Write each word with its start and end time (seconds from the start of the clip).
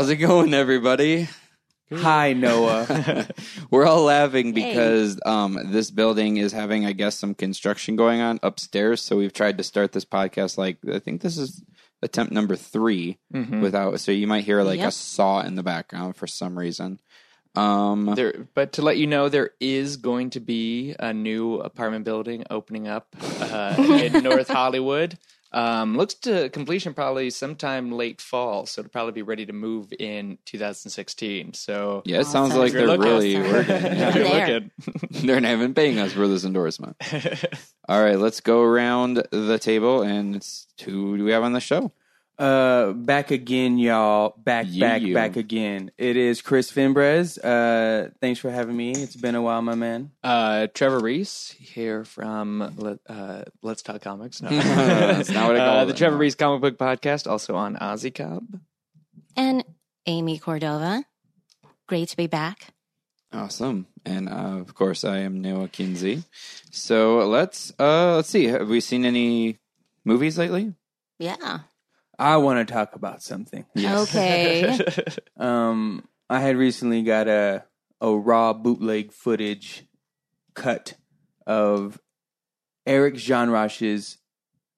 How's 0.00 0.08
it 0.08 0.16
going, 0.16 0.54
everybody? 0.54 1.28
Hi, 1.92 2.32
Noah. 2.32 3.26
We're 3.70 3.84
all 3.86 4.04
laughing 4.04 4.54
Hey. 4.56 4.70
because 4.72 5.20
um, 5.26 5.58
this 5.72 5.90
building 5.90 6.38
is 6.38 6.52
having, 6.52 6.86
I 6.86 6.92
guess, 6.92 7.18
some 7.18 7.34
construction 7.34 7.96
going 7.96 8.22
on 8.22 8.40
upstairs. 8.42 9.02
So 9.02 9.18
we've 9.18 9.34
tried 9.34 9.58
to 9.58 9.62
start 9.62 9.92
this 9.92 10.06
podcast. 10.06 10.56
Like, 10.56 10.78
I 10.90 11.00
think 11.00 11.20
this 11.20 11.36
is 11.36 11.62
attempt 12.00 12.32
number 12.32 12.56
3 12.56 13.18
Mhm. 13.34 13.60
without. 13.60 14.00
So 14.00 14.10
you 14.10 14.26
might 14.26 14.44
hear 14.44 14.62
like 14.62 14.78
a 14.78 14.84
Yep. 14.84 14.92
saw 14.94 15.40
in 15.42 15.54
the 15.54 15.62
background 15.62 16.16
for 16.16 16.26
some 16.26 16.58
reason. 16.58 16.98
Um, 17.54 18.14
There, 18.16 18.48
but 18.54 18.72
to 18.74 18.82
let 18.82 18.96
you 18.96 19.06
know, 19.06 19.28
there 19.28 19.50
is 19.60 19.98
going 19.98 20.30
to 20.30 20.40
be 20.40 20.94
a 20.98 21.12
new 21.12 21.56
apartment 21.56 22.06
building 22.06 22.44
opening 22.48 22.88
up 22.88 23.14
uh, 23.42 23.74
in 23.78 24.12
North 24.24 24.48
Hollywood. 24.48 25.18
Um, 25.52 25.96
looks 25.96 26.14
to 26.14 26.48
completion 26.50 26.94
probably 26.94 27.28
sometime 27.30 27.90
late 27.90 28.20
fall, 28.20 28.66
so 28.66 28.80
it'll 28.80 28.90
probably 28.90 29.12
be 29.12 29.22
ready 29.22 29.46
to 29.46 29.52
move 29.52 29.92
in 29.98 30.38
2016. 30.44 31.54
So 31.54 32.02
yeah, 32.04 32.20
it 32.20 32.26
sounds 32.26 32.54
like 32.54 32.72
they're 32.72 32.86
looking. 32.86 33.04
really 33.04 33.36
working. 33.36 33.74
if 33.74 33.82
Yeah. 33.82 34.14
you're 34.16 34.28
There. 34.28 34.60
looking. 34.60 34.70
they're 35.26 35.40
not 35.40 35.50
even 35.52 35.74
paying 35.74 35.98
us 35.98 36.12
for 36.12 36.28
this 36.28 36.44
endorsement. 36.44 36.96
All 37.88 38.00
right, 38.00 38.18
let's 38.18 38.40
go 38.40 38.62
around 38.62 39.26
the 39.32 39.58
table 39.58 40.02
and 40.02 40.36
it's 40.36 40.68
who 40.84 41.16
do 41.18 41.24
we 41.24 41.32
have 41.32 41.42
on 41.42 41.52
the 41.52 41.60
show? 41.60 41.90
Uh, 42.40 42.92
back 42.92 43.30
again, 43.30 43.76
y'all. 43.78 44.34
Back, 44.38 44.64
Yeah, 44.68 44.88
back, 44.88 45.02
you. 45.02 45.12
back 45.14 45.36
again. 45.36 45.90
It 45.98 46.16
is 46.16 46.40
Chris 46.40 46.70
Fimbres. 46.70 47.36
Uh, 47.36 48.10
thanks 48.22 48.40
for 48.40 48.50
having 48.50 48.74
me. 48.76 48.92
It's 48.92 49.14
been 49.14 49.34
a 49.34 49.42
while, 49.42 49.60
my 49.60 49.74
man. 49.74 50.10
uh, 50.24 50.66
Trevor 50.72 51.00
Reece 51.00 51.54
here 51.58 52.02
from 52.04 52.72
Let, 52.78 52.98
uh, 53.06 53.42
Let's 53.62 53.82
Talk 53.82 54.00
Comics. 54.00 54.40
No. 54.40 54.48
That's 54.58 55.28
not 55.28 55.48
what 55.48 55.56
I 55.56 55.66
call 55.66 55.78
uh, 55.80 55.82
it 55.82 55.86
the 55.86 55.92
Trevor. 55.92 56.16
Reece 56.16 56.34
Comic 56.34 56.62
Book 56.62 56.78
Podcast, 56.78 57.30
also 57.30 57.56
on 57.56 57.76
Ozzy 57.76 58.14
Cobb. 58.14 58.58
And 59.36 59.62
Amy 60.06 60.38
Cordova. 60.38 61.04
Great 61.88 62.08
to 62.08 62.16
be 62.16 62.26
back. 62.26 62.68
Awesome. 63.32 63.86
And 64.06 64.28
uh, 64.30 64.56
of 64.60 64.74
course, 64.74 65.04
I 65.04 65.18
am 65.18 65.42
Noah 65.42 65.68
Kinsey. 65.68 66.24
So 66.70 67.18
let's 67.28 67.70
uh, 67.78 68.16
let's 68.16 68.30
see. 68.30 68.46
Have 68.46 68.68
we 68.68 68.80
seen 68.80 69.04
any 69.04 69.58
movies 70.06 70.38
lately? 70.38 70.72
Yeah. 71.18 71.60
I 72.20 72.36
want 72.36 72.66
to 72.66 72.70
talk 72.70 72.94
about 72.94 73.22
something. 73.22 73.64
Okay. 73.76 74.78
Um, 75.36 76.06
I 76.28 76.40
had 76.40 76.56
recently 76.56 77.02
got 77.02 77.26
a 77.26 77.64
a 77.98 78.14
raw 78.14 78.52
bootleg 78.52 79.10
footage 79.10 79.86
cut 80.54 80.94
of 81.46 81.98
Eric 82.86 83.14
Jonrosh's 83.14 84.18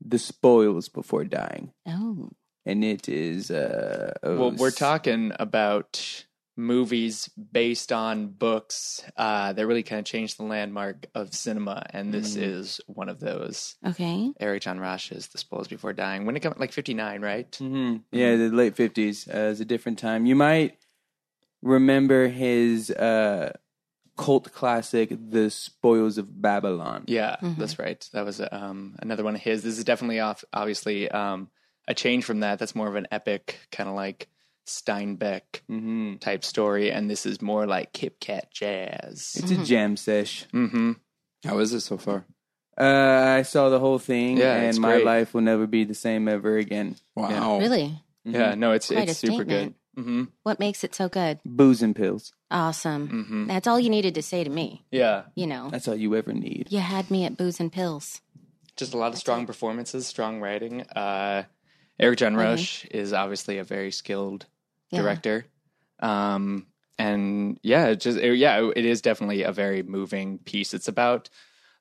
"The 0.01 0.21
Spoils 0.21 0.89
Before 0.89 1.25
Dying," 1.25 1.73
oh. 1.89 2.31
and 2.65 2.85
it 2.85 3.09
is 3.09 3.51
uh, 3.51 4.13
well, 4.23 4.53
we're 4.53 4.71
talking 4.71 5.33
about 5.41 6.27
movies 6.63 7.29
based 7.29 7.93
on 7.93 8.29
books 8.29 9.03
uh, 9.17 9.53
that 9.53 9.67
really 9.67 9.83
kind 9.83 9.99
of 9.99 10.05
changed 10.05 10.39
the 10.39 10.45
landmark 10.45 11.07
of 11.15 11.35
cinema, 11.35 11.85
and 11.91 12.13
this 12.15 12.37
Mm. 12.37 12.43
is 12.43 12.81
one 12.87 13.09
of 13.09 13.21
those. 13.21 13.77
Okay. 13.87 14.33
Eric 14.41 14.63
Jonrosh's 14.63 15.29
"The 15.29 15.39
Spoils 15.39 15.69
Before 15.69 15.93
Dying." 15.93 16.25
When 16.27 16.37
it 16.37 16.41
comes, 16.41 16.57
like 16.59 16.73
fifty 16.73 16.95
nine, 16.95 17.21
right? 17.21 17.51
Mhm. 17.61 18.03
Yeah, 18.13 18.37
the 18.37 18.49
late 18.51 18.77
fifties. 18.77 19.29
Uh, 19.29 19.51
it's 19.53 19.61
a 19.61 19.65
different 19.65 19.99
time. 19.99 20.25
You 20.27 20.37
might 20.37 20.79
remember 21.63 22.29
his 22.29 22.91
uh, 22.91 23.53
cult 24.17 24.53
classic, 24.53 25.11
"The 25.31 25.51
Spoils 25.51 26.19
of 26.19 26.41
Babylon." 26.43 27.05
Yeah, 27.07 27.37
Mhm. 27.41 27.57
that's 27.57 27.79
right. 27.79 28.09
That 28.13 28.25
was 28.25 28.41
um, 28.53 28.97
another 29.01 29.25
one 29.25 29.35
of 29.35 29.41
his. 29.41 29.63
This 29.63 29.79
is 29.79 29.85
definitely 29.85 30.21
off, 30.21 30.45
obviously 30.53 31.09
um, 31.11 31.51
a 31.89 31.95
change 31.95 32.25
from 32.25 32.41
that. 32.41 32.59
That's 32.59 32.75
more 32.75 32.89
of 32.89 32.97
an 32.97 33.07
epic 33.11 33.59
kind 33.71 33.89
of 33.89 33.95
like 33.95 34.29
Steinbeck 34.67 35.43
hmm 35.69 36.17
type 36.17 36.45
story, 36.45 36.91
and 36.91 37.11
this 37.11 37.27
is 37.27 37.43
more 37.43 37.67
like 37.67 37.93
Kit 37.93 38.21
Kat 38.21 38.51
jazz. 38.53 39.37
It's 39.39 39.51
a 39.51 39.65
jam 39.65 39.97
sesh. 39.97 40.47
Mm-hmm. 40.53 40.93
How 41.45 41.59
is 41.59 41.73
it 41.73 41.81
so 41.81 41.99
far? 41.99 42.25
Uh, 42.79 43.37
I 43.39 43.43
saw 43.43 43.69
the 43.69 43.81
whole 43.81 43.99
thing, 43.99 44.39
Yeah, 44.39 44.55
and 44.55 44.79
my 44.79 44.95
great. 44.97 45.05
life 45.05 45.35
will 45.35 45.43
never 45.43 45.67
be 45.67 45.85
the 45.85 45.95
same 45.95 46.27
ever 46.29 46.57
again. 46.57 46.97
Wow. 47.15 47.59
Really? 47.59 48.01
Mhm. 48.27 48.33
Yeah, 48.35 48.55
no, 48.55 48.73
it's 48.73 48.87
Quite 48.89 49.09
it's 49.09 49.23
a 49.23 49.27
super 49.27 49.45
good. 49.45 49.75
statement. 49.75 49.77
Mm-hmm. 49.99 50.23
What 50.45 50.59
makes 50.59 50.85
it 50.85 50.95
so 50.95 51.09
good? 51.11 51.39
booze 51.45 51.83
and 51.83 51.95
pills. 51.95 52.33
Awesome. 52.51 53.09
Mm-hmm. 53.09 53.47
That's 53.49 53.67
all 53.67 53.79
you 53.79 53.91
needed 53.91 54.15
to 54.15 54.23
say 54.23 54.43
to 54.43 54.49
me. 54.49 54.85
Yeah, 54.91 55.25
You 55.35 55.47
know, 55.47 55.69
That's 55.71 55.87
all 55.87 55.95
you 55.97 56.15
ever 56.17 56.33
need. 56.33 56.69
you 56.71 56.79
had 56.79 57.11
me 57.11 57.25
at 57.27 57.37
booze 57.37 57.61
and 57.61 57.71
pills. 57.71 58.23
just 58.77 58.95
a 58.95 58.97
lot 58.97 59.13
of 59.13 59.19
strong 59.19 59.45
performances, 59.47 60.07
strong 60.07 60.41
writing. 60.41 60.81
Uh, 60.83 61.43
Eric 62.01 62.21
John 62.21 62.35
Okay. 62.37 62.45
Roche 62.51 62.87
is 62.91 63.13
obviously 63.13 63.59
a 63.59 63.65
very 63.65 63.91
skilled 63.91 64.47
Yeah. 64.93 65.03
director. 65.03 65.47
Um, 66.01 66.67
and 66.99 67.59
yeah, 67.63 67.87
it 67.87 68.01
just 68.01 68.19
it- 68.19 68.37
yeah, 68.39 68.71
it 68.77 68.85
is 68.85 69.01
definitely 69.03 69.43
a 69.43 69.53
very 69.53 69.83
moving 69.83 70.39
piece. 70.39 70.75
It's 70.75 70.89
about 70.89 71.29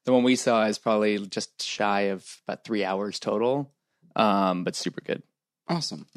the 0.06 0.14
one 0.14 0.24
we 0.24 0.36
saw 0.36 0.66
is 0.66 0.80
probably 0.80 1.20
just 1.28 1.62
shy 1.62 2.02
of 2.10 2.26
about 2.48 2.64
three 2.64 2.84
hours 2.84 3.20
total, 3.20 3.72
um, 4.16 4.64
but 4.64 4.76
super 4.76 5.02
good. 5.02 5.22
Awesome. 5.68 6.08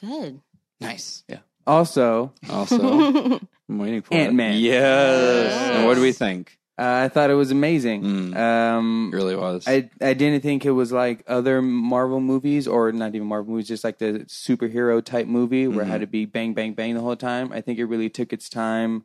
Good. 0.00 0.40
Nice. 0.80 1.24
Yeah. 1.28 1.38
Also, 1.66 2.32
Also, 2.48 2.76
I'm 3.68 3.78
waiting 3.78 4.02
for 4.02 4.14
Ant-Man. 4.14 4.54
it. 4.54 4.58
Yes. 4.58 5.52
And 5.76 5.86
what 5.86 5.94
do 5.94 6.00
we 6.02 6.12
think? 6.12 6.58
Uh, 6.80 7.02
I 7.04 7.08
thought 7.08 7.28
it 7.30 7.34
was 7.34 7.50
amazing. 7.50 8.02
Mm. 8.02 8.36
Um, 8.36 9.10
It 9.12 9.16
really 9.16 9.36
was. 9.36 9.68
I 9.68 9.90
I 10.00 10.14
didn't 10.14 10.40
think 10.42 10.64
it 10.64 10.70
was 10.72 10.90
like 10.92 11.22
other 11.26 11.60
Marvel 11.60 12.20
movies, 12.20 12.66
or 12.66 12.90
not 12.92 13.14
even 13.14 13.28
Marvel 13.28 13.52
movies, 13.52 13.68
just 13.68 13.84
like 13.84 13.98
the 13.98 14.24
superhero 14.26 15.04
type 15.04 15.26
movie 15.26 15.68
where 15.68 15.84
it 15.84 15.88
Mhm. 15.88 15.90
had 15.90 16.00
to 16.00 16.06
be 16.06 16.24
bang 16.24 16.54
bang 16.54 16.72
bang 16.72 16.94
the 16.94 17.00
whole 17.02 17.16
time. 17.16 17.52
I 17.52 17.60
think 17.60 17.78
it 17.78 17.84
really 17.84 18.08
took 18.08 18.32
its 18.32 18.48
time 18.48 19.04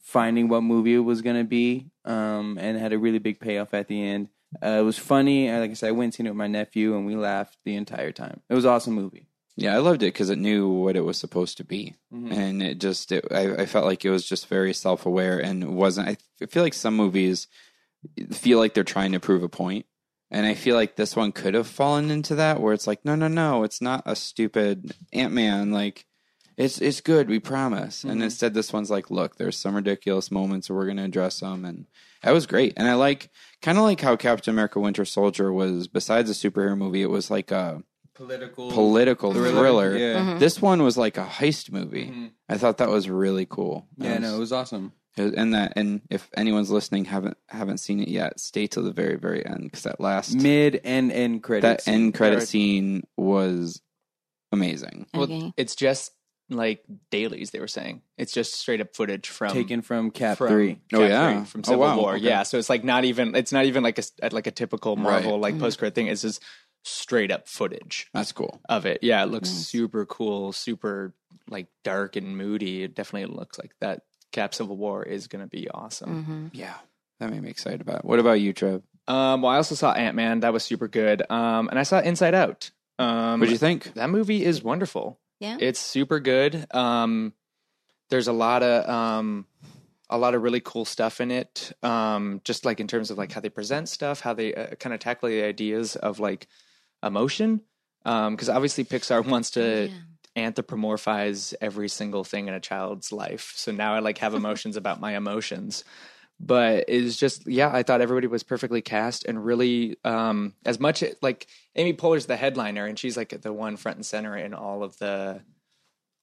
finding 0.00 0.48
what 0.48 0.62
movie 0.62 0.94
it 0.94 1.00
was 1.00 1.22
gonna 1.22 1.44
be, 1.44 1.90
um, 2.04 2.58
and 2.60 2.78
had 2.78 2.92
a 2.92 2.98
really 2.98 3.18
big 3.18 3.40
payoff 3.40 3.72
at 3.74 3.88
the 3.88 4.00
end. 4.02 4.28
Uh, 4.62 4.78
it 4.80 4.82
was 4.84 4.98
funny. 4.98 5.50
Like 5.50 5.70
I 5.70 5.74
said, 5.74 5.88
I 5.88 5.92
went 5.92 6.04
and 6.08 6.14
seen 6.14 6.26
it 6.26 6.30
with 6.30 6.36
my 6.36 6.46
nephew, 6.46 6.94
and 6.96 7.04
we 7.06 7.16
laughed 7.16 7.56
the 7.64 7.74
entire 7.74 8.12
time. 8.12 8.40
It 8.48 8.54
was 8.54 8.64
an 8.64 8.70
awesome 8.70 8.94
movie. 8.94 9.26
Yeah, 9.56 9.74
I 9.74 9.78
loved 9.78 10.02
it 10.02 10.06
because 10.12 10.30
it 10.30 10.38
knew 10.38 10.68
what 10.68 10.96
it 10.96 11.02
was 11.04 11.16
supposed 11.18 11.56
to 11.58 11.64
be. 11.64 11.94
Mhm. 12.12 12.32
and 12.32 12.62
it 12.62 12.78
just 12.80 13.12
it, 13.12 13.24
I, 13.30 13.62
I 13.62 13.66
felt 13.66 13.84
like 13.86 14.04
it 14.04 14.10
was 14.10 14.26
just 14.28 14.48
very 14.48 14.72
self-aware 14.74 15.38
and 15.38 15.74
wasn't 15.76 16.08
I 16.42 16.46
feel 16.46 16.62
like 16.62 16.74
some 16.74 16.96
movies 16.96 17.46
feel 18.32 18.58
like 18.58 18.74
they're 18.74 18.84
trying 18.84 19.12
to 19.12 19.20
prove 19.20 19.42
a 19.42 19.48
point 19.48 19.86
and 20.30 20.44
i 20.46 20.52
feel 20.54 20.74
like 20.76 20.94
this 20.96 21.16
one 21.16 21.32
could 21.32 21.54
have 21.54 21.66
fallen 21.66 22.10
into 22.10 22.34
that 22.34 22.60
where 22.60 22.74
it's 22.74 22.86
like 22.86 23.02
no 23.04 23.14
no 23.14 23.28
no 23.28 23.62
it's 23.62 23.80
not 23.80 24.02
a 24.04 24.14
stupid 24.14 24.92
ant-man 25.12 25.70
like 25.70 26.04
it's 26.58 26.80
it's 26.82 27.00
good 27.00 27.28
we 27.30 27.38
promise 27.40 28.04
and 28.04 28.20
Mhm. 28.20 28.24
instead 28.24 28.52
this 28.52 28.72
one's 28.72 28.90
like 28.90 29.10
look 29.10 29.36
there's 29.36 29.56
some 29.56 29.74
ridiculous 29.74 30.30
moments 30.30 30.68
where 30.68 30.76
we're 30.78 30.84
going 30.84 30.98
to 30.98 31.04
address 31.04 31.40
them 31.40 31.64
and 31.64 31.86
that 32.22 32.32
was 32.34 32.46
great 32.46 32.74
and 32.76 32.86
i 32.88 32.94
like 32.94 33.30
kind 33.62 33.78
of 33.78 33.84
like 33.84 34.00
how 34.02 34.16
captain 34.16 34.52
america 34.54 34.78
winter 34.78 35.04
soldier 35.06 35.50
was 35.52 35.88
besides 35.88 36.28
a 36.30 36.34
superhero 36.34 36.76
movie 36.76 37.02
it 37.02 37.10
was 37.10 37.30
like 37.30 37.50
a 37.50 37.82
Political. 38.14 38.70
political 38.70 39.32
thriller, 39.32 39.96
Yeah. 39.96 40.20
Mhm. 40.20 40.38
this 40.38 40.62
one 40.62 40.82
was 40.82 40.96
like 40.96 41.18
a 41.18 41.24
heist 41.26 41.72
movie 41.72 42.06
Mhm. 42.06 42.30
I 42.48 42.58
thought 42.58 42.78
that 42.78 42.88
was 42.88 43.08
really 43.08 43.44
cool. 43.46 43.86
Yeah, 43.96 44.14
That 44.14 44.20
no, 44.22 44.28
it 44.28 44.30
was- 44.32 44.40
was 44.40 44.52
awesome. 44.52 44.92
it 45.16 45.22
was- 45.22 45.32
and 45.34 45.52
that, 45.54 45.72
and 45.76 46.00
if 46.10 46.28
anyone's 46.36 46.70
listening 46.70 47.06
haven't 47.06 47.36
haven't 47.48 47.78
seen 47.78 47.98
it 48.00 48.08
yet, 48.08 48.38
stay 48.38 48.66
till 48.68 48.82
the 48.84 48.92
very 48.92 49.16
very 49.16 49.44
end 49.44 49.64
because 49.64 49.82
that 49.82 50.00
last 50.00 50.34
Mid 50.34 50.80
and 50.84 51.10
end 51.10 51.42
credits. 51.42 51.84
that 51.86 51.90
end 51.90 52.14
credit 52.14 52.38
Right. 52.38 52.48
scene 52.48 53.02
was 53.16 53.80
amazing. 54.52 55.06
Well, 55.14 55.52
it's 55.56 55.74
just 55.74 56.12
like 56.50 56.84
dailies. 57.10 57.50
They 57.50 57.58
were 57.58 57.66
saying 57.66 58.02
it's 58.18 58.32
just 58.32 58.54
straight 58.54 58.80
up 58.80 58.94
footage 58.94 59.28
from 59.28 59.52
taken 59.52 59.80
from 59.82 60.10
Cap 60.10 60.38
from 60.38 60.48
Three. 60.48 60.78
Oh, 60.92 61.02
yeah. 61.02 61.38
three, 61.38 61.44
from 61.46 61.60
Oh, 61.66 61.70
Civil 61.70 61.80
wow. 61.80 61.96
War. 61.98 62.14
Okay. 62.16 62.24
Yeah, 62.24 62.42
so 62.42 62.58
it's 62.58 62.68
like 62.68 62.84
not 62.84 63.04
even 63.04 63.34
it's 63.34 63.50
not 63.52 63.64
even 63.64 63.82
like 63.82 63.98
a 63.98 64.04
like 64.30 64.46
a 64.46 64.50
typical 64.50 64.94
Marvel 64.96 65.32
Right. 65.32 65.40
like 65.40 65.54
Mhm. 65.54 65.60
post 65.60 65.78
credit 65.78 65.94
thing. 65.94 66.06
It's 66.08 66.22
just 66.22 66.42
straight 66.86 67.32
up 67.32 67.48
footage 67.48 68.06
That's 68.14 68.30
cool. 68.32 68.60
of 68.68 68.86
it. 68.86 69.00
Yeah, 69.02 69.22
it 69.22 69.26
looks 69.30 69.48
Nice. 69.50 69.66
super 69.66 70.06
cool, 70.06 70.52
super 70.52 71.14
like 71.48 71.66
dark 71.82 72.14
and 72.16 72.36
moody. 72.36 72.82
It 72.84 72.94
definitely 72.94 73.34
looks 73.34 73.58
like 73.58 73.72
that. 73.80 74.02
Cap 74.32 74.54
Civil 74.54 74.76
War 74.76 75.02
is 75.02 75.26
going 75.26 75.42
to 75.44 75.48
be 75.48 75.68
awesome. 75.70 76.24
hmm 76.24 76.46
Yeah, 76.52 76.74
that 77.20 77.30
made 77.30 77.42
me 77.42 77.50
excited 77.50 77.80
about. 77.80 78.00
it. 78.00 78.04
What 78.04 78.18
about 78.18 78.40
you, 78.40 78.52
Trev? 78.52 78.82
Um, 79.06 79.42
well, 79.42 79.52
I 79.52 79.56
also 79.56 79.74
saw 79.74 79.92
Ant 79.92 80.16
Man. 80.16 80.40
That 80.40 80.52
was 80.52 80.64
super 80.64 80.88
good. 80.88 81.22
Um, 81.30 81.68
and 81.68 81.78
I 81.78 81.82
saw 81.84 82.00
Inside 82.00 82.34
Out. 82.34 82.70
Um, 82.98 83.40
What 83.40 83.46
did 83.46 83.52
you 83.52 83.58
think? 83.58 83.92
that 83.94 84.10
movie 84.10 84.44
is 84.44 84.62
wonderful. 84.62 85.18
Yeah. 85.40 85.56
It's 85.60 85.78
super 85.80 86.20
good. 86.20 86.66
Um, 86.74 87.32
there's 88.10 88.28
a 88.28 88.32
lot 88.32 88.62
of 88.62 88.88
um, 88.88 89.46
a 90.10 90.16
lot 90.18 90.34
of 90.34 90.42
really 90.42 90.60
cool 90.60 90.84
stuff 90.84 91.20
in 91.20 91.30
it. 91.30 91.72
Um, 91.82 92.40
just 92.44 92.64
like 92.64 92.80
in 92.80 92.86
terms 92.88 93.10
of 93.10 93.18
like 93.18 93.32
how 93.32 93.40
they 93.40 93.48
present 93.50 93.88
stuff, 93.88 94.20
how 94.20 94.32
they 94.34 94.54
uh, 94.54 94.74
kind 94.76 94.94
of 94.94 95.00
tackle 95.00 95.28
the 95.28 95.42
ideas 95.42 95.96
of 95.96 96.18
like 96.20 96.46
emotion. 97.06 97.60
Because 98.04 98.48
obviously 98.48 98.84
Pixar 98.84 99.24
wants 99.32 99.50
to 99.52 99.90
Yeah. 100.36 100.50
anthropomorphize 100.50 101.54
every 101.60 101.88
single 101.88 102.24
thing 102.24 102.48
in 102.48 102.54
a 102.54 102.60
child's 102.60 103.12
life. 103.12 103.52
So 103.56 103.72
now 103.72 103.94
I 103.94 104.00
like 104.00 104.18
have 104.18 104.34
emotions 104.42 104.76
about 104.76 105.00
my 105.00 105.16
emotions. 105.16 105.84
But 106.40 106.86
it's 106.88 107.16
just 107.16 107.46
yeah, 107.46 107.70
I 107.72 107.84
thought 107.84 108.00
everybody 108.00 108.26
was 108.26 108.42
perfectly 108.42 108.82
cast 108.82 109.24
and 109.24 109.44
really 109.44 109.96
um 110.04 110.54
as 110.66 110.80
much 110.80 111.04
like 111.22 111.46
Amy 111.76 111.94
Poehler's 111.94 112.26
the 112.26 112.36
headliner 112.36 112.86
and 112.86 112.98
she's 112.98 113.16
like 113.16 113.40
the 113.40 113.52
one 113.52 113.76
front 113.76 113.98
and 113.98 114.06
center 114.06 114.36
in 114.36 114.52
all 114.52 114.82
of 114.82 114.98
the 114.98 115.40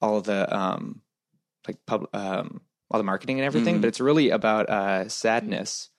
all 0.01 0.18
of 0.18 0.25
the 0.25 0.54
um 0.56 1.01
like 1.68 1.77
pub 1.86 2.07
um 2.13 2.62
all 2.92 2.98
the 2.98 3.06
marketing 3.06 3.39
and 3.39 3.45
everything, 3.45 3.77
Mhm. 3.77 3.81
but 3.81 3.88
it's 3.88 4.01
really 4.01 4.31
about 4.31 4.69
uh 4.69 5.07
Sadness, 5.07 5.89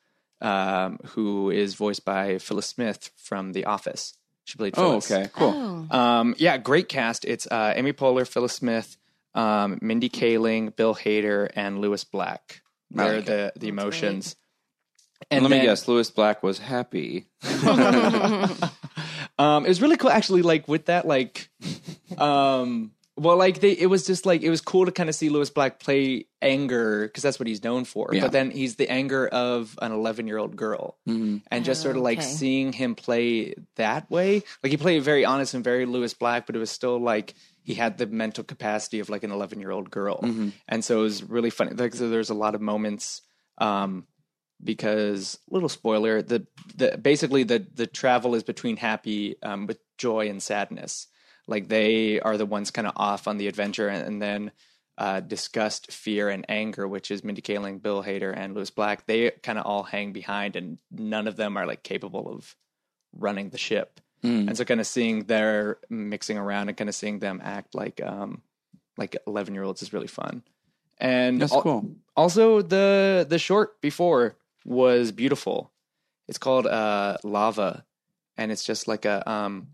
um, 0.42 0.98
who 1.06 1.50
is 1.50 1.74
voiced 1.74 2.04
by 2.04 2.36
Phyllis 2.36 2.66
Smith 2.66 3.10
from 3.16 3.52
The 3.52 3.64
Office. 3.64 4.12
She 4.52 4.58
played 4.58 4.74
Oh, 4.76 4.96
okay, 4.96 5.30
cool. 5.32 5.86
Oh. 5.90 5.98
Um, 5.98 6.34
yeah, 6.36 6.58
great 6.58 6.86
cast. 6.90 7.24
It's 7.24 7.46
uh, 7.46 7.72
Amy 7.74 7.94
Poehler, 7.94 8.28
Phyllis 8.28 8.52
Smith, 8.52 8.98
um, 9.34 9.78
Mindy 9.80 10.10
Kaling, 10.10 10.76
Bill 10.76 10.94
Hader, 10.94 11.50
and 11.56 11.80
Lewis 11.80 12.04
Black. 12.04 12.60
I 12.94 13.04
They're 13.04 13.16
like 13.16 13.24
the 13.24 13.52
the 13.56 13.68
emotions. 13.68 14.36
And 15.30 15.42
Let 15.42 15.52
me 15.52 15.62
guess, 15.62 15.88
Lewis 15.88 16.10
Black 16.10 16.42
was 16.42 16.58
happy. 16.58 17.28
um, 19.38 19.64
it 19.64 19.68
was 19.68 19.80
really 19.80 19.96
cool, 19.96 20.10
actually. 20.10 20.42
Like 20.42 20.68
with 20.68 20.84
that, 20.86 21.06
like, 21.06 21.48
um, 22.18 22.90
well, 23.16 23.36
like 23.36 23.60
they, 23.60 23.72
it 23.72 23.86
was 23.86 24.06
just 24.06 24.24
like 24.24 24.42
it 24.42 24.48
was 24.50 24.60
cool 24.62 24.86
to 24.86 24.92
kind 24.92 25.08
of 25.08 25.14
see 25.14 25.28
Lewis 25.28 25.50
Black 25.50 25.78
play 25.78 26.26
anger 26.40 27.02
because 27.06 27.22
that's 27.22 27.38
what 27.38 27.46
he's 27.46 27.62
known 27.62 27.84
for. 27.84 28.10
Yeah. 28.12 28.22
But 28.22 28.32
then 28.32 28.50
he's 28.50 28.76
the 28.76 28.88
anger 28.90 29.28
of 29.28 29.78
an 29.82 29.92
eleven 29.92 30.26
year 30.26 30.38
old 30.38 30.56
girl. 30.56 30.96
Mhm. 31.08 31.42
and 31.50 31.64
just 31.64 31.82
sort 31.82 31.96
of 31.96 32.00
Oh, 32.00 32.04
like 32.04 32.18
okay. 32.18 32.26
seeing 32.26 32.72
him 32.72 32.94
play 32.94 33.54
that 33.76 34.10
way 34.10 34.42
like 34.62 34.70
he 34.70 34.76
played 34.76 35.02
very 35.02 35.24
honest 35.24 35.52
and 35.54 35.62
very 35.64 35.84
lewis 35.84 36.14
black 36.14 36.46
but 36.46 36.54
it 36.56 36.58
was 36.58 36.70
still 36.70 36.98
like 36.98 37.34
he 37.62 37.74
had 37.74 37.98
the 37.98 38.06
mental 38.06 38.44
capacity 38.44 39.00
of 39.00 39.08
like 39.10 39.24
an 39.24 39.30
11 39.32 39.58
year 39.60 39.70
old 39.72 39.90
girl 39.90 40.20
and 40.68 40.84
so 40.84 41.00
it 41.00 41.02
was 41.02 41.22
really 41.24 41.50
funny 41.50 41.72
like 41.74 41.94
so 41.94 42.08
there's 42.08 42.30
a 42.30 42.34
lot 42.34 42.54
of 42.54 42.60
moments 42.60 43.20
um 43.58 44.06
because 44.62 45.38
little 45.50 45.68
spoiler 45.68 46.22
the 46.22 46.46
the 46.76 46.96
basically 46.98 47.42
the 47.42 47.66
the 47.74 47.86
travel 47.86 48.34
is 48.34 48.42
between 48.42 48.76
happy 48.76 49.36
um 49.42 49.66
with 49.66 49.78
joy 49.98 50.28
and 50.28 50.42
sadness 50.42 51.08
like 51.46 51.68
they 51.68 52.20
are 52.20 52.36
the 52.36 52.46
ones 52.46 52.70
kind 52.70 52.86
of 52.86 52.94
off 52.96 53.26
on 53.26 53.38
the 53.38 53.48
adventure 53.48 53.88
and, 53.88 54.06
and 54.06 54.22
then 54.22 54.52
uh, 54.98 55.20
disgust, 55.20 55.90
fear, 55.90 56.28
and 56.28 56.44
anger, 56.48 56.86
which 56.86 57.10
is 57.10 57.24
Mindy 57.24 57.42
Kaling, 57.42 57.82
Bill 57.82 58.04
Hader, 58.04 58.32
and 58.36 58.54
Lewis 58.54 58.70
Black, 58.70 59.06
they 59.06 59.30
kind 59.42 59.58
of 59.58 59.64
all 59.64 59.82
hang 59.82 60.12
behind, 60.12 60.54
and 60.54 60.78
none 60.90 61.26
of 61.26 61.36
them 61.36 61.56
are 61.56 61.66
like 61.66 61.82
capable 61.82 62.30
of 62.30 62.54
running 63.12 63.50
the 63.50 63.58
ship. 63.58 64.00
Mm. 64.22 64.48
And 64.48 64.56
so, 64.56 64.64
kind 64.64 64.80
of 64.80 64.86
seeing 64.86 65.24
their 65.24 65.78
mixing 65.88 66.38
around 66.38 66.68
and 66.68 66.76
kind 66.76 66.88
of 66.88 66.94
seeing 66.94 67.18
them 67.18 67.40
act 67.42 67.74
like 67.74 68.00
um 68.00 68.42
like 68.96 69.16
eleven 69.26 69.54
year 69.54 69.64
olds 69.64 69.82
is 69.82 69.92
really 69.92 70.06
fun. 70.06 70.42
And 70.98 71.40
That's 71.40 71.52
al- 71.52 71.62
cool. 71.62 71.90
also 72.16 72.62
the 72.62 73.26
the 73.28 73.38
short 73.38 73.80
before 73.80 74.36
was 74.64 75.10
beautiful. 75.10 75.72
It's 76.28 76.38
called 76.38 76.66
uh 76.66 77.16
Lava, 77.24 77.84
and 78.36 78.52
it's 78.52 78.64
just 78.64 78.86
like 78.86 79.04
a 79.04 79.28
um 79.28 79.68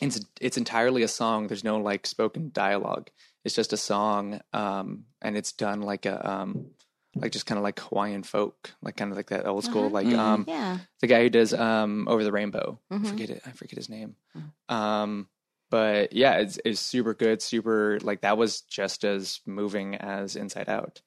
it's 0.00 0.20
it's 0.40 0.56
entirely 0.56 1.02
a 1.02 1.08
song. 1.08 1.46
There's 1.48 1.64
no 1.64 1.78
like 1.78 2.06
spoken 2.06 2.50
dialogue. 2.52 3.10
It's 3.44 3.54
just 3.54 3.72
a 3.72 3.76
song, 3.76 4.40
um, 4.52 5.04
and 5.22 5.36
it's 5.36 5.52
done 5.52 5.80
like 5.82 6.06
a 6.06 6.28
um, 6.28 6.66
like 7.14 7.32
just 7.32 7.46
kind 7.46 7.56
of 7.58 7.62
like 7.64 7.80
Hawaiian 7.80 8.22
folk, 8.22 8.70
like 8.82 8.96
kind 8.96 9.10
of 9.10 9.16
like 9.16 9.28
that 9.30 9.46
old 9.46 9.64
school, 9.64 9.86
Uh-huh. 9.86 9.94
like 9.94 10.06
Mhm. 10.06 10.18
um, 10.18 10.44
yeah. 10.46 10.78
the 11.00 11.06
guy 11.06 11.22
who 11.22 11.30
does 11.30 11.54
um, 11.54 12.06
Over 12.08 12.22
the 12.24 12.32
Rainbow. 12.32 12.78
I 12.90 12.94
Mhm. 12.96 13.06
forget 13.06 13.30
it. 13.30 13.42
I 13.46 13.50
forget 13.52 13.76
his 13.78 13.88
name. 13.88 14.16
Mhm. 14.36 14.74
Um, 14.74 15.28
but 15.70 16.12
yeah, 16.12 16.34
it's 16.38 16.58
it's 16.64 16.80
super 16.80 17.14
good. 17.14 17.40
Super 17.42 17.98
like 18.02 18.20
that 18.22 18.36
was 18.38 18.60
just 18.62 19.04
as 19.04 19.40
moving 19.46 19.94
as 19.96 20.36
Inside 20.36 20.68
Out, 20.68 21.00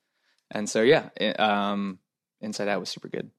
and 0.49 0.69
so 0.69 0.81
yeah, 0.81 1.09
it, 1.15 1.39
um, 1.39 1.99
Inside 2.41 2.67
Out 2.67 2.79
was 2.79 2.89
super 2.89 3.07
good. 3.09 3.29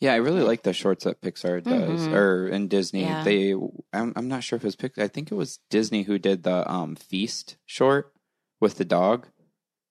Yeah, 0.00 0.12
I 0.12 0.16
really 0.16 0.42
like 0.42 0.62
the 0.62 0.72
shorts 0.72 1.04
that 1.04 1.20
Pixar 1.20 1.62
does, 1.62 2.06
Mhm. 2.06 2.12
or 2.12 2.48
in 2.48 2.68
Disney. 2.68 3.02
Yeah. 3.02 3.24
They, 3.24 3.52
I'm, 3.92 4.12
I'm 4.14 4.28
not 4.28 4.44
sure 4.44 4.56
if 4.56 4.62
it 4.62 4.66
was 4.66 4.76
Pixar. 4.76 5.02
I 5.02 5.08
think 5.08 5.32
it 5.32 5.34
was 5.34 5.58
Disney 5.70 6.02
who 6.02 6.18
did 6.18 6.42
the 6.42 6.70
um 6.70 6.94
feast 6.94 7.56
short 7.66 8.12
with 8.60 8.76
the 8.76 8.84
dog, 8.84 9.26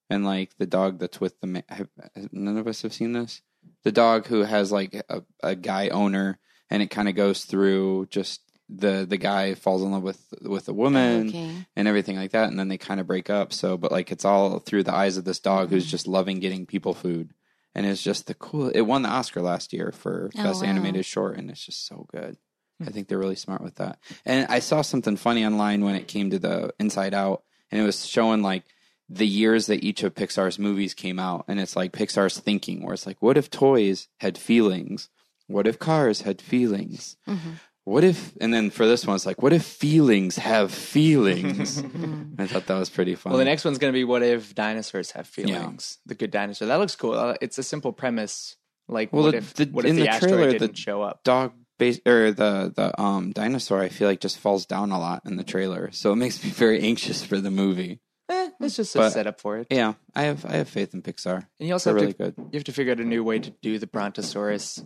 and 0.10 0.24
like 0.26 0.52
the 0.58 0.66
dog 0.68 1.00
that's 1.00 1.20
with 1.20 1.40
the. 1.42 1.48
ma- 1.48 1.62
Have, 1.70 1.90
none 2.32 2.58
of 2.58 2.68
us 2.68 2.84
have 2.84 2.94
seen 2.94 3.14
this. 3.14 3.42
The 3.84 3.92
dog 3.92 4.28
who 4.28 4.42
has 4.44 4.72
like 4.72 4.94
a, 5.10 5.24
a 5.44 5.56
guy 5.56 5.90
owner, 5.90 6.40
and 6.70 6.82
it 6.82 6.90
kind 6.90 7.10
of 7.10 7.16
goes 7.16 7.44
through 7.46 8.08
just 8.12 8.42
the 8.70 9.06
the 9.10 9.18
guy 9.18 9.56
falls 9.56 9.82
in 9.82 9.92
love 9.92 10.04
with 10.04 10.24
with 10.44 10.70
a 10.70 10.74
woman 10.74 11.28
Okay. 11.30 11.66
and 11.76 11.88
everything 11.88 12.16
like 12.16 12.32
that, 12.32 12.50
and 12.50 12.58
then 12.58 12.70
they 12.70 12.78
kind 12.78 13.00
of 13.02 13.08
break 13.08 13.30
up. 13.30 13.52
So, 13.52 13.78
but 13.78 13.92
like 13.92 14.12
it's 14.12 14.24
all 14.26 14.60
through 14.60 14.84
the 14.84 14.94
eyes 14.96 15.18
of 15.18 15.26
this 15.26 15.40
dog 15.40 15.70
who's 15.70 15.84
Mm-hmm. 15.84 15.90
just 15.92 16.08
loving 16.08 16.40
getting 16.40 16.66
people 16.66 16.94
food, 16.94 17.34
and 17.76 17.86
it's 17.86 18.02
just 18.04 18.28
the 18.28 18.34
cool. 18.34 18.70
It 18.70 18.82
won 18.82 19.02
the 19.02 19.10
Oscar 19.10 19.42
last 19.42 19.74
year 19.74 19.92
for 19.92 20.30
Oh, 20.38 20.44
best 20.44 20.62
wow. 20.64 20.70
animated 20.70 21.06
short, 21.06 21.38
and 21.38 21.50
it's 21.50 21.66
just 21.66 21.86
so 21.88 22.06
good. 22.12 22.38
I 22.86 22.90
think 22.90 23.08
they're 23.08 23.20
really 23.20 23.36
smart 23.36 23.62
with 23.62 23.76
that. 23.76 24.00
And 24.26 24.48
I 24.50 24.60
saw 24.60 24.82
something 24.82 25.16
funny 25.16 25.46
online 25.46 25.84
when 25.86 25.94
it 25.96 26.08
came 26.08 26.32
to 26.32 26.40
the 26.40 26.74
Inside 26.80 27.14
Out, 27.14 27.44
and 27.70 27.80
it 27.80 27.86
was 27.86 28.06
showing 28.06 28.42
like 28.42 28.64
the 29.08 29.28
years 29.28 29.68
that 29.68 29.84
each 29.84 30.04
of 30.04 30.16
Pixar's 30.16 30.58
movies 30.58 30.94
came 30.94 31.20
out, 31.20 31.46
and 31.48 31.60
it's 31.60 31.76
like 31.76 31.92
Pixar's 31.92 32.40
thinking, 32.40 32.84
where 32.84 32.94
it's 32.94 33.06
like, 33.06 33.22
what 33.22 33.38
if 33.38 33.50
toys 33.52 34.08
had 34.20 34.38
feelings? 34.38 35.10
What 35.48 35.68
if 35.68 35.78
cars 35.78 36.22
had 36.22 36.42
feelings? 36.42 37.18
Mhm. 37.28 37.60
What 37.84 38.04
if, 38.04 38.34
and 38.40 38.54
then 38.54 38.70
for 38.70 38.86
this 38.86 39.08
one, 39.08 39.16
it's 39.16 39.26
like, 39.26 39.42
what 39.42 39.54
if 39.54 39.64
feelings 39.64 40.38
have 40.38 40.72
feelings? 40.72 41.80
I 42.38 42.46
thought 42.46 42.68
that 42.68 42.78
was 42.78 42.90
pretty 42.92 43.16
fun. 43.16 43.32
Well, 43.32 43.40
the 43.40 43.46
next 43.46 43.66
one's 43.66 43.80
going 43.80 43.92
to 43.92 43.98
be 43.98 44.04
what 44.04 44.22
if 44.22 44.54
dinosaurs 44.54 45.12
have 45.12 45.28
feelings? 45.28 45.98
The 46.06 46.14
good 46.16 46.30
dinosaur. 46.32 46.68
That 46.68 46.76
looks 46.76 46.96
cool. 46.96 47.14
Uh, 47.14 47.36
it's 47.42 47.58
a 47.58 47.64
simple 47.64 47.92
premise. 47.92 48.56
Like, 48.88 49.12
Well, 49.12 49.24
what 49.24 49.32
the- 49.32 49.38
if 49.38 49.54
the- 49.56 49.66
what 49.66 49.86
if 49.86 49.90
in 49.92 49.96
the, 49.96 50.04
the 50.04 50.20
trailer, 50.20 50.48
the- 50.52 50.60
didn't 50.60 50.78
show 50.78 51.02
up? 51.02 51.24
dog 51.24 51.54
base 51.80 52.00
or 52.06 52.32
the 52.32 52.72
the 52.76 53.02
um 53.02 53.32
dinosaur, 53.32 53.82
I 53.82 53.90
feel 53.90 54.08
like 54.08 54.20
just 54.20 54.38
falls 54.38 54.66
down 54.68 54.92
a 54.92 55.00
lot 55.00 55.24
in 55.26 55.38
the 55.38 55.44
trailer, 55.44 55.90
so 55.92 56.12
it 56.12 56.18
makes 56.18 56.44
me 56.44 56.50
very 56.66 56.82
anxious 56.82 57.24
for 57.24 57.40
the 57.42 57.50
movie. 57.52 58.00
Eh, 58.30 58.50
it's 58.60 58.76
just 58.76 58.96
a 58.96 59.00
But- 59.00 59.10
setup 59.14 59.40
for 59.42 59.58
it. 59.58 59.68
Yeah, 59.72 59.94
I 60.14 60.24
have 60.24 60.46
I 60.46 60.54
have 60.58 60.70
faith 60.70 60.94
in 60.94 61.02
Pixar. 61.02 61.48
And 61.60 61.68
you 61.68 61.74
also 61.74 61.94
They're 61.94 62.08
have 62.10 62.20
really 62.20 62.32
to 62.32 62.42
good. 62.42 62.52
you 62.54 62.58
have 62.60 62.64
to 62.66 62.74
figure 62.74 62.92
out 62.94 63.00
a 63.00 63.06
new 63.06 63.24
way 63.24 63.40
to 63.40 63.50
do 63.50 63.80
the 63.80 63.88
Brontosaurus 63.88 64.84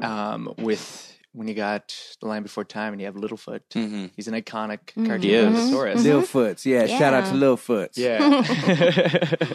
um, 0.00 0.54
with 0.58 1.17
when 1.32 1.46
you 1.46 1.54
got 1.54 1.94
the 2.20 2.26
Land 2.26 2.42
Before 2.44 2.64
Time 2.64 2.92
and 2.92 3.00
you 3.00 3.06
have 3.06 3.14
Littlefoot. 3.14 3.60
Mm-hmm. 3.74 4.06
He's 4.16 4.28
an 4.28 4.34
iconic 4.34 4.78
Mhm. 4.96 5.06
cartoon 5.06 5.22
He 5.22 5.34
is. 5.34 5.44
Brontosaurus. 5.70 6.02
Lil 6.04 6.22
Foots. 6.22 6.66
Yeah, 6.66 6.86
shout 6.86 7.14
out 7.14 7.26
to 7.26 7.32
Yeah. 7.34 7.36
Lil 7.40 7.56
Foots. 7.56 7.98
Yeah. 7.98 8.18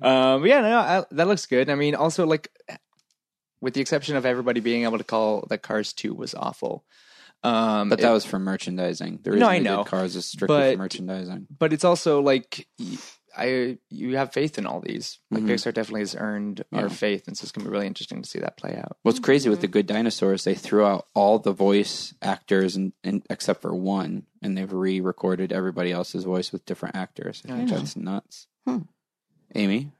um, 0.02 0.46
yeah, 0.46 0.60
no, 0.60 0.78
I, 0.78 1.04
that 1.12 1.26
looks 1.28 1.46
good. 1.46 1.68
I 1.70 1.74
mean, 1.74 1.94
also 1.94 2.26
like, 2.26 2.50
with 3.60 3.74
the 3.74 3.80
exception 3.80 4.16
of 4.16 4.24
everybody 4.24 4.60
being 4.60 4.84
able 4.84 4.98
to 4.98 5.04
call 5.04 5.44
that 5.50 5.62
Cars 5.62 5.92
Two 5.92 6.14
was 6.14 6.34
awful. 6.34 6.84
Um, 7.42 7.88
But 7.88 8.00
it- 8.00 8.02
that 8.02 8.12
was 8.12 8.24
for 8.24 8.38
merchandising. 8.38 9.20
The 9.22 9.30
No, 9.30 9.34
reason 9.34 9.48
I 9.48 9.58
know. 9.58 9.84
cars 9.84 10.14
is 10.16 10.26
strictly 10.26 10.56
But- 10.56 10.72
for 10.74 10.78
merchandising. 10.78 11.46
but 11.58 11.72
it's 11.72 11.84
also 11.84 12.20
like 12.20 12.66
y- 12.78 12.98
I 13.40 13.78
you 13.88 14.16
have 14.16 14.32
faith 14.32 14.58
in 14.58 14.66
all 14.66 14.80
these. 14.80 15.18
Like 15.30 15.42
Mhm. 15.44 15.48
Pixar 15.48 15.72
definitely 15.72 16.02
has 16.02 16.14
earned 16.14 16.62
Yeah. 16.70 16.82
our 16.82 16.88
faith, 16.90 17.26
and 17.26 17.36
so 17.36 17.44
it's 17.44 17.52
gonna 17.52 17.64
be 17.68 17.72
really 17.72 17.86
interesting 17.86 18.20
to 18.22 18.28
see 18.28 18.38
that 18.40 18.56
play 18.56 18.76
out. 18.76 18.98
What's 19.02 19.18
crazy 19.18 19.48
with 19.48 19.58
Mhm. 19.58 19.62
the 19.62 19.68
Good 19.68 19.86
Dinosaurs, 19.86 20.44
they 20.44 20.54
threw 20.54 20.84
out 20.84 21.06
all 21.14 21.38
the 21.38 21.52
voice 21.52 22.12
actors 22.20 22.76
and, 22.76 22.92
and 23.02 23.22
except 23.30 23.62
for 23.62 23.74
one, 23.74 24.26
and 24.42 24.56
they've 24.58 24.70
re-recorded 24.72 25.52
everybody 25.52 25.90
else's 25.90 26.24
voice 26.24 26.52
with 26.52 26.64
different 26.66 26.96
actors. 26.96 27.42
I 27.46 27.56
think 27.56 27.70
Yeah. 27.70 27.76
that's 27.78 27.96
nuts. 27.96 28.46
Hmm. 28.66 28.78
Amy, 29.54 29.90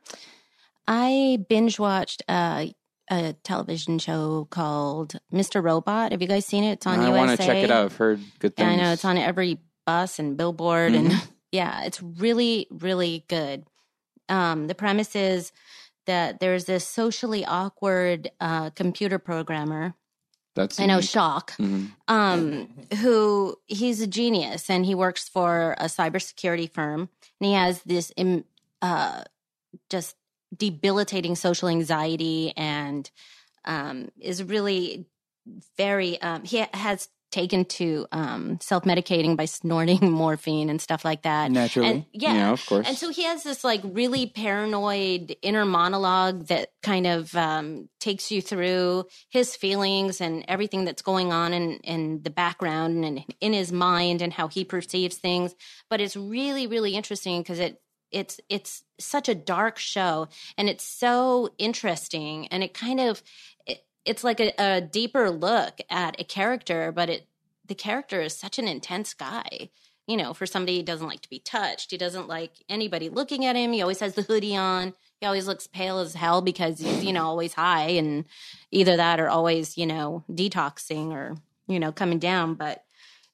I 0.87 1.45
binge 1.49 1.79
watched 1.79 2.23
a, 2.29 2.75
a 3.11 3.33
television 3.45 3.99
show 3.99 4.47
called 4.51 5.15
Mr. 5.33 5.63
Robot. 5.63 6.13
Have 6.13 6.23
you 6.23 6.29
guys 6.29 6.47
seen 6.47 6.65
it? 6.65 6.73
It's 6.75 6.87
on 6.87 7.01
I 7.01 7.07
USA. 7.09 7.17
want 7.19 7.31
to 7.41 7.47
check 7.47 7.57
it 7.65 7.71
out. 7.71 7.85
I've 7.87 7.97
heard 7.97 8.21
good 8.39 8.57
things. 8.57 8.69
And 8.71 8.81
I 8.81 8.85
know 8.85 8.93
it's 8.93 9.05
on 9.05 9.17
every 9.19 9.59
bus 9.87 10.19
and 10.19 10.37
billboard, 10.37 10.95
and 10.95 11.09
Mm-hmm. 11.11 11.31
yeah, 11.53 11.85
it's 11.85 12.03
really, 12.03 12.67
really 12.71 13.25
good. 13.29 13.65
Um, 14.29 14.67
the 14.69 14.75
premise 14.75 15.17
is 15.17 15.53
that 16.07 16.41
there's 16.41 16.65
this 16.65 16.87
socially 16.87 17.45
awkward 17.45 18.31
uh, 18.41 18.71
computer 18.71 19.19
programmer. 19.19 19.95
That's 20.57 20.81
I 20.81 20.87
know, 20.87 20.97
unique. 20.97 21.11
shock. 21.11 21.53
Mhm. 21.59 21.91
um, 22.09 22.69
who 23.01 23.57
he's 23.67 24.01
a 24.01 24.07
genius 24.07 24.69
and 24.69 24.85
he 24.85 24.95
works 24.95 25.29
for 25.29 25.75
a 25.79 25.85
cybersecurity 25.85 26.69
firm 26.71 27.09
and 27.41 27.47
he 27.49 27.53
has 27.53 27.83
this 27.83 28.13
im- 28.17 28.45
uh, 28.83 29.23
just 29.89 30.17
debilitating 30.57 31.37
social 31.37 31.69
anxiety 31.69 32.53
and 32.57 33.11
um, 33.65 34.11
is 34.19 34.43
really 34.43 35.07
very 35.77 36.21
um, 36.23 36.43
he 36.45 36.65
has 36.75 37.09
taken 37.31 37.65
to 37.65 38.07
um, 38.13 38.59
self-medicating 38.61 39.37
by 39.37 39.45
snorting 39.45 40.11
morphine 40.11 40.69
and 40.71 40.81
stuff 40.81 41.05
like 41.05 41.23
that 41.23 41.51
Naturally. 41.51 41.89
and 41.89 42.05
yeah, 42.13 42.51
of 42.53 42.65
course. 42.67 42.87
and 42.87 42.97
so 42.97 43.11
he 43.11 43.25
has 43.25 43.43
this 43.43 43.65
like 43.65 43.81
really 43.85 44.27
paranoid 44.27 45.37
inner 45.43 45.65
monologue 45.65 46.47
that 46.47 46.71
kind 46.83 47.07
of 47.07 47.35
um, 47.35 47.89
takes 48.01 48.31
you 48.31 48.43
through 48.43 49.05
his 49.29 49.57
feelings 49.57 50.21
and 50.21 50.45
everything 50.49 50.85
that's 50.85 51.03
going 51.03 51.33
on 51.33 51.53
in, 51.53 51.75
in 51.79 52.23
the 52.23 52.31
background 52.31 53.05
and 53.05 53.25
in 53.41 53.53
his 53.53 53.73
mind 53.73 54.23
and 54.23 54.33
how 54.33 54.49
he 54.49 54.65
perceives 54.65 55.17
things. 55.17 55.55
But 55.89 56.01
it's 56.01 56.17
really, 56.17 56.67
really 56.67 56.95
interesting 56.95 57.43
because 57.43 57.59
it 57.59 57.81
it's 58.11 58.41
it's 58.49 58.83
such 58.99 59.29
a 59.29 59.35
dark 59.35 59.79
show 59.79 60.29
and 60.59 60.69
it's 60.69 60.85
so 60.85 61.51
interesting 61.59 62.49
and 62.49 62.63
it 62.63 62.75
kind 62.75 63.01
of 63.01 63.23
it, 63.67 63.85
it's 64.05 64.25
like 64.25 64.41
a, 64.41 64.53
a 64.59 64.81
deeper 64.81 65.31
look 65.31 65.81
at 65.89 66.21
a 66.21 66.25
character, 66.25 66.93
but 66.93 67.11
it 67.11 67.27
the 67.67 67.75
character 67.75 68.21
is 68.21 68.37
such 68.37 68.59
an 68.59 68.67
intense 68.67 69.15
guy 69.15 69.71
you 70.11 70.17
know, 70.17 70.35
for 70.35 70.45
somebody 70.45 70.77
who 70.77 70.83
doesn't 70.83 71.07
like 71.07 71.21
to 71.21 71.31
be 71.31 71.39
touched. 71.39 71.93
He 71.93 71.97
doesn't 71.97 72.27
like 72.27 72.65
anybody 72.69 73.09
looking 73.09 73.45
at 73.45 73.55
him. 73.55 73.73
He 73.73 73.81
always 73.81 74.01
has 74.01 74.15
the 74.15 74.23
hoodie 74.23 74.57
on. 74.57 74.93
He 75.21 75.27
always 75.27 75.47
looks 75.47 75.69
pale 75.69 76.01
as 76.01 76.15
hell 76.15 76.43
because 76.43 76.81
he's, 76.81 77.05
you 77.05 77.13
know, 77.13 77.27
always 77.27 77.55
high 77.55 77.91
and 77.91 78.25
either 78.73 78.97
that 78.97 79.21
or 79.21 79.29
always, 79.29 79.79
you 79.79 79.87
know, 79.87 80.25
detoxing 80.29 81.13
or, 81.13 81.37
you 81.69 81.79
know, 81.79 81.93
coming 81.93 82.19
down. 82.19 82.55
But 82.55 82.83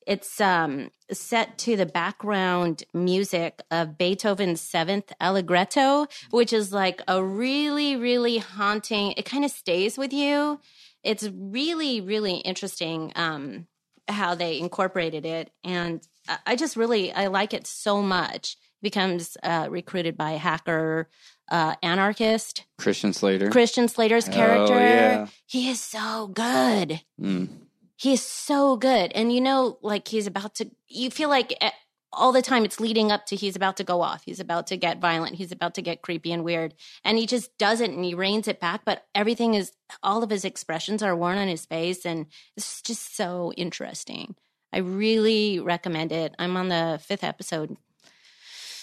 it's 0.07 0.41
um, 0.41 0.91
set 1.13 1.59
to 1.59 1.77
the 1.77 1.87
background 1.87 2.85
music 2.95 3.61
of 3.71 3.99
Beethoven's 3.99 4.61
Seventh 4.61 5.13
Allegretto, 5.21 6.07
which 6.31 6.53
is 6.53 6.73
like 6.73 7.03
a 7.09 7.23
really, 7.23 7.97
really 7.97 8.39
haunting. 8.39 9.13
It 9.17 9.25
kind 9.25 9.45
of 9.45 9.51
stays 9.51 9.99
with 9.99 10.13
you. 10.13 10.61
It's 11.03 11.29
really, 11.35 12.01
really 12.01 12.37
interesting 12.37 13.13
um, 13.17 13.67
how 14.09 14.35
they 14.35 14.59
incorporated 14.59 15.27
it, 15.27 15.51
and 15.65 16.01
I- 16.47 16.57
just 16.57 16.77
really 16.77 17.13
I 17.13 17.27
like 17.27 17.53
it 17.55 17.67
so 17.67 18.01
much. 18.03 18.57
Becomes 18.83 19.37
uh, 19.43 19.67
recruited 19.71 20.17
by 20.17 20.33
a 20.33 20.39
hacker 20.39 21.09
uh, 21.51 21.75
anarchist 21.83 22.65
Christian 22.79 23.13
Slater. 23.13 23.51
Christian 23.51 23.89
Slater's 23.89 24.29
character. 24.29 24.75
Oh, 24.75 24.79
yeah. 24.79 25.27
He 25.47 25.71
is 25.71 25.81
so 25.81 26.29
good. 26.29 27.01
Mm. 27.21 27.49
He 27.97 28.13
is 28.13 28.23
so 28.23 28.77
good. 28.77 29.13
And 29.13 29.33
you 29.33 29.41
know, 29.41 29.79
like 29.83 30.09
he's 30.09 30.27
about 30.27 30.55
to, 30.57 30.71
you 30.89 31.11
feel 31.11 31.29
like 31.29 31.55
eh, 31.61 31.71
all 32.13 32.33
the 32.33 32.43
time 32.43 32.65
it's 32.65 32.81
leading 32.81 33.11
up 33.11 33.27
to 33.27 33.37
he's 33.37 33.57
about 33.57 33.77
to 33.79 33.85
go 33.85 34.03
off. 34.03 34.23
He's 34.25 34.41
about 34.41 34.67
to 34.69 34.77
get 34.77 35.01
violent. 35.01 35.37
He's 35.37 35.53
about 35.53 35.75
to 35.75 35.83
get 35.83 36.03
creepy 36.03 36.33
and 36.33 36.45
weird. 36.45 36.75
And 37.05 37.19
he 37.19 37.27
just 37.27 37.57
doesn't 37.59 37.93
and 37.93 38.05
he 38.05 38.15
reins 38.15 38.49
it 38.49 38.61
back. 38.61 38.83
But 38.85 39.05
everything 39.15 39.55
is, 39.55 39.73
all 40.03 40.23
of 40.23 40.31
his 40.31 40.45
expressions 40.45 41.03
are 41.03 41.17
worn 41.17 41.39
on 41.39 41.49
his 41.49 41.67
face. 41.67 42.05
And 42.05 42.27
it's 42.57 42.83
just 42.83 43.17
so 43.17 43.53
interesting. 43.57 44.35
I 44.73 44.79
really 44.79 45.59
recommend 45.61 46.13
it. 46.13 46.35
I'm 46.39 46.57
on 46.57 46.69
the 46.69 47.01
fifth 47.03 47.25
episode. 47.25 47.77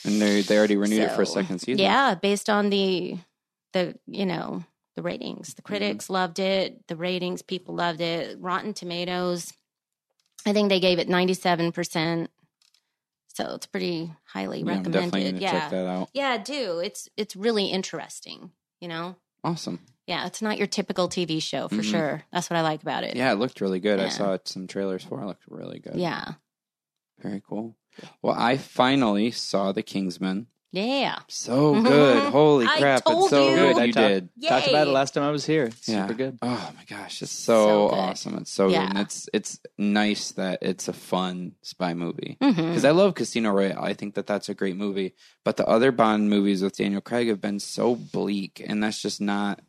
And 0.06 0.22
they 0.22 0.42
they 0.42 0.58
already 0.58 0.76
renewed 0.76 1.04
it 1.04 1.12
for 1.12 1.22
a 1.22 1.26
second 1.26 1.60
season. 1.60 1.80
Yeah, 1.80 2.16
based 2.16 2.50
on 2.50 2.70
the 2.70 3.18
the 3.72 3.98
you 4.06 4.26
know 4.26 4.64
the 4.96 5.02
ratings. 5.02 5.54
The 5.56 5.62
critics 5.62 6.10
loved 6.10 6.40
it. 6.40 6.88
The 6.88 6.96
ratings, 6.96 7.42
people 7.42 7.76
loved 7.76 8.02
it. 8.02 8.38
Rotten 8.40 8.74
Tomatoes, 8.74 9.52
I 10.46 10.54
think 10.54 10.70
they 10.70 10.80
gave 10.80 11.00
it 11.00 11.10
ninety 11.10 11.34
seven 11.34 11.72
percent. 11.72 12.30
So 13.36 13.56
it's 13.56 13.66
pretty 13.66 14.12
highly 14.26 14.60
Yeah, 14.62 14.76
recommended. 14.78 15.42
Yeah, 15.42 15.52
check 15.52 15.70
that 15.72 15.88
out. 15.88 16.10
yeah, 16.14 16.38
do. 16.38 16.80
It's 16.80 17.10
it's 17.18 17.36
really 17.36 17.66
interesting. 17.68 18.52
You 18.80 18.90
know, 18.90 19.16
Awesome. 19.44 19.80
yeah, 20.06 20.28
it's 20.28 20.42
not 20.42 20.58
your 20.58 20.68
typical 20.68 21.08
TV 21.10 21.42
show 21.42 21.68
for 21.70 21.78
Mhm. 21.78 21.84
sure. 21.92 22.24
That's 22.32 22.50
what 22.50 22.58
I 22.58 22.62
like 22.62 22.82
about 22.84 23.04
it. 23.04 23.16
Yeah, 23.16 23.32
it 23.32 23.36
looked 23.40 23.62
really 23.62 23.80
good. 23.80 24.00
I 24.00 24.10
saw 24.10 24.34
it, 24.34 24.48
some 24.48 24.68
trailers 24.68 25.04
for 25.04 25.20
it. 25.20 25.24
It 25.24 25.28
looked 25.28 25.48
really 25.48 25.80
good. 25.80 25.96
yeah, 25.96 26.34
Very 27.20 27.42
cool. 27.48 27.76
Well, 28.22 28.36
I 28.38 28.58
finally 28.58 29.32
saw 29.32 29.72
The 29.72 29.84
Kingsman. 29.84 30.48
Yeah. 30.74 31.20
So 31.30 31.80
good. 31.82 32.24
Holy 32.32 32.66
I 32.66 32.80
crap. 32.80 33.06
told 33.06 33.24
it's 33.24 33.30
so 33.30 33.50
you. 33.52 33.56
good. 33.56 33.78
I 33.78 33.84
You 33.86 33.94
talked- 33.94 34.08
did. 34.10 34.30
Talked 34.50 34.68
about 34.68 34.82
it 34.82 34.88
Yay. 34.88 34.94
last 34.94 35.14
time 35.14 35.24
I 35.24 35.32
was 35.32 35.46
here. 35.46 35.66
It's 35.66 35.88
Yeah. 35.88 36.02
Super 36.08 36.18
good. 36.18 36.40
Oh 36.42 36.72
my 36.76 36.84
gosh, 36.86 37.22
it's 37.22 37.32
so, 37.32 37.66
So 37.68 37.90
good. 37.90 37.96
awesome. 38.00 38.38
It's 38.40 38.52
so 38.52 38.68
good. 38.70 38.78
And 38.78 38.98
it's 38.98 39.30
it's 39.34 39.60
nice 39.78 40.32
that 40.32 40.60
it's 40.64 40.88
a 40.90 40.94
fun 40.94 41.54
spy 41.62 41.94
movie. 41.94 42.38
hmm 42.42 42.52
Because 42.52 42.84
I 42.86 42.92
love 42.92 43.14
Casino 43.16 43.52
Royale. 43.52 43.84
I 43.84 43.94
think 43.94 44.16
that 44.16 44.28
that's 44.28 44.50
a 44.50 44.54
great 44.54 44.76
movie. 44.76 45.14
But 45.46 45.56
the 45.58 45.66
other 45.68 45.92
Bond 45.94 46.30
movies 46.30 46.62
with 46.64 46.76
Daniel 46.76 47.02
Craig 47.02 47.28
have 47.30 47.40
been 47.40 47.60
so 47.60 47.96
bleak, 47.96 48.62
and 48.66 48.84
that's 48.84 49.02
just 49.02 49.22
not. 49.22 49.62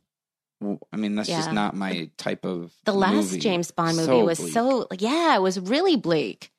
I 0.92 0.96
mean, 0.96 1.14
that's 1.14 1.28
just 1.28 1.48
Yeah. 1.48 1.52
not 1.52 1.76
my 1.76 2.08
type 2.16 2.46
of. 2.46 2.72
The 2.84 2.94
last 2.94 3.14
movie. 3.14 3.38
James 3.40 3.70
Bond 3.70 3.96
movie 3.96 4.06
So 4.06 4.24
was 4.24 4.38
bleak. 4.40 4.52
so 4.54 4.86
like, 4.90 5.02
yeah, 5.02 5.34
it 5.36 5.42
was 5.42 5.60
really 5.60 5.96
bleak. 5.96 6.50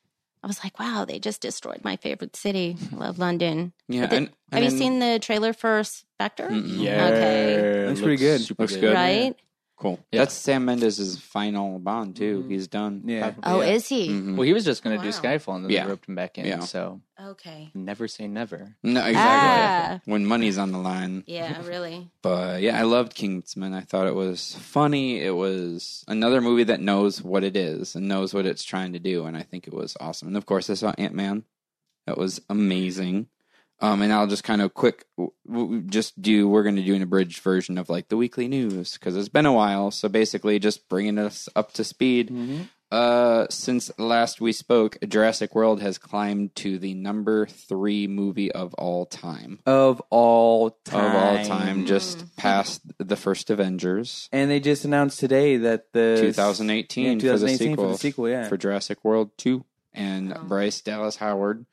I 0.46 0.48
was 0.48 0.64
like, 0.64 0.78
wow, 0.80 1.06
they 1.06 1.18
just 1.18 1.42
destroyed 1.42 1.82
my 1.84 1.96
favorite 1.96 2.36
city. 2.36 2.78
I 2.94 2.96
love 2.98 3.18
London. 3.18 3.74
Yeah. 3.88 4.06
The- 4.06 4.16
and, 4.16 4.28
Have 4.52 4.62
and 4.62 4.64
you 4.66 4.70
seen 4.70 5.00
the 5.00 5.18
trailer 5.18 5.54
for 5.54 5.84
Spectre? 5.84 6.52
Yeah. 6.52 7.08
Okay. 7.08 7.88
Looks 7.88 8.00
pretty 8.00 8.18
good. 8.18 8.42
Super 8.42 8.62
Looks 8.62 8.76
good. 8.76 8.94
Right? 8.94 9.36
Cool. 9.78 10.00
Yeah. 10.10 10.20
That's 10.22 10.34
Sam 10.34 10.64
Mendes' 10.64 11.18
final 11.20 11.80
Bond 11.80 12.16
too. 12.16 12.44
Mhm. 12.44 12.52
He's 12.52 12.68
done. 12.70 13.04
Yeah. 13.06 13.34
Oh, 13.44 13.62
Yeah. 13.62 13.74
is 13.74 13.88
he? 13.90 14.08
Mhm. 14.08 14.38
Well, 14.38 14.46
he 14.48 14.54
was 14.54 14.64
just 14.64 14.84
going 14.84 14.98
to 14.98 15.04
do 15.04 15.10
Skyfall 15.10 15.56
and 15.58 15.66
then 15.66 15.72
Yeah. 15.72 15.84
they 15.84 15.90
roped 15.90 16.08
him 16.08 16.16
back 16.16 16.38
in. 16.38 16.46
Yeah. 16.46 16.62
So 16.62 17.02
Okay. 17.22 17.72
never 17.74 18.08
say 18.08 18.26
never. 18.28 18.78
No, 18.84 19.02
exactly. 19.06 19.16
Ah. 19.18 20.00
When 20.06 20.26
money's 20.26 20.58
on 20.58 20.72
the 20.72 20.78
line. 20.78 21.24
Yeah, 21.28 21.62
really. 21.66 22.10
But 22.22 22.62
yeah, 22.62 22.80
I 22.80 22.84
loved 22.84 23.16
Kingsman. 23.16 23.74
I 23.74 23.82
thought 23.82 24.08
it 24.08 24.16
was 24.16 24.56
funny. 24.56 25.20
It 25.20 25.36
was 25.36 26.06
another 26.08 26.40
movie 26.40 26.64
that 26.64 26.80
knows 26.80 27.22
what 27.22 27.44
it 27.44 27.58
is 27.58 27.96
and 27.98 28.08
knows 28.08 28.34
what 28.34 28.46
it's 28.46 28.64
trying 28.64 28.94
to 28.94 29.00
do, 29.00 29.26
and 29.26 29.36
I 29.36 29.42
think 29.44 29.68
it 29.68 29.74
was 29.74 29.98
awesome. 30.00 30.30
And 30.30 30.38
of 30.38 30.46
course, 30.46 30.70
I 30.70 30.76
saw 30.76 30.94
Ant 30.98 31.14
Man. 31.14 31.44
That 32.08 32.18
was 32.18 32.40
amazing. 32.50 33.28
Um, 33.82 34.02
and 34.02 34.14
I'll 34.14 34.28
just 34.28 34.44
kind 34.46 34.62
of 34.62 34.74
quick, 34.74 35.06
w- 35.18 35.32
w- 35.48 35.82
just 35.82 36.22
do. 36.22 36.48
We're 36.48 36.64
going 36.64 36.78
to 36.78 36.82
do 36.84 36.96
an 36.96 37.02
abridged 37.02 37.40
version 37.42 37.78
of 37.78 37.90
like 37.90 38.08
the 38.08 38.16
weekly 38.18 38.48
news 38.48 38.94
because 38.94 39.16
it's 39.18 39.28
been 39.30 39.46
a 39.46 39.52
while. 39.54 39.92
So 39.92 40.08
basically, 40.08 40.60
just 40.60 40.88
bringing 40.88 41.18
us 41.20 41.50
up 41.56 41.74
to 41.74 41.84
speed. 41.84 42.30
Mm-hmm. 42.30 42.62
Uh, 42.92 43.48
since 43.50 43.92
last 44.00 44.40
we 44.40 44.54
spoke, 44.54 44.98
Jurassic 45.06 45.54
World 45.56 45.82
has 45.82 45.98
climbed 45.98 46.56
to 46.56 46.78
the 46.78 46.94
number 46.94 47.46
three 47.48 48.08
movie 48.08 48.50
of 48.52 48.74
all 48.76 49.06
time. 49.06 49.60
Of 49.66 50.02
all 50.10 50.70
time. 50.86 51.06
Of 51.06 51.16
all 51.16 51.46
time, 51.46 51.84
Mm. 51.84 51.88
just 51.88 52.38
past 52.38 52.82
the 52.98 53.18
first 53.18 53.50
Avengers. 53.50 54.30
And 54.32 54.50
they 54.50 54.62
just 54.62 54.86
announced 54.86 55.20
today 55.20 55.58
that 55.58 55.92
the 55.92 56.18
2018, 56.22 57.20
yeah, 57.20 57.32
for 57.34 57.38
the 57.40 57.50
sequel, 57.50 57.76
for 57.88 57.92
the 57.92 57.98
sequel, 57.98 58.30
yeah. 58.30 58.48
for 58.48 58.56
Jurassic 58.56 59.04
World 59.04 59.32
2 59.38 59.66
and 59.94 60.34
Oh. 60.34 60.44
Bryce 60.44 60.80
Dallas 60.80 61.18
Howard. 61.18 61.66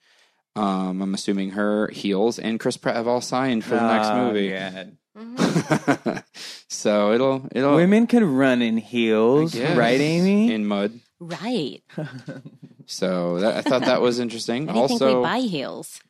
Um, 0.54 1.00
I'm 1.00 1.14
assuming 1.14 1.50
her 1.50 1.88
heels 1.88 2.38
and 2.38 2.60
Chris 2.60 2.76
Pratt 2.76 2.96
have 2.96 3.08
all 3.08 3.20
signed 3.22 3.64
for 3.64 3.74
the 3.74 3.86
next 3.86 4.08
Oh, 4.08 4.26
movie. 4.26 4.50
God. 4.50 4.96
So 6.68 7.12
it'll 7.12 7.46
it'll 7.54 7.76
Women 7.76 8.06
can 8.06 8.24
run 8.34 8.62
in 8.62 8.76
heels, 8.78 9.54
I 9.54 9.58
guess, 9.58 9.76
right, 9.76 10.00
Amy? 10.00 10.52
in 10.52 10.66
mud. 10.66 10.92
Right. 11.20 11.82
So 12.86 13.38
that, 13.38 13.56
I 13.56 13.62
thought 13.62 13.82
that 13.82 14.02
was 14.02 14.18
interesting. 14.18 14.68
I 14.68 14.72
didn't 14.72 14.88
think 14.88 15.00
we 15.00 15.06
also, 15.06 15.22
buy 15.22 15.38
heels. 15.40 16.00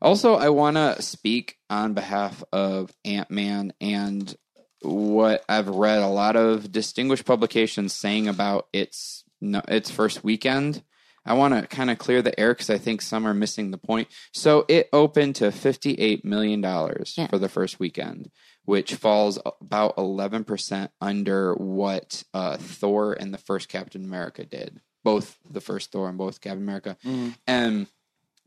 also 0.00 0.34
I 0.34 0.48
want 0.48 0.76
to 0.76 1.00
speak 1.02 1.58
on 1.68 1.92
behalf 1.92 2.42
of 2.52 2.90
Ant 3.04 3.30
Man 3.30 3.72
and 3.80 4.34
what 4.80 5.44
I've 5.48 5.68
read 5.68 6.00
a 6.00 6.08
lot 6.08 6.34
of 6.36 6.72
distinguished 6.72 7.26
publications 7.26 7.92
saying 7.92 8.26
about 8.28 8.66
its 8.72 9.24
no, 9.40 9.60
its 9.68 9.90
first 9.90 10.24
weekend. 10.24 10.82
I 11.24 11.34
want 11.34 11.54
to 11.54 11.66
kind 11.68 11.90
of 11.90 11.98
clear 11.98 12.20
the 12.22 12.38
air 12.38 12.52
because 12.52 12.70
I 12.70 12.78
think 12.78 13.00
some 13.02 13.26
are 13.26 13.34
missing 13.34 13.70
the 13.70 13.78
point. 13.78 14.08
So 14.32 14.64
it 14.68 14.88
opened 14.92 15.36
to 15.36 15.52
fifty-eight 15.52 16.24
million 16.24 16.60
dollars 16.60 17.14
Yeah. 17.16 17.28
for 17.28 17.38
the 17.38 17.48
first 17.48 17.78
weekend, 17.78 18.30
which 18.64 18.94
falls 18.94 19.38
about 19.60 19.94
eleven 19.98 20.44
percent 20.44 20.90
under 21.00 21.54
what 21.54 22.24
uh, 22.34 22.56
Thor 22.56 23.12
and 23.12 23.32
the 23.32 23.38
first 23.38 23.68
Captain 23.68 24.04
America 24.04 24.44
did. 24.44 24.80
Both 25.04 25.38
the 25.48 25.60
first 25.60 25.92
Thor 25.92 26.08
and 26.08 26.18
both 26.18 26.40
Captain 26.40 26.62
America, 26.62 26.96
Mhm. 27.04 27.34
and 27.46 27.86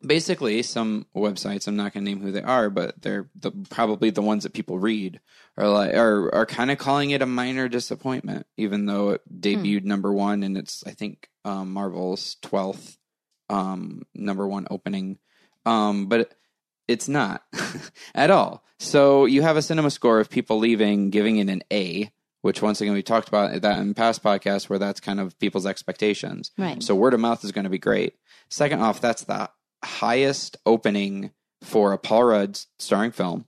basically 0.06 0.62
some 0.62 1.06
websites 1.16 1.68
i'm 1.68 1.76
not 1.76 1.94
going 1.94 2.06
to 2.06 2.12
name 2.12 2.22
who 2.22 2.32
they 2.32 2.42
are 2.42 2.70
but 2.70 3.02
they're 3.02 3.30
the, 3.36 3.52
probably 3.70 4.10
the 4.10 4.22
ones 4.22 4.44
that 4.44 4.54
people 4.54 4.80
read 4.80 5.20
are 5.58 5.68
like 5.68 5.94
are, 5.94 6.34
are 6.34 6.46
kind 6.46 6.72
of 6.72 6.78
calling 6.78 7.12
it 7.12 7.22
a 7.22 7.26
minor 7.26 7.68
disappointment 7.68 8.46
even 8.58 8.86
though 8.86 9.12
it 9.12 9.22
debuted 9.42 9.84
number 9.84 10.12
one 10.14 10.44
and 10.44 10.58
it's 10.58 10.84
i 10.86 10.92
think 10.92 11.30
um, 11.44 11.72
marvel's 11.72 12.38
12th 12.42 12.98
um, 13.50 14.04
number 14.14 14.48
one 14.48 14.68
opening. 14.70 15.18
Um, 15.66 16.08
but 16.08 16.34
it's 16.88 17.08
not 17.08 17.44
at 18.16 18.32
all. 18.32 18.64
So 18.80 19.26
you 19.26 19.42
have 19.42 19.58
a 19.58 19.62
cinema 19.62 19.90
score 19.90 20.20
of 20.20 20.30
people 20.30 20.60
leaving 20.60 21.10
giving 21.10 21.38
it 21.38 21.50
an 21.50 21.64
a 21.72 22.12
which 22.42 22.62
once 22.62 22.80
again 22.80 22.94
we 22.94 23.02
talked 23.02 23.28
about 23.28 23.60
that 23.60 23.80
in 23.80 23.96
past 23.96 24.22
podcasts 24.22 24.70
where 24.70 24.78
that's 24.78 25.00
kind 25.00 25.20
of 25.20 25.38
people's 25.40 25.66
expectations. 25.66 26.52
Right. 26.60 26.84
so 26.84 26.94
word 26.94 27.16
of 27.16 27.20
mouth 27.20 27.44
is 27.44 27.52
going 27.52 27.64
to 27.64 27.72
be 27.72 27.80
great. 27.80 28.16
Second 28.50 28.82
off, 28.82 29.02
that's 29.02 29.24
the 29.24 29.50
highest 29.86 30.58
opening 30.66 31.32
for 31.62 31.94
a 31.94 31.98
Paul 31.98 32.26
Rudd 32.26 32.60
starring 32.80 33.12
film. 33.12 33.46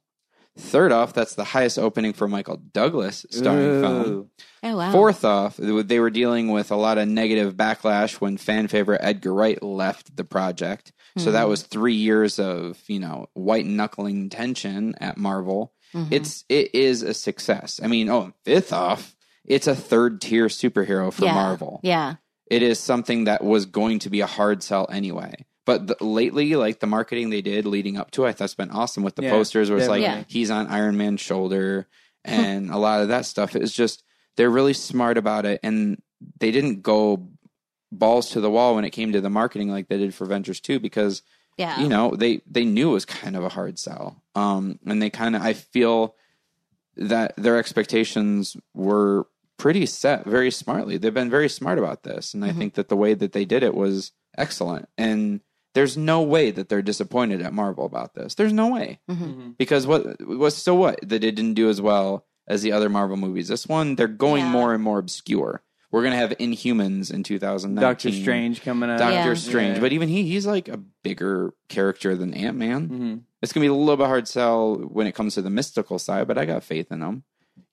Third 0.60 0.91
off, 0.91 1.13
that's 1.13 1.36
the 1.36 1.44
highest 1.44 1.77
opening 1.77 2.13
for 2.13 2.27
Michael 2.27 2.58
Douglas 2.58 3.27
starring 3.29 3.79
film. 3.82 4.29
Oh, 4.63 4.77
wow. 4.77 4.91
Fourth 4.91 5.24
off, 5.24 5.58
they 5.58 6.00
were 6.00 6.10
dealing 6.10 6.48
with 6.51 6.72
a 6.72 6.75
lot 6.75 6.98
of 6.98 7.08
negative 7.08 7.56
backlash 7.56 8.13
when 8.20 8.38
fan 8.38 8.67
favorite 8.67 9.01
Edgar 9.03 9.34
Wright 9.36 9.62
left 9.62 10.15
the 10.15 10.24
project. 10.24 10.91
So 11.17 11.32
that 11.32 11.46
Mhm. 11.46 11.50
was 11.50 11.62
three 11.63 11.94
years 11.96 12.38
of 12.39 12.79
you 12.88 13.00
know 13.00 13.27
white 13.34 13.65
knuckling 13.67 14.29
tension 14.29 14.96
at 15.00 15.17
Marvel. 15.17 15.74
Mhm. 15.94 16.08
It's 16.12 16.44
it 16.50 16.74
is 16.75 17.01
a 17.03 17.13
success. 17.13 17.79
I 17.84 17.88
mean, 17.88 18.10
oh, 18.10 18.34
fifth 18.46 18.74
off, 18.74 19.15
it's 19.46 19.67
a 19.67 19.75
third 19.75 20.22
tier 20.22 20.48
superhero 20.48 21.12
for 21.13 21.25
yeah. 21.25 21.34
Marvel 21.36 21.79
Yeah. 21.84 22.15
it 22.51 22.62
is 22.63 22.79
something 22.79 23.24
that 23.25 23.44
was 23.44 23.65
going 23.67 24.00
to 24.00 24.10
be 24.10 24.22
a 24.22 24.27
hard 24.27 24.62
sell 24.63 24.88
anyway. 24.91 25.46
But 25.68 25.86
the, 25.88 25.98
lately, 26.04 26.56
like 26.56 26.80
the 26.80 26.88
marketing 26.88 27.30
they 27.30 27.42
did 27.44 27.66
leading 27.68 27.98
up 27.98 28.10
to 28.12 28.26
it, 28.26 28.30
I 28.30 28.32
thought's 28.32 28.56
been 28.56 28.72
awesome 28.72 29.04
with 29.04 29.16
the 29.16 29.22
Yeah, 29.24 29.30
posters. 29.32 29.70
Where 29.70 29.78
it's 29.78 29.88
like 29.90 30.02
definitely. 30.02 30.26
he's 30.34 30.50
on 30.50 30.66
Iron 30.68 30.98
Man's 30.98 31.22
shoulder, 31.22 31.88
and 32.26 32.72
a 32.72 32.78
lot 32.78 33.02
of 33.02 33.10
that 33.10 33.26
stuff. 33.28 33.56
It's 33.56 33.74
just 33.74 34.04
they're 34.38 34.50
really 34.50 34.74
smart 34.74 35.18
about 35.20 35.46
it, 35.46 35.60
and 35.64 36.02
they 36.40 36.50
didn't 36.52 36.82
go 36.82 37.28
balls 37.92 38.32
to 38.32 38.42
the 38.42 38.50
wall 38.50 38.76
when 38.76 38.86
it 38.86 38.90
came 38.90 39.12
to 39.12 39.22
the 39.22 39.30
marketing 39.30 39.70
like 39.70 39.88
they 39.88 39.98
did 39.98 40.14
for 40.16 40.24
Avengers 40.26 40.60
2 40.60 40.80
because 40.80 41.22
Yeah. 41.58 41.80
you 41.82 41.88
know 41.88 42.16
they 42.16 42.42
they 42.50 42.66
knew 42.66 42.90
it 42.90 42.94
was 42.94 43.06
kind 43.06 43.36
of 43.38 43.44
a 43.46 43.50
hard 43.50 43.80
sell 43.80 44.22
um 44.36 44.78
and 44.86 45.02
they 45.02 45.10
kind 45.10 45.36
of 45.38 45.42
i 45.42 45.54
feel 45.54 46.14
that 46.98 47.34
their 47.38 47.58
expectations 47.58 48.58
were 48.74 49.28
pretty 49.58 49.86
set 49.86 50.26
very 50.26 50.52
smartly 50.52 50.98
they've 50.98 51.14
been 51.14 51.30
very 51.30 51.48
smart 51.50 51.80
about 51.80 52.04
this 52.04 52.34
and 52.34 52.44
i 52.44 52.52
think 52.52 52.74
that 52.76 52.90
the 52.90 52.96
way 52.98 53.14
that 53.14 53.32
they 53.32 53.46
did 53.46 53.64
it 53.64 53.74
was 53.74 54.12
excellent 54.38 54.88
and 54.98 55.40
there's 55.74 55.98
no 55.98 56.22
way 56.22 56.52
that 56.52 56.70
they're 56.70 56.82
disappointed 56.82 57.42
at 57.42 57.54
marvel 57.54 57.86
about 57.86 58.14
this 58.16 58.36
there's 58.36 58.54
no 58.54 58.68
way 58.74 59.00
Mm-hmm. 59.10 59.52
because 59.58 59.86
what 59.88 60.22
was 60.26 60.56
so 60.56 60.76
what 60.76 61.00
that 61.02 61.24
it 61.24 61.36
didn't 61.36 61.54
do 61.56 61.70
as 61.70 61.82
well 61.82 62.26
as 62.48 62.62
the 62.62 62.72
other 62.72 62.90
marvel 62.90 63.18
movies 63.18 63.48
this 63.48 63.68
one 63.68 63.96
they're 63.96 64.08
going 64.08 64.46
Yeah. 64.46 64.52
more 64.52 64.74
and 64.74 64.84
more 64.84 65.00
obscure 65.00 65.62
we're 65.92 66.04
gonna 66.04 66.16
have 66.18 66.32
inhumans 66.32 67.14
in 67.14 67.24
2019 67.24 67.76
Doctor 67.82 68.12
Strange 68.12 68.62
coming 68.62 68.90
out. 68.90 69.00
Doctor 69.00 69.30
Yeah. 69.30 69.34
Strange, 69.36 69.76
Yeah. 69.76 69.82
but 69.82 69.94
even 69.94 70.10
he, 70.10 70.24
he's 70.24 70.46
like 70.46 70.68
a 70.68 70.78
bigger 71.02 71.54
character 71.70 72.14
than 72.16 72.34
Ant 72.34 72.58
Man. 72.58 72.90
Mhm. 72.90 73.22
It's 73.42 73.54
gonna 73.54 73.64
be 73.64 73.70
a 73.70 73.74
little 73.74 73.96
bit 73.96 74.08
hard 74.08 74.28
sell 74.28 74.76
when 74.76 75.08
it 75.08 75.16
comes 75.16 75.36
to 75.36 75.42
the 75.42 75.50
mystical 75.50 75.98
side, 75.98 76.28
but 76.28 76.38
I 76.38 76.46
got 76.46 76.64
faith 76.66 76.92
in 76.92 77.02
him. 77.02 77.24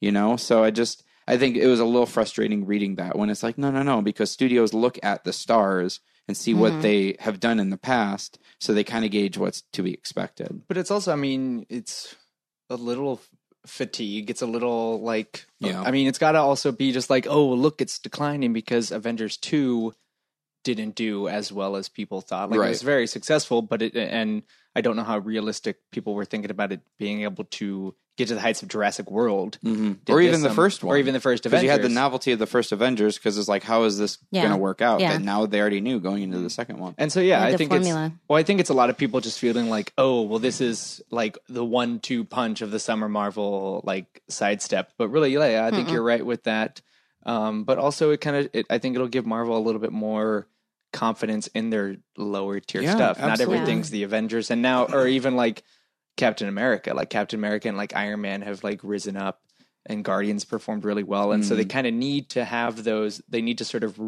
You 0.00 0.12
know, 0.12 0.36
so 0.36 0.62
I 0.62 0.70
just 0.70 1.02
I 1.26 1.36
think 1.38 1.56
it 1.56 1.66
was 1.66 1.80
a 1.80 1.84
little 1.84 2.06
frustrating 2.06 2.66
reading 2.66 2.94
that 2.96 3.18
when 3.18 3.30
it's 3.30 3.42
like 3.42 3.58
no, 3.58 3.72
no, 3.72 3.82
no, 3.82 4.00
because 4.00 4.30
studios 4.30 4.72
look 4.72 4.96
at 5.02 5.24
the 5.24 5.32
stars 5.32 5.98
and 6.26 6.36
see 6.36 6.54
what 6.54 6.72
mm-hmm. 6.72 6.80
they 6.80 7.16
have 7.20 7.40
done 7.40 7.60
in 7.60 7.70
the 7.70 7.76
past, 7.76 8.38
so 8.58 8.72
they 8.72 8.84
kind 8.84 9.04
of 9.04 9.10
gauge 9.10 9.36
what's 9.36 9.62
to 9.72 9.82
be 9.82 9.92
expected. 9.92 10.62
But 10.68 10.78
it's 10.78 10.90
also, 10.90 11.12
I 11.12 11.16
mean, 11.16 11.66
it's 11.68 12.16
a 12.70 12.76
little 12.76 13.20
fatigue. 13.66 14.30
It's 14.30 14.42
a 14.42 14.46
little 14.46 15.00
like, 15.00 15.46
uh, 15.62 15.68
Yeah. 15.68 15.82
I 15.82 15.90
mean, 15.90 16.06
it's 16.06 16.18
got 16.18 16.32
to 16.32 16.38
also 16.38 16.72
be 16.72 16.92
just 16.92 17.10
like, 17.10 17.26
oh, 17.28 17.48
look, 17.48 17.80
it's 17.80 17.98
declining 17.98 18.52
because 18.52 18.90
Avengers 18.90 19.36
2 19.36 19.94
didn't 20.64 20.94
do 20.94 21.28
as 21.28 21.52
well 21.52 21.76
as 21.76 21.88
people 21.88 22.20
thought. 22.20 22.50
Like, 22.50 22.56
it 22.56 22.68
was 22.70 22.82
very 22.82 23.06
successful, 23.06 23.60
but 23.62 23.82
it, 23.82 23.94
and 23.94 24.42
I 24.74 24.80
don't 24.80 24.96
know 24.96 25.04
how 25.04 25.18
realistic 25.18 25.76
people 25.92 26.14
were 26.14 26.24
thinking 26.24 26.50
about 26.50 26.72
it 26.72 26.80
being 26.98 27.22
able 27.22 27.44
to 27.44 27.94
get 28.16 28.28
to 28.28 28.34
the 28.34 28.40
heights 28.40 28.62
of 28.62 28.68
Jurassic 28.68 29.10
World. 29.10 29.58
Mm-hmm. 29.64 30.12
Or 30.12 30.22
this, 30.22 30.28
even 30.28 30.42
the 30.42 30.50
um, 30.50 30.54
first 30.54 30.84
one, 30.84 30.94
Or 30.94 30.98
even 30.98 31.14
the 31.14 31.20
first 31.20 31.46
Avengers. 31.46 31.64
you 31.64 31.70
had 31.70 31.82
the 31.82 31.88
novelty 31.88 32.30
of 32.32 32.38
the 32.38 32.46
first 32.46 32.70
Avengers, 32.72 33.16
because 33.18 33.36
it's 33.38 33.48
like, 33.48 33.62
how 33.64 33.82
is 33.84 33.98
this 33.98 34.18
Yeah. 34.30 34.42
gonna 34.44 34.56
work 34.56 34.80
out? 34.80 35.00
Yeah. 35.00 35.12
And 35.12 35.24
now 35.24 35.46
they 35.46 35.60
already 35.60 35.80
knew 35.80 35.98
going 36.00 36.22
into 36.22 36.38
the 36.38 36.50
second 36.50 36.78
one. 36.78 36.94
And 36.96 37.10
so 37.10 37.20
yeah, 37.20 37.40
Yeah, 37.40 37.54
I 37.54 37.56
think 37.56 37.70
formula. 37.70 38.06
it's 38.06 38.14
well, 38.28 38.38
I 38.38 38.42
think 38.44 38.60
it's 38.60 38.70
a 38.70 38.74
lot 38.74 38.88
of 38.90 38.96
people 38.96 39.20
just 39.20 39.38
feeling 39.38 39.68
like, 39.68 39.92
oh, 39.98 40.22
well, 40.22 40.38
this 40.38 40.60
is 40.60 41.02
like 41.10 41.38
the 41.48 41.64
one-two 41.64 42.24
punch 42.24 42.60
of 42.62 42.70
the 42.70 42.78
summer 42.78 43.08
Marvel 43.08 43.80
like 43.84 44.22
sidestep. 44.28 44.92
But 44.96 45.08
really, 45.08 45.32
yeah, 45.32 45.66
I 45.66 45.70
think 45.70 45.90
you're 45.90 46.02
right 46.02 46.24
with 46.24 46.44
that. 46.44 46.80
Um, 47.26 47.64
but 47.64 47.78
also, 47.78 48.10
it 48.10 48.20
kind 48.20 48.36
of, 48.54 48.64
I 48.68 48.78
think 48.78 48.94
it'll 48.94 49.08
give 49.08 49.24
Marvel 49.26 49.56
a 49.56 49.62
little 49.64 49.80
bit 49.80 49.92
more 49.92 50.46
confidence 50.92 51.48
in 51.48 51.70
their 51.70 51.96
lower 52.16 52.60
tier 52.60 52.82
Yeah, 52.82 52.94
stuff. 52.94 53.18
Not 53.18 53.30
absolutely. 53.30 53.56
everything's 53.56 53.90
the 53.90 54.02
Avengers, 54.04 54.50
and 54.50 54.62
now, 54.62 54.84
or 54.84 55.06
even 55.08 55.34
like 55.34 55.62
Captain 56.16 56.48
America, 56.48 56.94
like 56.94 57.10
Captain 57.10 57.38
America 57.38 57.68
and 57.68 57.76
like 57.76 57.94
Iron 57.96 58.20
Man 58.20 58.42
have 58.42 58.62
like 58.64 58.80
risen 58.82 59.16
up. 59.16 59.40
And 59.86 60.02
Guardians 60.02 60.46
performed 60.46 60.82
really 60.86 61.02
well, 61.02 61.32
and 61.32 61.44
so 61.44 61.54
they 61.54 61.66
kind 61.66 61.86
of 61.86 61.92
need 61.92 62.30
to 62.30 62.42
have 62.42 62.84
those. 62.84 63.20
They 63.28 63.42
need 63.42 63.58
to 63.58 63.66
sort 63.66 63.84
of 63.84 63.98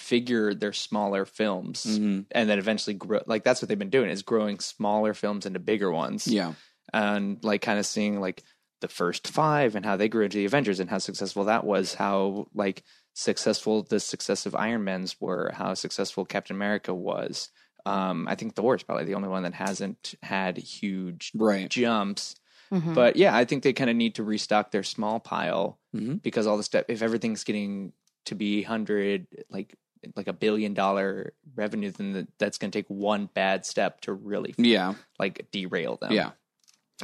refigure 0.00 0.58
their 0.58 0.72
smaller 0.72 1.24
films 1.24 1.86
Mhm. 1.86 2.26
and 2.32 2.48
then 2.50 2.58
eventually 2.58 2.94
grow 2.94 3.20
like 3.26 3.44
that's 3.44 3.62
what 3.62 3.68
they've 3.68 3.78
been 3.78 3.90
doing 3.90 4.10
is 4.10 4.22
growing 4.22 4.58
smaller 4.58 5.14
films 5.14 5.46
into 5.46 5.58
bigger 5.60 5.90
ones 5.92 6.26
Yeah. 6.26 6.54
and 6.92 7.38
like 7.44 7.62
kind 7.62 7.78
of 7.78 7.86
seeing 7.86 8.20
like 8.20 8.42
the 8.80 8.88
first 8.88 9.28
five 9.28 9.76
and 9.76 9.86
how 9.86 9.96
they 9.96 10.08
grew 10.08 10.24
into 10.24 10.38
the 10.38 10.44
avengers 10.46 10.80
and 10.80 10.90
how 10.90 10.98
successful 10.98 11.44
that 11.44 11.64
was 11.64 11.94
how 11.94 12.48
like 12.54 12.82
successful 13.14 13.82
the 13.84 14.00
successive 14.00 14.54
iron 14.56 14.82
mans 14.84 15.20
were 15.20 15.52
how 15.54 15.74
successful 15.74 16.24
captain 16.24 16.56
america 16.56 16.92
was 16.92 17.50
um 17.86 18.26
i 18.28 18.34
think 18.34 18.54
thor 18.54 18.74
is 18.74 18.82
probably 18.82 19.04
the 19.04 19.14
only 19.14 19.28
one 19.28 19.42
that 19.42 19.54
hasn't 19.54 20.14
had 20.22 20.56
huge 20.58 21.32
Right. 21.34 21.68
jumps 21.68 22.36
Mhm. 22.70 22.94
but 22.94 23.16
yeah 23.16 23.36
i 23.36 23.44
think 23.44 23.62
they 23.62 23.72
kind 23.72 23.90
of 23.90 23.96
need 23.96 24.14
to 24.16 24.22
restock 24.24 24.70
their 24.70 24.82
small 24.82 25.20
pile 25.20 25.78
Mhm. 25.94 26.22
because 26.22 26.46
all 26.46 26.56
the 26.56 26.62
stuff 26.62 26.84
if 26.88 27.02
everything's 27.02 27.44
getting 27.44 27.92
to 28.26 28.34
be 28.34 28.62
100 28.62 29.26
like 29.50 29.74
like 30.16 30.26
a 30.26 30.32
billion 30.32 30.74
dollar 30.74 31.32
revenue 31.54 31.90
then 31.90 32.12
the, 32.12 32.28
that's 32.38 32.58
going 32.58 32.70
to 32.72 32.76
take 32.78 32.88
one 32.88 33.26
bad 33.34 33.64
step 33.66 34.00
to 34.02 34.12
really 34.12 34.54
Yeah. 34.58 34.94
like 35.18 35.46
derail 35.52 35.96
them 35.96 36.12
Yeah. 36.12 36.30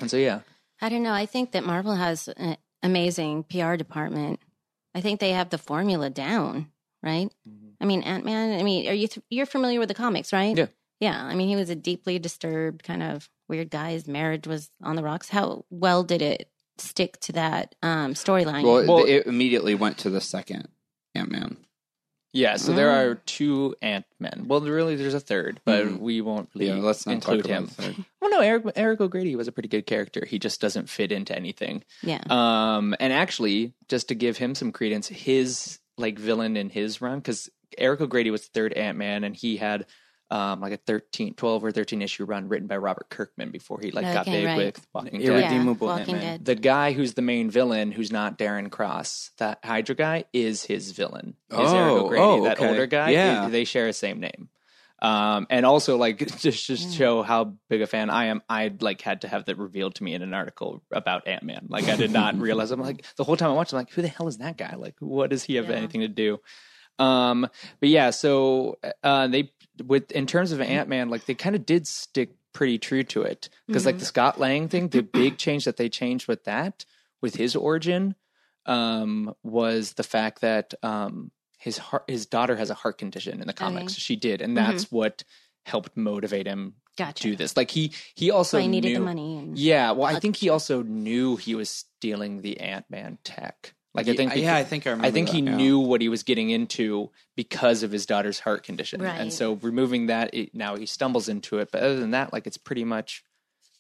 and 0.01 0.11
so 0.11 0.17
yeah 0.17 0.41
I 0.81 0.89
don't 0.91 1.03
know. 1.03 1.13
I 1.13 1.27
think 1.27 1.51
that 1.53 1.65
Marvel 1.65 1.97
has 1.97 2.29
an 2.29 2.57
amazing 2.85 3.43
PR 3.43 3.75
department. 3.75 4.39
I 4.95 5.01
think 5.01 5.19
they 5.19 5.33
have 5.33 5.51
the 5.51 5.59
formula 5.59 6.09
down, 6.09 6.71
right? 7.03 7.33
I 7.81 7.85
mean, 7.85 8.03
Ant 8.03 8.25
Man. 8.25 8.59
I 8.59 8.63
mean, 8.63 8.89
are 8.89 8.93
you 8.95 9.09
th- 9.09 9.25
you're 9.31 9.47
familiar 9.47 9.79
with 9.79 9.89
the 9.89 9.95
comics, 9.95 10.33
right? 10.33 10.57
Yeah. 10.57 10.67
Yeah. 11.01 11.23
I 11.23 11.35
mean, 11.35 11.49
he 11.49 11.57
was 11.57 11.71
a 11.71 11.77
deeply 11.77 12.19
disturbed 12.19 12.83
kind 12.83 13.03
of 13.03 13.29
weird 13.49 13.71
guy. 13.71 13.93
His 13.93 14.09
marriage 14.09 14.47
was 14.47 14.71
on 14.83 14.97
the 14.97 15.03
rocks. 15.03 15.29
How 15.29 15.65
well 15.71 16.03
did 16.03 16.23
it 16.23 16.51
stick 16.79 17.19
to 17.21 17.33
that 17.33 17.75
um, 17.83 18.15
storyline? 18.15 18.63
Well, 18.65 18.87
Well- 18.87 19.05
it 19.07 19.27
immediately 19.27 19.75
went 19.75 19.99
to 19.99 20.11
the 20.11 20.21
second 20.21 20.69
Ant 21.15 21.31
Man. 21.31 21.57
yeah 22.35 22.57
so 22.57 22.73
there 22.75 22.89
Mm. 22.91 22.97
are 22.99 23.15
two 23.25 23.75
ant-men 23.81 24.45
well 24.47 24.61
really 24.61 24.95
there's 24.97 25.15
a 25.15 25.19
third 25.19 25.61
but 25.65 25.87
Mhm. 25.87 25.99
we 25.99 26.21
won't 26.21 26.51
really 26.55 26.67
Yeah, 26.69 26.75
let's 26.77 27.07
not 27.07 27.15
include 27.15 27.45
talk 27.45 27.47
about 27.47 27.59
him 27.59 27.67
the 27.67 27.83
third. 27.83 28.05
well 28.21 28.31
no 28.31 28.41
eric 28.41 28.65
eric 28.77 29.01
o'grady 29.01 29.35
was 29.35 29.49
a 29.49 29.53
pretty 29.53 29.71
good 29.71 29.87
character 29.87 30.27
he 30.27 30.39
just 30.39 30.61
doesn't 30.61 30.91
fit 30.91 31.11
into 31.11 31.35
anything 31.35 31.83
yeah. 32.03 32.21
Um, 32.29 32.95
and 33.01 33.13
actually, 33.15 33.73
just 33.89 34.09
to 34.09 34.15
give 34.15 34.37
him 34.37 34.55
some 34.55 34.73
credence, 34.73 35.09
his 35.09 35.79
like 35.97 36.19
villain 36.19 36.57
in 36.59 36.69
his 36.69 37.01
run, 37.01 37.19
because 37.19 37.49
Eric 37.77 38.01
O'Grady 38.01 38.31
was 38.31 38.43
the 38.43 38.51
third 38.55 38.73
Ant 38.73 38.97
Man, 38.99 39.25
and 39.25 39.35
he 39.37 39.57
had 39.57 39.87
um 40.31 40.61
like 40.61 40.73
a 40.73 40.77
13, 40.77 41.35
12 41.35 41.65
or 41.65 41.73
thirteen 41.73 42.03
issue 42.03 42.25
run 42.25 42.49
written 42.49 42.67
by 42.69 42.77
Robert 42.77 43.09
Kirkman 43.09 43.51
before 43.51 43.81
he 43.81 43.91
like 43.91 44.05
got 44.13 44.27
big 44.27 44.45
right. 44.45 44.57
with 44.59 44.87
Walking 44.93 45.21
Dead. 45.21 45.29
Irredeemable 45.29 45.87
yeah. 45.89 45.97
Walking 45.97 46.15
Ant-Man. 46.17 46.37
Dead. 46.39 46.45
The 46.45 46.55
guy 46.55 46.93
who's 46.93 47.15
the 47.15 47.23
main 47.23 47.51
villain, 47.51 47.93
who's 47.93 48.13
not 48.13 48.37
Darren 48.39 48.71
Cross, 48.71 49.31
that 49.39 49.61
Hydra 49.65 49.95
guy, 49.95 50.25
is 50.35 50.63
his 50.65 50.93
villain. 50.93 51.35
Is 51.51 51.59
Eric 51.59 51.73
Oh, 51.73 52.05
O'Grady, 52.05 52.23
oh, 52.23 52.45
that 52.45 52.61
older 52.61 52.87
guy? 52.87 53.11
Yeah. 53.11 53.47
they- 53.47 53.53
they 53.53 53.65
share 53.65 53.87
the 53.87 53.93
same 53.95 54.21
name. 54.21 54.51
Um, 55.01 55.47
and 55.49 55.65
also 55.65 55.97
like 55.97 56.19
just 56.41 56.67
just 56.67 56.89
Yeah. 56.89 56.91
show 56.91 57.23
how 57.23 57.55
big 57.71 57.81
a 57.83 57.87
fan 57.87 58.11
I 58.11 58.27
am. 58.27 58.43
I 58.51 58.71
like 58.81 59.01
had 59.01 59.21
to 59.23 59.29
have 59.29 59.45
that 59.47 59.57
revealed 59.57 59.95
to 59.95 60.05
me 60.05 60.13
in 60.13 60.23
an 60.23 60.35
article 60.35 60.83
about 60.91 61.27
Ant 61.29 61.45
Man. 61.45 61.69
Like 61.71 61.89
I 61.89 61.97
did 61.97 62.11
not 62.11 62.35
realize. 62.41 62.71
I'm 62.71 62.81
like 62.81 63.03
the 63.17 63.25
whole 63.25 63.37
time 63.37 63.51
I 63.51 63.55
watched. 63.55 63.73
I'm 63.73 63.79
like, 63.79 63.93
who 63.93 64.03
the 64.03 64.09
hell 64.09 64.27
is 64.29 64.39
that 64.39 64.59
guy? 64.59 64.75
Like, 64.77 64.97
what 64.99 65.31
does 65.31 65.45
he 65.45 65.55
have 65.55 65.71
Yeah. 65.71 65.77
anything 65.77 66.01
to 66.03 66.09
do? 66.09 66.41
Um, 66.99 67.49
but 67.81 67.89
yeah, 67.89 68.11
so 68.11 68.79
uh, 69.03 69.29
they 69.29 69.53
with 69.85 70.11
in 70.13 70.27
terms 70.27 70.53
of 70.53 70.61
Ant 70.61 70.89
Man, 70.89 71.09
like 71.09 71.27
they 71.27 71.35
kind 71.35 71.55
of 71.57 71.65
did 71.65 71.87
stick 71.87 72.35
pretty 72.53 72.79
true 72.79 73.05
to 73.05 73.23
it 73.23 73.49
because 73.67 73.87
like 73.87 73.99
the 73.99 74.05
Scott 74.05 74.41
Lang 74.41 74.69
thing, 74.69 74.89
the 74.89 75.03
big 75.03 75.39
change 75.39 75.65
that 75.65 75.77
they 75.77 75.89
changed 75.89 76.27
with 76.27 76.45
that 76.45 76.85
with 77.21 77.37
his 77.37 77.55
origin 77.55 78.15
um, 78.67 79.35
was 79.43 79.95
the 79.95 80.03
fact 80.03 80.41
that 80.41 80.75
um, 80.83 81.31
his 81.59 81.79
heart, 81.79 82.05
his 82.09 82.27
daughter 82.27 82.57
has 82.57 82.71
a 82.71 82.75
heart 82.75 82.99
condition 82.99 83.41
in 83.41 83.47
the 83.47 83.53
comics. 83.53 83.93
Okay. 83.95 84.01
She 84.01 84.17
did, 84.17 84.43
and 84.43 84.57
that's 84.57 84.91
what 84.91 85.25
helped 85.65 85.97
motivate 85.97 86.47
him 86.47 86.75
Gotcha. 86.97 87.23
to 87.23 87.31
do 87.31 87.37
this. 87.37 87.57
Like 87.57 87.71
he 87.71 87.93
he 88.15 88.31
also 88.31 88.61
so 88.61 88.67
needed 88.67 88.89
knew, 88.89 88.95
the 88.95 89.05
money. 89.05 89.51
Yeah, 89.55 89.93
well, 89.93 90.07
I 90.07 90.19
think 90.21 90.37
he 90.37 90.49
also 90.49 90.83
knew 90.83 91.37
he 91.37 91.55
was 91.55 91.71
stealing 91.71 92.43
the 92.43 92.61
Ant 92.61 92.87
Man 92.91 93.19
tech. 93.25 93.75
Like 93.99 94.09
I 94.09 94.17
think, 94.17 94.35
yeah, 94.37 94.57
I 94.57 94.65
think 94.65 94.87
I 94.87 94.91
remember. 94.91 95.07
I 95.07 95.11
think 95.11 95.29
he 95.29 95.41
yeah. 95.41 95.57
knew 95.57 95.79
what 95.79 96.01
he 96.01 96.09
was 96.09 96.23
getting 96.23 96.51
into 96.51 97.11
because 97.37 97.83
of 97.83 97.91
his 97.93 98.07
daughter's 98.07 98.39
heart 98.41 98.63
condition, 98.65 99.03
Right. 99.03 99.21
and 99.21 99.33
so 99.33 99.55
removing 99.55 100.07
that, 100.07 100.33
it, 100.35 100.55
now 100.55 100.77
he 100.77 100.87
stumbles 100.87 101.29
into 101.29 101.59
it. 101.59 101.71
But 101.73 101.83
other 101.83 101.99
than 101.99 102.11
that, 102.13 102.33
like 102.33 102.47
it's 102.47 102.57
pretty 102.59 102.85
much 102.85 103.23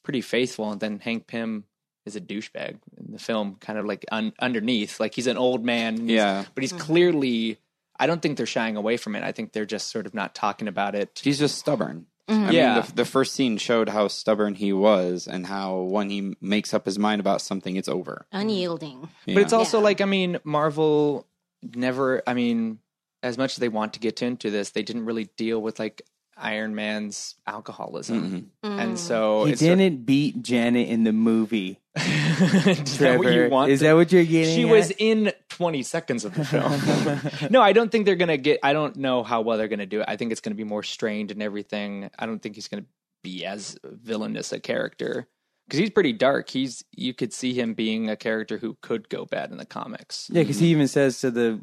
pretty 0.03 0.21
faithful. 0.21 0.71
And 0.73 0.81
then 0.81 0.99
Hank 1.01 1.27
Pym 1.27 1.65
is 2.07 2.17
a 2.17 2.21
douchebag 2.21 2.79
in 2.97 3.13
the 3.13 3.19
film, 3.19 3.57
kind 3.61 3.79
of 3.79 3.85
like 3.85 4.05
un- 4.11 4.33
underneath, 4.39 4.99
like 5.01 5.15
he's 5.15 5.27
an 5.27 5.37
old 5.37 5.65
man. 5.65 5.97
he's- 5.97 6.11
Yeah, 6.11 6.45
but 6.55 6.63
he's 6.63 6.73
Mhm. 6.73 6.79
clearly. 6.81 7.59
I 8.01 8.07
don't 8.07 8.23
think 8.23 8.37
they're 8.37 8.47
shying 8.47 8.77
away 8.77 8.97
from 8.97 9.17
it. 9.17 9.23
I 9.25 9.33
think 9.33 9.53
they're 9.53 9.67
just 9.67 9.89
sort 9.91 10.07
of 10.07 10.15
not 10.15 10.35
talking 10.35 10.69
about 10.69 10.95
it. 10.95 11.21
he's 11.23 11.39
just 11.39 11.59
stubborn. 11.59 12.07
Mhm. 12.29 12.47
I 12.47 12.51
Yeah. 12.51 12.75
mean, 12.75 12.83
the, 12.87 12.93
the 12.95 13.05
first 13.05 13.35
scene 13.35 13.57
showed 13.57 13.89
how 13.89 14.09
stubborn 14.09 14.55
he 14.55 14.73
was, 14.73 15.27
and 15.27 15.47
how 15.47 15.79
when 15.81 16.11
he 16.11 16.37
makes 16.41 16.75
up 16.75 16.85
his 16.85 16.99
mind 16.99 17.21
about 17.21 17.41
something, 17.41 17.77
it's 17.77 17.89
over. 17.89 18.27
Unyielding. 18.33 19.09
But 19.27 19.39
it's 19.39 19.53
also 19.53 19.79
Yeah. 19.79 19.85
like 19.85 20.01
I 20.01 20.05
mean, 20.05 20.39
Marvel 20.45 21.27
never. 21.63 22.23
I 22.27 22.35
mean, 22.35 22.79
as 23.23 23.37
much 23.39 23.53
as 23.53 23.57
they 23.59 23.69
want 23.69 23.95
to 23.95 24.01
get 24.01 24.23
into 24.23 24.51
this, 24.51 24.71
they 24.71 24.83
didn't 24.83 25.05
really 25.07 25.25
deal 25.37 25.61
with 25.61 25.79
like 25.79 26.03
Iron 26.41 26.75
Man's 26.75 27.35
alcoholism, 27.47 28.51
Mhm. 28.65 28.81
and 28.81 28.93
Mm. 28.95 28.99
so 28.99 29.45
he 29.45 29.53
it's 29.53 29.61
didn't 29.61 30.07
beat 30.07 30.43
Janet 30.43 30.89
in 30.89 31.05
the 31.05 31.13
movie. 31.13 31.81
is 31.97 32.99
that 32.99 33.19
what 33.19 33.33
you 33.33 33.49
want? 33.49 33.71
Is 33.71 33.81
that 33.81 33.95
what 33.95 34.13
you're 34.13 34.25
getting? 34.25 34.55
she 34.55 34.63
at? 34.63 34.69
was 34.71 34.93
in 34.99 35.33
20 35.49 35.83
seconds 35.83 36.25
of 36.25 36.35
the 36.35 36.45
film. 36.45 37.51
no, 37.51 37.61
I 37.61 37.73
don't 37.73 37.91
think 37.91 38.07
they're 38.07 38.17
going 38.17 38.29
to 38.29 38.37
get 38.39 38.61
I 38.63 38.73
don't 38.73 38.97
know 38.97 39.23
how 39.23 39.41
well 39.41 39.59
they're 39.59 39.69
going 39.69 39.79
to 39.81 39.87
do 39.87 40.01
it. 40.01 40.07
I 40.09 40.17
think 40.17 40.31
it's 40.33 40.41
going 40.41 40.53
to 40.53 40.57
be 40.57 40.65
more 40.65 40.83
strained 40.83 41.31
and 41.31 41.43
everything. 41.43 42.11
I 42.19 42.27
don't 42.27 42.41
think 42.41 42.55
he's 42.55 42.69
going 42.69 42.85
to 42.85 42.89
be 43.25 43.45
as 43.45 43.77
villainous 43.85 44.53
a 44.53 44.61
character 44.61 45.27
cuz 45.71 45.79
he's 45.81 45.91
pretty 45.91 46.13
dark. 46.13 46.49
He's 46.51 46.85
you 46.97 47.13
could 47.15 47.33
see 47.33 47.53
him 47.53 47.75
being 47.75 48.09
a 48.09 48.17
character 48.17 48.59
who 48.59 48.77
could 48.81 49.09
go 49.09 49.25
bad 49.27 49.51
in 49.51 49.57
the 49.59 49.67
comics. 49.67 50.31
Yeah, 50.33 50.43
because 50.43 50.61
he 50.61 50.69
even 50.69 50.87
says 50.89 51.21
to 51.23 51.31
the 51.33 51.55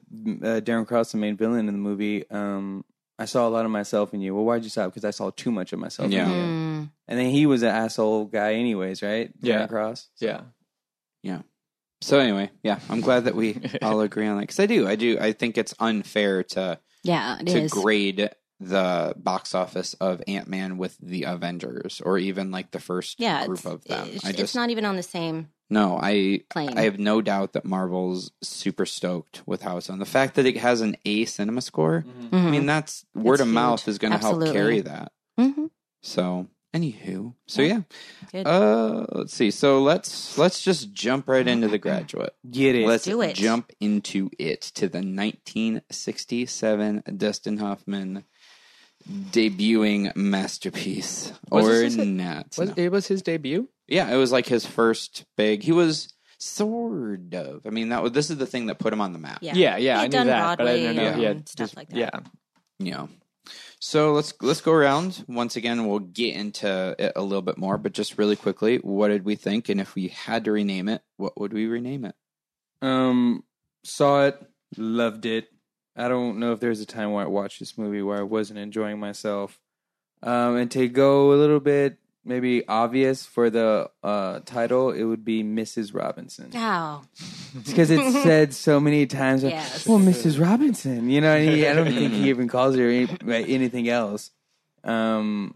uh, 0.44 0.60
Darren 0.62 0.86
Cross, 0.86 1.14
the 1.14 1.18
main 1.18 1.38
villain 1.38 1.68
in 1.70 1.74
the 1.74 1.80
movie, 1.80 2.30
um, 2.30 2.84
I 3.18 3.26
saw 3.26 3.48
a 3.48 3.50
lot 3.50 3.66
of 3.66 3.72
myself 3.72 4.14
in 4.14 4.22
you. 4.22 4.36
Well, 4.36 4.44
why'd 4.44 4.64
you 4.64 4.70
stop? 4.70 4.92
Because 4.92 5.06
I 5.06 5.12
saw 5.12 5.30
too 5.30 5.52
much 5.52 5.72
of 5.74 5.80
myself. 5.80 6.12
Yeah. 6.12 6.26
In 6.26 6.32
you. 6.32 6.38
Mm. 6.38 6.90
And 7.08 7.20
then 7.20 7.30
he 7.30 7.46
was 7.46 7.64
an 7.64 7.70
asshole 7.70 8.26
guy, 8.26 8.56
anyways, 8.56 9.02
right? 9.02 9.32
Yeah. 9.42 9.64
Across. 9.64 10.10
Yeah. 10.20 10.42
Yeah. 11.24 11.42
So 12.02 12.20
anyway, 12.20 12.52
yeah, 12.62 12.80
I'm 12.90 13.02
glad 13.02 13.24
that 13.26 13.36
we 13.36 13.60
all 13.82 14.02
agree 14.02 14.28
on 14.28 14.36
that 14.36 14.42
because 14.42 14.60
I 14.60 14.68
do, 14.68 14.88
I 14.88 14.96
do, 14.96 15.18
I 15.20 15.32
think 15.32 15.58
it's 15.58 15.74
unfair 15.80 16.44
to 16.44 16.80
Yeah, 17.04 17.40
it 17.40 17.48
to 17.48 17.62
is. 17.62 17.72
grade 17.72 18.30
the 18.60 19.14
box 19.18 19.56
office 19.56 19.96
of 19.96 20.22
Ant 20.28 20.48
Man 20.48 20.78
with 20.78 20.98
the 21.00 21.24
Avengers 21.24 22.02
or 22.06 22.18
even 22.18 22.52
like 22.52 22.72
the 22.72 22.80
first 22.80 23.20
yeah, 23.20 23.46
group 23.46 23.60
it's, 23.60 23.66
of 23.66 23.84
them. 23.86 24.08
it's, 24.12 24.26
I 24.26 24.30
it's 24.30 24.54
not 24.54 24.70
even 24.70 24.86
on 24.86 24.98
the 24.98 25.04
same 25.04 25.50
no, 25.70 25.98
I 26.02 26.42
plane. 26.50 26.78
I 26.78 26.82
have 26.84 27.00
no 27.00 27.22
doubt 27.22 27.54
that 27.54 27.66
Marvel's 27.66 28.32
super 28.42 28.86
stoked 28.86 29.42
with 29.48 29.62
how 29.64 29.78
it's 29.78 29.88
done. 29.88 30.00
The 30.00 30.06
fact 30.06 30.36
that 30.36 30.46
it 30.46 30.58
has 30.58 30.82
an 30.82 30.96
A 31.06 31.26
cinema 31.26 31.62
score, 31.62 32.06
I 32.32 32.36
Mhm. 32.36 32.52
mean, 32.52 32.66
that's 32.66 33.06
word 33.16 33.34
It's 33.36 33.42
of 33.42 33.48
mouth 33.48 33.88
is 33.88 33.98
going 33.98 34.12
to 34.14 34.20
help 34.20 34.44
carry 34.46 34.82
that. 34.82 35.12
Mhm. 35.40 35.70
So, 36.04 36.48
anywho, 36.74 37.34
so 37.48 37.62
Yeah. 37.64 37.82
yeah, 38.34 38.42
uh, 38.42 39.06
let's 39.12 39.34
see. 39.34 39.50
So 39.52 39.82
let's 39.82 40.38
let's 40.38 40.62
just 40.62 40.94
jump 40.94 41.28
right 41.28 41.48
into 41.48 41.68
the 41.68 41.80
graduate. 41.80 42.36
Get 42.50 42.76
it. 42.76 42.88
Let's 42.88 43.06
do 43.06 43.22
it. 43.22 43.36
jump 43.36 43.72
into 43.80 44.30
it 44.38 44.62
to 44.76 44.88
the 44.88 45.02
1967 45.02 47.02
Dustin 47.18 47.58
Hoffman 47.58 48.24
debuting 49.10 50.16
masterpiece 50.16 51.32
Was 51.50 51.66
or 51.66 51.70
this 51.80 51.96
his- 51.96 52.08
not. 52.08 52.56
Was, 52.58 52.70
No. 52.70 52.74
It 52.78 52.92
was 52.92 53.08
his 53.08 53.22
debut. 53.22 53.70
Yeah, 53.88 54.12
it 54.12 54.18
was 54.18 54.32
like 54.32 54.48
his 54.48 54.66
first 54.66 55.26
big. 55.38 55.64
He 55.64 55.72
was 55.72 56.14
sort 56.38 57.34
of. 57.34 57.62
I 57.66 57.70
mean, 57.70 57.90
that 57.90 58.02
was 58.04 58.12
this 58.14 58.30
is 58.30 58.38
the 58.38 58.46
thing 58.46 58.68
that 58.68 58.80
put 58.80 58.92
him 58.94 59.02
on 59.02 59.14
the 59.14 59.20
map. 59.20 59.40
yeah, 59.42 59.54
Yeah, 59.56 59.78
yeah, 59.78 60.00
I 60.00 60.04
knew 60.04 60.10
done 60.12 60.28
that, 60.28 60.58
but 60.58 60.68
I 60.68 60.76
didn't 60.76 60.96
know 60.96 61.04
Broadway 61.04 61.20
he 61.20 61.26
had 61.26 61.36
and 61.38 61.50
stuff 61.50 61.68
just- 61.68 61.78
like 61.78 61.90
that. 61.90 61.98
Yeah. 61.98 62.20
Yeah. 62.80 63.08
So 63.80 64.14
let's 64.14 64.34
let's 64.42 64.62
go 64.62 64.72
around 64.72 65.24
once 65.28 65.56
again. 65.56 65.86
We'll 65.88 66.00
get 66.00 66.36
into 66.36 66.96
it 66.98 67.14
a 67.16 67.22
little 67.22 67.44
bit 67.44 67.58
more, 67.58 67.78
but 67.78 67.94
just 67.94 68.18
really 68.18 68.36
quickly, 68.36 68.78
what 68.78 69.10
did 69.10 69.24
we 69.24 69.36
think? 69.36 69.70
And 69.70 69.80
if 69.80 69.94
we 69.94 70.08
had 70.08 70.46
to 70.46 70.52
rename 70.52 70.90
it, 70.90 71.04
what 71.18 71.40
would 71.40 71.54
we 71.54 71.68
rename 71.68 72.06
it? 72.06 72.16
Um, 72.82 73.44
saw 73.84 74.26
it, 74.26 74.44
loved 74.78 75.26
it. 75.28 75.50
I 75.96 76.08
don't 76.08 76.40
know 76.40 76.52
if 76.54 76.60
there's 76.60 76.82
a 76.82 76.86
time 76.86 77.12
where 77.12 77.24
I 77.24 77.28
watched 77.28 77.60
this 77.60 77.78
movie 77.78 78.02
where 78.02 78.18
I 78.18 78.24
wasn't 78.24 78.60
enjoying 78.60 79.00
myself. 79.00 79.60
Um, 80.24 80.56
and 80.56 80.72
to 80.72 80.88
go 80.88 81.32
a 81.34 81.36
little 81.36 81.60
bit 81.60 81.98
maybe 82.26 82.68
obvious 82.68 83.26
for 83.26 83.50
the 83.50 83.90
uh, 84.04 84.40
title, 84.46 84.92
it 84.92 85.04
would 85.04 85.24
be 85.24 85.44
Mrs. 85.44 85.94
Robinson 85.94 86.50
Oh, 86.56 87.04
because 87.66 87.92
it's 87.92 88.24
said 88.24 88.54
so 88.54 88.80
many 88.80 89.06
times. 89.06 89.44
like, 89.44 89.54
Yes. 89.54 89.88
Well, 89.88 90.00
Mrs. 90.00 90.42
Robinson, 90.42 91.10
you 91.10 91.22
know, 91.22 91.36
and 91.36 91.48
he, 91.50 91.68
I 91.68 91.74
don't 91.74 91.86
think 91.88 92.12
he 92.14 92.30
even 92.30 92.48
calls 92.48 92.76
her 92.76 92.90
any, 92.90 93.08
anything 93.54 93.88
else. 93.90 94.32
Um, 94.84 95.56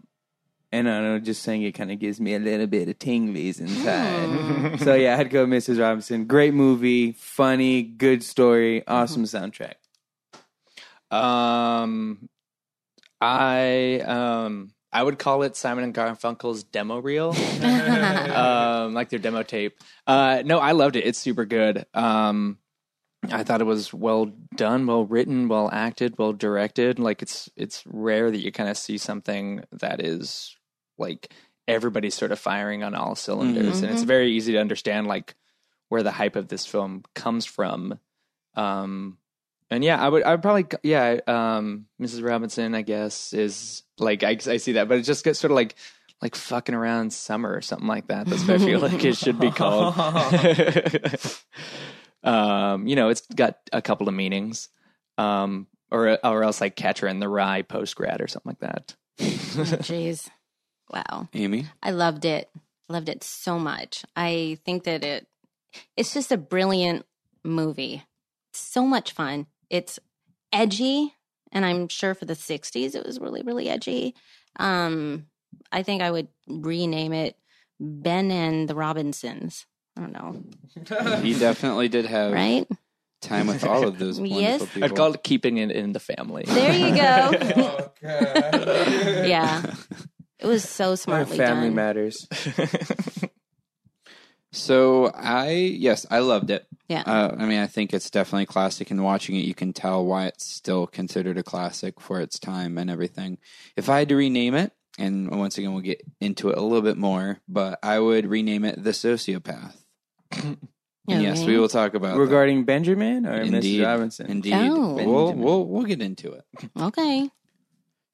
and 0.72 0.88
I 0.88 1.00
don't 1.00 1.04
know, 1.14 1.18
just 1.18 1.42
saying 1.42 1.62
it 1.62 1.72
kind 1.72 1.90
of 1.90 1.98
gives 1.98 2.20
me 2.20 2.34
a 2.34 2.38
little 2.38 2.68
bit 2.68 2.88
of 2.88 2.98
tinglies 2.98 3.60
inside. 3.60 4.78
so 4.84 4.94
yeah, 4.94 5.14
I 5.14 5.16
had 5.16 5.24
to 5.24 5.30
go 5.30 5.44
Mrs. 5.46 5.80
Robinson. 5.80 6.26
Great 6.26 6.54
movie, 6.54 7.12
funny, 7.12 7.82
good 7.82 8.22
story, 8.22 8.86
awesome 8.86 9.24
soundtrack. 9.24 9.74
Um, 11.10 12.28
I 13.20 14.00
um 14.06 14.72
I 14.92 15.02
would 15.02 15.18
call 15.18 15.42
it 15.44 15.54
Simon 15.56 15.84
and 15.84 15.94
Garfunkel's 15.94 16.64
demo 16.64 16.98
reel, 16.98 17.30
um, 17.62 18.94
like 18.94 19.08
their 19.10 19.18
demo 19.18 19.42
tape. 19.42 19.78
Uh, 20.06 20.42
no, 20.44 20.58
I 20.58 20.72
loved 20.72 20.96
it. 20.96 21.06
It's 21.06 21.18
super 21.18 21.44
good. 21.44 21.86
Um, 21.94 22.58
I 23.30 23.44
thought 23.44 23.60
it 23.60 23.64
was 23.64 23.92
well 23.94 24.32
done, 24.56 24.86
well 24.86 25.04
written, 25.04 25.48
well 25.48 25.68
acted, 25.72 26.18
well 26.18 26.32
directed. 26.32 26.98
Like 26.98 27.22
it's 27.22 27.48
it's 27.54 27.84
rare 27.86 28.30
that 28.30 28.38
you 28.40 28.50
kind 28.50 28.68
of 28.70 28.76
see 28.76 28.98
something 28.98 29.62
that 29.72 30.00
is 30.04 30.56
like 30.98 31.32
everybody's 31.68 32.14
sort 32.14 32.32
of 32.32 32.38
firing 32.38 32.82
on 32.82 32.94
all 32.94 33.14
cylinders, 33.14 33.82
and 33.82 33.92
it's 33.92 34.02
Mhm. 34.02 34.06
very 34.06 34.32
easy 34.32 34.52
to 34.52 34.58
understand 34.58 35.06
like 35.06 35.36
where 35.88 36.02
the 36.02 36.10
hype 36.12 36.34
of 36.34 36.48
this 36.48 36.66
film 36.66 37.04
comes 37.14 37.44
from. 37.46 37.98
Um, 38.54 39.18
and 39.70 39.84
yeah, 39.84 40.00
I 40.00 40.08
would, 40.08 40.22
I 40.24 40.32
would 40.32 40.42
probably, 40.42 40.66
yeah, 40.82 41.20
um, 41.26 41.86
Mrs. 42.00 42.26
Robinson, 42.26 42.74
I 42.74 42.82
guess, 42.82 43.32
is 43.32 43.82
like, 43.98 44.22
I, 44.22 44.36
I 44.46 44.56
see 44.56 44.72
that, 44.72 44.88
but 44.88 44.98
it 44.98 45.02
just 45.02 45.24
gets 45.24 45.38
sort 45.38 45.52
of 45.52 45.56
like, 45.56 45.76
like 46.20 46.34
fucking 46.34 46.74
around 46.74 47.12
summer 47.12 47.54
or 47.54 47.62
something 47.62 47.86
like 47.86 48.08
that. 48.08 48.26
That's 48.26 48.46
what 48.46 48.60
I 48.60 48.64
feel 48.64 48.80
like 48.80 49.04
it 49.04 49.16
should 49.16 49.38
be 49.38 49.50
called. 49.50 49.96
um, 52.24 52.86
you 52.86 52.96
know, 52.96 53.08
it's 53.08 53.22
got 53.34 53.58
a 53.72 53.80
couple 53.80 54.08
of 54.08 54.14
meanings. 54.14 54.68
Um, 55.18 55.66
or, 55.90 56.18
or 56.24 56.44
else 56.44 56.60
like 56.60 56.76
Catcher 56.76 57.08
in 57.08 57.20
the 57.20 57.28
Rye 57.28 57.62
post 57.62 57.96
grad 57.96 58.20
or 58.20 58.28
something 58.28 58.50
like 58.50 58.60
that. 58.60 58.94
jeez, 59.18 60.28
wow. 60.92 61.28
Amy? 61.34 61.66
I 61.82 61.90
loved 61.90 62.24
it. 62.24 62.48
Loved 62.88 63.08
it 63.08 63.22
so 63.22 63.58
much. 63.58 64.04
I 64.16 64.58
think 64.64 64.84
that 64.84 65.04
it 65.04 65.26
it's 65.96 66.12
just 66.12 66.32
a 66.32 66.36
brilliant 66.36 67.06
movie. 67.44 68.02
So 68.52 68.84
much 68.84 69.12
fun. 69.12 69.46
It's 69.70 69.98
edgy, 70.52 71.14
and 71.52 71.64
I'm 71.64 71.88
sure 71.88 72.14
for 72.14 72.24
the 72.26 72.34
60s 72.34 72.94
it 72.94 73.06
was 73.06 73.18
really 73.20 73.42
really 73.42 73.68
edgy. 73.68 74.14
Um 74.58 75.26
I 75.72 75.82
think 75.82 76.02
I 76.02 76.10
would 76.10 76.28
rename 76.48 77.12
it 77.12 77.36
Ben 77.80 78.30
and 78.30 78.68
the 78.68 78.74
Robinsons. 78.74 79.66
I 79.96 80.00
don't 80.02 80.12
know, 80.12 80.42
He 81.22 81.34
definitely 81.34 81.88
did 81.88 82.04
have 82.06 82.32
right? 82.32 82.66
time 83.20 83.46
with 83.48 83.64
all 83.64 83.86
of 83.86 83.98
those 83.98 84.18
wonderful 84.18 84.40
Yes. 84.40 84.70
people. 84.70 84.84
I'd 84.84 84.94
call 84.96 85.12
it 85.14 85.22
keeping 85.22 85.56
it 85.58 85.70
in 85.70 85.92
the 85.92 86.00
family. 86.00 86.44
There 86.46 86.72
you 86.74 86.94
go. 86.96 87.92
yeah. 89.24 89.62
It 90.38 90.46
was 90.46 90.66
so 90.66 90.94
smartly 90.94 91.36
family 91.36 91.66
done. 91.68 91.74
matters. 91.74 92.26
So 94.52 95.06
I 95.14 95.50
yes, 95.50 96.06
I 96.10 96.18
loved 96.20 96.50
it. 96.50 96.66
Yeah. 96.90 97.02
Uh, 97.06 97.36
I 97.38 97.46
mean, 97.46 97.60
I 97.60 97.68
think 97.68 97.94
it's 97.94 98.10
definitely 98.10 98.46
classic, 98.46 98.90
and 98.90 99.04
watching 99.04 99.36
it, 99.36 99.44
you 99.44 99.54
can 99.54 99.72
tell 99.72 100.04
why 100.04 100.26
it's 100.26 100.44
still 100.44 100.88
considered 100.88 101.38
a 101.38 101.44
classic 101.44 102.00
for 102.00 102.20
its 102.20 102.38
time 102.40 102.76
and 102.78 102.90
everything. 102.90 103.38
If 103.76 103.88
I 103.88 104.00
had 104.00 104.08
to 104.08 104.16
rename 104.16 104.56
it, 104.56 104.72
and 104.98 105.30
once 105.30 105.56
again, 105.56 105.72
we'll 105.72 105.82
get 105.82 106.02
into 106.20 106.50
it 106.50 106.58
a 106.58 106.62
little 106.62 106.82
bit 106.82 106.96
more, 106.96 107.38
but 107.48 107.78
I 107.84 108.00
would 108.00 108.26
rename 108.26 108.64
it 108.64 108.82
"The 108.82 108.90
Sociopath." 108.90 109.76
And 111.08 111.22
yes, 111.22 111.44
we 111.44 111.58
will 111.58 111.68
talk 111.68 111.94
about 111.94 112.12
that. 112.14 112.20
Regarding 112.20 112.64
Benjamin 112.64 113.26
or 113.26 113.40
Indeed. 113.40 113.80
Mrs. 113.80 113.84
Robinson? 113.86 114.30
Indeed, 114.30 114.54
Oh. 114.54 114.94
we'll 114.94 115.32
we'll 115.32 115.66
we'll 115.66 115.84
get 115.84 116.00
into 116.00 116.32
it. 116.32 116.44
Okay. 116.78 117.28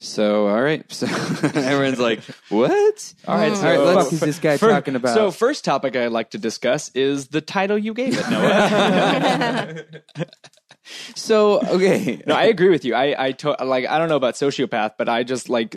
So, 0.01 0.47
all 0.49 0.61
right. 0.63 0.85
So 0.93 1.07
everyone's 1.55 1.99
like, 1.99 2.21
"What?" 2.51 3.15
All 3.27 3.37
right, 3.37 3.53
Mm. 3.53 3.57
so 3.57 3.67
All 3.81 3.87
right, 3.87 3.95
what 3.97 4.13
is 4.13 4.21
this 4.21 4.39
guy 4.39 4.57
fir- 4.59 4.71
talking 4.71 4.95
about? 4.95 5.15
So, 5.15 5.31
first 5.31 5.65
topic 5.65 5.97
I'd 5.97 6.13
like 6.13 6.31
to 6.33 6.39
discuss 6.39 6.91
is 6.95 7.29
the 7.29 7.41
title 7.41 7.79
you 7.79 7.95
gave 7.95 8.15
it, 8.19 8.31
Noah. 8.31 9.85
So 11.17 11.61
okay, 11.61 12.23
no, 12.27 12.35
I 12.37 12.45
agree 12.45 12.69
with 12.69 12.85
you. 12.85 12.95
I, 12.95 13.27
I 13.27 13.33
to- 13.33 13.57
like, 13.65 13.87
I 13.87 13.99
don't 13.99 14.09
know 14.09 14.15
about 14.17 14.35
sociopath, 14.35 14.93
but 14.97 15.09
I 15.09 15.25
just 15.25 15.49
like, 15.49 15.77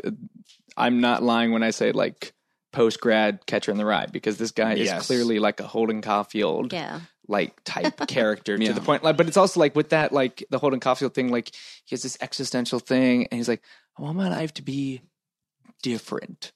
I'm 0.77 1.01
not 1.01 1.23
lying 1.23 1.51
when 1.51 1.63
I 1.63 1.71
say 1.71 1.91
like 1.91 2.33
post 2.71 2.99
grad 3.01 3.43
Catcher 3.47 3.71
in 3.71 3.77
the 3.77 3.85
Rye 3.85 4.05
because 4.05 4.37
this 4.37 4.51
guy 4.51 4.73
is 4.75 4.91
clearly 5.07 5.39
like 5.39 5.59
a 5.59 5.67
Holden 5.67 6.03
Caulfield 6.03 6.71
Yeah. 6.73 6.99
like 7.27 7.59
type 7.63 7.97
character 8.07 8.55
Yeah. 8.59 8.67
to 8.67 8.73
the 8.73 8.81
point. 8.81 9.03
Like, 9.03 9.17
but 9.17 9.27
it's 9.27 9.37
also 9.37 9.59
like 9.59 9.75
with 9.75 9.89
that 9.89 10.11
like 10.13 10.43
the 10.51 10.59
Holden 10.59 10.79
Caulfield 10.79 11.15
thing. 11.15 11.29
Like 11.29 11.49
he 11.85 11.95
has 11.95 12.03
this 12.03 12.17
existential 12.21 12.77
thing, 12.77 13.25
and 13.31 13.37
he's 13.39 13.47
like, 13.49 13.63
I 13.99 14.01
want 14.01 14.17
my 14.17 14.29
life 14.29 14.53
to 14.55 14.61
be 14.61 15.01
different. 15.83 16.51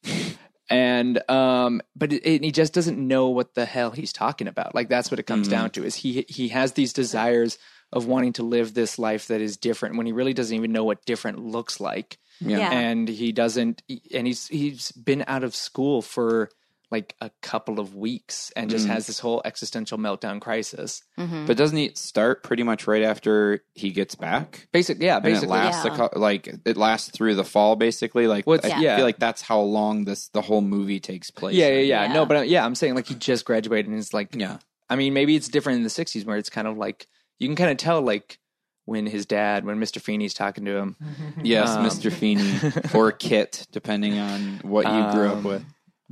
And 0.69 1.29
um, 1.29 1.81
but 1.95 2.13
it, 2.13 2.25
it, 2.25 2.43
he 2.43 2.51
just 2.51 2.73
doesn't 2.73 2.97
know 2.97 3.29
what 3.29 3.53
the 3.53 3.65
hell 3.65 3.91
he's 3.91 4.13
talking 4.13 4.47
about. 4.47 4.73
Like 4.73 4.89
that's 4.89 5.11
what 5.11 5.19
it 5.19 5.27
comes 5.27 5.47
Mhm. 5.47 5.51
down 5.51 5.69
to. 5.71 5.83
Is 5.83 5.95
he 5.95 6.25
he 6.29 6.47
has 6.49 6.71
these 6.71 6.93
desires 6.93 7.57
of 7.91 8.07
wanting 8.07 8.33
to 8.33 8.43
live 8.43 8.73
this 8.73 8.97
life 8.97 9.27
that 9.27 9.41
is 9.41 9.57
different 9.57 9.97
when 9.97 10.05
he 10.05 10.13
really 10.13 10.33
doesn't 10.33 10.55
even 10.55 10.71
know 10.71 10.83
what 10.85 11.05
different 11.05 11.39
looks 11.45 11.79
like 11.79 12.17
yeah. 12.39 12.57
Yeah. 12.57 12.71
and 12.71 13.07
he 13.07 13.31
doesn't 13.31 13.83
and 14.13 14.25
he's 14.25 14.47
he's 14.47 14.91
been 14.93 15.23
out 15.27 15.43
of 15.43 15.53
school 15.53 16.01
for 16.01 16.49
like 16.93 17.15
a 17.19 17.29
couple 17.41 17.79
of 17.79 17.95
weeks 17.95 18.51
and 18.55 18.69
just 18.69 18.85
Mm. 18.85 18.91
has 18.91 19.07
this 19.07 19.19
whole 19.19 19.41
existential 19.43 19.97
meltdown 19.97 20.39
crisis 20.39 21.01
hmm 21.17 21.45
But 21.47 21.57
doesn't 21.57 21.77
it 21.77 21.97
start 21.97 22.43
pretty 22.43 22.63
much 22.63 22.87
right 22.87 23.03
after 23.03 23.63
he 23.73 23.89
gets 23.89 24.15
back? 24.15 24.67
basic 24.71 25.01
yeah 25.01 25.17
And 25.17 25.25
it 25.25 25.29
basically 25.29 25.57
lasts 25.57 25.83
a 25.85 25.89
Yeah. 25.89 25.97
cou- 26.07 26.19
like 26.19 26.43
it 26.65 26.77
lasts 26.77 27.09
through 27.15 27.35
the 27.35 27.43
fall, 27.43 27.75
basically. 27.75 28.27
Like 28.27 28.45
What's- 28.47 28.63
I 28.65 28.79
yeah. 28.79 28.95
feel 28.95 29.05
like 29.05 29.19
that's 29.19 29.41
how 29.41 29.59
long 29.59 30.05
this 30.05 30.29
the 30.29 30.41
whole 30.41 30.61
movie 30.61 30.99
takes 31.01 31.29
place. 31.31 31.55
yeah, 31.55 31.67
yeah 31.67 31.79
yeah 31.79 32.03
Yeah. 32.05 32.13
no 32.13 32.25
but 32.25 32.37
uh, 32.37 32.41
yeah 32.41 32.63
i'm 32.65 32.75
saying 32.75 32.95
like 32.95 33.07
he 33.07 33.15
just 33.15 33.43
graduated 33.45 33.89
and 33.89 33.97
it's 33.99 34.13
like 34.13 34.29
yeah. 34.35 34.57
i 34.89 34.95
mean 34.95 35.13
maybe 35.13 35.35
it's 35.35 35.49
different 35.49 35.77
in 35.77 35.83
the 35.83 35.89
60s 35.89 36.25
where 36.25 36.37
it's 36.37 36.49
kind 36.49 36.67
of 36.67 36.77
like 36.77 37.07
you 37.39 37.47
can 37.47 37.55
kind 37.55 37.71
of 37.71 37.77
tell 37.77 38.01
like 38.01 38.37
when 38.85 39.05
his 39.07 39.25
dad 39.25 39.65
when 39.65 39.79
mr 39.79 39.99
feeney's 40.01 40.33
talking 40.33 40.65
to 40.65 40.75
him 40.77 40.95
Yes, 41.41 41.69
Um, 41.69 41.85
Mr. 41.85 42.11
Feeney 42.11 42.51
or 42.93 43.11
Kit, 43.11 43.65
depending 43.71 44.17
on 44.19 44.59
what 44.63 44.85
you 44.85 45.01
grew 45.13 45.27
up 45.29 45.37
Um, 45.37 45.43
with. 45.43 45.63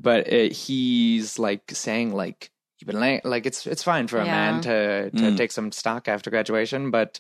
But 0.01 0.31
uh, 0.31 0.49
he's 0.51 1.37
like 1.39 1.63
saying 1.71 2.13
like 2.13 2.49
you've 2.79 2.87
been 2.87 2.99
laying 2.99 3.21
like 3.23 3.45
it's 3.45 3.67
it's 3.67 3.83
fine 3.83 4.07
for 4.07 4.17
a 4.19 4.25
Yeah. 4.25 4.31
man 4.35 4.61
to 4.61 5.11
to 5.11 5.23
Mm. 5.31 5.37
take 5.37 5.51
some 5.51 5.71
stock 5.71 6.07
after 6.07 6.29
graduation, 6.31 6.89
but 6.91 7.19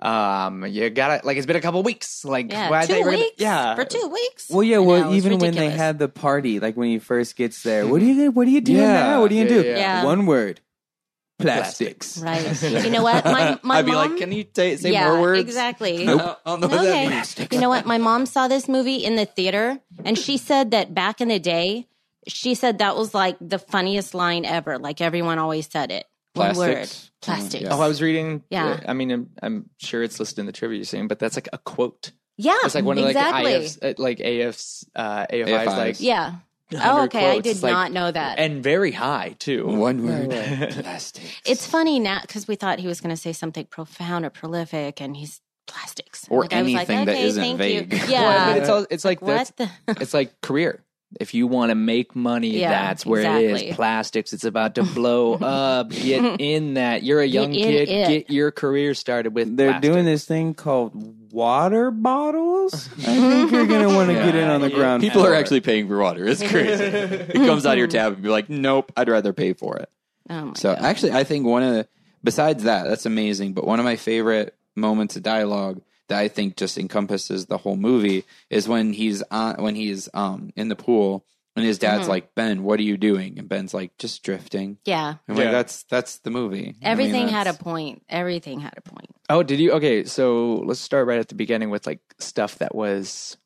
um, 0.00 0.64
you 0.66 0.90
gotta 0.90 1.24
like 1.26 1.36
it's 1.38 1.46
been 1.46 1.56
a 1.56 1.60
couple 1.60 1.82
weeks. 1.82 2.24
Like, 2.24 2.52
Yeah, 2.52 2.70
why 2.70 2.86
two 2.86 2.92
they 2.92 2.98
were 3.00 3.10
gonna- 3.12 3.16
weeks. 3.18 3.34
yeah, 3.38 3.74
for 3.74 3.84
two 3.84 4.06
weeks. 4.12 4.46
Well, 4.50 4.62
yeah. 4.62 4.76
I 4.76 4.80
know, 4.80 4.86
Well, 4.86 5.02
it 5.02 5.06
was 5.08 5.16
even 5.26 5.38
when 5.38 5.54
they 5.54 5.70
had 5.70 5.98
the 5.98 6.08
party, 6.08 6.60
like 6.60 6.76
when 6.76 6.88
he 6.90 6.98
first 7.00 7.34
gets 7.36 7.62
there, 7.64 7.86
what 7.86 8.00
are 8.02 8.04
you 8.04 8.14
gonna, 8.14 8.30
what 8.30 8.46
are 8.46 8.50
you 8.50 8.60
doing 8.60 8.78
Yeah. 8.78 8.92
now? 9.10 9.20
What 9.22 9.30
are 9.32 9.34
you 9.34 9.44
gonna 9.44 9.56
Yeah, 9.56 9.62
do? 9.62 9.68
yeah. 9.70 9.76
Yeah. 9.78 10.04
One 10.04 10.26
word: 10.26 10.60
plastics. 11.38 12.18
right. 12.18 12.62
you 12.84 12.90
know 12.90 13.02
what? 13.02 13.24
My 13.24 13.58
my 13.62 13.78
I'd 13.78 13.86
be 13.86 13.92
mom. 13.92 14.10
like, 14.10 14.18
can 14.20 14.32
you 14.32 14.44
say, 14.54 14.76
say 14.76 14.92
yeah, 14.92 15.08
more 15.10 15.20
words? 15.20 15.40
exactly. 15.40 16.02
I 16.02 16.04
don't 16.06 16.20
I 16.20 16.36
don't 16.46 16.60
know 16.60 16.68
what 16.68 16.82
that 16.84 17.40
Okay. 17.40 17.56
You 17.56 17.60
know 17.60 17.68
what? 17.68 17.86
My 17.86 17.98
mom 17.98 18.26
saw 18.26 18.48
this 18.48 18.68
movie 18.68 18.96
in 19.04 19.16
the 19.16 19.24
theater, 19.26 19.80
and 20.04 20.18
she 20.18 20.36
said 20.36 20.70
that 20.72 20.94
back 20.94 21.20
in 21.20 21.28
the 21.28 21.38
day, 21.38 21.86
she 22.26 22.54
said 22.54 22.78
that 22.78 22.96
was 22.96 23.14
like 23.14 23.36
the 23.40 23.58
funniest 23.58 24.14
line 24.14 24.44
ever. 24.44 24.78
Like 24.78 25.00
everyone 25.00 25.38
always 25.38 25.68
said 25.70 25.90
it. 25.90 26.06
One 26.34 26.56
word. 26.56 26.74
Plastics. 26.74 27.10
Plastics. 27.22 27.62
Yeah. 27.64 27.74
Oh, 27.74 27.80
I 27.80 27.88
was 27.88 28.00
reading. 28.02 28.42
Yeah. 28.50 28.80
I 28.86 28.92
mean, 28.92 29.10
I'm, 29.10 29.30
I'm 29.42 29.70
sure 29.78 30.02
it's 30.02 30.20
listed 30.20 30.38
in 30.40 30.46
the 30.46 30.52
trivia 30.52 30.76
you're 30.76 30.84
saying, 30.84 31.08
but 31.08 31.18
that's 31.18 31.36
like 31.36 31.48
a 31.52 31.58
quote. 31.58 32.12
Yeah, 32.36 32.56
It's 32.62 32.74
like 32.76 32.84
one 32.84 32.98
of 32.98 33.06
exactly. 33.06 33.52
like 33.52 33.62
AF's, 33.64 33.78
uh, 33.82 33.94
like 33.98 34.20
AF's, 34.20 34.84
uh, 34.94 35.26
AFI's, 35.28 35.48
AFI's. 35.48 35.66
like 35.66 36.00
yeah. 36.00 36.34
Oh, 36.74 37.04
okay. 37.04 37.30
I 37.30 37.40
did 37.40 37.46
It's 37.46 37.62
like- 37.62 37.72
not 37.72 37.92
know 37.92 38.12
that. 38.12 38.38
and 38.38 38.62
very 38.62 38.92
high 38.92 39.34
too. 39.38 39.66
One 39.66 40.06
word. 40.06 40.30
Plastic. 40.30 41.24
it's 41.46 41.66
funny 41.66 41.98
now 41.98 42.20
because 42.20 42.46
we 42.46 42.54
thought 42.54 42.78
he 42.78 42.86
was 42.86 43.00
going 43.00 43.14
to 43.14 43.20
say 43.20 43.32
something 43.32 43.64
profound 43.66 44.24
or 44.24 44.30
prolific, 44.30 45.00
and 45.00 45.16
he's 45.16 45.40
plastics 45.66 46.26
Or 46.30 46.42
Like, 46.42 46.52
I 46.52 46.62
was 46.62 46.72
like, 46.72 46.88
anything 46.90 47.06
that 47.06 47.12
okay, 47.16 47.24
isn't 47.26 47.42
thank 47.42 47.58
vague. 47.58 47.92
You. 47.92 47.98
Yeah. 48.08 48.20
Well, 48.22 48.52
but 48.52 48.58
it's 48.60 48.68
all, 48.68 48.86
it's 48.90 49.04
like 49.04 49.20
what? 49.20 49.50
The? 49.56 49.68
it's 49.88 50.14
like 50.14 50.40
career. 50.40 50.84
If 51.18 51.32
you 51.32 51.46
want 51.46 51.70
to 51.70 51.74
make 51.74 52.14
money, 52.14 52.58
Yeah, 52.60 52.68
that's 52.70 53.06
where 53.06 53.22
it 53.22 53.24
exactly. 53.44 53.68
is. 53.70 53.76
Plastics, 53.76 54.32
it's 54.34 54.44
about 54.44 54.74
to 54.74 54.82
blow 54.94 55.34
up. 55.34 55.88
Get 55.88 56.22
in 56.40 56.74
that. 56.74 57.02
You're 57.02 57.20
a 57.20 57.26
young 57.26 57.54
in 57.54 57.62
kid. 57.62 57.88
it. 57.88 58.08
Get 58.08 58.30
your 58.30 58.50
career 58.50 58.92
started 58.92 59.34
with. 59.34 59.56
They're 59.56 59.70
plastic. 59.70 59.90
doing 59.90 60.04
this 60.04 60.26
thing 60.26 60.52
called 60.52 60.92
water 61.32 61.90
bottles. 61.90 62.90
I 62.98 63.14
think 63.16 63.52
you're 63.52 63.66
gonna 63.66 63.88
want 63.96 64.08
to 64.08 64.14
get 64.14 64.34
in 64.34 64.48
on 64.50 64.60
the 64.60 64.68
Yeah. 64.70 64.76
ground. 64.76 65.02
People 65.02 65.22
are 65.22 65.28
floor. 65.28 65.34
actually 65.34 65.60
paying 65.60 65.88
for 65.88 65.98
water. 65.98 66.26
It's 66.26 66.40
crazy. 66.46 66.84
it 66.84 67.32
comes 67.32 67.64
out 67.64 67.72
of 67.72 67.78
your 67.78 67.88
tab 67.88 68.12
and 68.14 68.22
be 68.22 68.28
like, 68.28 68.50
nope, 68.50 68.92
I'd 68.96 69.08
rather 69.08 69.32
pay 69.32 69.54
for 69.54 69.76
it. 69.78 69.88
Oh 70.28 70.44
my 70.46 70.52
So 70.54 70.74
God. 70.74 70.84
actually, 70.84 71.12
I 71.12 71.24
think 71.24 71.46
one 71.46 71.62
of 71.62 71.72
the, 71.74 71.88
besides 72.22 72.64
that, 72.64 72.86
that's 72.86 73.06
amazing. 73.06 73.54
But 73.54 73.66
one 73.66 73.78
of 73.78 73.84
my 73.86 73.96
favorite 73.96 74.54
moments 74.76 75.16
of 75.16 75.22
dialogue 75.22 75.80
that 76.08 76.18
I 76.18 76.28
think 76.28 76.56
just 76.56 76.78
encompasses 76.78 77.46
the 77.46 77.58
whole 77.58 77.76
movie 77.76 78.24
is 78.50 78.68
when 78.68 78.92
he's 78.92 79.22
on 79.30 79.62
when 79.62 79.74
he's 79.74 80.08
um 80.14 80.50
in 80.56 80.68
the 80.68 80.76
pool 80.76 81.24
and 81.56 81.64
his 81.66 81.78
dad's 81.78 82.04
Mhm. 82.04 82.08
like, 82.08 82.34
Ben, 82.36 82.62
what 82.62 82.78
are 82.78 82.84
you 82.84 82.96
doing? 82.96 83.36
And 83.38 83.48
Ben's 83.48 83.74
like, 83.74 83.96
just 83.98 84.22
drifting. 84.22 84.78
yeah. 84.84 85.14
I'm 85.28 85.36
Yeah. 85.36 85.44
like, 85.44 85.52
that's 85.52 85.82
that's 85.84 86.18
the 86.18 86.30
movie. 86.30 86.58
I 86.60 86.62
mean, 86.66 86.76
Everything 86.82 87.28
had 87.28 87.46
a 87.48 87.54
point. 87.54 88.02
Everything 88.08 88.60
had 88.60 88.74
a 88.76 88.80
point. 88.80 89.10
Oh, 89.28 89.42
did 89.42 89.58
you? 89.58 89.72
Okay, 89.72 90.04
so 90.04 90.62
let's 90.64 90.80
start 90.80 91.06
right 91.08 91.18
at 91.18 91.28
the 91.28 91.34
beginning 91.34 91.70
with 91.70 91.86
like 91.86 92.00
stuff 92.18 92.58
that 92.58 92.74
was, 92.74 93.36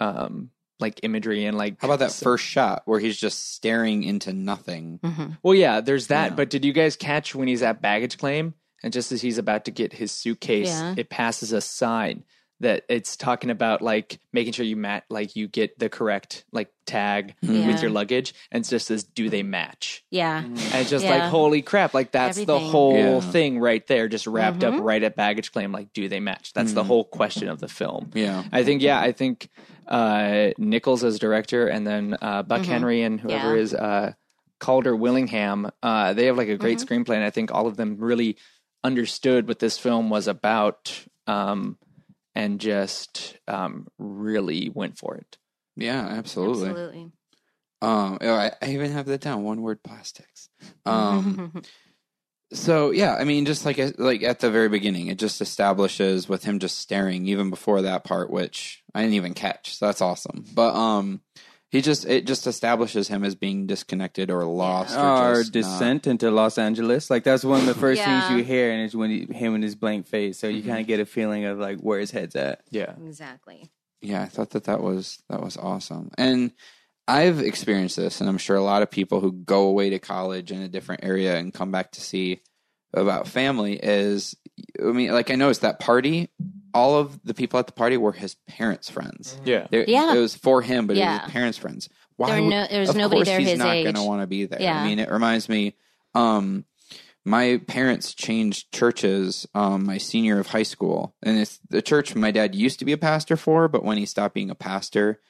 um, 0.00 0.50
like 0.78 1.00
imagery 1.02 1.44
and 1.46 1.56
like. 1.56 1.80
How 1.80 1.88
about 1.88 1.98
that 2.00 2.12
so- 2.12 2.24
first 2.24 2.44
shot 2.44 2.82
where 2.84 3.00
he's 3.00 3.16
just 3.16 3.54
staring 3.54 4.02
into 4.04 4.32
nothing? 4.32 5.00
hmm 5.02 5.26
Well, 5.42 5.54
yeah, 5.54 5.80
there's 5.80 6.08
that. 6.08 6.30
Yeah. 6.30 6.36
But 6.36 6.50
did 6.50 6.64
you 6.64 6.72
guys 6.72 6.96
catch 6.96 7.34
when 7.34 7.48
he's 7.48 7.62
at 7.62 7.80
baggage 7.82 8.18
claim 8.18 8.54
and 8.86 8.92
just 8.92 9.10
as 9.10 9.20
he's 9.20 9.36
about 9.36 9.64
to 9.64 9.72
get 9.72 9.92
his 9.92 10.12
suitcase, 10.12 10.68
Yeah. 10.68 10.94
it 10.96 11.10
passes 11.10 11.50
a 11.50 11.60
sign 11.60 12.22
that 12.60 12.84
it's 12.88 13.16
talking 13.16 13.50
about 13.50 13.82
like 13.82 14.18
making 14.32 14.52
sure 14.52 14.64
you 14.64 14.76
mat 14.76 15.04
like 15.10 15.34
you 15.36 15.46
get 15.48 15.76
the 15.78 15.88
correct 15.90 16.44
like 16.52 16.68
tag 16.86 17.34
Yeah. 17.42 17.66
with 17.66 17.82
your 17.82 17.90
luggage, 17.90 18.32
and 18.52 18.64
it 18.64 18.68
just 18.68 18.86
says, 18.86 19.02
"Do 19.02 19.28
they 19.28 19.42
match?" 19.42 20.04
Yeah. 20.10 20.38
And 20.44 20.56
it's 20.56 20.88
just 20.88 21.04
Yeah. 21.04 21.10
like, 21.16 21.22
holy 21.24 21.60
crap! 21.62 21.92
Like 21.94 22.12
that's 22.12 22.42
the 22.44 22.58
whole 22.60 22.96
Yeah. 22.96 23.20
thing 23.20 23.58
right 23.58 23.84
there, 23.88 24.06
just 24.08 24.26
wrapped 24.28 24.62
up 24.62 24.74
Mhm. 24.74 24.84
right 24.84 25.02
at 25.02 25.16
baggage 25.16 25.50
claim. 25.52 25.72
Like, 25.72 25.92
do 25.92 26.08
they 26.08 26.20
match? 26.20 26.52
That's 26.54 26.72
the 26.74 26.84
Mhm. 26.84 26.86
whole 26.86 27.04
question 27.04 27.48
of 27.48 27.58
the 27.58 27.68
film. 27.68 28.10
Yeah. 28.14 28.44
I 28.52 28.62
think, 28.62 28.80
yeah, 28.82 29.00
I 29.00 29.10
think 29.12 29.48
uh, 29.88 30.52
Nichols 30.58 31.04
as 31.04 31.18
director, 31.18 31.66
and 31.68 31.86
then 31.86 32.16
uh, 32.22 32.42
Buck 32.42 32.62
Mhm. 32.62 32.66
Henry 32.66 33.02
and 33.02 33.20
whoever 33.20 33.54
Yeah. 33.54 33.62
is 33.62 33.74
uh, 33.74 34.12
Calder 34.58 34.96
Willingham. 34.96 35.70
Uh, 35.82 36.12
they 36.14 36.24
have 36.26 36.36
like 36.38 36.48
a 36.48 36.56
great 36.56 36.78
Mhm. 36.78 36.86
screenplay, 37.04 37.14
and 37.16 37.24
I 37.24 37.30
think 37.30 37.52
all 37.54 37.66
of 37.66 37.76
them 37.76 37.96
really 37.98 38.36
understood 38.84 39.48
what 39.48 39.58
this 39.58 39.78
film 39.78 40.10
was 40.10 40.28
about, 40.28 41.04
um, 41.26 41.78
and 42.34 42.60
just 42.60 43.38
um, 43.48 43.88
really 43.98 44.70
went 44.72 44.98
for 44.98 45.16
it. 45.16 45.38
Yeah, 45.76 46.00
absolutely. 46.00 46.68
Absolutely. 46.68 47.12
Um, 47.82 48.18
oh, 48.20 48.34
I, 48.34 48.52
I 48.62 48.70
even 48.70 48.92
have 48.92 49.06
that 49.06 49.20
down. 49.20 49.42
One 49.44 49.62
word: 49.62 49.82
plastics. 49.82 50.48
Um, 50.84 51.62
so 52.52 52.90
yeah, 52.90 53.16
I 53.16 53.24
mean, 53.24 53.44
just 53.44 53.64
like 53.64 53.78
like 53.98 54.22
at 54.22 54.40
the 54.40 54.50
very 54.50 54.68
beginning, 54.68 55.08
it 55.08 55.18
just 55.18 55.40
establishes 55.40 56.28
with 56.28 56.44
him 56.44 56.58
just 56.58 56.78
staring 56.78 57.26
even 57.26 57.50
before 57.50 57.82
that 57.82 58.04
part, 58.04 58.30
which 58.30 58.82
I 58.94 59.02
didn't 59.02 59.14
even 59.14 59.34
catch. 59.34 59.76
So 59.76 59.86
that's 59.86 60.00
awesome. 60.00 60.44
But 60.54 60.74
um, 60.74 61.20
he 61.76 61.82
just 61.82 62.04
it 62.06 62.26
just 62.26 62.46
establishes 62.46 63.08
him 63.08 63.24
as 63.24 63.34
being 63.34 63.66
disconnected 63.66 64.30
or 64.30 64.44
lost. 64.44 64.96
Or 64.96 65.00
Our 65.00 65.34
just 65.42 65.54
not- 65.54 65.60
descent 65.62 66.06
into 66.06 66.30
Los 66.30 66.58
Angeles, 66.58 67.10
like 67.10 67.22
that's 67.24 67.44
one 67.44 67.60
of 67.60 67.66
the 67.66 67.74
first 67.74 68.00
Yeah. 68.00 68.28
things 68.28 68.38
you 68.38 68.44
hear, 68.44 68.70
and 68.72 68.82
it's 68.82 68.94
when 68.94 69.10
he, 69.10 69.26
him 69.32 69.54
and 69.54 69.62
his 69.62 69.74
blank 69.74 70.06
face. 70.06 70.38
So 70.38 70.46
you 70.48 70.60
Mm-hmm. 70.60 70.68
kind 70.68 70.80
of 70.80 70.86
get 70.86 71.00
a 71.00 71.06
feeling 71.06 71.44
of 71.44 71.58
like 71.58 71.78
where 71.80 72.00
his 72.00 72.10
head's 72.10 72.34
at. 72.36 72.62
Yeah. 72.70 72.94
exactly. 73.06 73.70
yeah, 74.02 74.22
I 74.22 74.26
thought 74.26 74.50
that 74.50 74.64
that 74.64 74.82
was 74.82 75.22
that 75.28 75.42
was 75.42 75.56
awesome, 75.56 76.10
and 76.18 76.52
I've 77.08 77.38
experienced 77.40 77.96
this, 77.96 78.20
and 78.20 78.28
I'm 78.28 78.38
sure 78.38 78.56
a 78.56 78.62
lot 78.62 78.82
of 78.82 78.90
people 78.90 79.20
who 79.20 79.30
go 79.32 79.66
away 79.68 79.90
to 79.90 79.98
college 80.00 80.50
in 80.52 80.60
a 80.60 80.68
different 80.68 81.04
area 81.04 81.36
and 81.38 81.54
come 81.54 81.70
back 81.70 81.92
to 81.92 82.00
see 82.00 82.40
about 82.94 83.28
family 83.28 83.74
is, 83.80 84.34
I 84.80 84.86
mean, 84.92 85.12
like 85.12 85.30
I 85.30 85.34
noticed 85.36 85.60
that 85.60 85.78
party, 85.80 86.30
all 86.76 86.96
of 86.98 87.18
the 87.24 87.34
people 87.34 87.58
at 87.58 87.66
the 87.66 87.72
party 87.72 87.96
were 87.96 88.12
his 88.12 88.36
parents' 88.46 88.90
friends. 88.90 89.40
Yeah. 89.44 89.66
There- 89.70 89.84
Yeah. 89.88 90.14
it 90.14 90.18
was 90.18 90.34
for 90.36 90.62
him, 90.62 90.86
but 90.86 90.96
it 90.96 91.00
was 91.04 91.20
his 91.22 91.30
parents' 91.32 91.58
friends. 91.58 91.88
Why? 92.16 92.30
There 92.32 92.42
would- 92.42 92.50
no- 92.50 92.66
there's 92.70 92.88
of 92.90 92.96
nobody 92.96 93.18
course 93.20 93.28
there 93.28 93.38
he's 93.40 93.48
his 93.50 93.58
not 93.58 93.74
age. 93.74 93.84
going 93.84 93.94
to 93.96 94.02
want 94.02 94.22
to 94.22 94.26
be 94.26 94.44
there. 94.46 94.60
Yeah. 94.62 94.80
I 94.80 94.86
mean, 94.86 94.98
it 94.98 95.10
reminds 95.10 95.48
me. 95.48 95.74
Um, 96.14 96.64
my 97.24 97.60
parents 97.66 98.14
changed 98.14 98.70
churches 98.72 99.46
um, 99.54 99.84
my 99.84 99.98
senior 99.98 100.38
of 100.38 100.46
high 100.48 100.62
school, 100.62 101.14
and 101.22 101.38
it's 101.38 101.58
the 101.68 101.82
church 101.82 102.14
my 102.14 102.30
dad 102.30 102.54
used 102.54 102.78
to 102.78 102.84
be 102.84 102.92
a 102.92 102.98
pastor 102.98 103.36
for. 103.36 103.66
But 103.68 103.84
when 103.84 103.98
he 103.98 104.06
stopped 104.06 104.34
being 104.34 104.50
a 104.50 104.54
pastor 104.54 105.20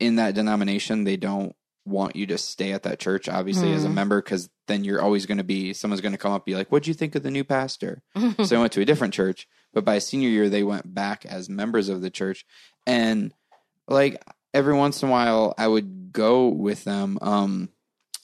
in 0.00 0.16
that 0.16 0.34
denomination, 0.34 1.04
they 1.04 1.16
don't 1.16 1.54
want 1.84 2.16
you 2.16 2.24
to 2.26 2.38
stay 2.38 2.72
at 2.72 2.82
that 2.84 2.98
church, 2.98 3.28
obviously, 3.28 3.72
as 3.74 3.84
a 3.84 3.88
Hmm. 3.88 3.94
member, 3.94 4.22
because 4.22 4.48
then 4.68 4.84
you're 4.84 5.02
always 5.02 5.26
going 5.26 5.36
to 5.38 5.44
be 5.44 5.74
someone's 5.74 6.00
going 6.00 6.12
to 6.12 6.18
come 6.18 6.32
up 6.32 6.40
and 6.42 6.46
be 6.46 6.54
like, 6.56 6.72
"What'd 6.72 6.86
you 6.86 6.94
think 6.94 7.14
of 7.14 7.22
the 7.22 7.30
new 7.30 7.44
pastor?" 7.44 8.02
so 8.44 8.56
I 8.56 8.60
went 8.60 8.72
to 8.72 8.80
a 8.80 8.86
different 8.86 9.12
church. 9.12 9.46
But 9.74 9.84
by 9.84 9.98
senior 9.98 10.28
year, 10.28 10.48
they 10.48 10.62
went 10.62 10.94
back 10.94 11.26
as 11.26 11.48
members 11.48 11.88
of 11.88 12.00
the 12.00 12.10
church, 12.10 12.46
and 12.86 13.34
like 13.88 14.22
every 14.54 14.74
once 14.74 15.02
in 15.02 15.08
a 15.08 15.12
while, 15.12 15.54
I 15.58 15.68
would 15.68 16.12
go 16.12 16.48
with 16.48 16.84
them. 16.84 17.18
Um, 17.20 17.68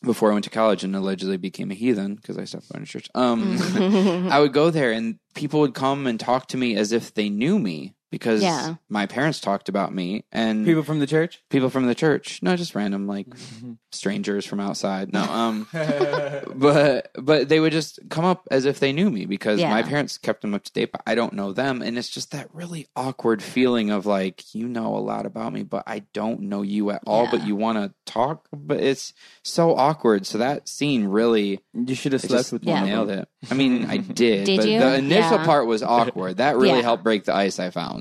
before 0.03 0.31
I 0.31 0.33
went 0.33 0.45
to 0.45 0.51
college 0.51 0.83
and 0.83 0.97
allegedly 0.97 1.37
became 1.37 1.71
a 1.71 1.75
heathen 1.75 2.15
because 2.15 2.39
I 2.39 2.45
stopped 2.45 2.73
going 2.73 2.85
to 2.85 2.91
church. 2.91 3.09
Um. 3.15 3.59
I 4.31 4.41
would 4.41 4.55
go 4.55 4.71
there 4.71 4.93
and 4.93 5.19
people 5.35 5.61
would 5.61 5.75
come 5.75 6.07
and 6.07 6.19
talk 6.19 6.49
to 6.49 6.57
me 6.57 6.75
as 6.77 6.93
if 6.93 7.13
they 7.13 7.29
knew 7.29 7.59
me 7.59 7.95
because 8.11 8.43
Yeah. 8.43 8.75
my 8.89 9.07
parents 9.07 9.41
talked 9.41 9.69
about 9.69 9.95
me 9.95 10.25
and 10.33 10.65
People 10.67 10.83
from 10.83 10.99
the 10.99 11.07
church. 11.07 11.43
people 11.49 11.71
from 11.71 11.87
the 11.87 11.95
church. 11.95 12.41
No, 12.43 12.57
just 12.57 12.75
random 12.75 13.07
like 13.07 13.27
strangers 13.93 14.45
from 14.45 14.61
outside. 14.61 15.13
No, 15.13 15.23
um, 15.23 15.67
but 16.55 17.11
but 17.19 17.49
they 17.49 17.61
would 17.61 17.73
just 17.73 17.99
come 18.09 18.25
up 18.25 18.47
as 18.51 18.65
if 18.65 18.81
they 18.81 18.93
knew 18.93 19.11
me 19.11 19.27
because 19.27 19.61
my 19.61 19.83
parents 19.83 20.19
kept 20.19 20.43
them 20.43 20.55
up 20.55 20.65
to 20.65 20.73
date, 20.73 20.93
but 20.93 21.03
I 21.07 21.15
don't 21.15 21.33
know 21.35 21.53
them, 21.53 21.83
and 21.83 21.99
it's 21.99 22.09
just 22.09 22.31
that 22.33 22.49
really 22.55 22.87
awkward 22.97 23.43
feeling 23.43 23.91
of 23.91 24.07
like 24.07 24.55
you 24.55 24.69
know 24.69 24.95
a 24.97 24.99
lot 24.99 25.27
about 25.27 25.53
me, 25.53 25.63
but 25.63 25.85
I 25.87 26.01
don't 26.13 26.43
know 26.43 26.63
you 26.63 26.91
at 26.91 27.03
all. 27.07 27.29
But 27.31 27.47
you 27.47 27.57
want 27.57 27.79
to 27.79 27.93
talk, 28.11 28.47
but 28.53 28.81
it's 28.81 29.13
so 29.43 29.75
awkward. 29.77 30.27
So 30.27 30.39
that 30.39 30.69
scene 30.69 31.05
really 31.07 31.61
You 31.75 31.95
should 31.95 32.13
have 32.13 32.25
it 32.25 32.29
slept 32.29 32.41
just 32.41 32.53
with 32.53 32.65
Yeah. 32.65 32.85
nailed 32.85 33.09
them. 33.09 33.21
it. 33.21 33.29
I 33.51 33.55
mean, 33.55 33.87
I 33.87 33.97
did, 34.21 34.45
Did 34.47 34.57
but 34.59 34.69
you? 34.69 34.79
the 34.81 34.95
initial 34.97 35.39
Yeah. 35.39 35.45
part 35.45 35.67
was 35.67 35.83
awkward. 35.83 36.39
That 36.39 36.57
really 36.57 36.79
Yeah. 36.79 36.83
helped 36.83 37.05
break 37.05 37.25
the 37.25 37.35
ice. 37.35 37.59
I 37.59 37.71
found. 37.71 38.00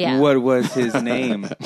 Yeah. 0.00 0.18
What 0.18 0.40
was 0.42 0.72
his 0.74 0.94
name? 1.02 1.48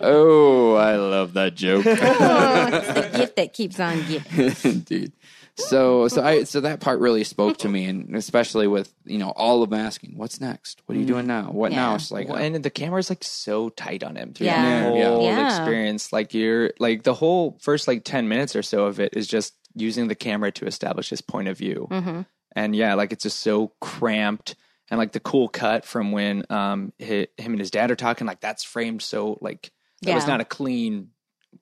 Oh, 0.00 0.74
I 0.74 0.96
love 0.96 1.34
that 1.34 1.54
joke. 1.54 1.84
Oh, 1.86 2.68
it's 2.72 2.86
the 3.12 3.18
gift 3.18 3.36
that 3.36 3.52
keeps 3.52 3.78
on 3.80 4.04
giving. 4.06 4.52
Indeed. 4.64 5.12
So, 5.56 6.06
so 6.06 6.22
I, 6.22 6.44
so 6.44 6.60
that 6.60 6.78
part 6.78 7.00
really 7.00 7.24
spoke 7.24 7.58
to 7.58 7.68
me, 7.68 7.84
and 7.86 8.14
especially 8.14 8.68
with 8.68 8.92
you 9.04 9.18
know 9.18 9.30
all 9.30 9.62
of 9.64 9.70
them 9.70 9.80
asking, 9.80 10.12
"What's 10.16 10.40
next? 10.40 10.80
What 10.86 10.96
are 10.96 11.00
you 11.00 11.06
doing 11.06 11.26
now? 11.26 11.50
What 11.50 11.72
now?" 11.72 11.96
It's 11.96 12.12
like, 12.12 12.28
Well, 12.28 12.36
and 12.38 12.62
the 12.62 12.70
camera's 12.70 13.10
like 13.10 13.24
so 13.24 13.68
tight 13.70 14.04
on 14.04 14.14
him 14.14 14.32
through 14.34 14.46
Yeah. 14.46 14.84
the 14.84 14.88
whole 14.88 15.24
Yeah. 15.24 15.46
experience. 15.48 16.12
Like 16.12 16.32
you're 16.32 16.72
like 16.78 17.02
the 17.02 17.14
whole 17.14 17.58
first 17.60 17.88
like 17.88 18.04
ten 18.04 18.28
minutes 18.28 18.54
or 18.54 18.62
so 18.62 18.84
of 18.84 19.00
it 19.00 19.14
is 19.16 19.26
just 19.26 19.54
using 19.74 20.06
the 20.06 20.14
camera 20.14 20.52
to 20.52 20.66
establish 20.66 21.10
his 21.10 21.20
point 21.20 21.48
of 21.48 21.58
view. 21.58 21.88
hmm 21.90 22.20
And 22.54 22.76
yeah, 22.76 22.94
like 22.94 23.12
it's 23.12 23.24
just 23.24 23.40
so 23.40 23.72
cramped. 23.80 24.54
And 24.90 24.98
like 24.98 25.12
the 25.12 25.20
cool 25.20 25.48
cut 25.48 25.84
from 25.84 26.12
when 26.12 26.44
um 26.50 26.92
hi 27.00 27.26
him 27.36 27.52
and 27.52 27.58
his 27.60 27.70
dad 27.70 27.90
are 27.90 27.96
talking, 27.96 28.26
like 28.26 28.40
that's 28.40 28.64
framed 28.64 29.02
so 29.02 29.38
like 29.40 29.70
that 30.02 30.14
was 30.14 30.26
not 30.26 30.40
a 30.40 30.44
clean, 30.44 31.10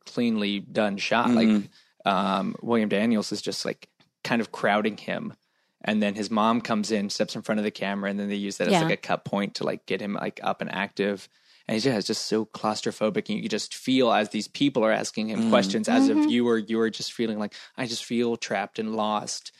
cleanly 0.05 0.61
done 0.61 0.97
shot. 0.97 1.35
Like 1.35 1.49
Mhm. 1.49 1.69
um 2.05 2.57
William 2.63 2.89
Daniels 2.89 3.33
is 3.33 3.43
just 3.43 3.65
like 3.65 3.89
kind 4.25 4.41
of 4.41 4.53
crowding 4.53 4.97
him. 4.97 5.35
And 5.83 6.03
then 6.03 6.15
his 6.15 6.31
mom 6.31 6.61
comes 6.63 6.91
in, 6.91 7.11
steps 7.11 7.37
in 7.37 7.43
front 7.43 7.59
of 7.61 7.65
the 7.65 7.71
camera, 7.71 8.11
and 8.11 8.19
then 8.19 8.29
they 8.29 8.35
use 8.37 8.57
that 8.59 8.67
as 8.69 8.81
like 8.81 8.91
a 8.91 8.97
cut 8.97 9.25
point 9.25 9.57
to 9.57 9.65
like 9.65 9.87
get 9.87 10.01
him 10.01 10.15
like 10.15 10.41
up 10.43 10.61
and 10.61 10.73
active. 10.73 11.29
And 11.69 11.75
he's 11.75 11.85
yeah, 11.85 11.97
it's 11.97 12.07
just 12.07 12.27
so 12.27 12.45
claustrophobic, 12.47 13.29
and 13.29 13.43
you 13.43 13.49
just 13.49 13.75
feel 13.75 14.11
as 14.13 14.31
these 14.31 14.49
people 14.49 14.85
are 14.85 14.93
asking 14.93 15.29
him 15.31 15.43
questions, 15.43 15.89
as 15.89 16.09
Mm-hmm. 16.09 16.19
a 16.19 16.27
viewer, 16.27 16.59
you 16.59 16.79
are 16.81 16.91
just 16.91 17.13
feeling 17.13 17.39
like 17.39 17.55
I 17.77 17.87
just 17.87 18.05
feel 18.05 18.37
trapped 18.37 18.79
and 18.79 18.97
lost 18.97 19.53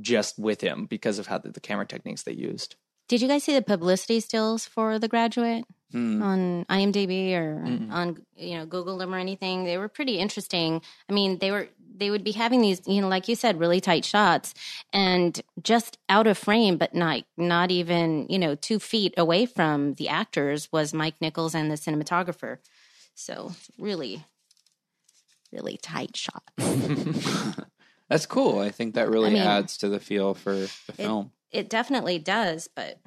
just 0.00 0.38
with 0.38 0.60
him 0.60 0.86
because 0.86 1.18
of 1.18 1.26
how 1.26 1.38
the, 1.38 1.50
the 1.50 1.60
camera 1.60 1.86
techniques 1.86 2.22
they 2.22 2.32
used. 2.32 2.76
Did 3.08 3.20
you 3.22 3.28
guys 3.28 3.44
see 3.44 3.54
the 3.54 3.62
publicity 3.62 4.20
stills 4.20 4.66
for 4.66 4.98
The 4.98 5.08
Graduate 5.08 5.64
Hmm. 5.92 6.20
on 6.22 6.64
IMDb 6.68 7.34
or 7.34 7.62
Mm-mm. 7.64 7.92
on 7.92 8.24
you 8.36 8.56
know 8.58 8.66
Google 8.66 8.98
them 8.98 9.14
or 9.14 9.18
anything? 9.18 9.64
They 9.64 9.78
were 9.78 9.88
pretty 9.88 10.18
interesting. 10.18 10.82
I 11.08 11.12
mean, 11.12 11.38
they 11.38 11.50
were 11.52 11.68
they 11.96 12.10
would 12.10 12.24
be 12.24 12.32
having 12.32 12.60
these 12.62 12.80
you 12.86 13.00
know 13.00 13.06
like 13.08 13.28
you 13.28 13.36
said 13.36 13.60
really 13.60 13.80
tight 13.80 14.04
shots 14.04 14.54
and 14.92 15.40
just 15.62 15.98
out 16.08 16.26
of 16.26 16.36
frame, 16.36 16.78
but 16.78 16.94
not 16.94 17.22
not 17.36 17.70
even 17.70 18.26
you 18.28 18.40
know 18.40 18.56
two 18.56 18.80
feet 18.80 19.14
away 19.16 19.46
from 19.46 19.94
the 19.94 20.08
actors 20.08 20.68
was 20.72 20.92
Mike 20.92 21.20
Nichols 21.20 21.54
and 21.54 21.70
the 21.70 21.76
cinematographer. 21.76 22.58
So 23.14 23.52
really, 23.78 24.24
really 25.52 25.76
tight 25.76 26.16
shot. 26.16 26.42
That's 28.08 28.26
cool. 28.26 28.58
I 28.58 28.70
think 28.70 28.94
that 28.96 29.08
really 29.08 29.30
I 29.30 29.32
mean, 29.34 29.42
adds 29.42 29.78
to 29.78 29.88
the 29.88 30.00
feel 30.00 30.34
for 30.34 30.52
the 30.54 30.66
film. 30.68 31.30
It 31.54 31.70
definitely 31.70 32.18
does, 32.18 32.68
but 32.74 32.98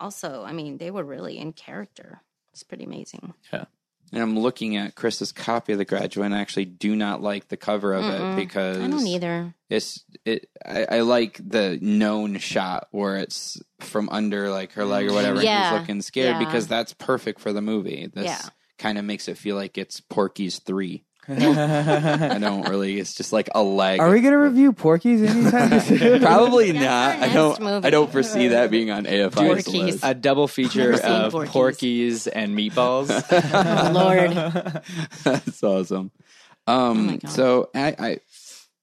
also, 0.00 0.44
I 0.44 0.52
mean, 0.52 0.78
they 0.78 0.90
were 0.90 1.04
really 1.04 1.38
in 1.38 1.52
character. 1.52 2.20
It's 2.52 2.62
pretty 2.62 2.84
amazing. 2.84 3.34
Yeah. 3.52 3.64
And 4.12 4.22
I'm 4.22 4.38
looking 4.38 4.76
at 4.76 4.94
Chris's 4.94 5.32
copy 5.32 5.72
of 5.72 5.78
The 5.78 5.84
Graduate, 5.84 6.26
and 6.26 6.34
I 6.34 6.38
actually 6.40 6.66
do 6.66 6.94
not 6.94 7.20
like 7.22 7.48
the 7.48 7.56
cover 7.56 7.92
of 7.92 8.04
Mm-mm. 8.04 8.34
it 8.34 8.36
because 8.36 8.78
I 8.78 8.86
don't 8.86 9.06
either. 9.06 9.52
It's 9.68 10.04
it. 10.24 10.48
I, 10.64 10.84
I 10.84 11.00
like 11.00 11.40
the 11.44 11.76
known 11.82 12.38
shot 12.38 12.86
where 12.92 13.16
it's 13.16 13.60
from 13.80 14.08
under 14.10 14.48
like 14.50 14.72
her 14.72 14.84
leg 14.84 15.06
or 15.06 15.08
mm-hmm. 15.08 15.16
whatever, 15.16 15.42
Yeah. 15.42 15.56
and 15.56 15.74
he's 15.74 15.80
looking 15.80 16.02
scared 16.02 16.36
Yeah. 16.40 16.46
because 16.46 16.68
that's 16.68 16.92
perfect 16.92 17.40
for 17.40 17.52
the 17.52 17.60
movie. 17.60 18.06
This 18.14 18.26
Yeah. 18.26 18.42
kind 18.78 18.96
of 18.96 19.04
makes 19.04 19.26
it 19.26 19.38
feel 19.38 19.56
like 19.56 19.76
it's 19.76 20.00
Porky's 20.00 20.60
three. 20.60 21.02
I 21.28 22.38
don't 22.40 22.68
really. 22.68 22.98
It's 22.98 23.14
just 23.14 23.32
like 23.32 23.48
a 23.54 23.62
leg. 23.62 24.00
Are 24.00 24.10
we 24.10 24.20
gonna 24.20 24.38
review 24.38 24.72
Porky's 24.72 25.22
anytime 25.22 25.80
soon? 25.80 26.20
Probably 26.20 26.72
That's 26.72 26.84
not. 26.84 27.16
our 27.16 27.24
I 27.30 27.32
don't. 27.32 27.60
movie. 27.60 27.86
I 27.86 27.90
don't 27.90 28.10
foresee 28.12 28.48
that 28.48 28.70
being 28.70 28.90
on 28.90 29.04
AFI's 29.04 29.34
Porky's. 29.34 29.68
list. 29.68 29.98
A 30.04 30.14
double 30.14 30.48
feature 30.48 30.90
Never 30.92 30.96
seen 30.98 31.10
of 31.12 31.32
Porky's. 31.32 31.52
Porky's 31.52 32.26
and 32.26 32.56
Meatballs. 32.56 33.10
Oh, 33.10 33.92
Lord. 33.92 34.82
That's 35.24 35.62
awesome. 35.62 36.10
Um, 36.66 37.08
Oh 37.10 37.16
God. 37.18 37.30
so 37.30 37.70
I, 37.74 37.94
I, 37.98 38.18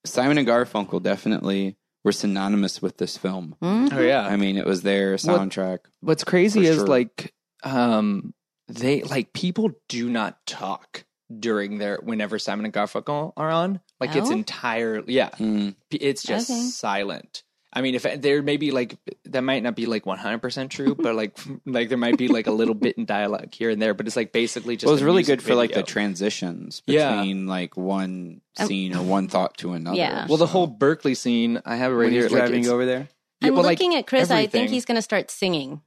Simon 0.05 0.37
and 0.37 0.47
Garfunkel 0.47 1.01
definitely 1.03 1.75
were 2.03 2.11
synonymous 2.11 2.81
with 2.81 2.97
this 2.97 3.17
film. 3.17 3.55
Mhm. 3.61 3.93
oh 3.93 4.01
yeah. 4.01 4.25
I 4.25 4.35
mean, 4.37 4.57
it 4.57 4.65
was 4.65 4.81
their 4.81 5.15
soundtrack. 5.15 5.79
What's 6.01 6.23
crazy 6.23 6.63
For 6.65 6.69
is 6.71 6.75
sure. 6.77 6.87
like 6.87 7.33
um 7.63 8.33
they 8.67 9.03
like 9.03 9.31
people 9.33 9.71
do 9.89 10.09
not 10.09 10.45
talk 10.45 11.05
during 11.39 11.77
their 11.77 11.99
whenever 12.03 12.39
Simon 12.39 12.65
and 12.65 12.73
Garfunkel 12.73 13.33
are 13.37 13.49
on. 13.51 13.79
Like 13.99 14.15
it's 14.15 14.29
Oh? 14.29 14.33
entirely 14.33 15.13
yeah. 15.13 15.29
Mm. 15.39 15.75
It's 15.91 16.23
just 16.23 16.49
Okay. 16.49 16.59
silent. 16.59 17.43
I 17.75 17.81
mean, 17.81 17.95
if 17.95 18.03
there 18.21 18.43
may 18.43 18.57
be 18.57 18.69
like 18.69 18.97
that 19.25 19.41
might 19.43 19.63
not 19.63 19.75
be 19.75 19.87
like 19.87 20.05
one 20.05 20.19
hundred 20.19 20.39
percent 20.43 20.71
true, 20.71 20.93
but 20.93 21.15
like 21.15 21.35
like 21.65 21.89
there 21.89 21.97
might 21.97 22.17
be 22.19 22.27
like 22.27 22.45
a 22.45 22.51
little 22.51 22.75
bit 22.75 22.97
in 22.99 23.05
dialogue 23.05 23.51
here 23.53 23.71
and 23.71 23.81
there, 23.81 23.95
but 23.95 24.05
it's 24.05 24.15
like 24.15 24.31
basically 24.31 24.75
just. 24.75 24.85
Well, 24.85 24.91
it 24.93 24.97
was 24.97 25.03
really 25.03 25.17
music 25.17 25.39
good 25.39 25.43
for 25.45 25.55
like 25.55 25.71
the 25.71 25.77
video. 25.77 25.85
transitions 25.91 26.83
Yeah. 26.85 27.15
between 27.15 27.47
like 27.47 27.75
one 27.75 28.41
Um, 28.59 28.67
scene 28.67 28.95
or 28.95 29.01
one 29.03 29.27
thought 29.27 29.57
to 29.57 29.73
another. 29.73 29.97
Yeah. 29.97 30.27
well, 30.27 30.37
the 30.37 30.45
whole 30.45 30.67
Berkeley 30.67 31.15
scene, 31.15 31.61
I 31.65 31.75
have 31.77 31.91
it 31.91 31.95
right 31.95 32.03
when 32.05 32.11
here. 32.11 32.23
he's 32.23 32.31
like, 32.31 32.41
driving 32.41 32.59
it's- 32.59 32.71
over 32.71 32.85
there. 32.85 33.07
yeah, 33.41 33.47
I'm 33.47 33.55
well, 33.55 33.63
like, 33.63 33.79
looking 33.79 33.95
at 33.95 34.05
Chris. 34.05 34.29
I 34.29 34.45
think 34.45 34.69
he's 34.69 34.85
going 34.85 34.97
to 34.97 35.01
start 35.01 35.31
singing. 35.31 35.81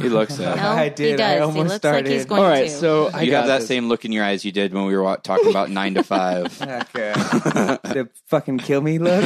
He 0.00 0.08
looks 0.10 0.34
it. 0.38 0.42
No, 0.44 0.52
I 0.54 0.84
he 0.84 0.90
did. 0.90 1.16
does. 1.16 1.30
I 1.30 1.34
He 1.36 1.40
almost 1.40 1.68
looks 1.72 1.84
like 1.84 2.06
he's 2.06 2.22
started. 2.22 2.28
going 2.28 2.42
All 2.42 2.48
right, 2.48 2.68
to. 2.68 2.70
so 2.70 3.10
I 3.14 3.22
you 3.22 3.30
got 3.30 3.38
have 3.40 3.46
that 3.48 3.58
this. 3.60 3.68
same 3.68 3.88
look 3.88 4.04
in 4.04 4.12
your 4.12 4.24
eyes 4.24 4.44
you 4.44 4.52
did 4.52 4.74
when 4.74 4.84
we 4.84 4.94
were 4.94 5.02
wa- 5.02 5.16
talking 5.16 5.48
about 5.48 5.70
nine 5.80 5.94
to 5.94 6.02
five. 6.02 6.46
Okay. 6.62 7.12
the 7.14 8.08
fucking 8.26 8.58
kill 8.58 8.80
me 8.82 8.98
look. 8.98 9.24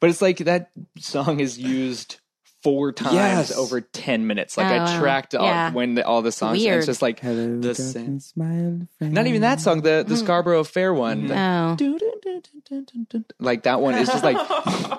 but 0.00 0.10
it's 0.10 0.22
like 0.22 0.38
that 0.38 0.70
song 0.98 1.40
is 1.40 1.58
used 1.58 2.20
four 2.64 2.90
times 2.92 3.14
Yes. 3.14 3.56
over 3.56 3.80
10 3.82 4.26
minutes. 4.26 4.56
Like 4.56 4.66
Oh, 4.66 4.74
I 4.74 4.78
wow. 4.78 4.98
tracked 4.98 5.34
all, 5.36 5.46
Yeah. 5.46 5.70
when 5.70 5.94
the, 5.94 6.04
all 6.04 6.22
the 6.22 6.32
songs, 6.32 6.64
and 6.64 6.74
it's 6.76 6.86
just 6.86 7.02
like, 7.02 7.20
Hello, 7.20 7.60
The 7.60 7.74
darkness, 7.74 7.92
same- 7.92 8.20
my 8.34 8.64
old 8.64 8.86
friend. 8.98 9.12
not 9.12 9.26
even 9.28 9.42
that 9.42 9.60
song, 9.60 9.82
the, 9.82 10.02
the 10.08 10.16
Scarborough 10.16 10.64
Fair 10.64 10.92
one. 10.92 11.26
the- 11.28 11.38
Oh, 11.38 11.76
Like 13.38 13.64
that 13.64 13.80
one 13.80 13.94
is 13.94 14.08
just 14.08 14.24
like, 14.24 14.36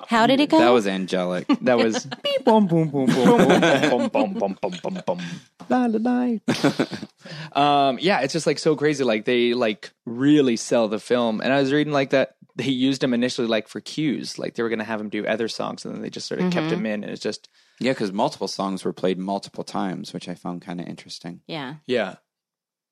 how 0.07 0.27
did 0.27 0.39
it 0.39 0.49
go? 0.49 0.59
that 0.59 0.69
was 0.69 0.87
angelic. 0.87 1.47
that 1.61 1.77
was 1.77 2.05
Beep, 2.23 2.45
boom, 2.45 2.67
boom, 2.67 2.89
boom, 2.89 3.07
boom, 3.07 3.25
boom. 3.37 3.49
bum, 3.49 4.09
bum, 4.09 4.33
bum, 4.33 4.57
bum, 4.61 4.73
bum, 4.83 5.01
bum. 5.05 5.19
La, 5.67 5.85
la, 5.87 5.99
la. 5.99 7.89
um, 7.89 7.97
yeah, 7.99 8.21
it's 8.21 8.33
just 8.33 8.45
like 8.45 8.59
so 8.59 8.75
crazy. 8.75 9.03
Like 9.03 9.25
they 9.25 9.53
like 9.55 9.91
really 10.05 10.55
sell 10.57 10.87
the 10.87 10.99
film. 10.99 11.41
And 11.41 11.51
I 11.51 11.59
was 11.61 11.73
reading 11.73 11.93
like 11.93 12.11
that 12.11 12.34
they 12.55 12.69
used 12.69 13.03
him 13.03 13.13
initially 13.13 13.47
like 13.47 13.67
for 13.67 13.81
cues. 13.81 14.39
Like 14.39 14.55
they 14.55 14.63
were 14.63 14.69
going 14.69 14.79
to 14.79 14.85
have 14.85 15.01
him 15.01 15.09
do 15.09 15.25
other 15.25 15.47
songs 15.47 15.83
and 15.85 15.93
then 15.93 16.01
they 16.01 16.09
just 16.09 16.27
sort 16.27 16.39
of 16.41 16.51
kept 16.51 16.67
Mhm. 16.67 16.71
him 16.71 16.85
in. 16.85 17.03
And 17.03 17.11
it's 17.11 17.21
just, 17.21 17.49
yeah, 17.79 17.91
because 17.91 18.11
multiple 18.13 18.47
songs 18.47 18.85
were 18.85 18.93
played 18.93 19.17
multiple 19.19 19.63
times, 19.65 20.13
which 20.13 20.29
I 20.29 20.35
found 20.35 20.61
kind 20.61 20.79
of 20.79 20.87
interesting. 20.87 21.41
yeah. 21.47 21.75
yeah. 21.85 22.15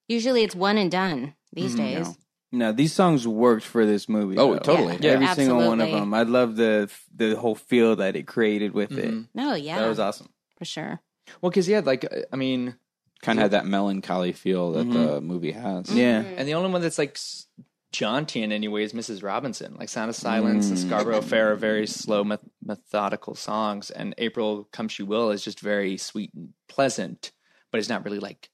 Usually 0.10 0.43
it's 0.43 0.56
one 0.56 0.78
and 0.78 0.91
done 0.91 1.34
these 1.54 1.73
Mm, 1.76 1.78
days. 1.78 2.08
yeah. 2.08 2.13
No, 2.52 2.71
these 2.71 2.93
songs 2.93 3.28
worked 3.28 3.63
for 3.65 3.86
this 3.86 4.08
movie. 4.10 4.38
Oh, 4.38 4.54
though. 4.54 4.60
totally. 4.60 4.97
Yeah. 4.99 5.12
Every 5.12 5.28
single 5.28 5.65
one 5.65 5.82
of 5.82 5.89
them. 5.89 6.13
I 6.13 6.23
love 6.23 6.56
the 6.56 6.89
the 7.15 7.36
whole 7.36 7.56
feel 7.56 7.95
that 7.95 8.15
it 8.15 8.28
created 8.28 8.73
with 8.73 8.91
it. 8.91 9.12
Mhm. 9.12 9.28
No, 9.34 9.56
yeah, 9.56 9.80
That 9.80 9.88
was 9.88 9.99
awesome. 9.99 10.28
for 10.58 10.65
sure. 10.65 10.99
Well, 11.41 11.49
because 11.49 11.67
yeah, 11.69 11.80
like 11.80 12.06
I 12.32 12.36
mean, 12.36 12.76
Kind 13.23 13.39
of 13.39 13.43
had 13.43 13.52
that 13.52 13.65
melancholy 13.65 14.34
feel 14.34 14.73
that 14.73 14.86
Mhm. 14.86 14.93
the 14.93 15.21
movie 15.21 15.52
has. 15.54 15.89
Yeah. 15.89 16.21
Mhm. 16.23 16.34
and 16.38 16.47
the 16.47 16.54
only 16.56 16.69
one 16.69 16.82
that's 16.82 16.97
like 16.97 17.12
s- 17.15 17.47
jaunty 17.93 18.43
in 18.43 18.51
any 18.51 18.67
ways 18.67 18.91
Mrs. 18.91 19.23
Robinson. 19.23 19.75
Like 19.79 19.88
Sound 19.88 20.10
of 20.10 20.15
Silence 20.17 20.67
and 20.69 20.77
Mm. 20.77 20.86
Scarborough 20.88 21.21
Fair 21.21 21.53
are 21.53 21.56
very 21.56 21.88
slow, 21.88 22.23
meth- 22.25 22.41
methodical 22.62 23.36
songs, 23.36 23.89
and 23.91 24.13
April 24.17 24.67
Come 24.73 24.89
She 24.89 25.03
Will 25.03 25.29
is 25.32 25.43
just 25.43 25.62
very 25.62 25.95
sweet 25.97 26.34
and 26.34 26.53
pleasant, 26.67 27.32
but 27.71 27.77
it's 27.79 27.88
not 27.89 28.03
really 28.03 28.19
like 28.19 28.49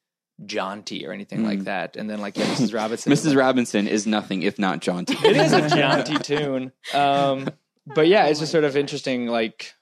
jaunty 0.46 1.06
or 1.08 1.12
anything 1.12 1.44
like 1.44 1.60
Mm. 1.60 1.64
that. 1.66 1.96
And 1.96 2.10
then 2.10 2.20
like 2.20 2.38
yeah, 2.38 2.46
Mrs. 2.46 2.74
Robinson, 2.74 3.12
Mrs. 3.12 3.36
Robinson 3.36 3.88
is 3.88 4.06
nothing 4.06 4.44
if 4.44 4.60
not 4.60 4.82
jaunty. 4.82 5.16
it 5.24 5.36
is 5.36 5.54
a 5.54 5.68
jaunty 5.70 6.18
tune. 6.20 6.72
Um, 6.94 7.50
but 7.86 8.08
yeah, 8.08 8.28
it's 8.28 8.40
just 8.40 8.52
sort 8.52 8.66
of 8.66 8.78
interesting. 8.78 9.26
Like, 9.28 9.74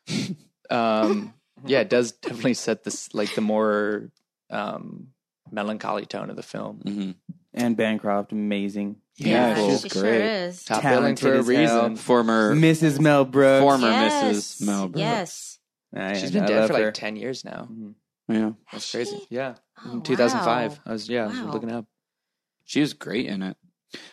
um, 0.69 1.33
yeah, 1.65 1.79
it 1.79 1.89
does 1.89 2.11
definitely 2.13 2.53
set 2.53 2.83
this 2.83 3.13
like 3.13 3.33
the 3.35 3.41
more 3.41 4.11
um, 4.49 5.07
melancholy 5.51 6.05
tone 6.05 6.29
of 6.29 6.35
the 6.35 6.43
film. 6.43 6.77
hmm 6.85 7.11
And 7.53 7.75
Bancroft, 7.75 8.31
amazing. 8.31 8.97
Yeah, 9.17 9.55
Beautiful. 9.55 9.77
she 9.79 9.89
great. 9.89 10.01
sure 10.01 10.13
is. 10.47 10.63
Top 10.63 10.83
billing 10.83 11.15
Talented 11.15 11.19
for 11.19 11.33
a 11.33 11.39
as 11.39 11.47
hell. 11.69 11.81
reason. 11.83 11.95
Former 11.95 12.55
Mrs. 12.55 12.99
Mel 12.99 13.25
Brooks. 13.25 13.61
Former 13.63 13.87
yes. 13.89 14.23
Mrs. 14.61 14.65
Mel 14.65 14.87
Brooks. 14.87 14.99
Yes. 14.99 15.59
I- 15.95 16.13
She's 16.17 16.31
been 16.31 16.43
I 16.43 16.47
dead 16.47 16.59
love 16.59 16.67
for 16.67 16.73
like 16.73 16.83
her. 16.83 16.91
ten 16.91 17.15
years 17.15 17.43
now. 17.43 17.67
Mhm. 17.71 17.93
yeah. 18.29 18.51
That's 18.71 18.91
Has 18.91 18.91
crazy. 18.91 19.17
she? 19.19 19.27
Yeah, 19.35 19.55
Oh, 19.85 19.93
in 19.93 20.01
2005. 20.03 20.71
wow. 20.71 20.77
I 20.85 20.91
was 20.91 21.09
yeah, 21.09 21.23
I 21.23 21.27
was 21.27 21.39
Wow. 21.39 21.51
looking 21.51 21.71
up. 21.71 21.85
She 22.65 22.79
was 22.81 22.93
great 22.93 23.25
in 23.25 23.41
it. 23.41 23.57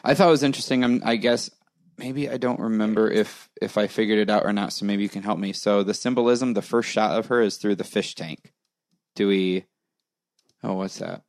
I 0.05 0.15
thought 0.15 0.29
it 0.29 0.31
was 0.31 0.43
interesting. 0.45 0.85
I'm, 0.85 1.03
I 1.05 1.17
guess 1.17 1.51
maybe 1.99 2.31
I 2.31 2.37
don't 2.39 2.61
remember 2.61 3.11
if 3.11 3.51
if 3.61 3.77
I 3.77 3.89
figured 3.89 4.19
it 4.21 4.31
out 4.31 4.45
or 4.47 4.53
not. 4.53 4.73
So 4.73 4.87
maybe 4.87 5.03
you 5.03 5.09
can 5.09 5.23
help 5.25 5.39
me. 5.39 5.53
So 5.53 5.83
the 5.83 5.93
symbolism, 5.95 6.55
the 6.55 6.63
first 6.63 6.89
shot 6.89 7.19
of 7.19 7.27
her 7.27 7.43
is 7.43 7.57
through 7.59 7.75
the 7.75 7.85
fish 7.85 8.15
tank. 8.15 8.53
Do 9.17 9.29
we? 9.29 9.67
Oh, 10.63 10.75
what's 10.75 10.99
that? 11.01 11.25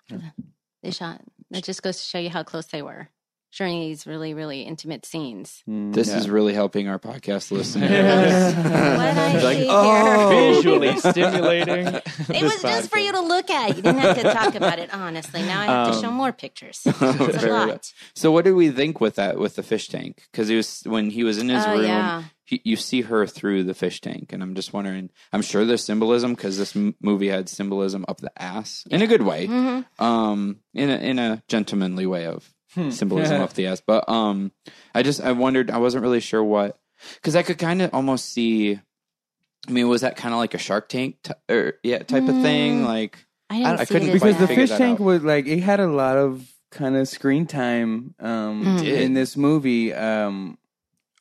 They 0.84 0.92
shot. 0.92 1.22
It 1.52 1.64
just 1.64 1.82
goes 1.84 1.98
to 1.98 2.04
show 2.04 2.20
you 2.20 2.30
how 2.30 2.44
close 2.44 2.68
they 2.68 2.82
were 2.82 3.10
during 3.58 3.80
these 3.80 4.06
really, 4.06 4.34
really 4.34 4.62
intimate 4.64 5.06
scenes. 5.06 5.64
Mm, 5.68 5.94
This 5.94 6.10
yeah. 6.10 6.18
is 6.18 6.30
really 6.30 6.54
helping 6.54 6.88
our 6.88 7.00
podcast 7.00 7.52
listeners. 7.58 7.90
What 7.90 8.66
I 8.70 9.32
It's 9.36 9.44
like, 9.44 9.58
see 9.58 9.64
here. 9.64 9.72
oh, 9.72 10.30
Visually 10.56 10.98
stimulating. 11.00 11.88
It 11.88 12.44
was 12.44 12.62
just 12.62 12.90
for 12.92 12.98
you 13.00 13.12
to 13.12 13.22
look 13.22 13.50
at. 13.50 13.70
You 13.76 13.82
didn't 13.82 14.00
have 14.00 14.18
to 14.18 14.24
talk 14.34 14.56
about 14.56 14.80
it 14.80 14.94
honestly. 14.94 15.42
Now 15.42 15.62
I 15.62 15.66
have 15.66 15.88
to 15.92 15.96
Um, 15.98 16.02
show 16.04 16.12
more 16.12 16.32
pictures. 16.32 16.82
It's 16.86 17.44
a 17.44 17.48
lot. 17.48 17.68
good. 17.70 17.82
So 18.14 18.32
what 18.32 18.46
did 18.46 18.54
we 18.54 18.70
think 18.72 19.00
with 19.02 19.16
that 19.16 19.38
with 19.40 19.56
the 19.56 19.64
fish 19.64 19.88
tank? 19.90 20.24
Because 20.32 20.48
he 20.48 20.56
was 20.56 20.82
when 20.86 21.10
he 21.10 21.24
was 21.24 21.38
in 21.38 21.50
his 21.50 21.64
Oh, 21.66 21.74
room, 21.74 21.84
yeah. 21.86 22.24
he, 22.44 22.62
you 22.64 22.76
see 22.76 23.02
her 23.02 23.26
through 23.26 23.64
the 23.64 23.74
fish 23.74 24.02
tank, 24.02 24.34
and 24.34 24.44
I'm 24.44 24.54
just 24.56 24.74
wondering. 24.74 25.10
I'm 25.34 25.42
sure 25.42 25.66
there's 25.66 25.84
symbolism 25.84 26.34
because 26.36 26.58
this 26.58 26.76
m- 26.76 26.96
movie 27.02 27.30
had 27.30 27.50
symbolism 27.50 28.06
up 28.08 28.18
the 28.22 28.32
ass 28.42 28.84
in 28.92 29.02
a 29.02 29.08
good 29.08 29.22
way, 29.24 29.48
hmm 29.48 29.82
um, 30.00 30.58
in 30.74 30.90
a 30.90 30.98
in 30.98 31.20
a 31.20 31.42
gentlemanly 31.48 32.06
way 32.06 32.26
of 32.26 32.54
Hmm. 32.76 32.90
symbolism 32.92 33.42
up 33.42 33.54
the 33.54 33.68
ass. 33.68 33.82
But 33.86 34.08
um, 34.10 34.52
I 34.94 35.02
just 35.02 35.22
I 35.22 35.32
wondered. 35.32 35.72
I 35.72 35.78
wasn't 35.78 36.04
really 36.04 36.20
sure 36.20 36.44
what 36.44 36.78
because 37.16 37.36
I 37.36 37.44
could 37.44 37.58
kind 37.58 37.82
of 37.82 37.94
almost 37.94 38.32
see. 38.32 38.80
I 39.68 39.72
mean, 39.72 39.88
was 39.90 40.02
that 40.02 40.16
kind 40.16 40.34
of 40.34 40.40
like 40.40 40.54
a 40.54 40.60
Shark 40.60 40.90
Tank 40.90 41.18
t- 41.24 41.34
or 41.50 41.74
yeah 41.84 42.00
type 42.00 42.28
of 42.28 42.42
thing? 42.42 42.82
Mm. 42.82 42.86
Like 42.86 43.26
I 43.50 43.58
didn't 43.58 43.80
I 43.80 43.84
see 43.86 43.94
couldn't 43.94 44.10
it 44.10 44.14
because 44.14 44.38
the 44.38 44.48
fish 44.48 44.70
tank 44.70 45.00
out. 45.00 45.04
was 45.06 45.24
like 45.24 45.48
it 45.48 45.60
had 45.62 45.80
a 45.80 45.88
lot 45.88 46.18
of 46.18 46.48
kind 46.72 46.96
of 46.96 47.08
screen 47.08 47.46
time 47.48 48.14
um 48.20 48.64
Mm. 48.64 48.84
In 48.86 49.14
this 49.14 49.36
movie 49.38 49.94
um 49.94 50.58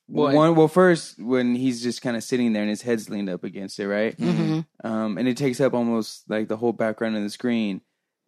Well, 0.09 0.35
one. 0.35 0.57
Well, 0.57 0.69
first 0.69 1.19
when 1.23 1.55
he's 1.55 1.83
just 1.83 2.03
kind 2.03 2.17
of 2.17 2.23
sitting 2.25 2.53
there 2.53 2.63
and 2.63 2.69
his 2.71 2.83
head's 2.83 3.09
leaned 3.09 3.31
up 3.31 3.45
against 3.45 3.79
it, 3.79 3.89
right? 3.89 4.15
hmm 4.19 4.61
Um, 4.83 5.17
and 5.17 5.27
it 5.29 5.37
takes 5.39 5.61
up 5.61 5.73
almost 5.73 6.29
like 6.29 6.49
the 6.49 6.57
whole 6.59 6.73
background 6.75 7.17
of 7.17 7.23
the 7.23 7.31
screen. 7.31 7.81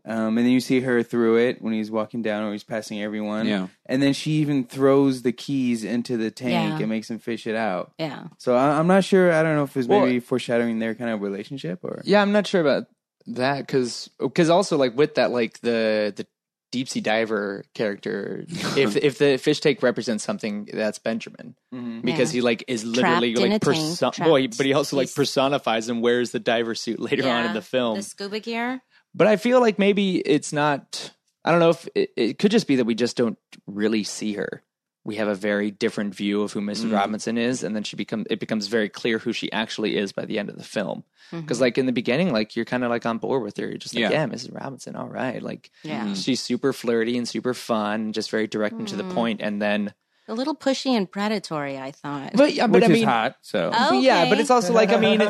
Um, 0.09 0.39
and 0.39 0.47
then 0.47 0.51
you 0.53 0.61
see 0.61 0.81
her 0.81 1.03
through 1.03 1.39
it 1.39 1.61
when 1.61 1.73
he's 1.73 1.91
walking 1.91 2.23
down 2.23 2.45
or 2.45 2.53
he's 2.53 2.63
passing 2.63 3.03
everyone. 3.03 3.47
Yeah. 3.49 3.67
And 3.87 4.01
then 4.01 4.13
she 4.13 4.33
even 4.35 4.65
throws 4.65 5.23
the 5.23 5.33
keys 5.33 5.83
into 5.83 6.17
the 6.17 6.31
tank 6.31 6.53
Yeah. 6.75 6.79
and 6.79 6.89
makes 6.89 7.11
him 7.11 7.19
fish 7.19 7.47
it 7.49 7.57
out. 7.57 7.93
Yeah. 7.99 8.29
So 8.39 8.55
I, 8.55 8.79
I'm 8.79 8.87
not 8.87 9.03
sure. 9.03 9.33
I 9.33 9.43
don't 9.43 9.57
know 9.57 9.65
if 9.65 9.77
it's 9.77 9.89
Well- 9.89 10.07
maybe 10.07 10.21
foreshadowing 10.21 10.79
their 10.79 10.95
kind 10.95 11.11
of 11.11 11.23
relationship 11.23 11.81
or. 11.83 12.03
Yeah, 12.05 12.23
I'm 12.23 12.31
not 12.31 12.47
sure 12.47 12.61
about 12.61 12.85
that 13.27 13.67
because 13.67 14.09
because 14.21 14.49
also 14.49 14.77
like 14.77 14.97
with 14.97 15.17
that 15.17 15.33
like 15.33 15.59
the 15.61 16.13
the 16.17 16.25
deep 16.71 16.89
sea 16.89 17.01
diver 17.01 17.65
character, 17.75 18.45
if 18.77 18.97
if 18.97 19.19
the 19.19 19.39
fish 19.39 19.59
tank 19.61 19.83
represents 19.83 20.23
something, 20.23 20.69
that's 20.73 21.01
Benjamin 21.01 21.57
because 22.05 22.33
Yeah. 22.33 22.39
he 22.39 22.41
like 22.43 22.65
is 22.69 22.85
literally 22.85 23.33
Trapped 23.35 23.45
in 23.47 23.51
like 23.53 23.63
a 23.63 23.65
tank, 23.65 23.81
person. 23.81 23.97
trapped. 24.15 24.19
Boy, 24.31 24.47
but 24.49 24.67
he 24.67 24.73
also 24.73 24.97
like 24.97 25.09
He's- 25.09 25.15
personifies 25.17 25.89
and 25.89 26.01
wears 26.01 26.31
the 26.31 26.39
diver 26.39 26.75
suit 26.77 27.01
later 27.01 27.29
on 27.29 27.47
in 27.47 27.55
the 27.55 27.63
film. 27.63 27.97
The 27.97 28.03
scuba 28.03 28.39
gear. 28.41 28.83
But 29.17 29.27
I 29.27 29.37
feel 29.37 29.61
like 29.61 29.79
maybe 29.79 30.19
it's 30.19 30.53
not. 30.53 31.11
I 31.45 31.51
don't 31.51 31.61
know 31.61 31.71
if 31.71 31.89
it, 31.95 32.11
it 32.17 32.39
could 32.39 32.51
just 32.51 32.67
be 32.69 32.77
that 32.77 32.85
we 32.85 32.95
just 32.95 33.17
don't 33.17 33.39
really 33.67 34.05
see 34.05 34.35
her. 34.35 34.63
We 35.05 35.17
have 35.17 35.29
a 35.29 35.35
very 35.37 35.71
different 35.71 36.15
view 36.17 36.43
of 36.43 36.53
who 36.53 36.61
Mrs. 36.61 36.87
Mm. 36.91 36.93
Robinson 36.95 37.39
is, 37.39 37.63
and 37.63 37.75
then 37.77 37.85
she 37.85 37.95
become 37.97 38.27
it 38.29 38.41
becomes 38.41 38.67
very 38.67 38.89
clear 38.89 39.19
who 39.19 39.33
she 39.33 39.51
actually 39.53 39.97
is 39.97 40.13
by 40.13 40.25
the 40.27 40.39
end 40.39 40.51
of 40.51 40.57
the 40.59 40.65
film. 40.65 41.05
Mm-hmm. 41.31 41.41
Because 41.43 41.61
like 41.61 41.79
in 41.79 41.87
the 41.87 41.93
beginning, 41.93 42.33
like 42.33 42.57
you're 42.57 42.65
kind 42.65 42.83
of 42.85 42.91
like 42.91 43.07
on 43.07 43.19
board 43.19 43.43
with 43.45 43.57
her. 43.57 43.69
You're 43.69 43.79
just 43.79 43.95
like, 43.95 44.03
Yeah. 44.03 44.11
yeah, 44.11 44.27
Mrs. 44.27 44.53
Robinson, 44.55 44.97
all 44.97 45.09
right. 45.09 45.41
Like 45.43 45.71
Yeah. 45.85 46.07
Mhm. 46.07 46.23
she's 46.25 46.41
super 46.43 46.73
flirty 46.73 47.17
and 47.17 47.27
super 47.29 47.55
fun, 47.55 48.01
and 48.01 48.15
just 48.15 48.31
very 48.31 48.49
direct 48.49 48.75
and 48.75 48.89
to 48.89 48.97
the 48.97 49.05
Mm. 49.05 49.15
point. 49.15 49.41
And 49.41 49.63
then, 49.63 49.95
A 50.29 50.35
little 50.35 50.57
pushy 50.57 50.91
and 50.97 51.09
predatory, 51.11 51.79
I 51.79 51.93
thought. 51.93 52.33
but 52.35 52.53
yeah, 52.53 52.67
but 52.67 52.83
Which 52.83 52.91
I 52.91 52.95
is 52.95 53.05
hot. 53.05 53.37
So. 53.43 53.71
Oh. 53.73 53.91
but 53.91 54.03
yeah, 54.03 54.29
but 54.29 54.41
it's 54.41 54.51
also 54.51 54.73
like 54.73 54.91
I 54.91 54.97
mean, 54.97 55.21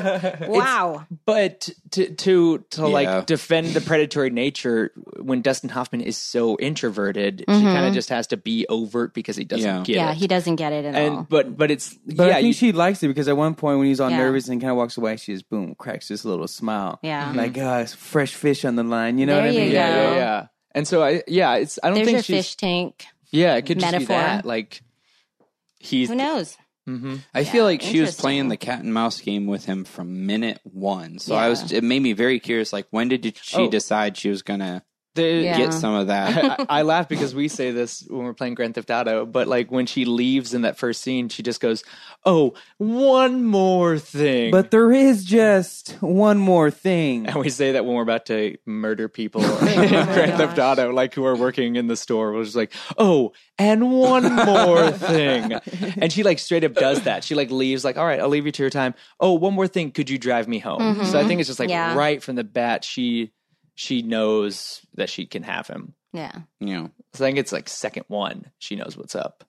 wow. 0.49 1.05
But 1.27 1.69
to 1.93 2.15
to 2.15 2.59
to 2.71 2.81
Yeah. 2.83 2.87
like 2.87 3.27
defend 3.27 3.69
the 3.69 3.81
predatory 3.81 4.31
nature 4.31 4.93
when 5.21 5.43
Dustin 5.43 5.69
Hoffman 5.71 6.01
is 6.01 6.17
so 6.17 6.57
introverted, 6.59 7.41
he 7.47 7.53
Mhm. 7.53 7.63
kind 7.63 7.87
of 7.87 7.95
just 7.95 8.09
has 8.09 8.27
to 8.29 8.37
be 8.37 8.67
overt 8.69 9.13
because 9.15 9.37
he 9.37 9.45
doesn't 9.45 9.65
Yeah. 9.67 9.83
get 9.85 9.97
yeah, 9.97 10.11
it. 10.13 10.17
he 10.17 10.27
doesn't 10.27 10.57
get 10.57 10.73
it 10.73 10.85
at 10.87 10.95
all. 10.95 11.19
and 11.19 11.29
but 11.29 11.57
but 11.57 11.71
it's 11.71 11.95
But 12.07 12.29
yeah, 12.29 12.33
I 12.33 12.35
think 12.37 12.47
you- 12.47 12.53
she 12.55 12.73
likes 12.73 13.03
it 13.03 13.09
because 13.09 13.29
at 13.29 13.37
one 13.37 13.55
point 13.55 13.79
when 13.79 13.89
he's 13.89 14.01
all 14.01 14.11
Yeah. 14.11 14.19
nervous 14.19 14.49
and 14.49 14.61
kind 14.61 14.71
of 14.71 14.77
walks 14.77 14.97
away, 14.97 15.17
she 15.17 15.33
just 15.35 15.49
boom 15.51 15.75
cracks 15.77 16.09
this 16.09 16.25
little 16.25 16.49
smile. 16.49 16.99
Yeah. 17.03 17.33
Like, 17.35 17.59
uh, 17.59 17.85
fresh 17.85 18.35
fish 18.35 18.65
on 18.65 18.77
the 18.77 18.83
line. 18.85 19.19
You 19.19 19.27
know 19.27 19.35
There 19.35 19.43
what 19.43 19.51
I 19.51 19.53
you 19.55 19.61
mean? 19.61 19.73
yeah, 19.73 19.95
yeah, 20.11 20.15
yeah. 20.17 20.47
And 20.75 20.87
so 20.89 21.03
I 21.03 21.23
yeah, 21.29 21.55
it's 21.57 21.79
I 21.83 21.89
don't 21.89 21.97
There's 21.97 22.07
think 22.07 22.17
your 22.17 22.23
she's 22.23 22.47
fish 22.47 22.57
tank. 22.57 23.07
yeah, 23.31 23.57
it 23.57 23.63
could 23.67 23.79
just 23.81 23.93
be 23.93 23.99
metaphor. 23.99 24.17
that 24.17 24.45
like 24.47 24.83
he's 25.79 26.09
Who 26.09 26.15
knows? 26.17 26.57
Mhm. 26.89 27.21
I 27.35 27.43
feel 27.45 27.65
like 27.65 27.83
she 27.83 28.01
was 28.01 28.15
playing 28.17 28.49
the 28.49 28.57
cat 28.57 28.81
and 28.85 28.95
mouse 28.95 29.21
game 29.21 29.47
with 29.47 29.65
him 29.65 29.85
from 29.85 30.25
minute 30.27 30.61
one. 30.63 31.19
So 31.19 31.35
I 31.35 31.49
was. 31.49 31.73
It 31.73 31.83
made 31.83 32.01
me 32.01 32.13
very 32.13 32.39
curious. 32.39 32.73
Like, 32.73 32.87
when 32.91 33.09
did 33.09 33.37
she 33.43 33.57
Oh. 33.63 33.69
decide 33.71 34.17
she 34.17 34.29
was 34.29 34.43
gonna 34.43 34.85
The, 35.17 35.43
Yeah. 35.45 35.57
get 35.57 35.75
some 35.75 35.95
of 35.95 36.07
that? 36.09 36.61
I, 36.69 36.81
I 36.81 36.83
laugh 36.83 37.09
because 37.09 37.35
we 37.35 37.49
say 37.49 37.71
this 37.73 38.07
when 38.09 38.25
we're 38.25 38.35
playing 38.35 38.55
Grand 38.55 38.75
Theft 38.75 38.91
Auto, 38.91 39.27
but 39.27 39.49
like 39.49 39.71
when 39.71 39.87
she 39.87 40.05
leaves 40.05 40.55
in 40.55 40.63
that 40.63 40.77
first 40.79 41.03
scene, 41.03 41.29
she 41.29 41.43
just 41.43 41.61
goes, 41.61 41.83
"Oh, 42.25 42.55
one 42.79 43.45
more 43.45 43.99
thing." 43.99 44.51
But 44.51 44.71
there 44.71 44.93
is 44.93 45.25
just 45.25 45.93
one 46.01 46.39
more 46.39 46.71
thing. 46.71 47.27
and 47.27 47.37
we 47.37 47.49
say 47.51 47.73
that 47.73 47.85
when 47.85 47.95
we're 47.97 48.03
about 48.03 48.27
to 48.27 48.57
murder 48.67 49.09
people 49.09 49.41
oh 49.45 49.59
in 49.67 49.89
Grand 49.89 50.35
Theft. 50.35 50.59
Auto, 50.59 50.93
like 50.93 51.15
who 51.15 51.25
are 51.25 51.37
working 51.37 51.77
in 51.77 51.87
the 51.87 51.97
store. 51.97 52.33
We're 52.33 52.45
just 52.45 52.57
like, 52.57 52.73
"Oh, 52.99 53.33
and 53.59 53.91
one 53.93 54.31
more 54.47 54.91
thing," 54.93 55.53
and 55.97 56.13
she 56.13 56.23
like 56.23 56.39
straight 56.39 56.65
up 56.65 56.75
does 56.75 57.03
that. 57.03 57.25
She 57.25 57.35
like 57.35 57.51
leaves, 57.51 57.85
like, 57.85 57.97
"All 57.97 58.07
right, 58.07 58.21
I'll 58.21 58.29
leave 58.29 58.47
you 58.47 58.53
to 58.53 58.63
your 58.63 58.71
time." 58.71 58.95
Oh, 59.21 59.33
one 59.33 59.55
more 59.55 59.67
thing, 59.69 59.91
could 59.93 60.11
you 60.11 60.19
drive 60.19 60.47
me 60.49 60.59
home? 60.59 60.81
So 60.81 61.01
I 61.01 61.21
mm-hmm. 61.21 61.29
think 61.29 61.41
it's 61.41 61.49
just 61.49 61.59
like 61.61 61.71
Yeah. 61.71 61.95
right 61.95 62.23
from 62.23 62.37
the 62.37 62.45
bat, 62.45 62.85
she 62.85 63.33
she 63.77 64.03
knows 64.03 64.81
that 64.95 65.09
she 65.09 65.27
can 65.27 65.45
have 65.45 65.69
him. 65.69 65.95
Yeah. 66.13 66.33
you 66.61 66.75
know. 66.75 66.91
So 67.13 67.25
I 67.25 67.29
think 67.29 67.39
it's 67.39 67.53
like 67.53 67.69
second 67.69 68.07
one, 68.09 68.51
she 68.59 68.75
knows 68.75 68.97
what's 68.97 69.15
up. 69.15 69.45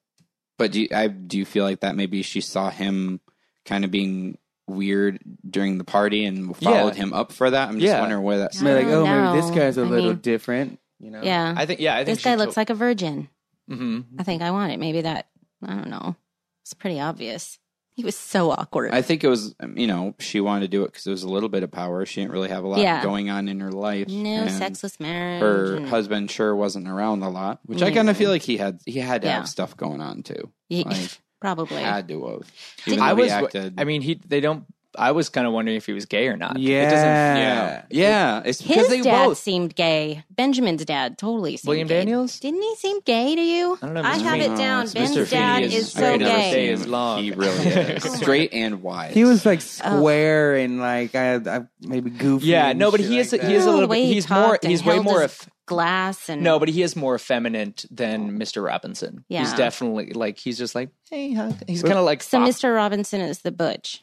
But 0.60 0.72
do 0.74 0.82
you, 0.82 0.88
I 0.94 1.08
do 1.08 1.38
you 1.40 1.46
feel 1.46 1.64
like 1.64 1.80
that 1.80 1.96
maybe 1.96 2.22
she 2.22 2.42
saw 2.42 2.70
him 2.70 3.20
kind 3.66 3.84
of 3.86 3.90
being 3.92 4.38
weird 4.68 5.20
during 5.50 5.78
the 5.78 5.84
party 5.86 6.26
and 6.26 6.56
followed 6.58 6.96
Yeah. 6.96 7.04
him 7.04 7.14
up 7.14 7.32
for 7.32 7.50
that? 7.50 7.70
I'm 7.70 7.80
just 7.80 7.86
Yeah. 7.92 8.02
wondering 8.02 8.24
where 8.24 8.40
that's. 8.40 8.62
Maybe 8.62 8.86
like, 8.86 8.94
oh, 8.94 9.06
don't 9.06 9.26
maybe 9.34 9.42
this 9.42 9.50
know. 9.50 9.56
guy's 9.56 9.78
a 9.78 9.82
I 9.82 9.86
little 9.86 10.10
mean- 10.12 10.20
different. 10.20 10.80
You 11.00 11.12
know? 11.12 11.22
Yeah. 11.24 11.54
I 11.56 11.66
think, 11.68 11.80
yeah, 11.80 11.94
I 11.96 12.04
think 12.04 12.18
this 12.18 12.24
guy 12.24 12.36
looks 12.36 12.58
like 12.58 12.70
a 12.70 12.74
virgin. 12.76 13.30
hmm 13.70 14.02
I 14.20 14.24
think 14.24 14.42
I 14.42 14.52
want 14.52 14.72
it. 14.74 14.80
Maybe 14.80 15.02
that. 15.02 15.28
I 15.64 15.74
don't 15.76 15.90
know. 15.90 16.16
It's 16.64 16.74
pretty 16.74 17.00
obvious. 17.00 17.60
He 17.98 18.06
was 18.06 18.16
so 18.16 18.52
awkward. 18.52 18.92
I 18.94 19.02
think 19.02 19.24
it 19.24 19.28
was, 19.28 19.56
um, 19.60 19.76
you 19.76 19.88
know, 19.88 20.14
she 20.20 20.40
wanted 20.40 20.62
to 20.62 20.68
do 20.68 20.84
it 20.84 20.92
because 20.94 21.08
it 21.08 21.10
was 21.10 21.24
a 21.24 21.28
little 21.30 21.50
bit 21.50 21.64
of 21.64 21.72
power. 21.72 22.06
She 22.06 22.22
didn't 22.22 22.32
really 22.32 22.50
have 22.50 22.64
a 22.64 22.68
lot 22.68 22.80
Yeah. 22.80 23.02
going 23.02 23.32
on 23.32 23.48
in 23.50 23.60
her 23.60 23.72
life. 23.72 24.08
no 24.08 24.48
sexless 24.48 25.00
marriage. 25.00 25.42
Her 25.42 25.76
and- 25.78 25.90
husband 25.90 26.30
sure 26.30 26.56
wasn't 26.56 26.88
around 26.88 27.24
a 27.24 27.30
lot, 27.30 27.60
which 27.66 27.82
I 27.82 27.90
kind 27.92 28.08
of 28.10 28.16
feel 28.16 28.30
like 28.30 28.44
he 28.44 28.58
had. 28.58 28.80
He 28.86 29.00
had 29.00 29.24
to 29.24 29.28
Yeah. 29.28 29.38
have 29.38 29.50
stuff 29.50 29.76
going 29.76 30.00
on 30.00 30.22
too. 30.22 30.52
Ye- 30.70 30.84
like, 30.84 31.20
probably. 31.42 31.82
Had 31.82 32.08
to 32.10 32.24
have. 32.28 32.52
Even 32.86 33.00
I 33.00 33.10
though 33.10 33.16
he 33.16 33.22
was, 33.24 33.32
acted. 33.32 33.74
I 33.80 33.84
mean, 33.84 34.02
he, 34.04 34.22
they 34.28 34.42
don't, 34.42 34.66
I 34.98 35.12
was 35.12 35.30
kind 35.30 35.46
of 35.48 35.54
wondering 35.54 35.78
if 35.78 35.86
he 35.86 35.94
was 35.94 36.06
gay 36.06 36.28
or 36.28 36.36
not. 36.38 36.58
Yeah. 36.60 36.82
It 36.82 36.90
doesn't, 36.90 37.06
yeah, 37.08 37.86
yeah. 37.90 38.42
It's 38.46 38.62
because 38.62 38.78
His 38.78 38.88
they 38.90 39.02
dad 39.02 39.26
both. 39.28 39.38
seemed 39.38 39.76
gay. 39.76 40.24
Benjamin's 40.32 40.84
dad 40.86 41.18
totally 41.18 41.58
seemed 41.58 41.68
William 41.70 41.88
gay. 41.88 42.00
Daniels? 42.00 42.40
Didn't 42.40 42.62
he 42.62 42.76
seem 42.78 43.00
gay 43.02 43.36
to 43.36 43.42
you? 43.42 43.78
I 43.82 43.86
don't 43.86 43.94
know, 43.94 44.02
I 44.04 44.18
Mr. 44.18 44.22
have 44.24 44.40
Feeny. 44.40 44.46
it 44.54 44.58
down. 44.58 44.84
it's 44.84 44.94
Ben's 44.94 45.12
Mr. 45.18 45.30
dad 45.30 45.62
Feeny 45.64 45.76
is 45.76 45.96
I 45.96 46.00
so 46.00 46.12
could 46.12 46.22
never 46.22 46.36
gay. 46.38 46.52
say 46.52 46.68
Is 46.70 46.88
long. 46.88 47.24
He 47.24 47.32
really 47.32 47.68
is 47.68 48.04
straight 48.20 48.54
and 48.54 48.82
wide. 48.82 49.12
He 49.12 49.24
was 49.24 49.46
like 49.46 49.60
Oh. 49.60 49.62
square 50.00 50.56
and 50.56 50.80
like 50.80 51.14
I, 51.16 51.36
I 51.36 51.62
maybe 51.82 52.10
goofy. 52.10 52.48
Yeah, 52.48 52.70
and 52.70 52.80
no, 52.80 52.92
but 52.92 53.00
shit 53.02 53.10
he 53.10 53.20
is, 53.20 53.32
like 53.32 53.42
he 53.44 53.54
is 53.54 53.64
a 53.66 53.68
little 53.68 53.82
the 53.82 53.88
way 53.88 54.02
bit, 54.02 54.08
he 54.08 54.14
he's 54.16 54.30
more, 54.30 54.40
talked 54.52 54.64
and 54.64 54.72
he's 54.72 54.84
way 54.84 54.94
held 54.96 55.06
more, 55.06 55.22
his 55.22 55.32
eff- 55.32 55.50
Glass 55.68 56.30
and 56.30 56.42
no, 56.44 56.60
but 56.60 56.70
he 56.70 56.82
is 56.82 56.96
more 56.96 57.16
effeminate 57.16 57.86
than 57.92 58.40
Mr. 58.40 58.64
Robinson. 58.66 59.26
Yeah. 59.28 59.42
He's 59.42 59.54
definitely 59.54 60.14
like, 60.14 60.38
he's 60.40 60.58
just 60.58 60.74
like, 60.76 60.92
hey, 61.10 61.34
huh? 61.34 61.52
he's 61.68 61.84
kind 61.84 61.98
of 62.00 62.06
like, 62.06 62.24
so 62.24 62.40
Mr. 62.40 62.74
Robinson 62.74 63.20
is 63.20 63.40
the 63.40 63.52
butch. 63.52 64.02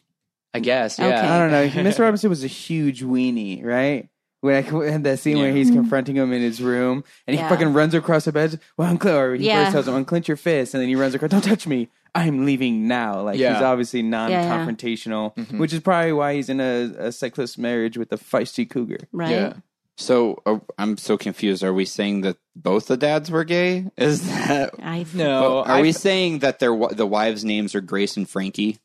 I 0.55 0.61
guess, 0.61 0.99
Okay. 1.01 1.09
yeah. 1.09 1.35
I 1.35 1.39
don't 1.39 1.51
know. 1.51 1.69
Mr. 1.91 1.99
Robinson 2.01 2.31
was 2.31 2.45
a 2.45 2.49
huge 2.49 3.03
weenie, 3.03 3.65
right? 3.65 4.09
When 4.41 4.55
I 4.55 4.61
had 4.91 5.05
that 5.05 5.19
scene 5.19 5.39
where 5.39 5.53
he's 5.53 5.71
confronting 5.71 6.17
him 6.17 6.33
in 6.33 6.41
his 6.43 6.61
room 6.63 7.03
and 7.27 7.35
he 7.35 7.43
Yeah. 7.43 7.49
fucking 7.49 7.73
runs 7.73 7.95
across 7.95 8.25
the 8.27 8.33
bed. 8.33 8.61
Well, 8.77 8.95
uncl- 8.97 9.15
or 9.15 9.35
he 9.35 9.47
Yeah. 9.47 9.65
first 9.65 9.73
tells 9.73 9.89
him, 9.89 9.95
unclench 9.95 10.29
your 10.29 10.37
fist, 10.37 10.75
and 10.75 10.81
then 10.81 10.89
he 10.89 10.95
runs 10.95 11.15
across. 11.15 11.31
Don't 11.31 11.43
touch 11.43 11.67
me. 11.67 11.89
I'm 12.15 12.45
leaving 12.45 12.87
now. 12.87 13.23
Like 13.23 13.39
Yeah. 13.39 13.55
he's 13.55 13.63
obviously 13.63 14.01
yeah. 14.01 14.09
non-confrontational, 14.11 15.35
Mhm. 15.37 15.59
which 15.59 15.73
is 15.73 15.81
probably 15.81 16.13
why 16.13 16.35
he's 16.35 16.49
in 16.49 16.61
a, 16.61 16.93
a 16.99 17.13
sexless 17.13 17.59
marriage 17.59 17.97
with 17.99 18.13
a 18.13 18.17
feisty 18.17 18.69
cougar. 18.69 18.99
Right? 19.13 19.31
Yeah. 19.33 19.53
So 19.97 20.43
uh, 20.47 20.59
I'm 20.79 20.97
so 20.99 21.17
confused. 21.17 21.63
Are 21.63 21.73
we 21.73 21.85
saying 21.85 22.23
that 22.23 22.37
both 22.57 22.87
the 22.89 22.97
dads 22.97 23.31
were 23.31 23.45
gay? 23.45 23.87
Is 23.97 24.27
that? 24.29 24.75
I 24.83 25.07
No, 25.15 25.59
are 25.65 25.77
I- 25.79 25.83
we 25.83 25.93
saying 25.93 26.41
that 26.41 26.59
their 26.59 26.71
wi- 26.73 26.93
the 26.95 27.07
wives' 27.07 27.45
names 27.45 27.75
are 27.75 27.81
Grace 27.81 28.17
and 28.17 28.29
Frankie? 28.29 28.79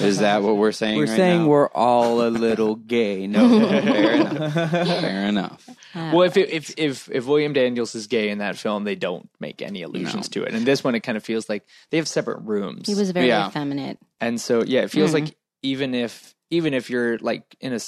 Is 0.00 0.18
that 0.18 0.42
what 0.42 0.56
we're 0.56 0.72
saying? 0.72 0.96
We're 0.96 1.06
right 1.06 1.16
saying 1.16 1.42
now? 1.42 1.48
we're 1.48 1.68
all 1.68 2.26
a 2.26 2.30
little 2.30 2.74
gay. 2.76 3.26
No, 3.26 3.48
fair 3.68 4.12
enough. 4.20 4.52
Fair 4.72 5.26
enough. 5.26 5.70
Well, 5.94 6.22
if, 6.22 6.36
it, 6.36 6.50
if 6.50 6.74
if 6.78 7.10
if 7.10 7.26
William 7.26 7.52
Daniels 7.52 7.94
is 7.94 8.06
gay 8.06 8.28
in 8.30 8.38
that 8.38 8.56
film, 8.56 8.84
they 8.84 8.94
don't 8.94 9.28
make 9.40 9.62
any 9.62 9.82
allusions 9.82 10.28
to 10.30 10.42
it. 10.44 10.54
And 10.54 10.66
this 10.66 10.82
one, 10.82 10.94
it 10.94 11.00
kind 11.00 11.16
of 11.16 11.24
feels 11.24 11.48
like 11.48 11.64
they 11.90 11.98
have 11.98 12.08
separate 12.08 12.40
rooms. 12.42 12.86
he 12.88 12.94
was 12.94 13.10
very 13.10 13.28
Yeah. 13.28 13.48
effeminate. 13.48 13.98
and 14.20 14.40
so 14.40 14.62
yeah, 14.64 14.82
it 14.82 14.90
feels 14.90 15.10
Mhm. 15.10 15.14
like 15.26 15.36
even 15.62 15.94
if 15.94 16.34
even 16.50 16.74
if 16.74 16.90
you're 16.90 17.18
like 17.18 17.42
in 17.60 17.72
a, 17.72 17.80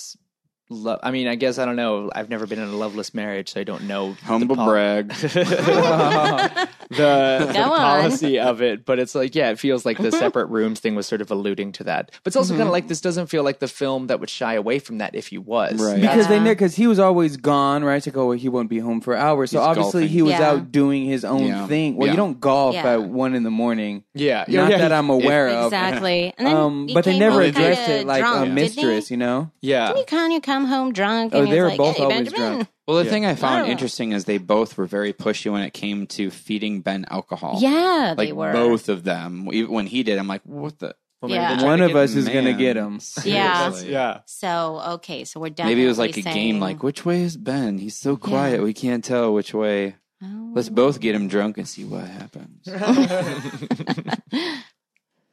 s- 0.71 0.77
lo- 0.77 0.99
I 1.03 1.11
mean, 1.11 1.27
I 1.29 1.35
guess 1.35 1.59
I 1.59 1.64
don't 1.64 1.77
know. 1.77 2.11
I've 2.14 2.29
never 2.31 2.47
been 2.47 2.59
in 2.59 2.69
a 2.69 2.77
loveless 2.77 3.14
marriage, 3.14 3.53
so 3.53 3.61
I 3.61 3.64
don't 3.64 3.85
know 3.85 4.12
the 4.14 4.25
Humble 4.27 4.57
pol- 4.57 4.67
brag. 4.67 5.09
the, 5.12 6.69
the 6.91 7.53
policy 7.55 8.39
of 8.39 8.62
it, 8.62 8.85
but 8.85 8.99
it's 8.99 9.14
like 9.14 9.35
yeah, 9.35 9.51
it 9.51 9.59
feels 9.59 9.85
like 9.85 9.99
the 9.99 10.12
separate 10.12 10.47
rooms 10.47 10.81
thing 10.81 10.95
was 10.95 11.07
sort 11.07 11.21
of 11.21 11.31
alluding 11.31 11.73
to 11.73 11.85
that. 11.85 12.11
But 12.23 12.29
it's 12.31 12.37
also 12.37 12.47
Mm-hmm. 12.55 12.61
kind 12.61 12.69
of 12.69 12.73
like 12.73 12.89
this 12.89 13.01
doesn't 13.01 13.27
feel 13.27 13.43
like 13.43 13.59
the 13.59 13.69
film 13.69 14.07
that 14.07 14.21
would 14.21 14.31
shy 14.31 14.55
away 14.55 14.79
from 14.79 14.99
that 14.99 15.14
if 15.14 15.27
he 15.29 15.37
was 15.39 15.81
Right. 15.83 16.01
because 16.01 16.29
they 16.29 16.37
Yeah. 16.37 16.43
know 16.45 16.51
because 16.53 16.77
he 16.77 16.87
was 16.87 16.99
always 16.99 17.37
gone, 17.37 17.83
right? 17.85 17.97
It's 17.97 18.07
like, 18.07 18.17
oh, 18.17 18.31
he 18.33 18.49
won't 18.49 18.71
be 18.71 18.79
home 18.79 19.01
for 19.01 19.17
hours. 19.17 19.51
So 19.51 19.59
He's 19.59 19.67
obviously 19.67 20.03
golfing. 20.03 20.09
he 20.14 20.23
was 20.23 20.33
Yeah. 20.33 20.51
out 20.51 20.71
doing 20.73 21.05
his 21.07 21.25
own 21.25 21.47
Yeah. 21.47 21.67
thing. 21.67 21.97
Well, 21.97 22.07
Yeah. 22.07 22.12
you 22.12 22.17
don't 22.17 22.41
golf 22.41 22.75
Yeah. 22.75 22.93
at 22.95 23.03
one 23.03 23.35
in 23.35 23.43
the 23.43 23.51
morning. 23.51 24.05
Yeah, 24.14 24.45
Not 24.49 24.71
yeah, 24.71 24.79
that 24.79 24.93
I'm 24.93 25.11
aware 25.19 25.49
of. 25.49 25.67
Exactly. 25.67 26.33
And 26.39 26.47
then 26.47 26.57
Um, 26.57 26.87
but 26.95 27.05
they 27.05 27.19
never 27.19 27.43
addressed 27.43 27.89
it 27.91 28.07
like 28.07 28.23
drunk, 28.23 28.49
a 28.49 28.53
mistress, 28.53 29.11
you 29.11 29.17
know? 29.17 29.51
yeah. 29.61 29.89
Didn't 29.89 29.99
he 29.99 30.05
kind 30.05 30.33
of 30.35 30.43
come 30.57 30.64
home 30.66 30.92
drunk? 30.92 31.32
Oh, 31.34 31.38
And 31.40 31.48
he 31.48 31.54
they 31.54 31.61
were 31.61 31.68
like, 31.68 31.78
both 31.78 31.96
hey, 31.96 32.02
always 32.04 32.16
Benjamin. 32.16 32.40
drunk. 32.40 32.68
Well, 32.86 32.96
the 32.98 33.04
Yeah. 33.04 33.11
thing 33.11 33.26
I 33.26 33.34
found 33.34 33.66
Oh. 33.66 33.70
interesting 33.70 34.12
is 34.12 34.24
they 34.24 34.38
both 34.38 34.76
were 34.78 34.86
very 34.86 35.12
pushy 35.12 35.50
when 35.50 35.62
it 35.62 35.72
came 35.72 36.07
to 36.09 36.30
feeding 36.30 36.80
Ben 36.80 37.04
alcohol. 37.11 37.59
Yeah, 37.61 38.14
like 38.16 38.28
they 38.28 38.32
were. 38.32 38.52
both 38.52 38.88
of 38.88 39.04
them. 39.04 39.48
Even 39.52 39.72
when 39.72 39.86
he 39.86 40.02
did, 40.02 40.18
I'm 40.18 40.28
like, 40.28 40.42
what 40.44 40.78
the? 40.78 40.94
Well, 41.22 41.30
Yeah. 41.30 41.62
One 41.64 41.80
of 41.80 41.96
us 41.96 42.14
is 42.14 42.28
gonna 42.28 42.52
get 42.52 42.76
him. 42.76 43.00
Yeah. 43.24 43.72
Yeah. 43.80 44.18
So 44.26 44.80
okay, 44.96 45.24
so 45.24 45.40
we're 45.40 45.48
definitely 45.50 45.74
Maybe 45.74 45.84
it 45.84 45.88
was 45.88 45.98
like 45.98 46.16
a 46.16 46.22
saying, 46.22 46.34
game. 46.36 46.61
Like, 46.61 46.82
which 46.82 47.04
way 47.04 47.22
is 47.22 47.36
Ben? 47.36 47.78
He's 47.78 47.96
so 47.96 48.16
quiet. 48.16 48.62
We 48.62 48.72
can't 48.74 49.02
tell 49.04 49.32
which 49.34 49.52
way. 49.54 49.96
Oh, 50.22 50.52
Let's 50.54 50.68
both 50.68 51.00
get 51.00 51.14
him 51.14 51.28
drunk 51.28 51.59
and 51.59 51.66
see 51.68 51.84
what 51.84 52.07
happens. 52.07 52.66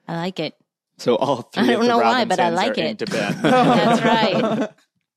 I 0.07 0.17
like 0.17 0.39
it. 0.39 0.55
So 0.97 1.15
all 1.15 1.41
three. 1.43 1.63
I 1.63 1.67
don't 1.67 1.75
of 1.75 1.81
the 1.81 1.87
know 1.87 1.97
why, 1.97 2.25
but 2.25 2.39
I 2.39 2.49
like 2.49 2.77
are 2.77 2.81
it. 2.81 3.01
into 3.01 3.05
Ben. 3.05 3.35
That's 3.41 4.01
right. 4.03 4.69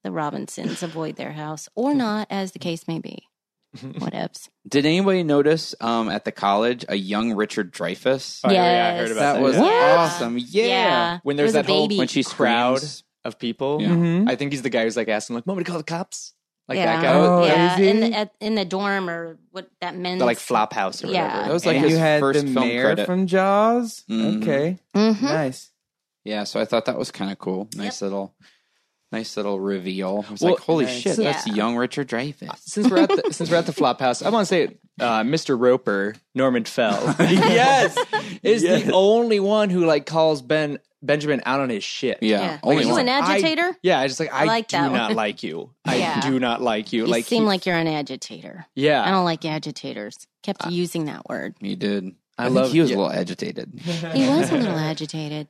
The 0.07 0.13
Robinsons 0.13 0.85
avoid 0.85 1.17
their 1.17 1.33
house 1.33 1.69
or 1.75 1.93
not, 1.93 2.29
as 2.31 2.53
the 2.53 2.61
case 2.61 2.87
may 2.87 3.01
be. 3.01 3.25
Whatevs. 3.77 4.49
Did 4.69 4.87
anybody 4.87 5.25
notice 5.25 5.75
um, 5.81 6.09
at 6.09 6.25
the 6.25 6.31
college 6.31 6.85
a 6.89 6.95
young 6.95 7.33
Richard 7.35 7.73
Dreyfuss? 7.73 8.43
Oh, 8.45 8.53
yeah, 8.53 8.55
yeah, 8.55 8.63
I 8.63 8.71
Yes. 8.93 9.01
heard 9.09 9.11
about 9.17 9.21
that 9.21 9.33
that. 9.35 9.43
was 9.43 9.57
Yeah. 9.57 9.97
awesome. 9.99 10.39
Yeah. 10.39 11.19
When 11.25 11.35
there's 11.37 11.55
that 11.55 11.67
whole. 11.67 11.89
When 11.89 12.07
she's 12.07 12.29
crowd 12.29 12.85
of 13.25 13.37
people, 13.41 13.83
Yeah. 13.83 13.89
Mhm. 13.89 14.31
I 14.31 14.37
think 14.37 14.53
he's 14.53 14.63
the 14.63 14.71
guy 14.71 14.85
who's 14.85 14.97
like 14.97 15.09
asking, 15.09 15.35
like, 15.35 15.45
"Mom, 15.45 15.59
to 15.59 15.65
call 15.65 15.79
the 15.79 15.83
cops?" 15.83 16.35
Like 16.69 16.77
yeah. 16.79 16.87
that 16.87 17.03
guy, 17.03 17.13
Oh, 17.13 17.45
yeah. 17.45 17.75
is? 17.75 17.81
In 17.81 18.01
the, 18.01 18.17
at, 18.17 18.33
in 18.41 18.55
the 18.55 18.65
dorm 18.65 19.11
or 19.11 19.39
what 19.51 19.69
that 19.81 19.97
men's 19.97 20.21
the 20.21 20.25
like 20.25 20.39
flop 20.39 20.73
house 20.73 21.03
or 21.03 21.09
Yeah. 21.09 21.25
whatever. 21.27 21.47
That 21.49 21.53
was 21.53 21.67
like 21.67 21.77
and 21.79 21.85
his 21.85 21.95
you 21.95 21.99
had 21.99 22.21
first 22.21 22.47
the 22.47 22.53
film 22.53 22.69
mayor 22.69 22.85
credit. 22.85 23.07
from 23.07 23.27
Jaws. 23.27 24.05
Mhm. 24.09 24.41
Okay, 24.41 24.79
Mhm. 24.95 25.21
nice. 25.23 25.73
Yeah, 26.25 26.45
so 26.45 26.61
I 26.61 26.65
thought 26.65 26.85
that 26.85 26.97
was 26.97 27.11
kind 27.11 27.33
of 27.33 27.39
cool. 27.39 27.69
Nice 27.75 28.03
little, 28.03 28.35
nice 29.17 29.37
little 29.37 29.59
reveal. 29.59 30.25
I 30.29 30.33
was 30.33 30.41
Well, 30.41 30.53
like, 30.55 30.61
"Holy 30.63 30.85
nice. 30.85 31.01
shit, 31.01 31.17
that's 31.17 31.47
Yeah. 31.47 31.55
young 31.55 31.77
Richard 31.77 32.09
Dreyfuss." 32.09 32.59
since 32.65 32.89
we're 32.91 32.99
at 32.99 33.09
the, 33.09 33.33
since 33.33 33.51
we're 33.51 33.57
at 33.57 33.67
the 33.67 33.73
flop 33.73 34.01
house, 34.01 34.23
I 34.23 34.31
want 34.31 34.47
to 34.47 34.55
say 34.55 34.77
uh, 35.01 35.23
Mr. 35.23 35.59
Roper, 35.61 36.15
Norman 36.35 36.65
Fell, 36.65 37.15
yes, 37.21 37.97
is 38.43 38.63
Yes. 38.63 38.85
the 38.85 38.93
only 38.93 39.41
one 39.41 39.69
who 39.71 39.85
like 39.87 40.07
calls 40.07 40.41
Ben 40.43 40.79
Benjamin 41.03 41.43
out 41.47 41.61
on 41.61 41.69
his 41.69 41.85
shit. 41.85 42.19
Yeah, 42.23 42.41
Yeah. 42.41 42.59
only 42.63 42.83
Are 42.85 42.87
you 42.87 42.93
one. 42.93 43.01
an 43.03 43.09
agitator? 43.09 43.77
Yeah, 43.83 44.01
I 44.01 44.07
just 44.09 44.19
like 44.19 44.33
I, 44.33 44.43
I 44.43 44.45
like 44.45 44.69
do 44.69 44.77
that 44.79 44.91
not 44.93 45.09
one. 45.11 45.17
like 45.17 45.43
you. 45.43 45.71
I 45.85 45.97
Yeah. 45.97 46.21
do 46.21 46.39
not 46.41 46.63
like 46.63 46.93
you. 46.93 47.03
You 47.05 47.11
like 47.11 47.27
seem 47.27 47.43
he- 47.43 47.47
like 47.49 47.67
you're 47.67 47.77
an 47.77 47.87
agitator. 47.87 48.67
yeah. 48.75 49.05
I 49.07 49.11
don't 49.11 49.25
like 49.25 49.45
agitators. 49.45 50.27
Kept 50.43 50.67
using 50.71 51.05
that 51.07 51.29
word. 51.29 51.55
He 51.61 51.77
did. 51.77 52.15
I 52.39 52.45
I, 52.45 52.49
love- 52.49 52.55
love. 52.65 52.73
He 52.73 52.81
was 52.81 52.91
yeah. 52.91 52.97
a 52.97 52.99
little 52.99 53.13
agitated. 53.13 53.73
He 53.83 54.29
was 54.29 54.51
a 54.51 54.57
little 54.57 54.77
agitated. 54.77 55.49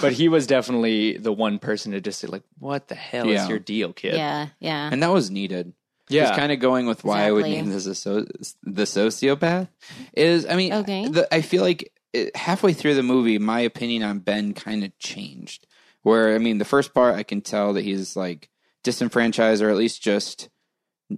But 0.00 0.12
he 0.12 0.28
was 0.28 0.46
definitely 0.46 1.16
the 1.16 1.32
one 1.32 1.58
person 1.58 1.92
to 1.92 2.00
just 2.00 2.20
say 2.20 2.26
like, 2.28 2.42
"What 2.58 2.88
the 2.88 2.94
hell 2.94 3.26
Yeah. 3.26 3.42
is 3.44 3.48
your 3.48 3.58
deal, 3.58 3.92
kid?" 3.92 4.14
Yeah, 4.14 4.48
yeah. 4.60 4.88
and 4.92 5.02
that 5.02 5.12
was 5.12 5.30
needed. 5.30 5.72
yeah. 6.08 6.24
Just 6.26 6.38
kind 6.38 6.52
of 6.52 6.60
going 6.60 6.86
with 6.86 7.02
why 7.04 7.24
I 7.26 7.32
would 7.32 7.46
Exactly. 7.46 7.62
name 7.62 7.70
this 7.72 7.86
a 7.86 7.94
so- 7.94 8.26
the 8.62 8.82
sociopath 8.84 9.68
is. 10.16 10.46
I 10.46 10.54
mean, 10.56 10.72
Okay. 10.72 11.08
the, 11.08 11.32
I 11.34 11.40
feel 11.40 11.62
like 11.62 11.92
it, 12.12 12.34
halfway 12.36 12.72
through 12.72 12.94
the 12.94 13.02
movie, 13.02 13.38
my 13.38 13.60
opinion 13.60 14.02
on 14.04 14.20
Ben 14.20 14.54
kind 14.54 14.84
of 14.84 14.96
changed. 14.98 15.66
Where 16.02 16.34
I 16.34 16.38
mean, 16.38 16.58
the 16.58 16.64
first 16.64 16.94
part, 16.94 17.16
I 17.16 17.24
can 17.24 17.40
tell 17.40 17.72
that 17.72 17.82
he's 17.82 18.14
like 18.16 18.48
disenfranchised, 18.84 19.60
or 19.62 19.70
at 19.70 19.76
least 19.76 20.00
just 20.00 20.48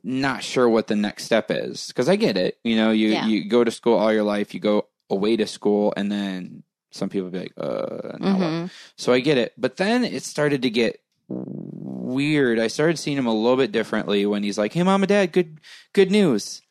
not 0.02 0.42
sure 0.42 0.68
what 0.68 0.86
the 0.86 0.96
next 0.96 1.24
step 1.24 1.50
is. 1.50 1.88
Because 1.88 2.08
I 2.08 2.16
get 2.16 2.36
it, 2.38 2.58
you 2.64 2.76
know, 2.76 2.90
you 2.90 3.08
Yeah. 3.08 3.26
you 3.26 3.44
go 3.48 3.64
to 3.64 3.70
school 3.70 3.98
all 3.98 4.12
your 4.12 4.22
life, 4.24 4.54
you 4.54 4.60
go 4.60 4.86
away 5.10 5.36
to 5.36 5.46
school, 5.46 5.92
and 5.96 6.10
then 6.10 6.62
some 6.90 7.08
people 7.08 7.30
be 7.30 7.38
like, 7.40 7.52
uh, 7.56 8.16
now 8.18 8.38
what? 8.38 8.46
Mhm. 8.48 8.70
So 8.96 9.12
I 9.12 9.20
get 9.20 9.38
it. 9.38 9.52
But 9.58 9.76
then 9.76 10.04
it 10.04 10.22
started 10.22 10.62
to 10.62 10.70
get 10.70 11.00
weird. 11.28 12.58
I 12.58 12.68
started 12.68 12.98
seeing 12.98 13.16
him 13.18 13.26
a 13.26 13.34
little 13.34 13.56
bit 13.56 13.72
differently 13.72 14.24
when 14.26 14.42
he's 14.42 14.58
like, 14.58 14.72
"Hey, 14.72 14.82
mom 14.82 15.02
and 15.02 15.08
dad, 15.08 15.32
good 15.32 15.60
good 15.92 16.10
news. 16.10 16.62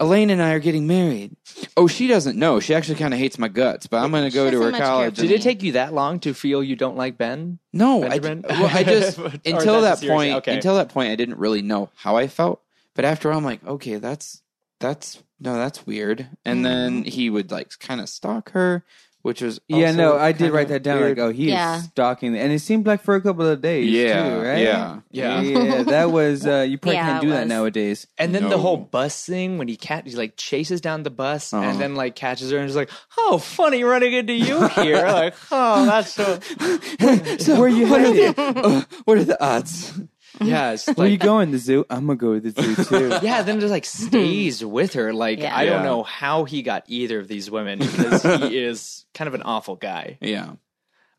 Elaine 0.00 0.30
and 0.30 0.42
I 0.42 0.52
are 0.52 0.58
getting 0.58 0.86
married." 0.86 1.36
Oh, 1.76 1.86
she 1.86 2.08
doesn't 2.08 2.36
know. 2.36 2.58
She 2.60 2.74
actually 2.74 2.96
kind 2.96 3.14
of 3.14 3.20
hates 3.20 3.38
my 3.38 3.48
guts, 3.48 3.86
but 3.86 3.98
I'm 3.98 4.10
going 4.10 4.28
to 4.28 4.34
go 4.34 4.50
to 4.50 4.60
her 4.62 4.72
college. 4.72 5.16
for 5.16 5.22
Did 5.22 5.30
it 5.30 5.42
take 5.42 5.62
you 5.62 5.72
that 5.72 5.92
long 5.94 6.18
to 6.20 6.34
feel 6.34 6.62
you 6.62 6.76
don't 6.76 6.96
like 6.96 7.16
Ben? 7.16 7.58
No, 7.72 8.02
I, 8.04 8.18
well, 8.18 8.70
I 8.72 8.82
just 8.82 9.18
until 9.44 9.80
that's 9.80 10.00
that 10.00 10.08
point. 10.08 10.34
okay. 10.38 10.54
Until 10.54 10.74
that 10.76 10.88
point, 10.88 11.10
I 11.12 11.16
didn't 11.16 11.38
really 11.38 11.62
know 11.62 11.90
how 11.94 12.16
I 12.16 12.26
felt. 12.26 12.60
But 12.94 13.04
after 13.04 13.30
all, 13.30 13.38
I'm 13.38 13.44
like, 13.44 13.64
okay, 13.64 13.96
that's 13.96 14.42
that's 14.80 15.22
no, 15.40 15.54
that's 15.54 15.86
weird. 15.86 16.28
And 16.44 16.64
Mm-hmm. 16.64 16.94
then 16.94 17.04
he 17.04 17.30
would 17.30 17.50
like 17.52 17.78
kind 17.78 18.00
of 18.00 18.08
stalk 18.08 18.50
her, 18.50 18.84
which 19.22 19.40
was 19.40 19.60
yeah. 19.68 19.92
No, 19.92 20.16
I 20.18 20.32
did 20.32 20.52
write 20.52 20.68
that 20.68 20.82
down. 20.82 21.00
weird. 21.00 21.18
Like, 21.18 21.24
oh, 21.26 21.30
he 21.32 21.48
Yeah. 21.50 21.78
is 21.78 21.84
stalking, 21.84 22.36
and 22.36 22.52
it 22.52 22.58
seemed 22.60 22.86
like 22.86 23.02
for 23.02 23.14
a 23.14 23.20
couple 23.20 23.46
of 23.46 23.60
days. 23.60 23.88
Yeah, 23.90 24.28
too, 24.30 24.40
right? 24.42 24.58
yeah. 24.58 25.00
Yeah. 25.10 25.40
yeah. 25.40 25.82
That 25.84 26.10
was 26.10 26.46
uh, 26.46 26.66
you 26.68 26.78
probably 26.78 26.96
Yeah, 26.96 27.06
can't 27.06 27.22
do 27.22 27.30
that 27.30 27.46
nowadays. 27.48 28.06
And 28.18 28.34
then 28.34 28.48
the 28.48 28.58
whole 28.58 28.76
bus 28.76 29.24
thing 29.24 29.58
when 29.58 29.68
he 29.68 29.76
cat 29.76 30.06
he 30.06 30.14
like 30.16 30.36
chases 30.36 30.80
down 30.80 31.02
the 31.02 31.10
bus 31.10 31.52
Uh-huh. 31.52 31.64
and 31.64 31.80
then 31.80 31.94
like 31.94 32.14
catches 32.16 32.50
her 32.50 32.58
and 32.58 32.68
is 32.68 32.76
like, 32.76 32.90
"Oh, 33.16 33.38
funny 33.38 33.84
running 33.84 34.12
into 34.12 34.32
you 34.34 34.66
here." 34.68 35.06
like, 35.06 35.34
"Oh, 35.50 35.86
that's 35.86 36.12
so." 36.12 36.38
So 37.38 37.58
Where 37.60 37.68
you 37.68 37.84
are 37.94 37.98
headed? 37.98 38.36
the 38.36 38.42
uh, 38.42 38.82
what 39.04 39.18
are 39.18 39.24
the 39.24 39.42
odds? 39.44 39.92
Yeah, 40.40 40.72
it's 40.72 40.86
Where 40.86 41.06
you 41.06 41.12
like, 41.14 41.20
going? 41.20 41.50
The 41.50 41.58
zoo? 41.58 41.84
I'm 41.90 42.06
gonna 42.06 42.16
go 42.16 42.38
to 42.38 42.40
the 42.40 42.62
zoo 42.62 42.84
too. 42.84 43.08
yeah. 43.22 43.42
Then 43.42 43.60
just 43.60 43.70
like 43.70 43.84
stays 43.84 44.64
with 44.64 44.94
her. 44.94 45.12
Like 45.12 45.40
Yeah. 45.40 45.56
I 45.56 45.64
don't 45.66 45.80
Yeah. 45.82 45.88
know 45.90 46.02
how 46.02 46.44
he 46.44 46.62
got 46.62 46.84
either 46.86 47.18
of 47.20 47.28
these 47.28 47.50
women 47.50 47.78
because 47.78 48.22
he 48.22 48.58
is 48.64 49.04
kind 49.14 49.28
of 49.28 49.34
an 49.34 49.42
awful 49.42 49.76
guy. 49.76 50.18
Yeah. 50.20 50.52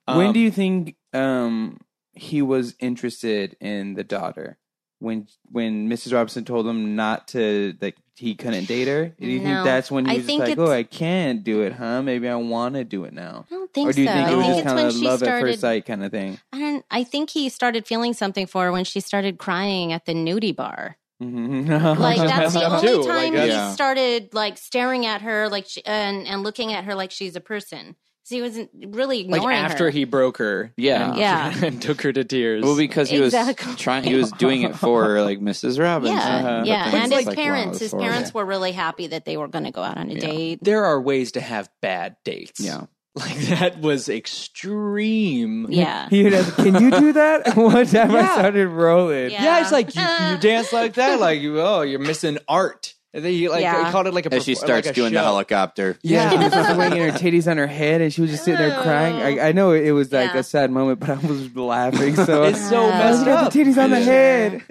when 0.06 0.28
Um, 0.28 0.34
do 0.34 0.40
you 0.40 0.52
think 0.52 0.96
um, 1.14 1.80
he 2.14 2.42
was 2.42 2.76
interested 2.80 3.56
in 3.60 3.94
the 3.94 4.04
daughter? 4.04 4.58
When 5.00 5.28
when 5.52 5.90
Mrs. 5.90 6.14
Robinson 6.14 6.46
told 6.46 6.66
him 6.66 6.96
not 6.96 7.28
to 7.30 7.76
like 7.82 7.98
he 8.16 8.36
couldn't 8.36 8.66
date 8.68 8.88
her? 8.88 9.08
Do 9.20 9.28
you 9.28 9.40
think 9.42 9.64
that's 9.66 9.90
when 9.92 10.06
he 10.06 10.12
I 10.12 10.16
was 10.18 10.26
just 10.28 10.40
like, 10.40 10.58
"Oh, 10.58 10.72
I 10.72 10.84
can't 10.84 11.44
do 11.44 11.62
it, 11.62 11.74
huh? 11.74 12.02
Maybe 12.02 12.28
I 12.30 12.36
want 12.36 12.76
to 12.76 12.84
do 12.84 13.04
it 13.06 13.14
now." 13.14 13.46
I 13.52 13.54
don't 13.56 13.74
think 13.74 13.90
Or 13.90 13.94
do 13.94 14.02
you 14.02 14.08
so. 14.08 14.14
think 14.14 14.28
I 14.28 14.32
it 14.32 14.36
was 14.36 14.46
think 14.46 14.54
just 14.56 14.60
it's 14.60 14.66
kind 14.68 14.76
when 14.78 14.86
of 14.88 14.94
she 14.94 15.06
love 15.06 15.20
started. 15.20 15.36
at 15.46 15.50
first 15.52 15.62
sight 15.62 15.86
kind 15.86 16.04
of 16.04 16.12
thing? 16.12 16.40
I 16.52 16.60
don't. 16.60 16.86
I 16.92 17.04
think 17.04 17.30
he 17.32 17.50
started 17.50 17.86
feeling 17.88 18.14
something 18.14 18.46
for 18.48 18.64
her 18.66 18.72
when 18.72 18.84
she 18.86 19.00
started 19.00 19.38
crying 19.40 19.92
at 19.94 20.06
the 20.06 20.14
nudie 20.14 20.56
bar. 20.56 20.98
Mhm. 21.22 21.98
Like 22.00 22.18
that's 22.28 22.54
the 22.54 22.66
only 22.66 22.88
too. 22.88 22.98
Like, 23.02 23.08
time 23.08 23.34
that's- 23.34 23.46
he 23.46 23.50
Yeah. 23.52 23.72
started 23.74 24.34
like 24.34 24.58
staring 24.58 25.06
at 25.06 25.22
her, 25.22 25.48
like 25.50 25.68
she, 25.68 25.86
and 25.86 26.28
and 26.28 26.44
looking 26.44 26.74
at 26.74 26.84
her 26.86 26.96
like 26.96 27.12
she's 27.12 27.36
a 27.36 27.42
person. 27.42 27.96
So 28.26 28.36
he 28.36 28.42
wasn't 28.42 28.70
really 28.74 29.26
like 29.26 29.44
after 29.44 29.86
her. 29.86 29.90
he 29.90 30.06
broke 30.06 30.38
her, 30.38 30.72
Yeah. 30.78 31.10
and, 31.10 31.18
Yeah. 31.18 31.54
and 31.66 31.82
took 31.82 32.02
her 32.04 32.14
to 32.14 32.24
tears. 32.24 32.64
Well, 32.64 32.78
because 32.78 33.10
he 33.10 33.22
Exactly. 33.22 33.68
was 33.68 33.76
trying, 33.78 34.04
he 34.06 34.16
was 34.16 34.32
doing 34.32 34.62
it 34.62 34.76
for 34.78 35.22
like 35.22 35.40
Mrs. 35.42 35.78
Robinson. 35.78 36.16
yeah, 36.18 36.36
Uh-huh. 36.38 36.64
Yeah, 36.66 36.96
and 37.04 37.12
his 37.12 37.26
like, 37.26 37.36
parents. 37.36 37.74
this 37.80 37.82
his 37.82 37.92
horrible. 37.92 38.10
parents 38.12 38.34
were 38.34 38.46
really 38.46 38.72
happy 38.72 39.08
that 39.08 39.26
they 39.26 39.36
were 39.36 39.50
going 39.50 39.66
to 39.66 39.72
go 39.72 39.84
out 39.84 39.98
on 39.98 40.10
a 40.10 40.14
Yeah. 40.14 40.20
date. 40.22 40.60
there 40.62 40.86
are 40.86 41.02
ways 41.02 41.34
to 41.34 41.42
have 41.42 41.70
bad 41.82 42.16
dates. 42.24 42.62
Yeah. 42.62 42.86
like 43.16 43.36
that 43.50 43.80
was 43.82 44.08
extreme. 44.10 45.68
Yeah, 45.70 46.08
He 46.10 46.24
would 46.24 46.34
ask, 46.34 46.56
Can 46.56 46.82
you 46.82 46.92
do 46.92 47.14
that? 47.14 47.56
One 47.58 47.86
time 47.86 48.12
I 48.16 48.26
started 48.34 48.68
rolling. 48.70 49.32
Yeah. 49.32 49.44
Yeah, 49.44 49.62
it's 49.62 49.72
like 49.72 49.94
you, 49.96 50.02
you 50.02 50.38
dance 50.38 50.72
like 50.74 50.94
that, 50.96 51.20
like 51.20 51.42
you 51.42 51.60
oh, 51.60 51.82
you're 51.82 52.00
missing 52.00 52.38
art. 52.48 52.94
And 53.16 53.24
then 53.24 53.32
he 53.32 53.48
like 53.48 53.62
Yeah. 53.62 53.86
he 53.86 53.92
called 53.92 54.08
it 54.08 54.14
like 54.14 54.26
a 54.26 54.34
As 54.34 54.44
she 54.44 54.56
starts 54.56 54.88
like 54.88 54.94
a 54.94 54.96
doing 54.96 55.14
the 55.14 55.20
helicopter. 55.20 56.00
Yeah, 56.02 56.32
she 56.32 56.38
was 56.38 56.52
just 56.52 56.74
swinging 56.74 57.02
her 57.04 57.12
titties 57.12 57.50
on 57.50 57.58
her 57.58 57.68
head, 57.68 58.02
and 58.02 58.12
she 58.12 58.22
was 58.22 58.32
just 58.32 58.44
sitting 58.44 58.60
there 58.60 58.76
oh. 58.80 58.82
crying. 58.82 59.40
I, 59.40 59.50
I 59.50 59.52
know 59.52 59.72
it 59.72 59.92
was 59.92 60.12
like 60.12 60.34
Yeah. 60.34 60.40
a 60.40 60.44
sad 60.44 60.72
moment, 60.72 61.00
but 61.00 61.12
I 61.12 61.16
was 61.28 61.56
laughing. 61.56 62.16
So 62.16 62.44
It's 62.44 62.70
so 62.70 62.86
I 62.86 62.90
messed 62.90 63.26
got 63.26 63.44
up. 63.46 63.54
the 63.54 63.60
titties 63.60 63.78
on 63.78 63.92
the 63.92 64.00
Yeah. 64.00 64.06
head. 64.06 64.62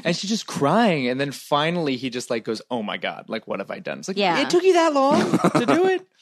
And 0.02 0.16
she's 0.16 0.30
just 0.30 0.46
crying, 0.46 1.08
and 1.08 1.20
then 1.20 1.30
finally 1.30 1.96
he 1.96 2.08
just 2.08 2.30
like 2.30 2.42
goes, 2.42 2.62
"Oh 2.70 2.82
my 2.82 2.96
god, 2.96 3.26
like 3.28 3.46
what 3.46 3.58
have 3.58 3.70
I 3.70 3.80
done?" 3.80 3.98
It's 3.98 4.08
like, 4.08 4.16
Yeah. 4.16 4.40
it 4.40 4.48
took 4.48 4.62
you 4.62 4.72
that 4.72 4.94
long 4.94 5.20
to 5.50 5.66
do 5.66 5.86
it. 5.88 6.06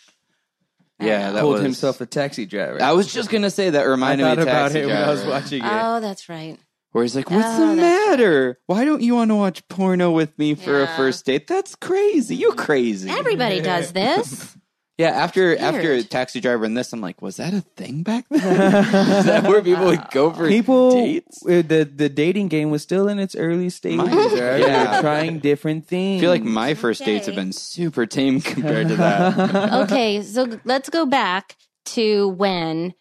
Yeah, 1.01 1.31
that 1.31 1.43
Pulled 1.43 1.53
was, 1.55 1.63
himself 1.63 2.01
a 2.01 2.07
taxi 2.07 2.45
driver. 2.45 2.83
I 2.83 2.91
was 2.91 3.13
just 3.13 3.31
gonna 3.31 3.51
say 3.51 3.71
that 3.71 3.85
reminded 3.85 4.25
thought 4.25 4.37
me 4.39 4.43
of 4.43 4.49
about 4.49 4.63
Taxi 4.73 4.81
it 4.81 4.87
when 4.87 4.97
I 4.97 5.09
was 5.09 5.25
watching 5.25 5.63
it. 5.63 5.71
Oh, 5.73 6.01
that's 6.01 6.29
right. 6.29 6.59
Where 6.93 7.05
he's 7.05 7.15
like, 7.15 7.31
"What's 7.31 7.47
Oh, 7.47 7.71
the 7.71 7.77
that's 7.81 8.09
matter? 8.09 8.59
Why 8.67 8.85
don't 8.85 9.03
you 9.03 9.15
want 9.15 9.31
to 9.31 9.35
watch 9.37 9.67
porno 9.69 10.11
with 10.11 10.39
me 10.39 10.55
for 10.55 10.79
a 10.81 10.85
Yeah. 10.85 10.97
first 10.97 11.27
date? 11.27 11.47
That's 11.47 11.75
crazy. 11.75 12.37
You 12.37 12.53
crazy." 12.53 13.11
Everybody 13.11 13.61
does 13.73 13.93
this. 13.93 14.57
Yeah, 15.01 15.11
after 15.11 15.51
Weird. 15.51 15.61
after 15.61 16.03
Taxi 16.03 16.41
Driver 16.41 16.65
and 16.65 16.77
this, 16.77 16.93
I'm 16.93 17.01
like, 17.01 17.23
was 17.23 17.37
that 17.37 17.55
a 17.55 17.61
thing 17.61 18.03
back 18.03 18.25
then? 18.31 18.41
Is 19.21 19.27
that 19.27 19.45
where 19.45 19.63
people 19.63 19.85
would 19.85 20.11
go 20.11 20.33
for 20.33 20.49
People, 20.49 20.91
dates? 20.91 21.41
uh, 21.47 21.63
the 21.65 21.89
the 21.95 22.09
dating 22.09 22.49
game 22.49 22.73
was 22.73 22.83
still 22.83 23.07
in 23.07 23.21
its 23.21 23.37
early 23.37 23.71
stages. 23.71 23.99
Mine- 23.99 24.09
right? 24.17 24.31
They 24.33 24.61
Yeah. 24.63 25.01
trying 25.01 25.39
different 25.39 25.87
things. 25.87 26.19
I 26.19 26.19
things. 26.19 26.21
feel 26.23 26.31
like 26.33 26.43
my 26.43 26.75
first 26.75 27.05
dates 27.05 27.27
have 27.27 27.35
Okay. 27.35 27.43
been 27.45 27.53
super 27.53 28.07
tame 28.07 28.41
compared 28.41 28.89
to 28.89 28.97
that. 28.97 29.73
okay, 29.85 30.21
so 30.21 30.59
let's 30.65 30.91
go 30.91 31.07
back 31.07 31.55
to 31.95 32.31
when 32.31 32.93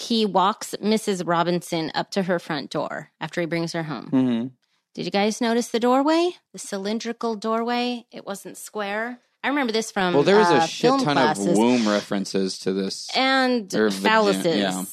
he 0.00 0.24
walks 0.26 0.74
Mrs. 0.82 1.26
Robinson 1.26 1.90
up 1.94 2.10
to 2.12 2.22
her 2.24 2.38
front 2.38 2.70
door 2.70 3.10
after 3.20 3.40
he 3.40 3.46
brings 3.46 3.72
her 3.72 3.82
home. 3.84 4.08
Mhm. 4.12 4.50
Did 4.94 5.04
you 5.04 5.10
guys 5.10 5.40
notice 5.40 5.68
the 5.68 5.78
doorway? 5.80 6.32
The 6.52 6.58
cylindrical 6.58 7.36
doorway? 7.36 8.06
It 8.10 8.26
wasn't 8.26 8.56
square. 8.56 9.20
I 9.44 9.48
remember 9.48 9.72
this 9.72 9.90
from 9.90 10.12
Well, 10.14 10.22
there 10.22 10.36
was 10.38 10.50
a 10.50 10.56
uh, 10.56 10.66
shit 10.66 10.90
ton 10.90 11.14
classes. 11.14 11.46
of 11.46 11.56
womb 11.56 11.88
references 11.88 12.58
to 12.60 12.72
this. 12.72 13.08
and 13.16 13.72
Or 13.74 13.88
phalluses. 13.90 14.56
yeah. 14.58 14.84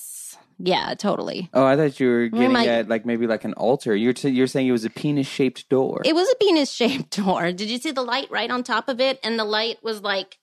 Yeah. 0.59 0.93
totally. 0.95 1.49
Oh, 1.53 1.65
I 1.65 1.75
thought 1.75 1.99
you 1.99 2.07
were 2.09 2.27
getting 2.29 2.51
my- 2.53 2.65
at 2.65 2.87
like 2.89 3.05
maybe 3.05 3.27
like 3.27 3.43
an 3.43 3.53
altar. 3.53 3.95
You're 3.95 4.13
t- 4.13 4.29
you're 4.29 4.47
saying 4.47 4.67
it 4.67 4.71
was 4.71 4.85
a 4.85 4.89
penis 4.89 5.27
shaped 5.27 5.67
door. 5.69 6.01
It 6.05 6.15
was 6.15 6.29
a 6.31 6.35
penis 6.35 6.71
shaped 6.71 7.15
door. 7.23 7.51
Did 7.51 7.69
you 7.69 7.77
see 7.77 7.91
the 7.91 8.03
light 8.03 8.29
right 8.31 8.49
on 8.49 8.63
top 8.63 8.87
of 8.89 8.99
it? 9.01 9.19
And 9.23 9.37
the 9.37 9.45
light 9.45 9.77
was 9.83 10.01
like 10.01 10.37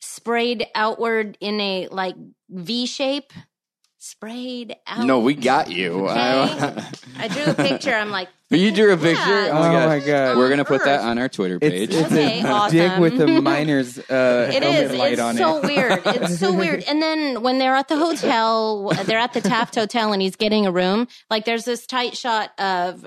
sprayed 0.00 0.66
outward 0.74 1.36
in 1.40 1.60
a 1.60 1.88
like 1.90 2.14
V 2.50 2.86
shape. 2.86 3.32
Sprayed 4.06 4.76
out. 4.86 5.04
No, 5.06 5.20
we 5.20 5.34
got 5.34 5.70
you. 5.70 6.08
Okay. 6.16 6.82
I 7.18 7.28
drew 7.28 7.44
a 7.44 7.54
picture. 7.54 7.94
I'm 7.94 8.10
like, 8.10 8.28
you 8.50 8.70
drew 8.72 8.92
a 8.92 8.96
picture. 8.96 9.16
Yeah. 9.44 9.50
Oh 9.52 9.54
my 9.60 9.68
Oh 9.68 9.72
god. 9.72 9.88
my 9.88 9.98
God. 10.00 10.36
We're 10.36 10.48
gonna 10.48 10.64
put 10.64 10.84
that 10.84 11.00
on 11.00 11.18
our 11.18 11.28
Twitter 11.28 11.58
page. 11.58 11.90
it's 11.94 12.12
Okay, 12.12 12.40
a 12.44 12.46
awesome. 12.46 12.76
dick 12.78 12.98
with 12.98 13.16
the 13.18 13.26
miner's 13.40 13.98
uh, 13.98 14.50
It 14.54 14.62
helmet 14.62 14.90
is. 14.92 14.98
light 14.98 15.12
It's 15.14 15.20
on 15.22 15.36
so 15.36 15.58
it. 15.58 15.64
weird. 15.64 16.02
It's 16.06 16.38
so 16.38 16.52
weird. 16.52 16.84
And 16.84 17.00
then 17.02 17.42
when 17.42 17.58
they're 17.58 17.74
at 17.74 17.88
the 17.88 17.96
hotel, 17.96 18.90
they're 19.04 19.18
at 19.18 19.32
the 19.32 19.40
Taft 19.40 19.74
Hotel, 19.74 20.12
and 20.12 20.20
he's 20.22 20.36
getting 20.36 20.66
a 20.66 20.70
room. 20.72 21.08
Like 21.30 21.44
there's 21.44 21.64
this 21.64 21.86
tight 21.86 22.16
shot 22.16 22.50
of 22.60 23.06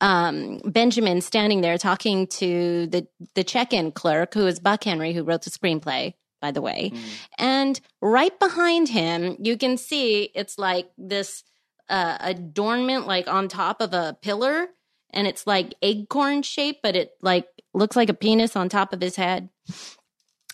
um, 0.00 0.60
Benjamin 0.64 1.20
standing 1.20 1.60
there 1.60 1.78
talking 1.78 2.26
to 2.28 2.86
the 2.86 3.06
the 3.34 3.44
check-in 3.44 3.92
clerk, 3.92 4.34
who 4.34 4.46
is 4.46 4.58
Buck 4.60 4.84
Henry, 4.84 5.12
who 5.12 5.22
wrote 5.24 5.42
the 5.42 5.50
screenplay, 5.50 6.14
by 6.42 6.50
the 6.50 6.60
way. 6.60 6.90
Mm. 6.92 7.00
And 7.38 7.80
right 8.02 8.38
behind 8.38 8.90
him, 8.90 9.36
you 9.40 9.56
can 9.56 9.78
see 9.78 10.24
it's 10.34 10.58
like 10.58 10.90
this 10.98 11.44
uh, 11.88 12.18
adornment, 12.20 13.06
like 13.06 13.28
on 13.28 13.48
top 13.48 13.80
of 13.80 13.94
a 13.94 14.18
pillar, 14.20 14.68
and 15.10 15.26
it's 15.26 15.46
like 15.46 15.74
acorn 15.80 16.42
shaped, 16.42 16.80
but 16.82 16.96
it 16.96 17.12
like 17.22 17.46
looks 17.72 17.96
like 17.96 18.10
a 18.10 18.14
penis 18.14 18.56
on 18.56 18.68
top 18.68 18.92
of 18.92 19.00
his 19.00 19.16
head. 19.16 19.48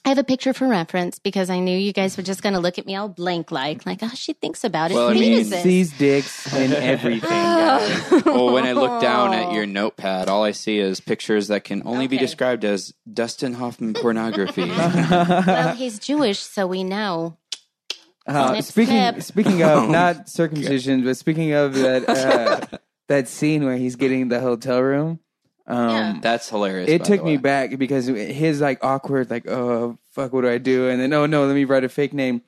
I 0.08 0.12
have 0.12 0.16
a 0.16 0.24
picture 0.24 0.54
for 0.54 0.66
reference 0.66 1.18
because 1.18 1.50
I 1.50 1.58
knew 1.58 1.76
you 1.76 1.92
guys 1.92 2.16
were 2.16 2.22
just 2.22 2.42
going 2.42 2.54
to 2.54 2.60
look 2.60 2.78
at 2.78 2.86
me 2.86 2.96
all 2.96 3.10
blank, 3.10 3.52
like, 3.52 3.84
like, 3.84 3.98
oh, 4.00 4.08
she 4.14 4.32
thinks 4.32 4.64
about 4.64 4.90
it. 4.90 4.94
Well, 4.94 5.10
I 5.10 5.12
mean. 5.12 5.44
Sees 5.44 5.92
dicks 5.98 6.50
in 6.54 6.72
everything. 6.92 7.28
Oh. 7.30 8.22
well, 8.24 8.54
when 8.54 8.64
I 8.64 8.72
look 8.72 9.02
down 9.02 9.34
at 9.34 9.52
your 9.52 9.66
notepad, 9.80 10.30
all 10.30 10.44
I 10.44 10.52
see 10.52 10.78
is 10.78 10.98
pictures 10.98 11.48
that 11.48 11.64
can 11.64 11.82
only 11.84 12.06
be 12.06 12.16
described 12.16 12.64
as 12.64 12.94
Dustin 13.12 13.52
Hoffman 13.52 13.92
pornography. 14.00 14.64
well, 14.64 15.74
he's 15.74 15.98
Jewish, 15.98 16.38
so 16.38 16.66
we 16.66 16.84
know. 16.84 17.36
Uh, 18.26 18.62
Snip, 18.62 18.64
speaking 18.64 18.94
snip. 18.94 19.22
speaking 19.22 19.62
of 19.62 19.90
not 19.90 20.30
circumcision, 20.30 21.04
but 21.04 21.18
speaking 21.18 21.52
of 21.52 21.74
that 21.74 22.08
uh, 22.08 22.78
that 23.08 23.28
scene 23.28 23.62
where 23.62 23.76
he's 23.76 23.96
getting 23.96 24.28
the 24.28 24.40
hotel 24.40 24.80
room, 24.80 25.20
um, 25.68 25.88
Yeah. 25.90 26.18
That's 26.20 26.48
hilarious. 26.48 26.88
it 26.90 26.98
by 27.00 27.04
took 27.04 27.20
the 27.20 27.24
me 27.26 27.36
back 27.36 27.78
because 27.78 28.06
his 28.06 28.60
like 28.60 28.82
awkward, 28.82 29.30
like 29.30 29.46
oh 29.48 29.98
fuck, 30.10 30.32
what 30.32 30.40
do 30.42 30.48
I 30.48 30.58
do? 30.58 30.88
And 30.88 31.00
then 31.00 31.12
oh 31.12 31.26
no, 31.26 31.46
let 31.46 31.54
me 31.54 31.64
write 31.64 31.84
a 31.84 31.88
fake 31.88 32.12
name. 32.12 32.42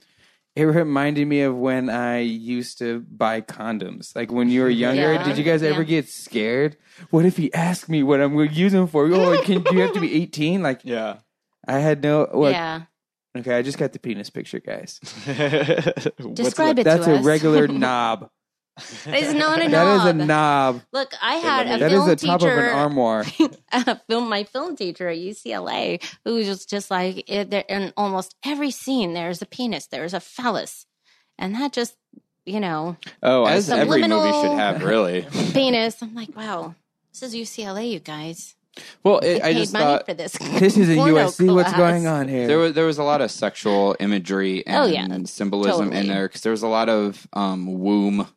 It 0.56 0.64
reminded 0.64 1.28
me 1.28 1.42
of 1.42 1.54
when 1.56 1.88
I 1.88 2.18
used 2.20 2.78
to 2.78 3.00
buy 3.08 3.40
condoms. 3.40 4.16
Like 4.16 4.32
when 4.32 4.48
you 4.50 4.62
were 4.62 4.68
younger, 4.84 5.12
Yeah. 5.14 5.22
did 5.22 5.38
you 5.38 5.44
guys 5.44 5.62
ever 5.62 5.82
Yeah. 5.82 6.00
get 6.02 6.08
scared? 6.08 6.76
What 7.10 7.24
if 7.24 7.36
he 7.36 7.54
asked 7.54 7.88
me 7.88 8.02
what 8.02 8.20
I'm 8.20 8.34
going 8.34 8.48
to 8.48 8.54
use 8.54 8.72
them 8.72 8.88
for? 8.88 9.06
Oh, 9.06 9.40
can 9.44 9.62
do 9.62 9.74
you 9.76 9.80
have 9.82 9.92
to 9.92 10.00
be 10.00 10.12
18? 10.22 10.60
Like 10.62 10.80
Yeah. 10.84 11.18
I 11.68 11.78
had 11.78 12.02
no. 12.02 12.26
What? 12.32 12.50
Yeah. 12.52 12.82
Okay, 13.38 13.54
I 13.56 13.62
just 13.62 13.78
got 13.78 13.92
the 13.92 14.00
penis 14.00 14.28
picture, 14.28 14.58
guys. 14.58 14.98
Describe 16.34 16.78
it 16.80 16.84
That's 16.84 17.04
to 17.04 17.12
a 17.14 17.18
us. 17.18 17.24
regular 17.24 17.68
knob. 17.68 18.28
It's 19.06 19.32
not 19.34 19.60
a 19.62 19.68
knob. 19.70 20.00
is 20.00 20.04
a 20.06 20.12
knob. 20.12 20.82
Look, 20.92 21.12
I 21.22 21.34
had 21.36 21.66
a 21.66 21.78
That 21.78 21.92
is 21.92 21.98
film 21.98 22.08
the 22.08 22.16
top 22.16 22.40
teacher. 22.40 22.52
of 22.58 22.64
an 22.64 22.70
armoire. 22.78 23.24
a 23.72 24.00
film 24.08 24.28
my 24.28 24.44
film 24.44 24.76
teacher 24.76 25.08
at 25.08 25.18
UCLA 25.18 26.02
who 26.24 26.34
was 26.34 26.46
just, 26.46 26.68
just 26.70 26.90
like 26.90 27.24
it, 27.30 27.50
there, 27.50 27.64
in 27.68 27.92
almost 27.96 28.34
every 28.44 28.70
scene 28.70 29.12
there's 29.14 29.42
a 29.42 29.46
penis, 29.46 29.86
there's 29.86 30.14
a 30.14 30.20
phallus, 30.20 30.86
and 31.38 31.54
that 31.54 31.72
just 31.72 31.96
you 32.46 32.60
know 32.60 32.96
Oh, 33.22 33.44
As 33.44 33.70
every 33.70 34.02
movie 34.06 34.32
should 34.32 34.56
have, 34.58 34.82
really. 34.82 35.26
penis. 35.52 36.02
I'm 36.02 36.14
like, 36.14 36.34
wow, 36.36 36.74
this 37.12 37.22
is 37.22 37.34
UCLA, 37.34 37.90
you 37.92 38.00
guys. 38.00 38.54
Well, 39.02 39.18
it, 39.18 39.42
I 39.42 39.48
I 39.48 39.52
just 39.52 39.72
money 39.72 39.84
thought 39.84 40.06
for 40.06 40.14
this. 40.14 40.32
This 40.38 40.76
is 40.76 40.88
a 40.88 40.94
porno 40.94 41.26
USC. 41.26 41.52
What's 41.52 41.72
going 41.74 42.06
on 42.06 42.28
here? 42.28 42.46
there 42.46 42.56
was 42.58 42.72
there 42.72 42.86
was 42.86 42.98
a 42.98 43.02
lot 43.02 43.20
of 43.20 43.30
sexual 43.30 43.96
imagery 43.98 44.64
and 44.66 44.76
Oh, 44.76 44.86
yeah. 44.86 45.18
symbolism 45.24 45.92
in 45.92 46.06
there 46.06 46.28
because 46.28 46.42
there 46.42 46.52
was 46.52 46.62
a 46.62 46.68
lot 46.68 46.88
of 46.88 47.26
um, 47.32 47.80
womb 47.80 48.28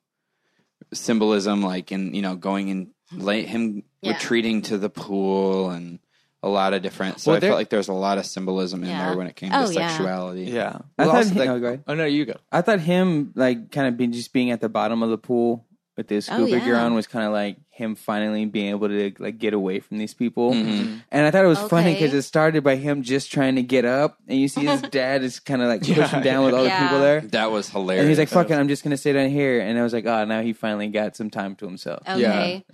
symbolism, 0.93 1.63
like 1.63 1.91
in 1.91 2.13
you 2.13 2.21
know 2.21 2.35
going 2.35 2.69
in 2.69 2.91
late 3.11 3.47
him 3.47 3.83
Yeah. 4.01 4.13
retreating 4.13 4.61
to 4.63 4.77
the 4.77 4.89
pool 4.89 5.69
and 5.69 5.99
a 6.41 6.49
lot 6.49 6.73
of 6.73 6.81
different. 6.81 7.19
So 7.21 7.31
Well, 7.31 7.37
I 7.37 7.39
there- 7.39 7.49
felt 7.51 7.59
like 7.59 7.69
there 7.69 7.77
was 7.77 7.87
a 7.87 7.93
lot 7.93 8.17
of 8.17 8.25
symbolism 8.25 8.83
in 8.83 8.89
Yeah. 8.89 9.05
there 9.09 9.17
when 9.17 9.27
it 9.27 9.35
came 9.35 9.51
Oh, 9.53 9.65
to 9.67 9.73
yeah. 9.73 9.87
sexuality. 9.87 10.43
yeah. 10.45 10.79
I 10.97 11.03
Well, 11.05 11.07
thought. 11.11 11.15
also, 11.17 11.29
he- 11.33 11.39
like- 11.39 11.49
oh, 11.49 11.59
go 11.59 11.67
ahead. 11.67 11.83
oh 11.87 11.93
no, 11.93 12.05
you 12.05 12.25
go. 12.25 12.35
I 12.51 12.61
thought 12.61 12.79
him 12.81 13.31
like 13.35 13.71
kind 13.71 13.87
of 13.87 13.95
being 13.97 14.11
just 14.11 14.33
being 14.33 14.51
at 14.51 14.59
the 14.59 14.67
bottom 14.69 15.03
of 15.03 15.09
the 15.09 15.17
pool 15.17 15.65
with 15.95 16.07
this 16.07 16.27
Oh, 16.31 16.45
scuba 16.45 16.59
gear 16.63 16.75
on 16.75 16.93
was 16.95 17.05
kind 17.07 17.25
of 17.25 17.31
like 17.33 17.57
him 17.69 17.95
finally 17.95 18.45
being 18.45 18.69
able 18.69 18.87
to 18.87 19.13
like 19.19 19.37
get 19.37 19.53
away 19.53 19.79
from 19.79 19.97
these 19.97 20.13
people. 20.13 20.51
Mhm. 20.53 21.01
And 21.11 21.25
I 21.25 21.31
thought 21.31 21.43
it 21.45 21.47
was 21.47 21.59
funny 21.59 21.93
because 21.93 22.13
it 22.13 22.23
started 22.23 22.63
by 22.63 22.75
him 22.77 23.03
just 23.03 23.31
trying 23.31 23.55
to 23.55 23.63
get 23.63 23.85
up, 23.85 24.17
and 24.27 24.39
you 24.39 24.47
see 24.47 24.65
his 24.65 24.81
dad 24.91 25.23
is 25.23 25.39
kind 25.39 25.61
of 25.61 25.67
like 25.67 25.81
pushing 25.81 25.97
Yeah. 25.97 26.19
down 26.21 26.45
with 26.45 26.53
all 26.55 26.65
Yeah. 26.65 26.79
the 26.81 26.85
people 26.87 26.99
there. 26.99 27.21
That 27.21 27.51
was 27.51 27.69
hilarious. 27.69 28.01
And 28.01 28.09
he's 28.09 28.17
like, 28.19 28.29
"Fucking, 28.29 28.55
I'm 28.55 28.67
just 28.67 28.83
gonna 28.83 28.97
stay 28.97 29.13
down 29.13 29.29
here." 29.29 29.59
And 29.61 29.77
I 29.77 29.83
was 29.83 29.93
like, 29.93 30.05
"Oh, 30.05 30.25
now 30.25 30.41
he 30.41 30.53
finally 30.53 30.87
got 30.87 31.15
some 31.15 31.29
time 31.29 31.55
to 31.57 31.65
himself." 31.65 32.01
Okay. 32.09 32.65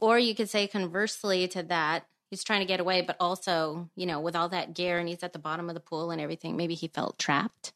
Or 0.00 0.18
you 0.18 0.34
could 0.34 0.48
say 0.48 0.66
conversely 0.66 1.46
to 1.48 1.62
that, 1.64 2.04
he's 2.30 2.42
trying 2.44 2.60
to 2.60 2.66
get 2.66 2.80
away, 2.80 3.02
but 3.02 3.16
also, 3.20 3.90
you 3.96 4.06
know, 4.06 4.20
with 4.20 4.34
all 4.36 4.48
that 4.48 4.74
gear 4.74 4.98
and 4.98 5.08
he's 5.08 5.22
at 5.22 5.32
the 5.32 5.38
bottom 5.38 5.68
of 5.68 5.74
the 5.74 5.80
pool 5.80 6.10
and 6.10 6.20
everything, 6.20 6.56
maybe 6.56 6.74
he 6.74 6.88
felt 6.88 7.18
trapped. 7.18 7.72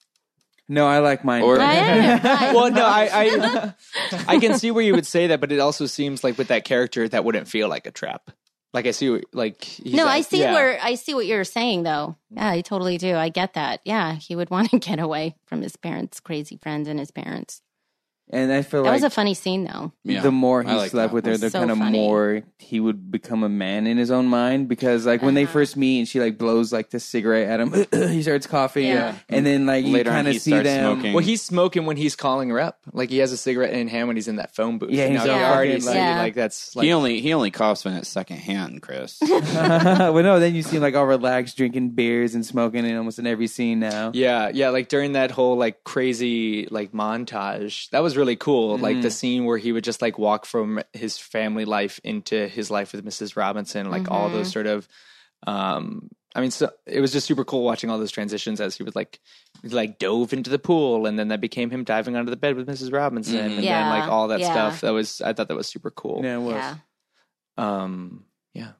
No, 0.68 0.86
I 0.86 0.98
like 1.00 1.24
mine. 1.24 1.42
Or- 1.42 1.60
I 1.60 1.74
am, 1.74 2.22
well, 2.54 2.70
no, 2.70 2.84
I, 2.84 3.08
I 3.12 3.74
I 4.28 4.38
can 4.38 4.58
see 4.58 4.70
where 4.70 4.82
you 4.84 4.94
would 4.94 5.06
say 5.06 5.26
that, 5.28 5.40
but 5.40 5.52
it 5.52 5.60
also 5.60 5.86
seems 5.86 6.24
like 6.24 6.38
with 6.38 6.48
that 6.48 6.64
character 6.64 7.06
that 7.08 7.24
wouldn't 7.24 7.48
feel 7.48 7.68
like 7.68 7.86
a 7.86 7.90
trap. 7.90 8.30
Like 8.72 8.86
I 8.86 8.90
see, 8.92 9.10
what- 9.10 9.24
like 9.32 9.62
he's 9.62 9.94
no, 9.94 10.02
at- 10.06 10.08
I 10.08 10.20
see 10.22 10.40
yeah. 10.40 10.52
where 10.52 10.78
I 10.82 10.94
see 10.96 11.14
what 11.14 11.26
you're 11.26 11.44
saying 11.44 11.82
though. 11.82 12.16
Yeah, 12.30 12.50
I 12.50 12.60
totally 12.62 12.98
do. 12.98 13.14
I 13.14 13.28
get 13.28 13.54
that. 13.54 13.80
Yeah, 13.84 14.14
he 14.14 14.34
would 14.36 14.50
want 14.50 14.70
to 14.70 14.78
get 14.90 14.98
away 14.98 15.36
from 15.46 15.60
his 15.62 15.76
parents, 15.76 16.18
crazy 16.20 16.56
friends 16.56 16.88
and 16.88 16.98
his 16.98 17.10
parents. 17.10 17.60
And 18.30 18.50
I 18.52 18.62
feel 18.62 18.80
like 18.80 18.86
That 18.86 18.90
like 18.92 19.02
was 19.02 19.04
a 19.04 19.10
funny 19.10 19.34
scene 19.34 19.64
though. 19.64 19.92
Yeah, 20.02 20.22
the 20.22 20.32
more 20.32 20.62
he 20.62 20.70
I 20.70 20.74
like 20.74 20.90
slept 20.90 21.10
that. 21.10 21.14
with 21.14 21.26
her, 21.26 21.32
That's 21.32 21.42
the 21.42 21.50
so 21.50 21.58
kind 21.60 21.70
of 21.70 21.78
funny. 21.78 21.98
more 21.98 22.42
he 22.58 22.80
would 22.80 23.10
become 23.10 23.42
a 23.44 23.48
man 23.48 23.86
in 23.86 23.96
his 23.98 24.10
own 24.10 24.26
mind. 24.26 24.68
Because 24.68 25.04
like 25.06 25.22
when 25.22 25.34
they 25.34 25.44
Uh-huh. 25.44 25.52
first 25.52 25.76
meet 25.76 25.98
and 26.00 26.08
she 26.08 26.20
like 26.20 26.38
blows 26.38 26.72
like 26.72 26.90
the 26.90 26.98
cigarette 27.00 27.48
at 27.48 27.60
him, 27.60 27.86
he 28.10 28.22
starts 28.22 28.46
coughing, 28.46 28.86
Yeah. 28.86 29.14
and 29.28 29.44
then 29.46 29.66
like 29.66 29.84
you 29.84 29.92
Later 29.92 30.10
on, 30.10 30.16
kind 30.16 30.28
of 30.28 30.32
he 30.32 30.38
see 30.38 30.50
starts 30.52 30.64
them. 30.68 30.94
smoking. 30.94 31.12
Well, 31.12 31.24
he's 31.24 31.42
smoking 31.42 31.86
when 31.86 31.96
he's 31.96 32.16
calling 32.16 32.48
her 32.50 32.58
up. 32.60 32.78
Like 32.92 33.10
he 33.10 33.18
has 33.18 33.30
a 33.32 33.36
cigarette 33.36 33.72
in 33.74 33.88
hand 33.88 34.08
when 34.08 34.16
he's 34.16 34.28
in 34.28 34.36
that 34.36 34.54
phone 34.54 34.78
booth. 34.78 34.90
Yeah, 34.90 35.04
And 35.04 35.16
he's 35.18 35.26
now 35.26 35.34
all 35.46 35.54
already 35.54 35.70
fucking, 35.72 35.82
see 35.82 35.88
like- 35.88 35.96
Yeah. 35.96 36.18
like 36.18 36.34
that's 36.34 36.74
like 36.76 36.84
he 36.84 36.92
only 36.92 37.20
he 37.20 37.32
only 37.34 37.50
coughs 37.50 37.84
when 37.84 37.94
it's 37.94 38.08
secondhand, 38.08 38.80
Chris. 38.82 39.18
well, 39.54 40.14
no, 40.22 40.40
then 40.40 40.54
you 40.54 40.62
see 40.62 40.78
like 40.78 40.94
all 40.94 41.06
relaxed, 41.06 41.56
drinking 41.56 41.90
beers 41.90 42.34
and 42.34 42.44
smoking 42.44 42.84
in 42.86 42.96
almost 42.96 43.18
in 43.18 43.26
every 43.26 43.46
scene 43.46 43.80
now. 43.80 44.10
Yeah, 44.14 44.50
yeah, 44.52 44.70
like 44.70 44.88
during 44.88 45.12
that 45.12 45.30
whole 45.30 45.56
like 45.56 45.84
crazy 45.84 46.66
like 46.70 46.92
montage, 46.92 47.90
that 47.90 48.00
was 48.02 48.13
really 48.16 48.36
cool. 48.36 48.78
Like 48.78 49.02
the 49.02 49.10
scene 49.10 49.44
where 49.44 49.58
he 49.58 49.72
would 49.72 49.84
just 49.84 50.02
like 50.02 50.18
walk 50.18 50.46
from 50.46 50.82
his 50.92 51.18
family 51.18 51.64
life 51.64 52.00
into 52.04 52.48
his 52.48 52.70
life 52.70 52.92
with 52.92 53.04
Mrs. 53.04 53.36
Robinson, 53.36 53.90
like 53.90 54.10
all 54.10 54.28
those 54.28 54.50
sort 54.50 54.66
of 54.66 54.88
um 55.46 56.08
I 56.34 56.40
mean 56.40 56.50
so 56.50 56.70
it 56.86 57.00
was 57.00 57.12
just 57.12 57.26
super 57.26 57.44
cool 57.44 57.64
watching 57.64 57.90
all 57.90 57.98
those 57.98 58.10
transitions 58.10 58.60
as 58.60 58.76
he 58.76 58.82
would 58.82 58.96
like 58.96 59.20
like 59.62 59.98
dove 59.98 60.32
into 60.32 60.50
the 60.50 60.58
pool 60.58 61.06
and 61.06 61.18
then 61.18 61.28
that 61.28 61.40
became 61.40 61.70
him 61.70 61.84
diving 61.84 62.16
onto 62.16 62.30
the 62.30 62.36
bed 62.36 62.56
with 62.56 62.66
Mrs. 62.66 62.92
Robinson 62.92 63.36
and 63.36 63.64
then 63.64 63.88
like 63.90 64.08
all 64.08 64.28
that 64.28 64.40
yeah. 64.40 64.50
stuff. 64.50 64.80
That 64.80 64.92
was 64.92 65.20
I 65.20 65.32
thought 65.32 65.48
that 65.48 65.56
was 65.56 65.68
super 65.68 65.90
cool. 65.90 66.22
Yeah, 66.24 66.36
it 66.36 66.40
was. 66.40 66.54
Yeah. 66.54 66.76
Um 67.56 68.24
yeah. 68.52 68.72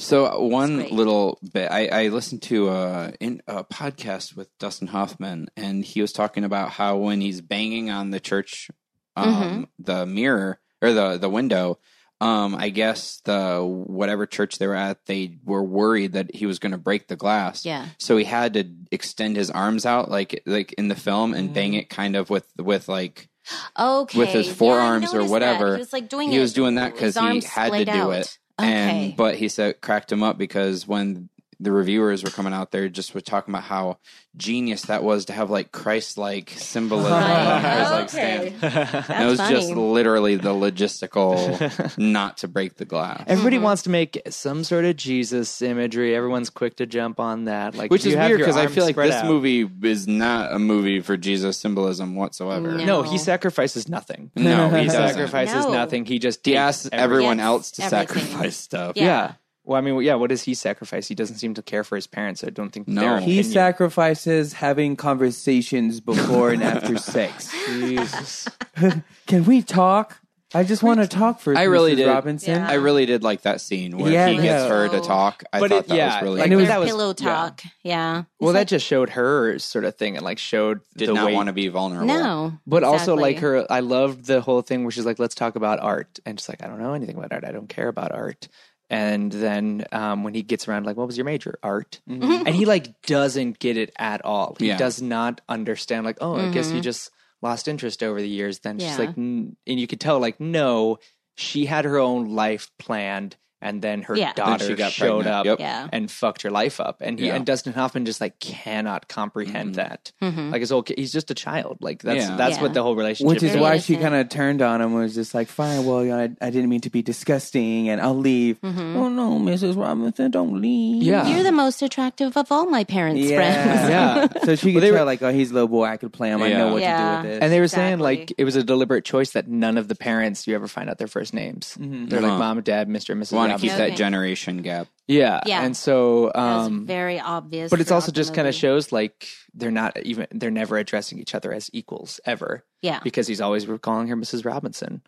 So 0.00 0.26
uh, 0.26 0.38
one 0.38 0.88
little 0.90 1.38
bit, 1.52 1.70
I, 1.72 1.86
I 1.88 2.08
listened 2.08 2.42
to 2.42 2.68
a, 2.68 3.12
in, 3.18 3.42
a 3.48 3.64
podcast 3.64 4.36
with 4.36 4.56
Dustin 4.58 4.86
Hoffman, 4.88 5.48
and 5.56 5.84
he 5.84 6.00
was 6.00 6.12
talking 6.12 6.44
about 6.44 6.70
how 6.70 6.96
when 6.98 7.20
he's 7.20 7.40
banging 7.40 7.90
on 7.90 8.10
the 8.10 8.20
church, 8.20 8.70
um, 9.16 9.26
Mm-hmm. 9.28 9.62
the 9.80 10.06
mirror 10.06 10.60
or 10.80 10.92
the 10.92 11.18
the 11.18 11.28
window, 11.28 11.80
um, 12.20 12.54
I 12.54 12.68
guess 12.68 13.20
the 13.24 13.60
whatever 13.64 14.26
church 14.26 14.58
they 14.58 14.68
were 14.68 14.76
at, 14.76 15.04
they 15.06 15.38
were 15.44 15.64
worried 15.64 16.12
that 16.12 16.32
he 16.34 16.46
was 16.46 16.60
going 16.60 16.70
to 16.72 16.78
break 16.78 17.08
the 17.08 17.16
glass. 17.16 17.64
Yeah. 17.64 17.86
So 17.98 18.16
he 18.16 18.24
had 18.24 18.54
to 18.54 18.64
extend 18.92 19.36
his 19.36 19.50
arms 19.50 19.84
out, 19.84 20.08
like 20.10 20.42
like 20.46 20.72
in 20.74 20.86
the 20.86 20.94
film, 20.94 21.34
and 21.34 21.52
bang 21.52 21.72
Mm. 21.72 21.78
it 21.80 21.90
kind 21.90 22.14
of 22.14 22.30
with 22.30 22.46
with 22.56 22.88
like 22.88 23.28
Okay. 23.76 24.18
with 24.18 24.28
his 24.28 24.46
Yeah, 24.46 24.52
forearms 24.54 25.12
or 25.14 25.24
whatever. 25.24 25.70
That. 25.70 25.76
He 25.76 25.80
was 25.80 25.92
like 25.92 26.08
doing 26.08 26.30
he 26.30 26.36
it. 26.36 26.40
was 26.40 26.52
doing 26.52 26.76
that 26.76 26.92
because 26.92 27.16
he 27.16 27.40
had 27.40 27.72
to 27.72 27.84
do 27.84 27.90
out. 27.90 28.10
it. 28.12 28.38
Okay. 28.58 29.08
And 29.08 29.16
but 29.16 29.36
he 29.36 29.48
said 29.48 29.80
cracked 29.80 30.10
him 30.10 30.22
up 30.22 30.38
because 30.38 30.86
when 30.86 31.28
the 31.60 31.72
reviewers 31.72 32.22
were 32.22 32.30
coming 32.30 32.52
out 32.52 32.70
there, 32.70 32.88
just 32.88 33.14
were 33.14 33.20
talking 33.20 33.52
about 33.52 33.64
how 33.64 33.98
genius 34.36 34.82
that 34.82 35.02
was 35.02 35.24
to 35.24 35.32
have 35.32 35.50
like 35.50 35.72
Christ-like 35.72 36.50
symbolism 36.50 37.12
on 37.12 37.20
Right. 37.22 37.60
Christ-like 37.60 38.04
Okay. 38.14 38.54
stand. 38.58 39.04
And 39.10 39.24
it 39.24 39.26
was 39.26 39.38
just 39.48 39.70
literally 39.70 40.36
the 40.36 40.50
logistical 40.54 41.98
not 41.98 42.38
to 42.38 42.48
break 42.48 42.76
the 42.76 42.84
glass. 42.84 43.24
Everybody 43.26 43.56
Mm-hmm. 43.56 43.64
wants 43.64 43.82
to 43.82 43.90
make 43.90 44.22
some 44.30 44.62
sort 44.62 44.84
of 44.84 44.96
Jesus 44.96 45.60
imagery. 45.62 46.14
Everyone's 46.14 46.50
quick 46.50 46.76
to 46.76 46.86
jump 46.86 47.18
on 47.18 47.46
that. 47.46 47.74
Like 47.74 47.90
Which 47.90 48.06
is 48.06 48.14
weird 48.14 48.38
because 48.38 48.56
I 48.56 48.68
feel 48.68 48.84
like 48.84 48.94
this 48.96 49.14
out- 49.16 49.26
movie 49.26 49.68
is 49.82 50.06
not 50.06 50.52
a 50.52 50.58
movie 50.60 51.00
for 51.00 51.16
Jesus 51.16 51.58
symbolism 51.58 52.14
whatsoever. 52.14 52.72
No. 52.72 52.84
No, 52.84 53.02
he 53.02 53.18
sacrifices 53.18 53.88
nothing. 53.88 54.30
No, 54.36 54.68
he 54.70 54.82
He 54.84 54.88
sacrifices 54.90 55.64
No. 55.66 55.72
nothing. 55.72 56.04
He 56.06 56.18
just 56.20 56.46
He 56.46 56.56
asks 56.56 56.88
everyone 56.92 57.38
Yes, 57.38 57.44
else 57.46 57.70
to 57.72 57.84
everything. 57.84 58.06
sacrifice 58.26 58.56
stuff. 58.56 58.92
Yeah. 58.96 59.04
Yeah. 59.04 59.32
Well, 59.68 59.76
I 59.76 59.82
mean, 59.82 60.00
yeah. 60.02 60.14
What 60.14 60.30
does 60.30 60.42
he 60.44 60.54
sacrifice? 60.54 61.08
He 61.08 61.14
doesn't 61.14 61.36
seem 61.36 61.52
to 61.52 61.62
care 61.62 61.84
for 61.84 61.94
his 61.96 62.06
parents. 62.06 62.42
I 62.42 62.48
don't 62.48 62.70
think. 62.70 62.88
No. 62.88 63.18
He 63.18 63.40
opinion- 63.40 63.44
sacrifices 63.44 64.54
having 64.54 64.96
conversations 64.96 66.00
before 66.00 66.50
and 66.52 66.62
after 66.64 66.96
sex. 67.14 67.52
Jesus. 67.66 68.48
Can 69.26 69.44
we 69.44 69.60
talk? 69.60 70.18
I 70.54 70.64
just 70.64 70.82
want 70.82 71.00
to 71.00 71.06
talk 71.06 71.40
for. 71.40 71.54
I 71.54 71.64
really 71.64 71.92
Mrs. 71.92 71.96
did. 71.96 72.06
Robinson. 72.08 72.54
Yeah. 72.54 72.66
I 72.66 72.74
really 72.76 73.04
did 73.04 73.22
like 73.22 73.42
that 73.42 73.60
scene 73.60 73.98
where 73.98 74.10
Yeah, 74.10 74.28
he 74.28 74.36
gets 74.36 74.44
yeah. 74.46 74.68
her 74.68 74.88
to 74.88 75.00
talk. 75.00 75.44
I 75.52 75.60
But 75.60 75.68
thought 75.70 75.78
it- 75.80 75.88
that 75.88 75.96
yeah, 75.98 76.14
was 76.14 76.22
really 76.22 76.36
like, 76.36 76.44
And 76.44 76.52
it 76.54 76.56
was- 76.56 76.68
that 76.68 76.80
was 76.80 76.88
pillow 76.88 77.12
talk. 77.12 77.60
Yeah. 77.82 78.22
Well, 78.40 78.50
It's 78.52 78.60
that 78.60 78.68
just 78.68 78.86
showed 78.86 79.10
her 79.10 79.58
sort 79.58 79.84
of 79.84 79.96
thing, 79.96 80.16
and 80.16 80.24
like 80.24 80.38
showed 80.38 80.80
did 80.96 81.10
the 81.10 81.12
not 81.12 81.26
way. 81.26 81.34
want 81.34 81.48
to 81.48 81.52
be 81.52 81.68
vulnerable. 81.68 82.06
no. 82.06 82.54
But 82.66 82.82
also, 82.84 83.14
like 83.14 83.40
her, 83.40 83.70
I 83.70 83.80
loved 83.80 84.24
the 84.24 84.40
whole 84.40 84.62
thing 84.62 84.84
where 84.84 84.90
she's 84.90 85.04
like, 85.04 85.18
"Let's 85.18 85.34
talk 85.34 85.54
about 85.56 85.80
art," 85.80 86.18
and 86.24 86.40
she's 86.40 86.48
like, 86.48 86.62
"I 86.62 86.66
don't 86.66 86.78
know 86.80 86.94
anything 86.94 87.18
about 87.18 87.32
art. 87.32 87.44
I 87.44 87.52
don't 87.52 87.68
care 87.68 87.88
about 87.88 88.12
art." 88.12 88.48
And 88.90 89.30
then 89.30 89.84
um, 89.92 90.24
when 90.24 90.32
he 90.34 90.42
gets 90.42 90.66
around, 90.66 90.86
like, 90.86 90.96
"What 90.96 91.06
was 91.06 91.16
your 91.18 91.26
major? 91.26 91.58
Art?" 91.62 92.00
Mm-hmm. 92.08 92.22
Mm-hmm. 92.22 92.46
And 92.46 92.56
he 92.56 92.64
like 92.64 93.02
doesn't 93.02 93.58
get 93.58 93.76
it 93.76 93.92
at 93.98 94.24
all. 94.24 94.56
He 94.58 94.68
Yeah. 94.68 94.78
does 94.78 95.02
not 95.02 95.40
understand. 95.48 96.06
Like, 96.06 96.18
oh, 96.20 96.36
I 96.36 96.50
guess 96.50 96.68
you 96.68 96.74
mm-hmm. 96.74 96.82
just 96.82 97.10
lost 97.42 97.68
interest 97.68 98.02
over 98.02 98.20
the 98.20 98.28
years. 98.28 98.60
Then 98.60 98.78
she's 98.78 98.98
like, 98.98 99.10
n- 99.10 99.56
and 99.66 99.78
you 99.80 99.86
could 99.86 100.00
tell, 100.00 100.18
like, 100.18 100.40
no, 100.40 100.98
she 101.36 101.66
had 101.66 101.84
her 101.84 101.98
own 101.98 102.30
life 102.34 102.70
planned, 102.78 103.36
and 103.60 103.82
then 103.82 104.02
her 104.02 104.16
Yeah. 104.16 104.32
Then 104.34 104.46
daughter 104.46 104.66
she 104.66 104.74
got 104.74 104.92
showed 104.92 105.22
pregnant. 105.24 105.34
up 105.34 105.46
Yep. 105.46 105.60
Yeah. 105.60 105.88
and 105.92 106.10
fucked 106.10 106.42
her 106.42 106.50
life 106.50 106.80
up. 106.80 106.98
And 107.00 107.18
he 107.18 107.26
Yeah. 107.26 107.34
and 107.36 107.44
Dustin 107.46 107.72
Hoffman 107.72 108.04
just 108.04 108.20
like 108.20 108.38
cannot 108.38 109.08
comprehend 109.08 109.70
mm-hmm. 109.74 109.88
that. 109.88 110.12
Mm-hmm. 110.22 110.50
Like 110.50 110.60
his 110.60 110.70
whole 110.70 110.82
ki- 110.82 110.94
he's 110.96 111.12
just 111.12 111.30
a 111.30 111.34
child. 111.34 111.78
Like 111.80 112.02
that's 112.02 112.28
Yeah. 112.28 112.36
that's 112.36 112.56
Yeah. 112.56 112.62
what 112.62 112.74
the 112.74 112.82
whole 112.82 112.94
relationship 112.96 113.28
Which 113.28 113.42
is 113.42 113.50
Very 113.52 113.62
why 113.62 113.78
she 113.78 113.96
kind 113.96 114.14
of 114.14 114.28
turned 114.28 114.62
on 114.62 114.80
him. 114.80 114.94
Was 114.94 115.14
just 115.14 115.34
like, 115.34 115.48
fine, 115.48 115.84
well, 115.84 116.02
you 116.04 116.10
know, 116.10 116.18
I, 116.18 116.46
I 116.46 116.50
didn't 116.50 116.68
mean 116.68 116.80
to 116.82 116.90
be 116.90 117.02
disgusting, 117.02 117.88
and 117.88 118.00
I'll 118.00 118.16
leave. 118.16 118.60
Mm-hmm. 118.60 118.96
Oh 118.96 119.08
no, 119.08 119.38
Mrs. 119.38 119.76
Robinson, 119.76 120.30
don't 120.30 120.60
leave. 120.60 121.02
Yeah. 121.02 121.26
You're 121.28 121.42
the 121.42 121.52
most 121.52 121.82
attractive 121.82 122.36
of 122.36 122.50
all 122.52 122.66
my 122.66 122.84
parents' 122.84 123.22
yeah, 123.28 123.36
friends. 123.36 123.88
Yeah. 124.38 124.44
so 124.44 124.54
she 124.56 124.72
could 124.72 124.82
Well, 124.82 124.92
tell, 124.92 125.00
were- 125.00 125.06
like, 125.06 125.22
oh, 125.22 125.32
he's 125.32 125.52
low 125.52 125.66
boy. 125.66 125.84
I 125.84 125.96
could 125.96 126.12
play 126.12 126.30
him. 126.30 126.42
I 126.42 126.52
know 126.52 126.72
what 126.74 126.82
Yeah. 126.82 126.96
to 126.98 127.22
do 127.22 127.28
with 127.28 127.32
this. 127.34 127.42
And 127.42 127.52
they 127.52 127.60
were 127.60 127.68
saying 127.68 127.98
like 127.98 128.32
it 128.38 128.44
was 128.44 128.56
a 128.56 128.62
deliberate 128.62 129.04
choice 129.04 129.30
that 129.32 129.48
none 129.48 129.78
of 129.78 129.88
the 129.88 129.94
parents 129.94 130.46
you 130.46 130.54
ever 130.54 130.68
find 130.68 130.88
out 130.90 130.98
their 130.98 131.08
first 131.08 131.34
names. 131.34 131.76
They're 131.78 132.20
like 132.20 132.30
Uh-huh. 132.30 132.38
mom, 132.38 132.60
dad, 132.62 132.88
Mr. 132.88 133.10
and 133.10 133.22
Mrs. 133.22 133.32
Want 133.50 133.60
to 133.60 133.68
keep 133.68 133.76
that 133.76 133.96
generation 133.96 134.62
gap. 134.62 134.88
Yeah. 135.06 135.40
Yeah. 135.46 135.62
And 135.62 135.76
so 135.76 136.26
That 136.34 136.40
um 136.40 136.86
very 136.86 137.18
obvious. 137.18 137.70
but 137.70 137.80
it's 137.80 137.90
also 137.90 138.12
just 138.12 138.34
kind 138.34 138.46
of 138.48 138.54
shows 138.54 138.92
like 138.92 139.26
they're 139.54 139.70
not 139.70 139.96
even 140.02 140.26
they're 140.30 140.50
never 140.50 140.76
addressing 140.76 141.18
each 141.18 141.34
other 141.34 141.52
as 141.52 141.70
equals 141.72 142.20
ever 142.26 142.64
Yeah. 142.82 143.00
because 143.02 143.26
he's 143.26 143.40
always 143.40 143.66
calling 143.80 144.08
her 144.08 144.16
Mrs. 144.16 144.44
Robinson. 144.44 145.02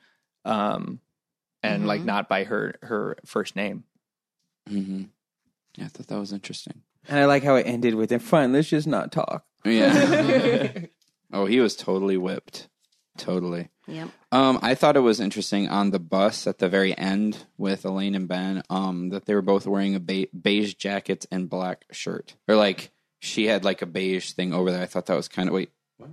Um 0.45 1.01
and 1.63 1.87
like 1.87 2.01
Mhm. 2.01 2.07
not 2.07 2.29
by 2.29 2.45
her 2.45 2.75
her 2.83 3.17
first 3.27 3.57
name. 3.57 3.85
Mm-hmm. 4.69 5.03
Yeah, 5.77 5.85
I 5.85 5.89
thought 5.89 6.07
that 6.09 6.19
was 6.19 6.33
interesting. 6.33 6.83
and 7.09 7.19
I 7.19 7.25
like 7.27 7.43
how 7.45 7.57
it 7.57 7.67
ended 7.67 7.95
with, 7.95 8.11
"And 8.13 8.23
fine, 8.23 8.53
let's 8.53 8.69
just 8.69 8.87
not 8.87 9.13
talk." 9.13 9.45
Yeah. 9.65 10.73
oh, 11.33 11.47
he 11.47 11.61
was 11.61 11.77
totally 11.77 12.17
whipped. 12.17 12.69
Totally. 13.19 13.69
Yep. 13.91 14.09
Um, 14.33 14.59
I 14.63 14.75
thought 14.75 14.97
it 14.97 15.01
was 15.01 15.21
interesting 15.21 15.69
on 15.69 15.91
the 15.91 15.99
bus 15.99 16.47
at 16.47 16.59
the 16.59 16.69
very 16.69 16.97
end 16.97 17.45
with 17.59 17.85
Elaine 17.85 18.15
and 18.15 18.29
Ben, 18.29 18.63
um, 18.71 19.09
that 19.11 19.27
they 19.27 19.35
were 19.35 19.43
both 19.43 19.67
wearing 19.67 19.95
a 19.95 20.01
be- 20.01 20.29
beige 20.39 20.75
jacket 20.75 21.27
and 21.31 21.51
black 21.51 21.85
shirt, 21.91 22.35
or 22.49 22.57
like 22.57 22.91
she 23.19 23.47
had 23.47 23.65
like 23.65 23.83
a 23.83 23.87
beige 23.87 24.33
thing 24.33 24.55
over 24.55 24.71
there. 24.71 24.83
I 24.83 24.87
thought 24.87 25.07
that 25.07 25.17
was 25.17 25.29
kind 25.29 25.49
of 25.49 25.55
wait. 25.55 25.71
What? 25.99 26.11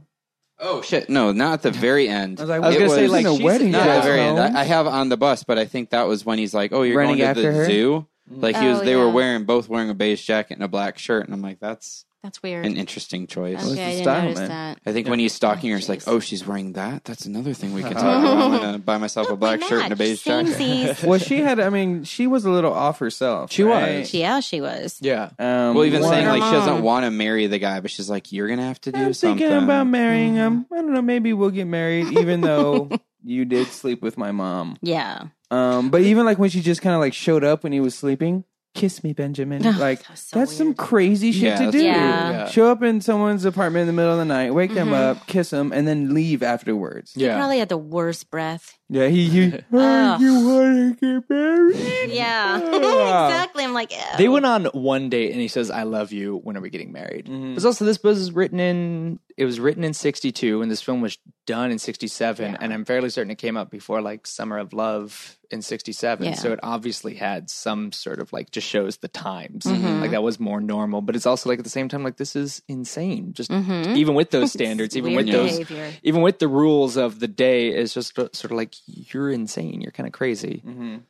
Oh 0.59 0.81
shit! 0.81 1.09
No, 1.09 1.31
not 1.31 1.53
at 1.53 1.61
the 1.61 1.71
very 1.71 2.09
end. 2.09 2.39
I 2.39 2.43
was 2.43 2.49
like, 2.49 2.63
I 2.63 2.67
was 2.67 2.77
gonna 2.77 2.89
say, 2.89 3.07
like, 3.07 3.25
a 3.27 3.33
wedding 3.35 3.71
not 3.71 3.87
at 3.87 3.97
the 3.97 4.07
very 4.09 4.21
end. 4.21 4.39
I 4.39 4.61
I 4.61 4.63
have 4.63 4.87
on 4.87 5.09
the 5.09 5.17
bus, 5.17 5.43
but 5.43 5.59
I 5.59 5.65
think 5.65 5.91
that 5.91 6.07
was 6.07 6.25
when 6.25 6.39
he's 6.39 6.53
like, 6.55 6.73
"Oh, 6.73 6.81
you're 6.81 6.97
Running 6.97 7.17
going 7.19 7.35
to 7.35 7.41
the 7.41 7.51
her? 7.51 7.65
zoo." 7.65 8.07
Like 8.29 8.57
he 8.57 8.67
was, 8.67 8.79
Oh, 8.79 8.83
they 8.83 8.95
were 8.97 9.09
wearing 9.09 9.45
both 9.45 9.69
wearing 9.69 9.89
a 9.89 9.93
beige 9.93 10.21
jacket 10.25 10.55
and 10.55 10.63
a 10.63 10.67
black 10.67 10.97
shirt, 10.97 11.23
and 11.25 11.33
I'm 11.33 11.41
like, 11.41 11.59
that's 11.61 12.05
That's 12.27 12.43
weird. 12.43 12.65
an 12.65 12.75
interesting 12.75 13.25
choice. 13.25 13.55
What's 13.55 13.71
okay, 13.71 13.75
the 13.75 13.81
I 13.83 13.89
didn't 13.91 14.03
style, 14.03 14.21
notice 14.23 14.39
man? 14.39 14.49
that. 14.49 14.79
I 14.85 14.91
think 14.91 15.07
when 15.07 15.17
he's 15.19 15.33
stalking 15.33 15.71
her, 15.71 15.77
it's 15.77 15.87
like, 15.87 16.01
oh, 16.07 16.19
she's 16.19 16.45
wearing 16.45 16.73
that. 16.73 17.05
That's 17.05 17.25
another 17.25 17.53
thing 17.53 17.73
we 17.73 17.83
can 17.83 17.93
talk 17.93 18.01
about. 18.01 18.37
I'm 18.37 18.51
gonna 18.51 18.79
buy 18.79 18.97
myself 18.97 19.29
a 19.29 19.37
black 19.37 19.61
shirt 19.63 19.83
and 19.83 19.93
a 19.93 19.95
beige 19.95 20.21
jacket. 20.23 21.03
Well, 21.07 21.19
she 21.19 21.37
had. 21.39 21.61
I 21.61 21.69
mean, 21.69 22.03
she 22.03 22.27
was 22.27 22.43
a 22.43 22.49
little 22.49 22.73
off 22.73 22.99
herself. 22.99 23.53
She 23.53 23.63
right? 23.63 23.99
was. 23.99 24.13
yeah, 24.13 24.41
she 24.41 24.59
was. 24.59 24.97
Yeah. 24.99 25.29
Um, 25.39 25.73
Well, 25.73 25.85
even 25.85 26.03
saying 26.03 26.27
like 26.27 26.43
she 26.43 26.51
doesn't 26.51 26.81
want 26.83 27.05
to 27.05 27.11
marry 27.11 27.47
the 27.47 27.59
guy, 27.59 27.79
but 27.79 27.89
she's 27.91 28.09
like, 28.09 28.33
you're 28.33 28.49
gonna 28.49 28.67
have 28.67 28.81
to 28.81 28.91
do 28.91 28.99
I'm 28.99 29.13
something. 29.13 29.39
thinking 29.47 29.63
about 29.63 29.87
marrying 29.87 30.35
him. 30.35 30.65
Mm-hmm. 30.65 30.73
I 30.73 30.77
don't 30.77 30.93
know. 30.93 31.01
Maybe 31.01 31.31
we'll 31.31 31.49
get 31.51 31.65
married, 31.65 32.07
even 32.17 32.41
though 32.41 32.89
you 33.23 33.45
did 33.45 33.67
sleep 33.67 34.01
with 34.01 34.17
my 34.17 34.33
mom. 34.33 34.75
Yeah. 34.81 35.27
Um, 35.49 35.91
but 35.91 36.01
even 36.01 36.25
like 36.25 36.37
when 36.37 36.49
she 36.49 36.61
just 36.61 36.81
kind 36.81 36.93
of 36.93 36.99
like 36.99 37.13
showed 37.13 37.45
up 37.45 37.63
when 37.63 37.71
he 37.71 37.79
was 37.79 37.95
sleeping, 37.95 38.43
kiss 38.77 39.03
me, 39.03 39.13
Benjamin. 39.13 39.61
Like 39.77 40.07
That 40.07 40.17
so 40.17 40.39
that's 40.39 40.55
some 40.55 40.73
crazy 40.73 41.31
shit 41.31 41.41
Yeah, 41.43 41.65
to 41.65 41.71
do. 41.71 41.77
weird. 41.79 41.95
Yeah. 41.95 42.47
Show 42.47 42.71
up 42.71 42.81
in 42.83 43.01
someone's 43.01 43.43
apartment 43.45 43.81
in 43.81 43.87
the 43.87 43.93
middle 43.93 44.11
of 44.13 44.19
the 44.19 44.25
night, 44.25 44.53
wake 44.53 44.73
them 44.73 44.87
Mm-hmm. 44.87 45.19
up, 45.19 45.27
kiss 45.27 45.49
them, 45.49 45.71
and 45.73 45.87
then 45.87 46.13
leave 46.13 46.43
afterwards. 46.43 47.13
He 47.13 47.25
Yeah. 47.25 47.35
probably 47.37 47.59
had 47.59 47.69
the 47.69 47.77
worst 47.77 48.29
breath. 48.31 48.77
Yeah, 48.89 49.07
he. 49.07 49.27
he 49.27 49.49
hey, 49.49 49.63
Ugh. 49.73 50.21
you 50.21 50.47
want 50.47 50.99
to 50.99 51.19
get 51.19 51.29
married? 51.29 52.09
Yeah. 52.09 52.59
Ah. 52.63 53.27
exactly. 53.27 53.63
I'm 53.65 53.73
like, 53.73 53.91
Ew. 53.91 53.97
They 54.17 54.29
went 54.29 54.45
on 54.45 54.65
one 54.67 55.09
date 55.09 55.31
and 55.31 55.41
he 55.41 55.47
says, 55.49 55.69
I 55.69 55.83
love 55.83 56.11
you. 56.13 56.37
When 56.37 56.55
are 56.55 56.61
we 56.61 56.69
getting 56.69 56.91
married? 56.91 57.25
Mhm. 57.25 57.55
But 57.55 57.65
also, 57.65 57.83
this 57.85 58.01
was 58.01 58.31
written 58.31 58.59
in, 58.59 59.19
it 59.35 59.45
was 59.45 59.59
written 59.59 59.83
in 59.83 59.93
62 59.93 60.61
and 60.61 60.71
this 60.71 60.81
film 60.81 61.01
was 61.01 61.17
done 61.45 61.69
in 61.71 61.79
67. 61.79 62.51
Yeah. 62.51 62.57
And 62.61 62.73
I'm 62.73 62.85
fairly 62.85 63.09
certain 63.09 63.31
it 63.31 63.37
came 63.37 63.57
out 63.57 63.69
before 63.69 64.01
like 64.01 64.25
Summer 64.25 64.57
of 64.57 64.71
Love 64.73 65.37
in 65.49 65.61
67. 65.61 66.25
Yeah. 66.25 66.33
So 66.33 66.51
it 66.51 66.59
obviously 66.63 67.13
had 67.15 67.49
some 67.49 67.91
sort 67.93 68.19
of 68.19 68.33
like, 68.33 68.51
just 68.51 68.67
shows 68.67 68.97
the 68.97 69.07
times. 69.07 69.63
Mhm. 69.65 70.01
Like 70.01 70.11
that 70.11 70.23
was 70.23 70.39
more 70.39 70.59
normal. 70.59 71.01
But 71.01 71.15
it's 71.15 71.25
also 71.25 71.49
like 71.49 71.59
at 71.59 71.63
the 71.65 71.69
same 71.69 71.87
time, 71.89 72.03
like 72.03 72.17
this 72.17 72.35
is 72.35 72.61
insane. 72.67 73.33
Just 73.33 73.51
Mhm. 73.51 73.95
even 73.97 74.13
with 74.15 74.31
those 74.31 74.51
standards, 74.53 74.95
even 74.97 75.13
Weird 75.13 75.27
with 75.27 75.33
those. 75.67 75.71
Even 76.03 76.21
with 76.21 76.39
the 76.39 76.47
rules 76.47 76.97
of 76.97 77.19
the 77.19 77.27
day, 77.27 77.69
it's 77.69 77.93
just 77.93 78.15
sort 78.15 78.43
of 78.45 78.51
like 78.51 78.73
you're 78.85 79.29
insane. 79.31 79.81
You're 79.81 79.91
kind 79.91 80.07
of 80.07 80.13
crazy, 80.13 80.61
Mhm. 80.65 81.01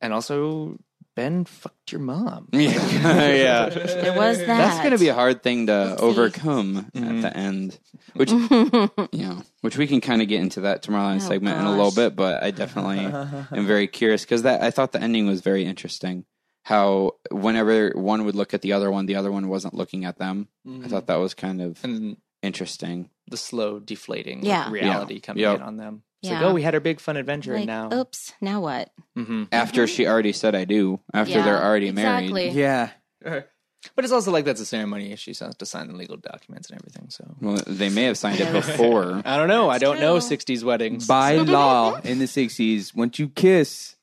and 0.00 0.12
also 0.12 0.78
Ben 1.16 1.44
fucked 1.44 1.92
your 1.92 2.00
mom. 2.00 2.48
yeah, 2.52 2.70
yeah. 3.32 3.68
There 3.68 4.16
was 4.16 4.38
that. 4.38 4.46
That's 4.46 4.78
going 4.78 4.92
to 4.92 4.98
be 4.98 5.08
a 5.08 5.14
hard 5.14 5.42
thing 5.42 5.66
to 5.66 5.72
Oopsie. 5.72 6.00
overcome 6.00 6.86
Mhm. 6.94 7.16
at 7.16 7.22
the 7.22 7.36
end, 7.36 7.78
which 8.14 8.30
you 9.12 9.26
know, 9.26 9.42
which 9.60 9.76
we 9.76 9.86
can 9.86 10.00
kind 10.00 10.22
of 10.22 10.28
get 10.28 10.40
into 10.40 10.62
that 10.62 10.82
tomorrow 10.82 11.08
night 11.08 11.22
Oh, 11.24 11.28
segment 11.28 11.58
in 11.58 11.66
a 11.66 11.70
little 11.70 11.90
bit. 11.92 12.14
But 12.16 12.42
I 12.42 12.50
definitely 12.52 12.98
am 13.00 13.66
very 13.66 13.86
curious 13.88 14.22
because 14.24 14.42
that 14.42 14.62
I 14.62 14.70
thought 14.70 14.92
the 14.92 15.02
ending 15.02 15.26
was 15.26 15.40
very 15.40 15.64
interesting. 15.64 16.24
How 16.62 17.12
whenever 17.30 17.90
one 17.96 18.24
would 18.26 18.34
look 18.36 18.54
at 18.54 18.62
the 18.62 18.74
other 18.74 18.90
one, 18.90 19.06
the 19.06 19.16
other 19.16 19.32
one 19.32 19.48
wasn't 19.48 19.74
looking 19.74 20.04
at 20.04 20.18
them. 20.18 20.48
I 20.84 20.88
thought 20.88 21.06
that 21.08 21.16
was 21.16 21.34
kind 21.34 21.60
of 21.60 21.82
and 21.84 22.16
interesting. 22.42 23.10
the 23.28 23.36
slow 23.36 23.78
deflating 23.80 24.38
like, 24.40 24.46
Yeah. 24.48 24.70
reality 24.70 25.14
Yeah. 25.14 25.20
coming 25.20 25.42
Yep. 25.42 25.56
in 25.56 25.62
on 25.62 25.76
them. 25.76 26.02
It's 26.22 26.30
like, 26.30 26.40
Yeah. 26.40 26.46
oh, 26.48 26.52
we 26.54 26.62
had 26.62 26.74
our 26.74 26.80
big 26.80 27.00
fun 27.00 27.16
adventure, 27.16 27.52
like, 27.52 27.60
and 27.60 27.66
now, 27.66 27.98
oops, 27.98 28.32
now 28.40 28.60
what? 28.60 28.90
Mhm. 29.16 29.48
After 29.52 29.86
she 29.86 30.06
already 30.06 30.32
said 30.32 30.54
I 30.54 30.64
do, 30.64 31.00
after 31.14 31.32
Yeah, 31.34 31.44
they're 31.44 31.62
already 31.62 31.88
exactly. 31.88 32.32
married. 32.32 32.52
Yeah. 32.54 32.90
but 33.24 34.04
it's 34.04 34.12
also 34.12 34.30
like 34.30 34.44
that's 34.44 34.60
a 34.60 34.66
ceremony. 34.66 35.14
She 35.16 35.30
has 35.32 35.56
to 35.56 35.66
sign 35.66 35.88
the 35.88 35.94
legal 35.94 36.16
documents 36.18 36.68
and 36.70 36.78
everything. 36.80 37.08
So 37.10 37.34
Well, 37.40 37.62
they 37.66 37.88
may 37.88 38.04
have 38.04 38.18
signed 38.18 38.40
it 38.40 38.52
before. 38.52 39.22
I 39.24 39.36
don't 39.38 39.48
know. 39.48 39.70
I 39.70 39.78
don't 39.78 40.00
know 40.00 40.16
'60s 40.18 40.62
weddings. 40.62 41.06
By 41.06 41.36
law 41.36 41.96
in 42.04 42.18
the 42.18 42.26
60s, 42.26 42.94
once 42.94 43.18
you 43.18 43.28
kiss, 43.28 43.96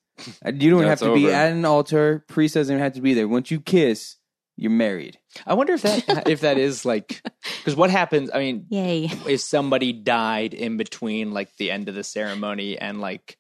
you 0.46 0.72
don't 0.72 0.82
That's 0.84 1.02
have 1.02 1.10
to 1.10 1.14
be 1.16 1.32
at 1.32 1.52
an 1.52 1.64
altar. 1.66 2.24
Priest 2.28 2.56
doesn't 2.56 2.80
have 2.80 2.94
to 2.94 3.02
be 3.02 3.14
there. 3.14 3.28
Once 3.28 3.52
you 3.52 3.60
kiss, 3.60 4.16
you're 4.58 4.72
married. 4.72 5.18
I 5.46 5.54
wonder 5.54 5.74
if 5.74 5.84
that 5.84 6.28
if 6.28 6.42
that 6.42 6.58
is 6.58 6.84
like 6.84 7.22
because 7.60 7.76
what 7.76 7.90
happens? 7.90 8.30
I 8.34 8.40
mean, 8.40 8.66
Yay. 8.70 9.06
if 9.28 9.40
somebody 9.42 9.94
died 9.94 10.54
in 10.54 10.78
between 10.78 11.32
like 11.32 11.56
the 11.58 11.72
end 11.72 11.88
of 11.90 11.96
the 11.96 12.04
ceremony 12.04 12.78
and 12.78 13.00
like 13.00 13.38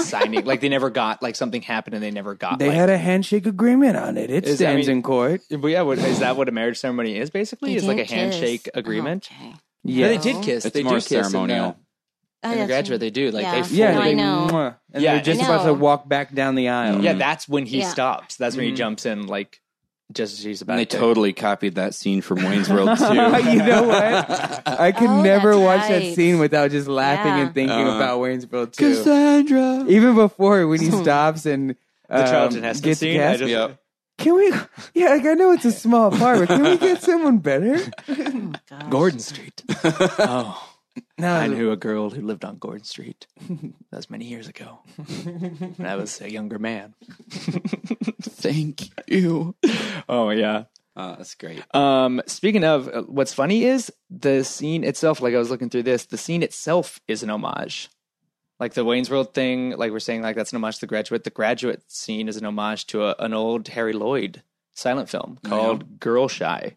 signing, 0.00 0.44
like 0.46 0.60
they 0.60 0.68
never 0.70 0.88
got 0.90 1.22
like 1.22 1.36
something 1.36 1.60
happened 1.62 1.94
and 1.94 2.02
they 2.02 2.10
never 2.10 2.34
got. 2.34 2.58
They 2.58 2.68
like, 2.68 2.76
had 2.76 2.90
a 2.90 2.98
handshake 2.98 3.46
agreement 3.46 3.96
on 3.96 4.16
it. 4.16 4.30
It 4.30 4.44
Is- 4.46 4.54
I 4.60 4.64
stands 4.64 4.88
mean- 4.88 4.96
in 4.98 5.02
court. 5.02 5.42
But 5.50 5.68
yeah, 5.68 5.82
what, 5.82 5.98
is 5.98 6.20
that 6.20 6.36
what 6.36 6.48
a 6.48 6.52
marriage 6.52 6.78
ceremony 6.78 7.16
is? 7.18 7.30
Basically, 7.30 7.70
They 7.72 7.76
is 7.76 7.84
like 7.84 7.98
a 7.98 8.04
didn't 8.06 8.18
handshake 8.32 8.64
kiss. 8.64 8.70
agreement. 8.74 9.28
Okay. 9.30 9.54
Yeah, 9.84 10.08
they 10.08 10.18
did 10.18 10.42
kiss. 10.42 10.64
It's 10.64 10.74
they 10.74 10.82
more 10.82 10.92
do 10.94 10.96
kiss 10.96 11.12
in 11.12 11.18
the- 11.18 11.28
ceremonial. 11.28 11.76
Oh, 12.42 12.52
In 12.52 12.58
the 12.60 12.66
graduate, 12.66 12.92
right. 12.92 13.00
they 13.00 13.10
do. 13.10 13.30
Like 13.32 13.42
Yeah. 13.42 13.60
they 13.62 13.68
Yeah, 13.74 13.90
No, 13.92 13.98
fully- 14.00 14.10
I 14.10 14.14
know. 14.14 14.74
and 14.94 15.02
Yeah, 15.02 15.14
they're 15.16 15.22
just 15.34 15.42
about 15.42 15.64
to 15.66 15.74
walk 15.74 16.08
back 16.08 16.32
down 16.34 16.54
the 16.54 16.70
aisle. 16.70 17.04
Yeah, 17.04 17.12
that's 17.12 17.46
when 17.46 17.66
he 17.66 17.80
Yeah. 17.80 17.88
stops. 17.90 18.36
That's 18.36 18.56
when 18.56 18.64
he 18.64 18.72
Mhm. 18.72 18.76
jumps 18.76 19.04
in, 19.04 19.26
like 19.26 19.60
just 20.12 20.34
as 20.34 20.40
she's 20.42 20.62
about 20.62 20.72
And 20.74 20.80
they 20.80 20.84
to. 20.86 20.96
totally 20.98 21.32
copied 21.32 21.76
that 21.76 21.94
scene 21.94 22.20
from 22.20 22.38
Wayne's 22.44 22.68
World 22.68 22.98
too. 22.98 23.04
you 23.04 23.62
know 23.62 23.84
what? 23.84 24.62
I 24.68 24.92
could 24.92 25.08
Oh, 25.08 25.22
never 25.22 25.54
that's 25.54 25.62
watch 25.64 25.88
that 25.88 26.02
right. 26.02 26.14
scene 26.14 26.38
without 26.38 26.70
just 26.70 26.88
laughing 26.88 27.32
Yeah. 27.32 27.40
and 27.46 27.54
thinking 27.54 27.86
Uh, 27.86 27.96
about 27.96 28.18
World 28.18 28.72
too. 28.72 28.94
Cassandra. 28.94 29.84
Even 29.88 30.14
before 30.14 30.66
when 30.66 30.80
he 30.80 30.90
stops 31.02 31.46
and 31.46 31.76
The 32.08 32.20
um, 32.24 32.26
Charlton 32.26 32.62
Heston 32.62 32.84
gets 32.88 33.00
scene. 33.00 33.20
I 33.20 33.24
gas. 33.24 33.38
just, 33.38 33.50
Yep. 33.50 33.76
Can 34.18 34.34
we? 34.34 34.52
Yeah, 34.92 35.10
like 35.10 35.24
I 35.24 35.32
know 35.32 35.52
it's 35.52 35.64
a 35.64 35.72
small 35.72 36.10
part, 36.10 36.40
but 36.40 36.48
can 36.48 36.62
we 36.62 36.76
get 36.76 37.00
someone 37.02 37.38
better? 37.38 37.78
Oh. 38.06 38.52
Gordon 38.90 39.18
Street. 39.18 39.62
oh, 39.84 40.69
No, 41.20 41.34
I 41.34 41.46
knew 41.48 41.70
a 41.70 41.76
girl 41.76 42.10
who 42.10 42.22
lived 42.22 42.44
on 42.44 42.56
Gordon 42.56 42.84
Street. 42.84 43.26
that 43.48 43.96
was 43.96 44.08
many 44.08 44.24
years 44.24 44.48
ago. 44.48 44.78
when 44.96 45.86
I 45.86 45.96
was 45.96 46.20
a 46.20 46.30
younger 46.30 46.58
man. 46.58 46.94
Thank 48.22 48.88
you. 49.06 49.54
Oh 50.08 50.30
yeah. 50.30 50.64
Oh, 50.96 51.16
that's 51.16 51.34
great. 51.34 51.62
Um, 51.74 52.22
speaking 52.26 52.64
of, 52.64 52.88
uh, 52.88 53.02
what's 53.02 53.34
funny 53.34 53.64
is 53.64 53.92
the 54.08 54.44
scene 54.44 54.82
itself. 54.82 55.20
Like 55.20 55.34
I 55.34 55.38
was 55.38 55.50
looking 55.50 55.70
through 55.70 55.84
this, 55.84 56.06
the 56.06 56.18
scene 56.18 56.42
itself 56.42 57.00
is 57.06 57.22
an 57.22 57.30
homage. 57.30 57.90
Like 58.58 58.74
the 58.74 58.84
Wayne's 58.84 59.10
World 59.10 59.32
thing, 59.32 59.70
like 59.76 59.92
we're 59.92 60.00
saying, 60.00 60.22
like 60.22 60.36
that's 60.36 60.52
an 60.52 60.56
homage 60.56 60.76
to 60.76 60.80
the 60.82 60.86
Graduate. 60.86 61.24
The 61.24 61.30
Graduate 61.30 61.82
scene 61.90 62.28
is 62.28 62.36
an 62.36 62.44
homage 62.44 62.86
to 62.88 63.04
a, 63.04 63.14
an 63.18 63.34
old 63.34 63.68
Harry 63.68 63.92
Lloyd 63.92 64.42
silent 64.74 65.08
film 65.08 65.38
called 65.44 66.00
Girl 66.00 66.28
Shy, 66.28 66.76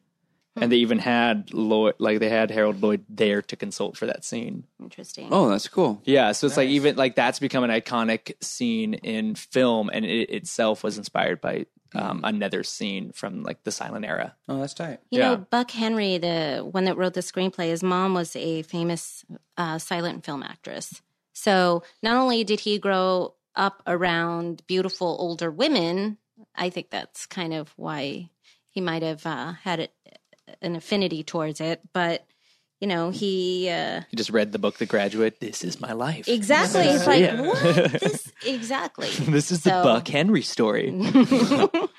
and 0.55 0.71
they 0.71 0.77
even 0.77 0.99
had 0.99 1.53
Lloyd, 1.53 1.95
like 1.99 2.19
they 2.19 2.29
had 2.29 2.51
Harold 2.51 2.81
Lloyd 2.81 3.05
there 3.09 3.41
to 3.41 3.55
consult 3.55 3.97
for 3.97 4.05
that 4.05 4.23
scene. 4.23 4.65
Interesting. 4.81 5.29
Oh, 5.31 5.49
that's 5.49 5.67
cool. 5.67 6.01
Yeah, 6.05 6.31
so 6.33 6.47
it's 6.47 6.57
like 6.57 6.69
even 6.69 6.95
like 6.95 7.15
that's 7.15 7.39
become 7.39 7.63
an 7.63 7.69
iconic 7.71 8.33
scene 8.41 8.93
in 8.95 9.35
film, 9.35 9.89
and 9.91 10.05
it 10.05 10.29
itself 10.29 10.83
was 10.83 10.97
inspired 10.97 11.41
by 11.41 11.65
um, 11.95 12.21
another 12.23 12.63
scene 12.63 13.11
from 13.11 13.43
like 13.43 13.63
the 13.63 13.71
silent 13.71 14.03
era. 14.05 14.35
Oh, 14.49 14.59
that's 14.59 14.73
tight. 14.73 14.99
You 15.11 15.19
Yeah. 15.19 15.29
know, 15.29 15.37
Buck 15.49 15.69
Henry, 15.71 16.17
the 16.17 16.67
one 16.69 16.85
that 16.85 16.97
wrote 16.97 17.13
the 17.13 17.21
screenplay, 17.21 17.67
his 17.67 17.83
mom 17.83 18.13
was 18.15 18.35
a 18.35 18.63
famous 18.63 19.23
uh, 19.57 19.77
silent 19.77 20.25
film 20.25 20.41
actress. 20.43 21.01
So 21.33 21.83
not 22.01 22.15
only 22.15 22.43
did 22.43 22.61
he 22.61 22.79
grow 22.79 23.35
up 23.55 23.83
around 23.85 24.63
beautiful 24.65 25.15
older 25.19 25.51
women, 25.51 26.17
I 26.55 26.69
think 26.71 26.89
that's 26.89 27.25
kind 27.27 27.53
of 27.53 27.71
why 27.75 28.29
he 28.69 28.81
might 28.81 29.03
have 29.03 29.23
uh, 29.27 29.53
had 29.53 29.79
it, 29.79 29.93
an 30.61 30.75
affinity 30.75 31.23
towards 31.23 31.61
it. 31.61 31.81
But 31.93 32.25
you 32.81 32.87
know, 32.87 33.11
he 33.11 33.69
uh, 33.69 34.01
You 34.11 34.17
just 34.17 34.29
read 34.29 34.51
the 34.51 34.59
book 34.59 34.77
The 34.77 34.85
Graduate. 34.85 35.39
This 35.39 35.63
is 35.63 35.79
my 35.79 35.93
life. 35.93 36.27
exactly. 36.27 36.81
It's 36.83 37.07
like 37.07 37.21
Yeah. 37.21 37.41
what 37.41 37.61
this 38.01 38.31
exactly. 38.45 39.07
this 39.31 39.51
is 39.51 39.63
the 39.63 39.69
Buck 39.69 40.07
Henry 40.07 40.41
story. 40.41 40.89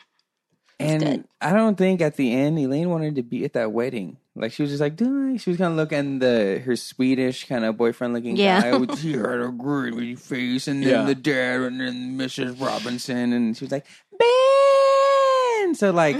And 0.80 1.02
good. 1.02 1.24
I 1.40 1.52
don't 1.52 1.78
think 1.78 2.00
at 2.00 2.16
the 2.16 2.34
end 2.34 2.58
Elaine 2.58 2.90
wanted 2.90 3.14
to 3.14 3.22
be 3.22 3.44
at 3.44 3.52
that 3.52 3.70
wedding. 3.70 4.16
Like 4.34 4.50
she 4.52 4.62
was 4.62 4.72
just 4.72 4.80
like, 4.80 4.96
"Die." 4.96 5.36
She 5.36 5.50
was 5.50 5.56
kind 5.56 5.70
of 5.70 5.76
looking 5.76 6.18
the 6.18 6.60
her 6.64 6.74
Swedish 6.74 7.46
kind 7.46 7.64
of 7.64 7.76
boyfriend 7.76 8.12
looking 8.12 8.36
Yeah. 8.36 8.60
guy 8.60 8.76
with 8.76 8.98
he 8.98 9.12
had 9.12 9.40
a 9.40 9.52
great 9.56 10.18
face, 10.18 10.66
and 10.66 10.82
then 10.82 10.90
Yeah. 10.90 11.04
the 11.04 11.14
dad, 11.14 11.60
and 11.60 11.80
then 11.80 12.18
Mrs. 12.18 12.60
Robinson, 12.60 13.32
and 13.32 13.56
she 13.56 13.64
was 13.64 13.70
like, 13.70 13.86
Ben. 14.18 15.74
So 15.76 15.92
like, 15.92 16.16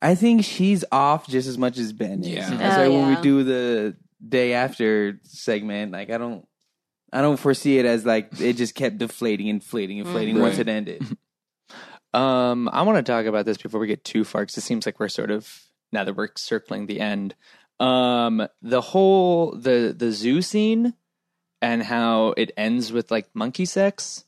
I 0.00 0.14
think 0.14 0.44
she's 0.44 0.84
off 0.92 1.26
just 1.26 1.48
as 1.48 1.58
much 1.58 1.76
as 1.78 1.92
Ben 1.92 2.20
is. 2.20 2.28
Yeah. 2.28 2.50
That's 2.50 2.76
Oh, 2.78 2.80
why 2.80 2.88
when 2.88 3.14
we 3.16 3.20
do 3.22 3.42
the 3.44 3.96
day 4.26 4.52
after 4.54 5.18
segment, 5.24 5.92
like 5.92 6.10
I 6.10 6.18
don't, 6.18 6.46
I 7.12 7.20
don't 7.20 7.36
foresee 7.38 7.78
it 7.78 7.84
as 7.86 8.04
like 8.06 8.40
it 8.40 8.54
just 8.54 8.74
kept 8.74 8.98
deflating, 8.98 9.48
inflating, 9.48 9.98
inflating 9.98 10.36
Mhm. 10.36 10.40
once 10.42 10.56
Right. 10.58 10.68
it 10.68 10.70
ended. 10.70 11.02
Um, 12.14 12.70
I 12.72 12.82
want 12.82 12.96
to 13.04 13.12
talk 13.12 13.26
about 13.26 13.44
this 13.44 13.58
before 13.58 13.80
we 13.80 13.86
get 13.86 14.02
too 14.02 14.24
far 14.24 14.40
because 14.42 14.56
it 14.56 14.62
seems 14.62 14.86
like 14.86 14.98
we're 14.98 15.08
sort 15.10 15.30
of 15.30 15.62
now 15.92 16.04
that 16.04 16.16
we're 16.16 16.30
circling 16.36 16.86
the 16.86 17.00
end. 17.00 17.34
Um, 17.80 18.48
the 18.62 18.80
whole 18.80 19.52
the 19.52 19.94
the 19.96 20.10
zoo 20.10 20.40
scene 20.40 20.94
and 21.60 21.82
how 21.82 22.32
it 22.38 22.50
ends 22.56 22.92
with 22.92 23.10
like 23.10 23.28
monkey 23.34 23.66
sex, 23.66 24.24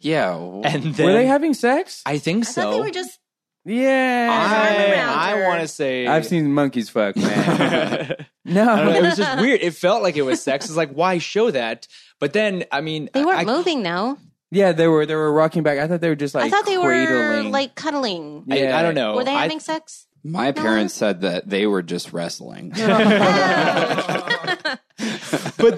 Yeah. 0.00 0.36
and 0.64 0.94
then 0.94 1.06
Were 1.06 1.12
they 1.14 1.26
having 1.26 1.54
sex? 1.54 2.02
I 2.04 2.18
think 2.18 2.46
I 2.46 2.50
so. 2.50 2.62
thought 2.62 2.70
they 2.72 2.80
were 2.80 2.90
just 2.90 3.18
Yeah. 3.64 4.28
I, 4.30 5.32
I 5.34 5.48
want 5.48 5.60
to 5.60 5.68
say 5.68 6.06
I've 6.06 6.26
seen 6.26 6.52
monkeys 6.52 6.90
fuck, 6.90 7.16
man. 7.16 8.16
No. 8.44 8.84
know, 8.84 8.90
it 8.90 9.02
was 9.02 9.16
just 9.16 9.40
weird. 9.40 9.60
It 9.62 9.74
felt 9.74 10.02
like 10.02 10.16
it 10.16 10.22
was 10.22 10.42
sex. 10.42 10.64
It's 10.66 10.76
like 10.76 10.90
why 10.90 11.18
show 11.18 11.50
that? 11.52 11.86
But 12.18 12.32
then 12.32 12.64
I 12.72 12.80
mean 12.80 13.08
they 13.12 13.24
weren't 13.24 13.38
I, 13.38 13.44
moving 13.44 13.84
though. 13.84 14.18
Yeah, 14.50 14.72
they 14.72 14.88
were 14.88 15.06
they 15.06 15.14
were 15.14 15.32
rocking 15.32 15.62
back. 15.62 15.78
I 15.78 15.86
thought 15.86 16.00
they 16.00 16.08
were 16.08 16.16
just 16.16 16.34
like 16.34 16.46
I 16.46 16.50
thought 16.50 16.66
they 16.66 16.74
cradling. 16.76 17.44
were 17.46 17.50
like 17.50 17.76
cuddling. 17.76 18.44
I, 18.50 18.72
I 18.72 18.82
don't 18.82 18.96
know. 18.96 19.14
Were 19.14 19.24
they 19.24 19.34
I- 19.34 19.42
having 19.42 19.60
sex? 19.60 20.06
My 20.24 20.52
parents 20.52 20.94
said 20.94 21.22
that 21.22 21.48
they 21.48 21.66
were 21.66 21.82
just 21.82 22.12
wrestling. 22.12 22.70
but 22.74 22.78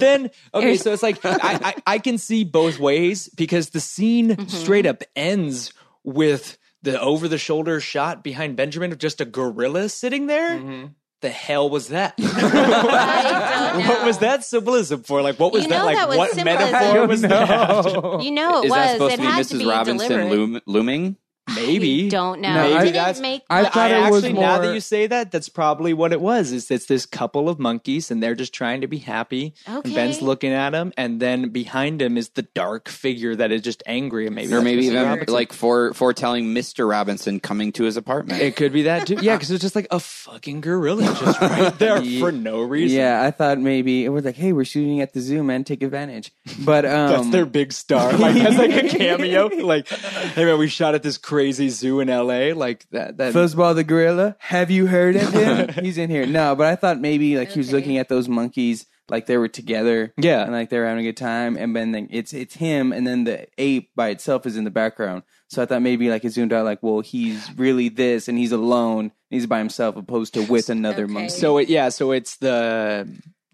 then 0.01 0.31
okay 0.53 0.77
so 0.77 0.93
it's 0.93 1.03
like 1.03 1.25
I, 1.25 1.39
I 1.43 1.75
i 1.87 1.99
can 1.99 2.19
see 2.19 2.45
both 2.45 2.79
ways 2.79 3.29
because 3.31 3.71
the 3.71 3.81
scene 3.81 4.29
Mm-hmm. 4.31 4.47
straight 4.49 4.87
up 4.87 5.03
ends 5.17 5.73
with 6.03 6.59
the 6.85 7.01
over 7.01 7.27
the 7.29 7.39
shoulder 7.39 7.81
shot 7.81 8.23
behind 8.23 8.57
benjamin 8.57 8.93
of 8.93 8.99
just 8.99 9.21
a 9.21 9.25
gorilla 9.25 9.89
sitting 9.89 10.27
there 10.27 10.51
Mm-hmm. 10.59 10.87
the 11.23 11.31
hell 11.31 11.69
was 11.71 11.89
that 11.89 12.15
what 12.19 14.05
was 14.07 14.19
that 14.19 14.45
symbolism 14.45 15.03
for 15.03 15.23
like 15.23 15.39
what 15.39 15.53
was 15.53 15.65
You 15.65 15.71
that 15.71 15.85
like 15.85 15.97
that 15.97 16.09
was 16.09 16.19
what 16.19 16.31
symbolism. 16.33 16.71
metaphor 16.71 17.07
was 17.07 17.21
that 17.23 18.23
You 18.23 18.31
know 18.31 18.63
it 18.63 18.67
Is 18.67 18.71
was. 18.71 18.79
that 18.79 18.93
supposed 18.93 19.13
it 19.15 19.17
to 19.17 19.23
be 19.23 19.29
had 19.29 19.47
to 19.47 19.55
Mrs. 19.55 19.59
be 19.59 19.67
Robinson 19.67 20.09
deliberate. 20.09 20.31
loom- 20.31 20.61
looming? 20.67 21.17
Maybe 21.55 22.07
I 22.07 22.09
don't 22.09 22.41
know. 22.41 22.55
No, 22.55 22.69
it 22.69 22.75
I- 22.77 22.79
didn't 22.85 22.95
that's- 22.95 23.21
make. 23.21 23.43
I 23.51 23.65
thought 23.65 23.91
I 23.91 24.07
it 24.07 24.11
was 24.11 24.25
actually 24.25 24.41
now 24.41 24.59
that 24.59 24.75
you 24.75 24.81
say 24.81 25.07
that 25.07 25.31
that's 25.31 25.49
probably 25.49 25.93
what 25.93 26.13
it 26.13 26.21
was 26.21 26.53
is 26.53 26.71
it's 26.71 26.87
this 26.87 27.07
couple 27.07 27.49
of 27.49 27.59
monkeys 27.59 28.11
and 28.11 28.23
they're 28.23 28.35
just 28.35 28.53
trying 28.55 28.81
to 28.81 28.87
be 28.87 28.99
happy 28.99 29.55
Okay. 29.69 29.81
and 29.85 29.95
ben's 29.95 30.23
looking 30.23 30.53
at 30.53 30.73
him 30.75 30.93
and 30.97 31.21
then 31.21 31.51
behind 31.51 32.01
him 32.01 32.17
is 32.17 32.31
the 32.31 32.43
dark 32.43 32.89
figure 32.89 33.37
that 33.37 33.53
is 33.53 33.63
just 33.63 33.83
angry 33.87 34.27
and 34.27 34.35
maybe 34.35 34.53
Or 34.55 34.63
maybe 34.63 34.83
Mrs. 34.83 34.87
even 34.93 35.03
Robinson. 35.05 35.35
like 35.35 35.53
for 35.53 35.93
foretelling 35.95 36.55
Mr. 36.55 36.89
Robinson 36.89 37.41
coming 37.41 37.73
to 37.73 37.85
his 37.85 37.97
apartment. 37.97 38.41
It 38.41 38.57
could 38.57 38.73
be 38.73 38.83
that 38.85 39.07
too. 39.07 39.19
Yeah, 39.21 39.37
because 39.37 39.51
it's 39.51 39.63
just 39.63 39.77
like 39.77 39.87
a 39.91 40.01
fucking 40.01 40.61
gorilla 40.63 41.05
just 41.05 41.41
right 41.41 41.79
there 41.79 42.03
for 42.21 42.33
no 42.33 42.63
reason. 42.63 42.97
Yeah, 42.99 43.23
I 43.23 43.31
thought 43.31 43.59
maybe 43.59 44.05
it 44.05 44.09
was 44.09 44.25
like, 44.25 44.37
hey, 44.37 44.53
we're 44.53 44.65
shooting 44.65 45.01
at 45.01 45.13
the 45.13 45.21
zoo, 45.21 45.43
man. 45.45 45.65
Take 45.65 45.83
advantage. 45.83 46.33
But 46.65 46.85
um, 46.87 47.11
That's 47.11 47.29
their 47.31 47.47
big 47.47 47.73
star. 47.73 48.13
Like 48.17 48.35
that's 48.35 48.57
like 48.59 48.73
a 48.73 48.89
cameo. 48.89 49.49
Like, 49.49 49.89
hey 49.89 50.45
man, 50.45 50.59
we 50.59 50.69
shot 50.69 50.95
at 50.95 51.03
this 51.03 51.19
crazy 51.19 51.34
zoo 51.71 52.01
in 52.01 52.09
LA. 52.09 52.53
Like 52.55 52.87
that. 52.91 53.17
that 53.19 53.35
Fuzzball 53.35 53.75
the 53.75 53.85
gorilla. 53.85 54.37
Have 54.41 54.71
you 54.71 54.87
heard 54.87 55.17
of 55.17 55.33
him? 55.33 55.69
He's 55.85 55.99
in 55.99 56.11
here. 56.11 56.27
No, 56.27 56.55
but 56.55 56.67
I 56.67 56.77
thought 56.77 57.01
maybe 57.01 57.37
like 57.37 57.51
he 57.51 57.61
was 57.61 57.69
Okay. 57.69 57.77
looking 57.77 57.99
at 57.99 58.09
those 58.09 58.29
monkeys 58.29 58.87
like 59.11 59.27
they 59.27 59.37
were 59.37 59.49
together. 59.49 60.15
Yeah. 60.17 60.43
and 60.45 60.53
like 60.53 60.71
they 60.71 60.79
were 60.79 60.87
having 60.87 61.05
a 61.05 61.09
good 61.09 61.17
time. 61.17 61.57
And 61.57 61.75
then 61.77 61.93
like, 61.93 62.07
it's 62.11 62.33
it's 62.33 62.55
him, 62.55 62.93
and 62.93 63.07
then 63.07 63.25
the 63.25 63.47
ape 63.59 63.91
by 63.95 64.09
itself 64.09 64.47
is 64.47 64.57
in 64.57 64.65
the 64.65 64.71
background. 64.71 65.23
So 65.49 65.63
I 65.63 65.67
thought 65.67 65.83
maybe 65.83 66.09
like 66.11 66.25
it 66.25 66.31
zoomed 66.31 66.53
out 66.53 66.65
like, 66.65 66.83
well, 66.83 67.01
he's 67.01 67.51
really 67.57 67.89
this, 67.91 68.29
and 68.29 68.39
he's 68.39 68.53
alone. 68.53 69.13
He's 69.31 69.47
by 69.47 69.59
himself, 69.59 69.97
opposed 69.97 70.35
to 70.35 70.43
with 70.45 70.69
another 70.71 71.05
Okay. 71.05 71.13
monkey. 71.13 71.29
so 71.31 71.59
it, 71.59 71.69
yeah. 71.69 71.89
So 71.91 72.13
it's 72.13 72.37
the 72.37 73.07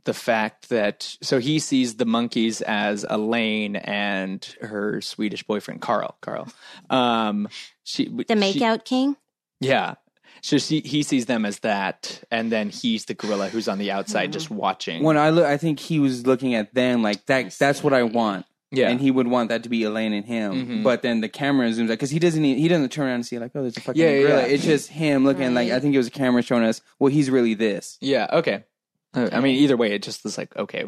the 0.04 0.14
fact 0.14 0.68
that 0.70 1.16
so 1.22 1.38
he 1.38 1.58
sees 1.58 1.96
the 1.96 2.04
monkeys 2.06 2.60
as 2.62 3.04
Elaine 3.08 3.76
and 3.76 4.44
her 4.60 5.00
Swedish 5.00 5.42
boyfriend 5.42 5.80
Carl. 5.80 6.16
Carl. 6.20 6.48
Um, 6.88 7.48
she 7.84 8.06
the 8.06 8.24
she- 8.28 8.60
makeout 8.60 8.84
king. 8.84 9.16
Yeah. 9.60 9.94
So 10.42 10.56
she, 10.56 10.80
he 10.80 11.02
sees 11.02 11.26
them 11.26 11.44
as 11.44 11.58
that, 11.58 12.22
and 12.30 12.50
then 12.50 12.70
he's 12.70 13.04
the 13.04 13.12
gorilla 13.12 13.48
who's 13.50 13.68
on 13.68 13.76
the 13.76 13.90
outside 13.90 14.24
Mm-hmm. 14.30 14.32
just 14.32 14.50
watching. 14.50 15.02
when 15.02 15.18
I 15.18 15.28
look, 15.30 15.44
I 15.44 15.58
think 15.58 15.78
he 15.78 15.98
was 15.98 16.26
looking 16.26 16.54
at 16.54 16.72
them 16.72 17.02
like 17.02 17.26
that. 17.26 17.52
That's 17.58 17.82
what 17.82 17.92
I 17.92 18.04
want. 18.04 18.46
yeah. 18.70 18.88
and 18.88 18.98
he 19.00 19.10
would 19.10 19.26
want 19.26 19.50
that 19.50 19.64
to 19.64 19.68
be 19.68 19.82
Elaine 19.82 20.14
and 20.14 20.24
him. 20.24 20.52
Mhm. 20.52 20.82
But 20.82 21.02
then 21.02 21.20
the 21.20 21.28
camera 21.28 21.68
zooms 21.68 21.84
out 21.86 21.88
because 21.88 22.08
he 22.10 22.18
doesn't 22.20 22.42
he 22.42 22.68
doesn't 22.68 22.90
turn 22.90 23.06
around 23.06 23.14
and 23.16 23.26
see 23.26 23.38
like 23.38 23.50
oh 23.54 23.60
there's 23.62 23.76
a 23.76 23.80
fucking 23.80 24.00
Yeah, 24.00 24.10
yeah, 24.12 24.20
gorilla. 24.22 24.40
yeah. 24.42 24.46
It's 24.54 24.64
just 24.64 24.88
him 24.88 25.24
looking 25.24 25.52
like 25.52 25.70
I 25.72 25.80
think 25.80 25.94
it 25.94 25.98
was 25.98 26.06
a 26.06 26.10
camera 26.12 26.40
showing 26.40 26.64
us 26.64 26.80
well 26.98 27.12
he's 27.12 27.28
really 27.28 27.52
this. 27.54 27.98
Yeah. 28.00 28.28
Okay. 28.32 28.64
Uh, 29.14 29.28
I 29.32 29.40
mean, 29.40 29.56
either 29.56 29.76
way, 29.76 29.92
it 29.92 30.02
just 30.02 30.22
was 30.24 30.38
like 30.38 30.54
okay, 30.56 30.84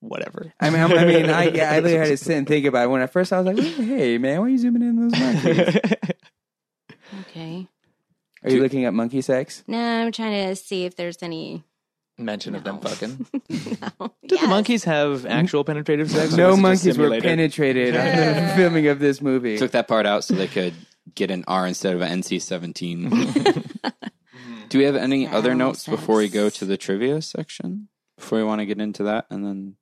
whatever. 0.00 0.52
I 0.60 0.70
mean 0.70 0.80
I'm- 0.80 1.06
mean 1.06 1.30
I 1.30 1.44
yeah, 1.48 1.70
I 1.72 1.74
literally 1.80 1.96
had 1.96 2.08
to 2.08 2.16
sit 2.16 2.36
and 2.36 2.46
think 2.46 2.66
about 2.66 2.84
it. 2.84 2.88
When 2.90 3.00
at 3.02 3.12
first 3.12 3.32
I 3.32 3.40
was 3.40 3.46
like 3.54 3.64
hey 3.64 4.18
man 4.18 4.40
why 4.40 4.46
are 4.46 4.48
you 4.48 4.58
zooming 4.58 4.82
in 4.82 4.98
on 4.98 5.08
those 5.08 5.20
monkeys? 5.20 5.80
Okay. 7.22 7.66
Are 8.44 8.50
you 8.50 8.62
looking 8.62 8.84
at 8.84 8.94
monkey 8.94 9.20
sex? 9.20 9.62
No, 9.66 9.78
I'm 9.78 10.12
trying 10.12 10.48
to 10.48 10.56
see 10.56 10.84
if 10.84 10.96
there's 10.96 11.22
any. 11.22 11.64
Mention 12.18 12.54
of 12.54 12.64
them 12.64 12.76
No. 12.82 12.88
fucking. 12.88 13.26
no. 13.48 14.12
Did 14.22 14.32
Yes. 14.32 14.40
the 14.42 14.46
monkeys 14.48 14.84
have 14.84 15.26
actual 15.26 15.64
penetrative 15.64 16.10
sex? 16.10 16.34
or 16.34 16.36
No 16.36 16.48
was 16.50 16.58
it 16.58 16.60
just 16.60 16.62
monkeys 16.62 16.86
were 16.86 16.92
simulated? 17.04 17.22
penetrated 17.24 17.96
on 17.96 18.04
the 18.46 18.52
filming 18.56 18.86
of 18.88 18.98
this 19.00 19.20
movie. 19.20 19.58
Took 19.58 19.72
that 19.72 19.88
part 19.88 20.06
out 20.06 20.22
so 20.24 20.34
they 20.34 20.46
could 20.46 20.74
get 21.14 21.30
an 21.30 21.44
R 21.48 21.66
instead 21.66 21.94
of 21.94 22.00
an 22.02 22.20
NC 22.22 22.40
17. 24.44 24.68
Do 24.68 24.78
we 24.78 24.84
have 24.84 24.96
any 24.96 25.26
That 25.26 25.34
other 25.34 25.50
makes 25.54 25.58
notes 25.58 25.86
before 25.86 26.16
we 26.16 26.28
go 26.28 26.50
to 26.50 26.64
the 26.64 26.76
trivia 26.76 27.22
section? 27.22 27.88
Before 28.16 28.38
we 28.38 28.44
want 28.44 28.60
to 28.60 28.66
get 28.66 28.80
into 28.80 29.04
that 29.04 29.26
and 29.30 29.44
then. 29.44 29.76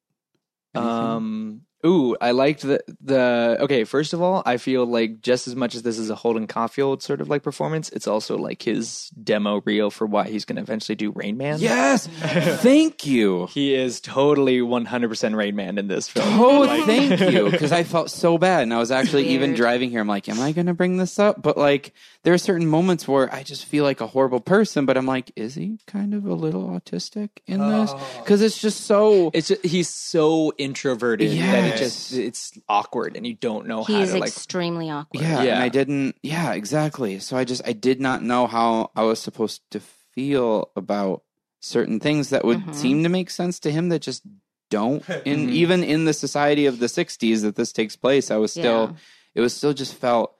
anything? 0.74 0.90
Um, 0.90 1.61
Ooh, 1.87 2.16
I 2.20 2.33
liked 2.33 2.62
the 2.62 2.81
the. 3.01 3.57
Okay, 3.61 3.85
first 3.85 4.12
of 4.12 4.20
all, 4.20 4.43
I 4.45 4.57
feel 4.57 4.85
like 4.85 5.20
just 5.20 5.47
as 5.47 5.55
much 5.55 5.76
as 5.76 5.83
this 5.83 5.97
is 5.97 6.11
a 6.11 6.16
Holden 6.16 6.49
Caulfield 6.49 7.03
sort 7.05 7.20
of 7.20 7.29
like 7.29 7.45
performance, 7.45 7.89
it's 7.91 8.09
also 8.09 8.37
like 8.37 8.62
his 8.62 9.11
demo 9.11 9.62
reel 9.64 9.91
for 9.91 10.05
why 10.07 10.24
he's 10.24 10.45
going 10.45 10.57
to 10.57 10.62
eventually 10.62 10.97
do 10.97 11.12
Rain 11.12 11.37
Man. 11.37 11.61
Yes, 11.61 12.07
thank 12.20 13.07
you. 13.07 13.47
he 13.47 13.74
is 13.74 14.01
totally 14.01 14.61
one 14.61 14.87
hundred 14.87 15.09
percent 15.09 15.37
Rain 15.37 15.55
Man 15.55 15.79
in 15.79 15.87
this 15.87 16.09
film. 16.09 16.26
Oh, 16.41 16.85
thank 16.85 17.20
you. 17.20 17.49
Because 17.59 17.72
I 17.72 17.83
felt 17.83 18.11
so 18.11 18.39
bad, 18.39 18.62
and 18.64 18.74
I 18.74 18.79
was 18.79 18.91
actually 18.91 19.29
even 19.29 19.55
driving 19.55 19.91
here. 19.91 20.01
I'm 20.01 20.09
like, 20.09 20.29
am 20.29 20.41
I 20.41 20.53
going 20.53 20.66
to 20.66 20.74
bring 20.74 20.97
this 20.97 21.18
up? 21.18 21.43
But 21.43 21.57
like, 21.57 21.93
there 22.22 22.35
are 22.35 22.39
certain 22.39 22.66
moments 22.66 23.07
where 23.09 23.33
I 23.35 23.43
just 23.43 23.64
feel 23.64 23.85
like 23.85 24.01
a 24.01 24.07
horrible 24.07 24.41
person. 24.41 24.85
But 24.87 24.97
I'm 24.97 25.07
like, 25.07 25.31
is 25.37 25.55
he 25.55 25.79
kind 25.87 26.14
of 26.14 26.26
a 26.26 26.35
little 26.35 26.68
autistic 26.68 27.31
in 27.47 27.59
this? 27.61 27.91
Oh. 27.93 28.20
Because 28.22 28.43
it's 28.43 28.59
just 28.59 28.83
so. 28.83 29.31
It's 29.33 29.49
just, 29.49 29.64
he's 29.64 29.89
so 29.89 30.53
introverted 30.59 31.31
that 31.31 31.68
it 31.69 31.79
just 31.79 32.12
it's 32.12 32.59
awkward 32.69 33.16
and 33.16 33.27
you 33.27 33.35
don't 33.35 33.66
know 33.66 33.85
He 33.85 33.95
how 33.95 34.03
is 34.03 34.11
to 34.12 34.19
like. 34.19 34.29
extremely 34.29 34.91
awkward. 34.91 35.21
Yeah, 35.23 35.43
Yeah. 35.43 35.55
and 35.55 35.62
I 35.62 35.69
didn't. 35.69 36.16
Yeah, 36.23 36.53
exactly. 36.53 37.19
So 37.21 37.37
I 37.37 37.45
just 37.45 37.62
I 37.66 37.73
did 37.73 38.01
not 38.01 38.23
know 38.23 38.47
how 38.47 38.91
I 38.97 39.03
was 39.03 39.21
supposed 39.21 39.62
to 39.73 39.81
feel 39.81 40.71
about 40.77 41.23
certain 41.61 42.01
things 42.01 42.31
that 42.31 42.45
would 42.45 42.59
Mhm. 42.59 42.75
seem 42.75 43.03
to 43.03 43.09
make 43.09 43.31
sense 43.31 43.59
to 43.61 43.71
him 43.71 43.89
that 43.91 44.01
just 44.03 44.23
don't. 44.71 45.03
In 45.25 45.47
Mhm. 45.49 45.53
even 45.53 45.83
in 45.85 46.05
the 46.05 46.12
society 46.12 46.66
of 46.66 46.79
the 46.79 46.89
'60s 46.89 47.43
that 47.43 47.57
this 47.57 47.73
takes 47.73 47.97
place, 47.97 48.31
I 48.31 48.37
was 48.37 48.53
still. 48.53 48.97
It 49.35 49.41
was 49.41 49.55
still 49.55 49.73
just 49.73 49.95
felt 49.95 50.35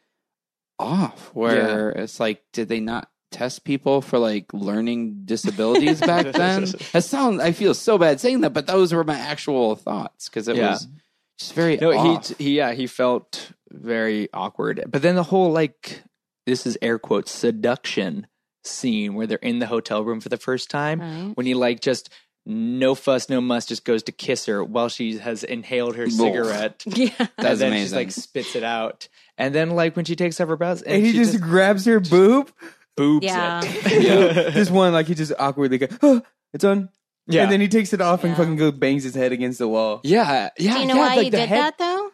off. 0.79 1.31
Where 1.35 1.91
it's 1.91 2.21
like, 2.21 2.43
did 2.53 2.69
they 2.69 2.81
not 2.81 3.11
test 3.31 3.65
people 3.65 4.01
for 4.01 4.19
like 4.19 4.53
learning 4.53 5.23
disabilities 5.25 6.01
back 6.01 6.33
then? 6.33 6.73
That 6.93 7.05
sounds 7.05 7.41
I 7.41 7.53
feel 7.53 7.75
so 7.75 7.99
bad 7.99 8.21
saying 8.21 8.41
that, 8.43 8.53
but 8.55 8.67
those 8.67 8.93
were 8.93 9.05
my 9.05 9.19
actual 9.19 9.77
thoughts 9.77 10.29
because 10.29 10.49
it 10.49 10.57
Yeah. 10.57 10.71
was 10.71 10.89
just 11.39 11.55
very. 11.55 11.77
No, 11.77 11.93
off. 11.97 12.29
he, 12.37 12.45
he 12.45 12.57
yeah 12.57 12.73
he 12.73 12.87
felt 12.87 13.53
very 13.71 14.29
awkward. 14.33 14.85
But 14.89 15.03
then 15.03 15.15
the 15.15 15.23
whole 15.23 15.51
like 15.53 16.03
this 16.47 16.67
is 16.67 16.79
air 16.83 16.99
quotes 16.99 17.31
seduction 17.31 18.27
scene 18.65 19.15
where 19.15 19.27
they're 19.27 19.39
in 19.39 19.59
the 19.61 19.67
hotel 19.67 20.03
room 20.05 20.21
for 20.21 20.29
the 20.29 20.37
first 20.37 20.71
time 20.71 21.01
Right. 21.01 21.33
when 21.37 21.47
he 21.47 21.55
like 21.55 21.81
just 21.81 22.11
no 22.45 22.95
fuss 22.95 23.29
no 23.29 23.41
muss 23.43 23.67
just 23.67 23.85
goes 23.85 24.03
to 24.05 24.13
kiss 24.13 24.47
her 24.47 24.65
while 24.65 24.89
she 24.89 25.19
has 25.19 25.45
inhaled 25.45 25.97
her 25.97 26.09
cigarette. 26.11 26.83
Yeah. 26.87 27.11
That's 27.19 27.29
and 27.39 27.61
then 27.61 27.69
amazing. 27.73 27.85
she's 27.85 27.93
like 27.95 28.11
spits 28.11 28.57
it 28.57 28.63
out. 28.65 29.09
And 29.37 29.55
then 29.55 29.71
like 29.71 29.97
when 29.97 30.05
she 30.07 30.17
takes 30.17 30.41
off 30.41 30.49
her 30.49 30.57
blouse 30.57 30.83
and, 30.83 30.97
And 30.97 31.05
he 31.07 31.13
she 31.13 31.19
just, 31.19 31.41
grabs 31.41 31.85
her 31.85 32.01
boob. 32.01 32.51
boobs 32.97 33.25
Yeah. 33.27 33.61
it. 33.65 34.03
yeah. 34.03 34.51
This 34.51 34.71
one, 34.71 34.93
like 34.95 35.07
he 35.07 35.15
just 35.15 35.33
awkwardly 35.39 35.79
goes, 35.79 35.97
oh, 36.03 36.23
it's 36.55 36.65
on. 36.65 36.89
Yeah. 37.29 37.43
And 37.45 37.53
then 37.53 37.61
he 37.61 37.69
takes 37.69 37.93
it 37.93 38.01
off 38.01 38.25
and 38.25 38.33
Yeah. 38.33 38.37
fucking 38.39 38.57
go 38.57 38.71
bangs 38.73 39.05
his 39.05 39.15
head 39.15 39.33
against 39.33 39.59
the 39.59 39.69
wall. 39.69 40.01
yeah, 40.05 40.51
yeah. 40.59 40.75
Do 40.75 40.81
you 40.81 40.87
know 40.87 40.95
yeah, 40.95 41.01
why 41.01 41.15
like 41.17 41.25
he 41.25 41.31
the 41.31 41.37
did 41.39 41.49
head- 41.49 41.59
that 41.61 41.79
though? 41.79 42.11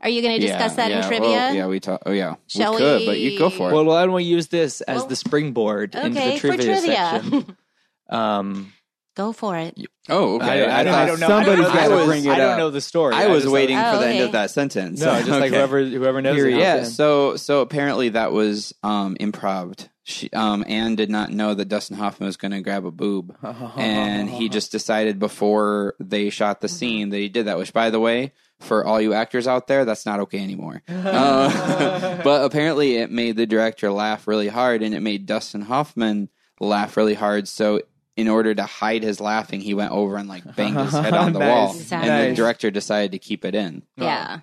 Are 0.00 0.08
you 0.08 0.22
going 0.22 0.40
to 0.40 0.46
discuss 0.46 0.76
that 0.76 0.90
yeah, 0.90 1.02
in 1.02 1.08
trivia? 1.08 1.28
Well, 1.28 1.54
yeah, 1.56 1.66
we 1.66 1.80
talk. 1.80 2.02
Oh 2.06 2.12
yeah, 2.12 2.36
Shall 2.46 2.70
we 2.74 2.78
could, 2.78 3.04
but 3.06 3.18
you 3.18 3.36
go 3.36 3.50
for 3.50 3.70
it. 3.70 3.74
Well, 3.74 3.84
why 3.84 4.04
don't 4.04 4.14
we 4.14 4.22
use 4.22 4.46
this 4.46 4.80
as 4.82 4.98
Well, 4.98 5.06
the 5.08 5.16
springboard 5.16 5.96
into 5.96 6.10
the 6.10 6.20
Okay, 6.20 6.38
for 6.38 6.46
trivia, 6.48 6.64
trivia. 6.78 6.94
section? 7.22 7.56
Um, 8.10 8.72
Go 9.16 9.32
for 9.32 9.56
it. 9.56 9.76
oh, 10.08 10.36
okay. 10.36 10.64
I, 10.64 10.80
I, 10.80 10.84
don't, 10.84 10.94
I 10.94 11.06
don't 11.06 11.18
know. 11.18 11.26
Somebody's 11.26 11.66
I 11.66 11.68
don't 11.68 11.74
know 11.74 11.88
gotta 11.90 12.00
the- 12.02 12.06
bring 12.06 12.24
it 12.24 12.28
up. 12.28 12.34
I 12.36 12.38
don't 12.38 12.58
know 12.58 12.70
the 12.70 12.80
story. 12.80 13.14
I 13.16 13.26
was 13.26 13.42
just- 13.42 13.52
waiting 13.52 13.76
Oh, 13.76 13.92
for 13.94 13.98
the 13.98 14.06
end 14.06 14.14
okay. 14.18 14.24
of 14.26 14.32
that 14.32 14.50
sentence. 14.52 15.00
No, 15.00 15.16
just 15.18 15.28
like 15.28 15.42
Okay. 15.50 15.56
whoever 15.56 15.84
whoever 15.84 16.22
knows. 16.22 16.36
Here 16.36 16.48
it. 16.48 16.54
Yeah. 16.58 16.84
So 16.84 17.34
so 17.36 17.60
apparently 17.60 18.10
that 18.10 18.30
was 18.30 18.72
um 18.84 19.16
improv. 19.20 19.88
She 20.10 20.30
um 20.30 20.64
Anne 20.66 20.96
did 20.96 21.10
not 21.10 21.30
know 21.30 21.52
that 21.52 21.68
Dustin 21.68 21.98
Hoffman 21.98 22.28
was 22.28 22.38
going 22.38 22.52
to 22.52 22.62
grab 22.62 22.86
a 22.86 22.90
boob, 22.90 23.36
and 23.76 24.30
he 24.30 24.48
just 24.48 24.72
decided 24.72 25.18
before 25.18 25.96
they 26.00 26.30
shot 26.30 26.62
the 26.62 26.68
scene 26.68 27.10
that 27.10 27.18
he 27.18 27.28
did 27.28 27.44
that. 27.46 27.58
Which, 27.58 27.74
by 27.74 27.90
the 27.90 28.00
way, 28.00 28.32
for 28.58 28.86
all 28.86 29.02
you 29.02 29.12
actors 29.12 29.46
out 29.46 29.66
there, 29.66 29.84
that's 29.84 30.06
not 30.06 30.20
okay 30.20 30.42
anymore. 30.42 30.82
Uh, 30.88 32.22
but 32.24 32.42
apparently, 32.42 32.96
it 32.96 33.10
made 33.10 33.36
the 33.36 33.44
director 33.46 33.90
laugh 33.92 34.26
really 34.26 34.48
hard, 34.48 34.82
and 34.82 34.94
it 34.94 35.00
made 35.00 35.26
Dustin 35.26 35.60
Hoffman 35.60 36.30
laugh 36.58 36.96
really 36.96 37.14
hard. 37.14 37.46
So. 37.46 37.82
In 38.16 38.26
order 38.26 38.52
to 38.52 38.64
hide 38.64 39.04
his 39.04 39.20
laughing, 39.20 39.60
he 39.60 39.74
went 39.74 39.92
over 39.92 40.16
and 40.16 40.28
like 40.28 40.42
banged 40.56 40.76
his 40.76 40.92
head 40.92 41.14
on 41.14 41.32
the 41.32 41.38
Nice. 41.38 41.48
wall, 41.48 41.70
Exactly. 41.76 42.10
and 42.10 42.32
the 42.32 42.34
director 42.34 42.68
decided 42.68 43.12
to 43.12 43.20
keep 43.20 43.44
it 43.44 43.54
in. 43.54 43.84
Yeah. 43.96 44.40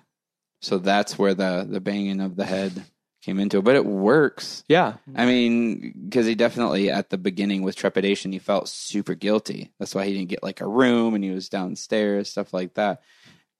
So 0.62 0.78
that's 0.78 1.18
where 1.18 1.34
the 1.34 1.66
the 1.68 1.78
banging 1.78 2.22
of 2.22 2.36
the 2.36 2.46
head 2.46 2.84
came 3.26 3.38
into 3.40 3.58
it. 3.58 3.64
But 3.64 3.74
it 3.76 3.84
works. 3.84 4.64
Yeah. 4.68 4.94
I 5.14 5.26
mean, 5.26 5.92
because 6.06 6.26
he 6.26 6.34
definitely 6.34 6.90
at 6.90 7.10
the 7.10 7.18
beginning 7.18 7.62
with 7.62 7.76
trepidation, 7.76 8.32
he 8.32 8.38
felt 8.38 8.68
super 8.68 9.14
guilty. 9.14 9.72
That's 9.78 9.94
why 9.94 10.06
he 10.06 10.14
didn't 10.14 10.30
get 10.30 10.42
like 10.42 10.60
a 10.60 10.68
room 10.68 11.14
and 11.14 11.22
he 11.22 11.30
was 11.30 11.48
downstairs, 11.48 12.30
stuff 12.30 12.54
like 12.54 12.74
that. 12.74 13.02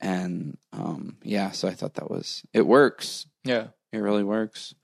And 0.00 0.56
um, 0.72 1.16
yeah, 1.22 1.50
so 1.50 1.68
I 1.68 1.72
thought 1.74 1.94
that 1.94 2.10
was 2.10 2.42
it 2.52 2.66
works. 2.66 3.26
Yeah. 3.44 3.68
It 3.92 3.98
really 3.98 4.24
works. 4.24 4.74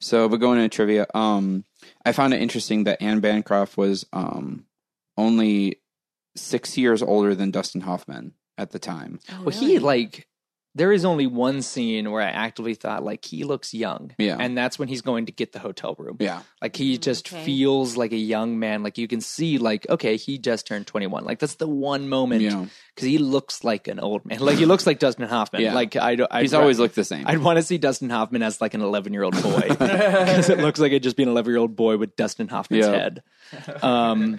So, 0.00 0.28
but 0.28 0.38
going 0.38 0.58
into 0.58 0.74
trivia, 0.74 1.06
um, 1.14 1.64
I 2.06 2.12
found 2.12 2.32
it 2.32 2.40
interesting 2.40 2.84
that 2.84 3.02
Anne 3.02 3.20
Bancroft 3.20 3.76
was 3.76 4.06
um 4.12 4.64
only 5.16 5.80
six 6.36 6.78
years 6.78 7.02
older 7.02 7.34
than 7.34 7.50
Dustin 7.50 7.82
Hoffman 7.82 8.32
at 8.56 8.70
the 8.70 8.78
time. 8.78 9.20
Oh, 9.30 9.42
Well, 9.44 9.58
he 9.58 9.78
like 9.78 10.26
there 10.76 10.92
is 10.92 11.04
only 11.04 11.26
one 11.26 11.62
scene 11.62 12.10
where 12.12 12.22
I 12.22 12.30
actively 12.30 12.74
thought 12.74 13.02
like 13.04 13.24
he 13.24 13.42
looks 13.42 13.74
young. 13.74 14.12
Yeah. 14.18 14.36
And 14.38 14.56
that's 14.56 14.78
when 14.78 14.86
he's 14.86 15.00
going 15.02 15.26
to 15.26 15.32
get 15.32 15.50
the 15.52 15.58
hotel 15.58 15.96
room. 15.98 16.16
Yeah. 16.20 16.42
Like 16.62 16.76
he 16.76 16.96
just 16.96 17.32
Okay. 17.32 17.44
feels 17.44 17.96
like 17.96 18.12
a 18.12 18.16
young 18.16 18.58
man. 18.60 18.84
Like 18.84 18.96
you 18.96 19.08
can 19.08 19.20
see 19.20 19.58
like 19.58 19.88
okay, 19.90 20.16
he 20.16 20.38
just 20.38 20.68
turned 20.68 20.86
21. 20.86 21.24
Like 21.24 21.40
that's 21.40 21.56
the 21.56 21.66
one 21.66 22.08
moment 22.08 22.42
You 22.42 22.50
know, 22.50 22.68
cuz 22.96 23.04
he 23.06 23.18
looks 23.18 23.64
like 23.64 23.88
an 23.88 23.98
old 23.98 24.24
man. 24.24 24.38
Like 24.38 24.58
he 24.58 24.64
looks 24.66 24.86
like 24.86 25.00
Dustin 25.00 25.26
Hoffman. 25.28 25.62
Yeah. 25.62 25.74
Like 25.74 25.96
I 25.96 26.14
don't 26.14 26.32
he's 26.36 26.54
I'd, 26.54 26.60
always 26.60 26.78
looked 26.78 26.94
the 26.94 27.04
same. 27.04 27.24
I'd 27.26 27.38
want 27.38 27.56
to 27.56 27.62
see 27.64 27.76
Dustin 27.78 28.08
Hoffman 28.10 28.42
as 28.44 28.60
like 28.60 28.74
an 28.74 28.80
11 28.80 29.12
year 29.12 29.24
old 29.24 29.42
boy 29.42 29.62
because 29.68 30.48
it 30.50 30.58
looks 30.58 30.78
like 30.78 30.92
it'd 30.92 31.02
just 31.02 31.16
be 31.16 31.24
an 31.24 31.30
11 31.30 31.50
year 31.50 31.58
old 31.58 31.74
boy 31.74 31.96
with 31.96 32.14
Dustin 32.14 32.46
Hoffman's 32.46 32.86
Yeah. 32.86 32.92
head. 32.92 33.22
Um, 33.82 34.38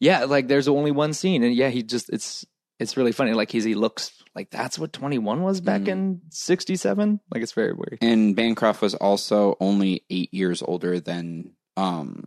yeah, 0.00 0.24
like 0.24 0.48
there's 0.48 0.66
only 0.66 0.90
one 0.90 1.12
scene, 1.12 1.42
and 1.42 1.54
yeah, 1.54 1.68
he 1.68 1.82
just 1.82 2.10
it's 2.10 2.44
it's 2.78 2.96
really 2.96 3.12
funny. 3.12 3.34
Like 3.34 3.50
he's 3.52 3.64
he 3.64 3.74
looks 3.74 4.12
like 4.34 4.50
that's 4.50 4.78
what 4.78 4.92
21 4.92 5.42
was 5.42 5.60
back 5.60 5.82
Mm. 5.82 5.88
in 5.88 6.20
67. 6.30 7.20
Like 7.32 7.42
it's 7.42 7.52
very 7.52 7.72
weird. 7.72 7.98
Anne 8.00 8.34
Bancroft 8.34 8.82
was 8.82 8.94
also 8.94 9.56
only 9.60 10.04
eight 10.10 10.32
years 10.32 10.62
older 10.62 11.00
than 11.00 11.52
um, 11.76 12.24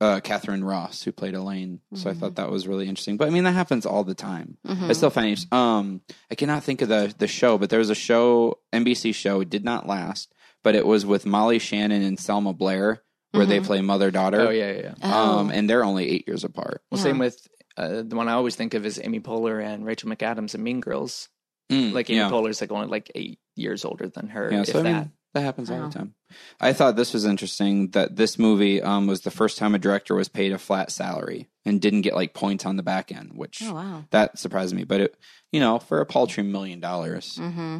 uh, 0.00 0.20
Katharine 0.20 0.64
Ross, 0.64 1.02
who 1.02 1.12
played 1.12 1.34
Elaine. 1.34 1.80
So 1.94 2.08
I 2.08 2.14
thought 2.14 2.36
that 2.36 2.50
was 2.50 2.66
really 2.66 2.88
interesting. 2.88 3.16
But 3.18 3.28
I 3.28 3.30
mean, 3.30 3.44
that 3.44 3.52
happens 3.52 3.84
all 3.84 4.04
the 4.04 4.14
time. 4.14 4.56
Mhm. 4.66 4.88
I 4.88 4.92
still 4.92 5.10
find 5.10 5.36
it. 5.38 5.52
Um, 5.52 6.00
I 6.30 6.34
cannot 6.34 6.64
think 6.64 6.80
of 6.82 6.88
the 6.88 7.14
the 7.18 7.26
show, 7.28 7.58
but 7.58 7.68
there 7.70 7.78
was 7.80 7.90
a 7.90 7.94
show, 7.94 8.58
NBC 8.72 9.14
show, 9.14 9.40
it 9.40 9.50
did 9.50 9.64
not 9.64 9.86
last, 9.86 10.32
but 10.64 10.74
it 10.74 10.86
was 10.86 11.04
with 11.04 11.26
Molly 11.26 11.58
Shannon 11.58 12.02
and 12.02 12.18
Selma 12.18 12.52
Blair, 12.54 13.02
where 13.32 13.44
they 13.44 13.60
Mhm. 13.60 13.64
play 13.66 13.80
mother 13.82 14.10
daughter. 14.10 14.40
Oh 14.40 14.50
yeah, 14.50 14.72
yeah. 14.72 14.94
yeah. 14.98 15.20
Um, 15.30 15.48
Oh. 15.48 15.50
and 15.52 15.68
they're 15.68 15.84
only 15.84 16.08
eight 16.08 16.26
years 16.26 16.44
apart. 16.44 16.82
Well, 16.90 16.98
Yeah. 16.98 17.04
same 17.04 17.18
with 17.18 17.46
uh, 17.76 18.02
the 18.02 18.16
one 18.16 18.28
I 18.28 18.32
always 18.32 18.56
think 18.56 18.74
of 18.74 18.84
is 18.86 19.00
Amy 19.02 19.20
Poehler 19.20 19.62
and 19.64 19.84
Rachel 19.84 20.08
McAdams 20.10 20.54
in 20.54 20.62
Mean 20.62 20.80
Girls. 20.80 21.28
Mm, 21.70 21.92
Like 21.92 22.08
Amy 22.10 22.18
yeah. 22.20 22.30
Poehler's 22.30 22.60
like 22.60 22.70
only 22.72 22.86
like 22.86 23.10
eight 23.14 23.38
years 23.56 23.84
older 23.84 24.08
than 24.08 24.28
her. 24.28 24.50
Yeah, 24.52 24.60
if 24.60 24.68
so 24.68 24.78
I 24.80 24.82
that. 24.82 24.92
mean, 24.92 25.12
that 25.34 25.40
happens 25.42 25.70
all 25.70 25.78
Wow. 25.78 25.88
the 25.88 25.98
time. 25.98 26.14
I 26.60 26.72
thought 26.72 26.96
this 26.96 27.12
was 27.12 27.24
interesting 27.26 27.90
that 27.90 28.16
this 28.16 28.38
movie 28.38 28.80
um, 28.80 29.06
was 29.06 29.20
the 29.22 29.30
first 29.30 29.58
time 29.58 29.74
a 29.74 29.78
director 29.78 30.14
was 30.14 30.28
paid 30.28 30.52
a 30.52 30.58
flat 30.58 30.90
salary 30.90 31.48
and 31.64 31.80
didn't 31.80 32.02
get 32.02 32.14
like 32.14 32.32
points 32.34 32.64
on 32.64 32.76
the 32.76 32.82
back 32.82 33.12
end, 33.12 33.32
which 33.34 33.60
Oh 33.64 33.74
wow. 33.74 34.04
that 34.10 34.38
surprised 34.38 34.74
me. 34.74 34.84
But 34.84 35.00
it, 35.00 35.16
you 35.52 35.60
know, 35.60 35.78
for 35.78 36.00
a 36.00 36.06
paltry 36.06 36.42
million 36.44 36.80
dollars, 36.80 37.36
Mm-hmm. 37.40 37.78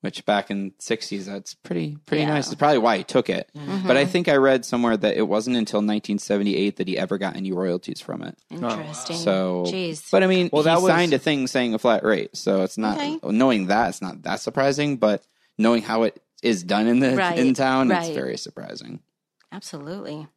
Which 0.00 0.24
back 0.24 0.50
in 0.50 0.72
'60s, 0.78 1.24
that's 1.26 1.54
pretty 1.54 1.96
pretty 2.06 2.22
Yeah. 2.22 2.30
nice. 2.34 2.46
It's 2.46 2.54
probably 2.54 2.78
why 2.78 2.98
he 2.98 3.04
took 3.04 3.28
it. 3.28 3.50
Mm-hmm. 3.56 3.86
But 3.86 3.96
I 3.96 4.04
think 4.04 4.28
I 4.28 4.36
read 4.36 4.64
somewhere 4.64 4.96
that 4.96 5.16
it 5.16 5.22
wasn't 5.28 5.56
until 5.56 5.78
1978 5.78 6.76
that 6.76 6.86
he 6.88 6.96
ever 6.96 7.18
got 7.18 7.34
any 7.36 7.50
royalties 7.52 8.00
from 8.00 8.22
it. 8.22 8.36
interesting. 8.50 9.16
So, 9.16 9.64
Jeez. 9.66 10.10
but 10.10 10.22
I 10.22 10.26
mean, 10.26 10.50
Well, 10.52 10.62
he 10.62 10.66
that 10.68 10.82
was- 10.82 10.90
signed 10.90 11.12
a 11.12 11.18
thing 11.18 11.46
saying 11.46 11.74
a 11.74 11.78
flat 11.78 12.04
rate, 12.04 12.36
so 12.36 12.62
it's 12.62 12.78
not 12.78 12.96
Okay. 12.98 13.18
knowing 13.24 13.66
that 13.66 13.88
it's 13.90 14.02
not 14.02 14.22
that 14.22 14.40
surprising. 14.40 14.96
But 14.98 15.22
knowing 15.58 15.82
how 15.82 16.04
it 16.04 16.22
is 16.42 16.62
done 16.62 16.86
in 16.86 17.00
the 17.00 17.16
Right, 17.16 17.38
in 17.38 17.52
town, 17.54 17.90
it's 17.90 18.10
very 18.10 18.38
surprising. 18.38 19.00
Absolutely. 19.50 20.28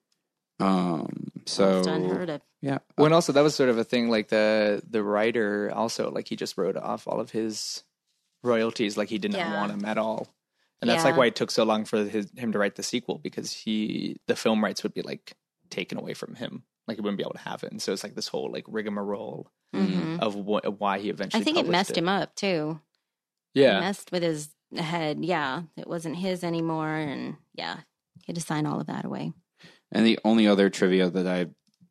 Um, 0.59 1.31
so 1.45 1.79
It's 1.79 1.87
unheard 1.87 2.29
of. 2.29 2.41
yeah, 2.61 2.79
Well, 2.97 3.05
and 3.05 3.13
also 3.15 3.33
that 3.33 3.41
was 3.41 3.55
sort 3.55 3.69
of 3.69 3.77
a 3.77 3.83
thing. 3.83 4.09
Like 4.09 4.29
the 4.29 4.81
the 4.87 5.03
writer 5.03 5.71
also 5.73 6.11
like 6.11 6.27
he 6.27 6.35
just 6.35 6.57
wrote 6.57 6.77
off 6.77 7.07
all 7.07 7.19
of 7.19 7.31
his 7.31 7.83
royalties. 8.43 8.97
Like 8.97 9.09
he 9.09 9.17
did 9.17 9.31
not 9.31 9.39
Yeah. 9.39 9.55
want 9.55 9.71
them 9.71 9.85
at 9.85 9.97
all, 9.97 10.27
and 10.81 10.89
that's 10.89 11.03
like 11.03 11.17
why 11.17 11.27
it 11.27 11.35
took 11.35 11.51
so 11.51 11.63
long 11.63 11.85
for 11.85 12.03
his, 12.03 12.31
him 12.35 12.51
to 12.51 12.59
write 12.59 12.75
the 12.75 12.83
sequel 12.83 13.17
because 13.17 13.51
he 13.53 14.17
the 14.27 14.35
film 14.35 14.63
rights 14.63 14.83
would 14.83 14.93
be 14.93 15.01
like 15.01 15.33
taken 15.69 15.97
away 15.97 16.13
from 16.13 16.35
him. 16.35 16.63
Like 16.87 16.97
he 16.97 17.01
wouldn't 17.01 17.17
be 17.17 17.23
able 17.23 17.33
to 17.33 17.39
have 17.49 17.63
it, 17.63 17.71
and 17.71 17.81
so 17.81 17.93
it's 17.93 18.03
like 18.03 18.15
this 18.15 18.27
whole 18.27 18.51
like 18.51 18.65
rigmarole 18.67 19.51
hmm 19.73 20.17
of 20.19 20.35
what 20.35 20.65
of 20.65 20.79
why 20.79 20.99
he 20.99 21.09
eventually. 21.09 21.41
I 21.41 21.43
think 21.43 21.57
it 21.57 21.61
published 21.61 21.89
messed 21.89 21.97
him 21.97 22.09
up 22.09 22.35
too. 22.35 22.79
It 23.55 23.59
Yeah, 23.59 23.79
messed 23.79 24.11
with 24.11 24.23
his 24.23 24.49
head. 24.75 25.23
Yeah, 25.23 25.63
it 25.77 25.87
wasn't 25.87 26.15
his 26.17 26.43
anymore, 26.43 26.93
and 26.95 27.35
yeah, 27.53 27.77
he 28.19 28.25
had 28.27 28.35
to 28.35 28.41
sign 28.41 28.65
all 28.65 28.79
of 28.81 28.87
that 28.87 29.05
away. 29.05 29.33
And 29.91 30.05
the 30.05 30.19
only 30.23 30.47
other 30.47 30.69
trivia 30.69 31.09
that 31.09 31.27
I 31.27 31.47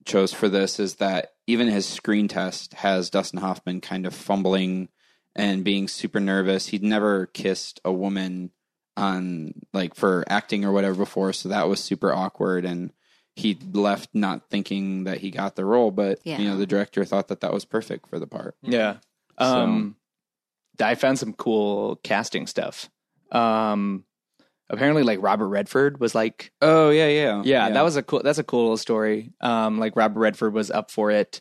chose 0.06 0.32
for 0.32 0.48
this 0.48 0.80
is 0.80 0.96
that 0.96 1.32
even 1.46 1.68
his 1.68 1.86
screen 1.86 2.28
test 2.28 2.72
has 2.74 3.10
Dustin 3.10 3.38
Hoffman 3.40 3.80
kind 3.82 4.06
of 4.06 4.14
fumbling 4.14 4.88
and 5.36 5.64
being 5.64 5.88
super 5.88 6.20
nervous. 6.20 6.66
He'd 6.68 6.82
never 6.82 7.26
kissed 7.26 7.80
a 7.84 7.92
woman 7.92 8.50
on 8.96 9.52
like 9.72 9.94
for 9.94 10.24
acting 10.28 10.64
or 10.64 10.72
whatever 10.72 10.96
before, 10.96 11.32
so 11.32 11.48
that 11.48 11.68
was 11.68 11.82
super 11.82 12.12
awkward 12.12 12.64
and 12.64 12.92
he 13.36 13.56
left 13.72 14.10
not 14.12 14.50
thinking 14.50 15.04
that 15.04 15.18
he 15.18 15.30
got 15.30 15.56
the 15.56 15.64
role, 15.64 15.90
but 15.90 16.18
Yeah. 16.24 16.38
you 16.38 16.48
know 16.48 16.56
the 16.58 16.66
director 16.66 17.04
thought 17.04 17.28
that 17.28 17.40
that 17.40 17.52
was 17.52 17.64
perfect 17.64 18.08
for 18.08 18.18
the 18.18 18.26
part. 18.26 18.56
Yeah. 18.62 18.96
Um, 19.38 19.96
I 20.82 20.94
found 20.96 21.18
some 21.18 21.32
cool 21.32 21.96
casting 22.02 22.46
stuff. 22.46 22.90
Um, 23.32 24.04
apparently, 24.68 25.02
like 25.04 25.22
Robert 25.22 25.48
Redford 25.48 26.00
was 26.00 26.14
like, 26.14 26.52
Oh 26.60 26.90
yeah, 26.90 27.08
yeah, 27.08 27.42
yeah, 27.44 27.70
that 27.70 27.82
was 27.84 27.96
a 27.96 28.02
cool. 28.02 28.20
That's 28.22 28.38
a 28.38 28.44
cool 28.44 28.62
little 28.62 28.76
story. 28.76 29.32
Um, 29.40 29.78
like 29.78 29.94
Robert 29.96 30.20
Redford 30.20 30.52
was 30.52 30.70
up 30.70 30.90
for 30.90 31.10
it, 31.10 31.40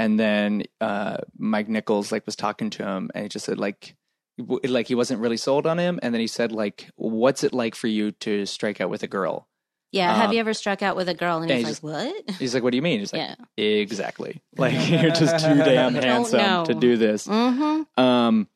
and 0.00 0.18
then 0.18 0.62
uh, 0.80 1.18
Mike 1.38 1.68
Nichols 1.68 2.10
like 2.10 2.24
was 2.26 2.36
talking 2.36 2.70
to 2.70 2.84
him, 2.84 3.10
and 3.14 3.22
he 3.24 3.28
just 3.28 3.44
said 3.46 3.58
like, 3.58 3.94
like 4.38 4.88
he 4.88 4.94
wasn't 4.94 5.20
really 5.20 5.36
sold 5.36 5.66
on 5.66 5.78
him, 5.78 6.00
and 6.02 6.14
then 6.14 6.20
he 6.20 6.26
said 6.26 6.52
like, 6.52 6.88
"What's 6.96 7.44
it 7.44 7.52
like 7.52 7.74
for 7.74 7.86
you 7.88 8.12
to 8.12 8.46
strike 8.46 8.80
out 8.80 8.88
with 8.90 9.02
a 9.02 9.06
girl?" 9.08 9.46
Yeah. 9.92 10.14
have 10.14 10.28
Um, 10.28 10.34
you 10.34 10.40
ever 10.40 10.54
struck 10.54 10.82
out 10.82 10.94
with 10.94 11.08
a 11.08 11.14
girl 11.14 11.38
and 11.38 11.50
yeah, 11.50 11.56
he's 11.56 11.66
he's 11.66 11.82
like, 11.82 12.14
what? 12.26 12.30
He's 12.38 12.54
like, 12.54 12.62
"What 12.62 12.70
do 12.70 12.76
you 12.76 12.82
mean?" 12.82 13.00
He's 13.00 13.12
like, 13.12 13.36
Yeah. 13.56 13.64
"Exactly. 13.64 14.40
Like 14.56 14.74
you're 14.88 15.10
just 15.10 15.44
too 15.44 15.56
damn 15.56 15.94
handsome 15.94 16.38
know. 16.40 16.64
to 16.64 16.74
do 16.74 16.96
this." 16.96 17.26
Mm-hmm. 17.26 18.00
Um, 18.02 18.48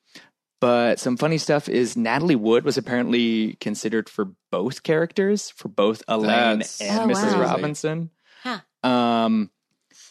but 0.61 0.99
some 0.99 1.17
funny 1.19 1.37
stuff 1.39 1.69
is 1.69 1.97
Natalie 1.97 2.37
Wood 2.37 2.65
was 2.65 2.79
apparently 2.79 3.55
considered 3.61 4.09
for 4.09 4.31
both 4.51 4.83
characters, 4.83 5.51
for 5.51 5.69
both 5.69 6.03
Elaine 6.09 6.61
That's 6.61 6.81
and 6.81 7.11
Oh, 7.11 7.15
Mrs. 7.15 7.35
wow. 7.35 7.41
Robinson. 7.43 8.11
Huh. 8.43 8.61
Um, 8.89 9.51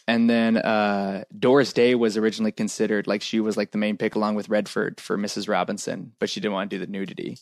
and 0.06 0.28
then 0.28 0.56
uh, 0.56 1.24
Doris 1.38 1.72
Day 1.72 1.94
was 1.94 2.16
originally 2.16 2.52
considered 2.52 3.06
like 3.06 3.22
she 3.22 3.40
was 3.40 3.56
like 3.56 3.70
the 3.70 3.78
main 3.78 3.96
pick 3.96 4.14
along 4.14 4.34
with 4.34 4.48
Redford 4.48 5.00
for 5.00 5.16
Mrs. 5.18 5.48
Robinson, 5.48 6.12
but 6.18 6.28
she 6.30 6.40
didn't 6.40 6.54
want 6.54 6.70
to 6.70 6.76
do 6.78 6.84
the 6.84 6.90
nudity. 6.90 7.38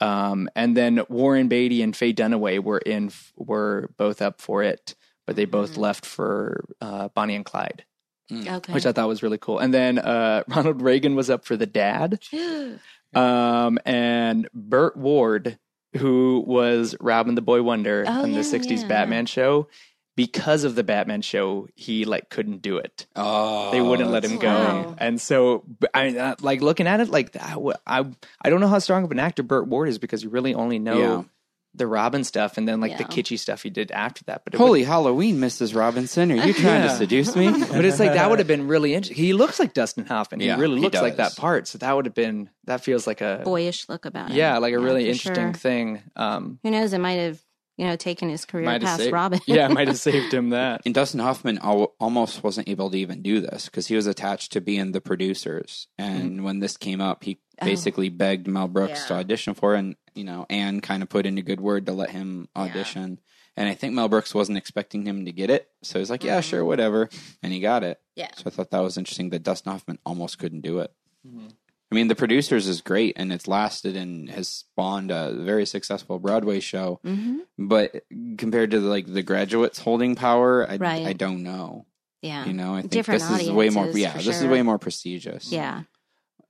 Um, 0.00 0.48
and 0.56 0.76
then 0.76 1.02
Warren 1.08 1.48
Beatty 1.48 1.80
and 1.82 1.94
Faye 1.96 2.12
Dunaway 2.12 2.58
were 2.62 2.78
in 2.78 3.10
were 3.36 3.90
both 3.96 4.20
up 4.20 4.40
for 4.40 4.62
it, 4.62 4.94
but 5.26 5.36
they 5.36 5.44
both 5.44 5.74
Mhm. 5.74 5.78
left 5.78 6.04
for 6.06 6.64
uh, 6.80 7.08
Bonnie 7.08 7.36
and 7.36 7.44
Clyde, 7.44 7.84
Okay. 8.32 8.72
which 8.72 8.84
I 8.86 8.90
thought 8.92 9.06
was 9.06 9.22
really 9.22 9.38
cool. 9.38 9.58
And 9.60 9.72
then 9.72 9.98
uh, 9.98 10.42
Ronald 10.48 10.82
Reagan 10.82 11.14
was 11.14 11.30
up 11.30 11.44
for 11.44 11.56
the 11.56 11.66
dad, 11.66 12.18
um, 13.14 13.78
and 13.84 14.48
Burt 14.54 14.96
Ward, 14.96 15.58
who 15.98 16.42
was 16.46 16.96
Robin 17.00 17.34
the 17.34 17.42
Boy 17.42 17.62
Wonder 17.62 18.04
Oh, 18.06 18.22
on 18.22 18.30
yeah, 18.32 18.38
the 18.38 18.44
'60s 18.44 18.82
yeah. 18.82 18.88
Batman 18.88 19.26
show. 19.26 19.68
Because 20.14 20.64
of 20.64 20.74
the 20.74 20.84
Batman 20.84 21.22
show, 21.22 21.68
he 21.74 22.04
like 22.04 22.28
couldn't 22.28 22.60
do 22.60 22.76
it. 22.76 23.06
Oh, 23.16 23.70
They 23.70 23.80
wouldn't 23.80 24.10
let 24.10 24.22
him 24.24 24.38
go. 24.38 24.48
Wow. 24.52 24.94
and 24.98 25.18
so 25.18 25.64
I 25.94 26.08
mean, 26.08 26.18
uh, 26.18 26.34
like 26.42 26.60
looking 26.60 26.86
at 26.86 27.00
it, 27.00 27.08
like 27.08 27.34
I, 27.40 28.04
I 28.42 28.50
don't 28.50 28.60
know 28.60 28.68
how 28.68 28.78
strong 28.78 29.04
of 29.04 29.10
an 29.10 29.18
actor 29.18 29.42
Burt 29.42 29.68
Ward 29.68 29.88
is 29.88 29.98
because 29.98 30.22
you 30.22 30.28
really 30.28 30.54
only 30.54 30.78
know 30.78 30.98
Yeah. 30.98 31.22
the 31.74 31.86
Robin 31.86 32.24
stuff 32.24 32.58
and 32.58 32.68
then 32.68 32.78
like 32.82 32.98
the 32.98 33.04
Yeah. 33.04 33.08
kitschy 33.08 33.38
stuff 33.38 33.62
he 33.62 33.70
did 33.70 33.90
after 33.90 34.22
that. 34.24 34.42
But 34.44 34.52
it 34.52 34.58
Holy 34.58 34.84
Halloween, 34.84 35.38
Mrs. 35.38 35.74
Robinson! 35.74 36.30
Are 36.30 36.46
you 36.46 36.52
trying 36.52 36.82
Yeah. 36.84 36.88
to 36.88 36.96
seduce 36.96 37.34
me? 37.34 37.50
but 37.72 37.82
it's 37.86 37.98
like 37.98 38.12
that 38.12 38.28
would 38.28 38.38
have 38.38 38.48
been 38.48 38.68
really 38.68 38.92
interesting. 38.92 39.16
He 39.24 39.32
looks 39.32 39.58
like 39.58 39.72
Dustin 39.72 40.04
Hoffman. 40.04 40.40
Yeah, 40.40 40.56
he 40.56 40.60
really 40.60 40.76
he 40.76 40.82
looks 40.82 41.00
like 41.00 41.16
that 41.16 41.36
part. 41.36 41.66
So 41.68 41.78
that 41.78 41.90
would 41.96 42.04
have 42.04 42.14
been 42.14 42.50
that 42.64 42.82
feels 42.84 43.06
like 43.06 43.22
a 43.22 43.40
Boyish 43.44 43.88
look 43.88 44.04
about 44.04 44.30
it. 44.30 44.36
yeah, 44.36 44.58
like 44.58 44.74
a 44.74 44.78
really 44.78 45.08
interesting 45.08 45.52
sure. 45.52 45.52
thing. 45.54 46.02
Um, 46.16 46.58
Who 46.62 46.70
knows? 46.70 46.92
It 46.92 46.98
might 47.00 47.12
have, 47.12 47.40
you 47.76 47.86
know, 47.86 47.96
taken 47.96 48.28
his 48.28 48.44
career 48.44 48.64
might 48.66 48.82
past 48.82 49.00
saved, 49.00 49.12
Robin. 49.12 49.40
yeah, 49.46 49.66
I 49.66 49.68
might 49.72 49.88
have 49.88 49.98
saved 49.98 50.32
him 50.34 50.50
that. 50.50 50.82
And 50.84 50.94
Dustin 50.94 51.20
Hoffman 51.20 51.58
al- 51.58 51.94
almost 51.98 52.42
wasn't 52.44 52.68
able 52.68 52.90
to 52.90 52.98
even 52.98 53.22
do 53.22 53.40
this 53.40 53.66
because 53.66 53.86
he 53.86 53.96
was 53.96 54.06
attached 54.06 54.52
to 54.52 54.60
being 54.60 54.92
the 54.92 55.00
producers. 55.00 55.88
And 55.98 56.44
when 56.44 56.58
this 56.60 56.76
came 56.76 57.00
up, 57.00 57.24
he 57.24 57.38
Oh. 57.60 57.66
basically 57.66 58.08
begged 58.08 58.46
Mel 58.48 58.66
Brooks 58.66 59.04
to 59.06 59.14
audition 59.14 59.54
for, 59.54 59.74
it, 59.74 59.78
and 59.80 59.96
you 60.14 60.24
know, 60.24 60.46
Anne 60.50 60.80
kind 60.80 61.02
of 61.02 61.08
put 61.08 61.26
in 61.26 61.36
a 61.38 61.42
good 61.42 61.60
word 61.60 61.86
to 61.86 61.92
let 61.92 62.10
him 62.10 62.48
audition. 62.56 63.20
And 63.56 63.68
I 63.68 63.74
think 63.74 63.92
Mel 63.94 64.08
Brooks 64.08 64.34
wasn't 64.34 64.56
expecting 64.58 65.06
him 65.06 65.26
to 65.26 65.32
get 65.32 65.50
it, 65.50 65.68
so 65.82 65.98
he's 65.98 66.08
like, 66.10 66.24
"Yeah, 66.24 66.40
Mhm. 66.40 66.44
sure, 66.44 66.64
whatever," 66.64 67.10
and 67.42 67.52
he 67.52 67.60
got 67.60 67.84
it. 67.84 68.00
Yeah. 68.16 68.30
So 68.36 68.44
I 68.46 68.50
thought 68.50 68.70
that 68.70 68.80
was 68.80 68.96
interesting 68.96 69.28
that 69.30 69.42
Dustin 69.42 69.70
Hoffman 69.70 69.98
almost 70.06 70.38
couldn't 70.38 70.62
do 70.62 70.78
it. 70.80 70.92
I 71.92 71.94
mean, 71.94 72.08
the 72.08 72.14
producers 72.16 72.66
is 72.68 72.80
great, 72.80 73.14
and 73.16 73.32
it's 73.32 73.46
lasted 73.46 73.96
and 73.96 74.28
has 74.30 74.48
spawned 74.48 75.10
a 75.10 75.32
very 75.34 75.66
successful 75.66 76.18
Broadway 76.18 76.58
show. 76.60 77.00
hmm 77.04 77.40
But 77.58 78.04
compared 78.38 78.70
to 78.72 78.80
like 78.80 79.06
the 79.06 79.22
graduates 79.22 79.78
holding 79.78 80.14
power, 80.16 80.68
I, 80.68 80.76
Right. 80.76 81.06
I 81.06 81.12
don't 81.12 81.42
know. 81.42 81.86
Yeah. 82.22 82.46
You 82.46 82.54
know, 82.54 82.74
I 82.76 82.80
think 82.80 82.92
Different 82.92 83.20
this 83.20 83.42
is 83.42 83.50
way 83.50 83.68
more. 83.68 83.86
Yeah, 83.90 84.12
for 84.12 84.22
this 84.22 84.40
is 84.40 84.46
way 84.46 84.62
more 84.62 84.78
prestigious. 84.78 85.52
Yeah. 85.52 85.82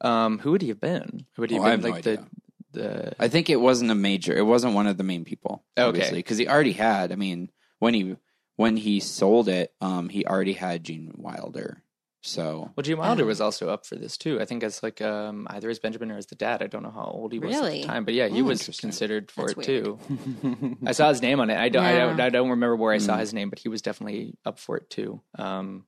Um, 0.01 0.39
who 0.39 0.53
would 0.53 0.63
he 0.63 0.69
have 0.69 0.81
been? 0.81 1.27
Who 1.35 1.43
would 1.43 1.51
he 1.51 1.59
Oh, 1.59 1.63
have 1.63 1.73
I 1.73 1.77
been? 1.77 1.83
have 1.83 1.91
no 1.91 1.95
like 1.97 2.05
the 2.05 2.11
idea. 2.13 2.27
the 2.73 3.13
I 3.19 3.29
think 3.29 3.51
it 3.51 3.57
wasn't 3.61 3.91
a 3.91 3.95
major. 3.95 4.37
It 4.37 4.43
wasn't 4.47 4.75
one 4.75 4.87
of 4.87 4.97
the 4.97 5.05
main 5.05 5.25
people. 5.25 5.65
Okay. 5.77 5.89
obviously, 5.89 6.19
because 6.19 6.39
he 6.39 6.47
already 6.49 6.73
had. 6.73 7.11
I 7.13 7.17
mean, 7.17 7.51
when 7.79 7.95
he 7.95 8.17
when 8.57 8.77
he 8.77 9.01
sold 9.01 9.49
it, 9.49 9.73
um, 9.81 10.09
he 10.09 10.25
already 10.27 10.53
had 10.53 10.85
Gene 10.85 11.13
Wilder. 11.17 11.82
So 12.25 12.71
well, 12.77 12.83
Gene 12.83 12.99
Wilder 12.99 13.25
Oh. 13.25 13.27
was 13.27 13.41
also 13.41 13.69
up 13.69 13.85
for 13.85 13.97
this 13.97 14.17
too. 14.17 14.41
I 14.41 14.45
think 14.45 14.63
as 14.63 14.81
like 14.83 15.03
um 15.03 15.47
either 15.51 15.69
as 15.69 15.81
Benjamin 15.81 16.11
or 16.13 16.17
as 16.17 16.27
the 16.27 16.37
dad. 16.37 16.63
I 16.63 16.69
don't 16.69 16.83
know 16.85 16.91
how 16.93 17.05
old 17.05 17.33
he 17.33 17.39
was 17.41 17.57
at 17.57 17.71
the 17.73 17.83
time, 17.83 18.05
but 18.05 18.15
yeah, 18.15 18.29
he 18.29 18.41
Mm. 18.43 18.47
was 18.47 18.69
considered 18.81 19.31
for 19.31 19.47
That's 19.49 19.69
it 19.69 19.69
weird. 19.69 19.99
too. 20.01 20.79
I 20.87 20.93
saw 20.93 21.09
his 21.09 21.21
name 21.21 21.41
on 21.41 21.51
it. 21.51 21.57
I 21.59 21.69
don't, 21.69 21.85
I 21.85 21.99
don't, 21.99 22.21
I 22.21 22.31
don't 22.31 22.51
remember 22.51 22.77
where 22.77 22.93
I 22.95 22.99
saw 22.99 23.17
Mm. 23.17 23.21
his 23.21 23.35
name, 23.35 23.51
but 23.51 23.59
he 23.59 23.69
was 23.69 23.83
definitely 23.83 24.37
up 24.45 24.59
for 24.61 24.77
it 24.77 24.89
too. 24.89 25.21
Um, 25.37 25.85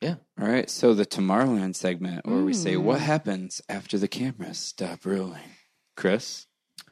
yeah. 0.00 0.16
all 0.40 0.48
right. 0.48 0.68
So 0.68 0.92
the 0.92 1.06
Tomorrowland 1.06 1.76
segment 1.76 2.26
where 2.26 2.42
we 2.42 2.52
say 2.52 2.74
Mm. 2.74 2.82
what 2.82 3.00
happens 3.00 3.60
after 3.68 3.96
the 3.96 4.08
cameras 4.08 4.58
stop 4.58 5.06
rolling. 5.06 5.50
Chris, 5.96 6.46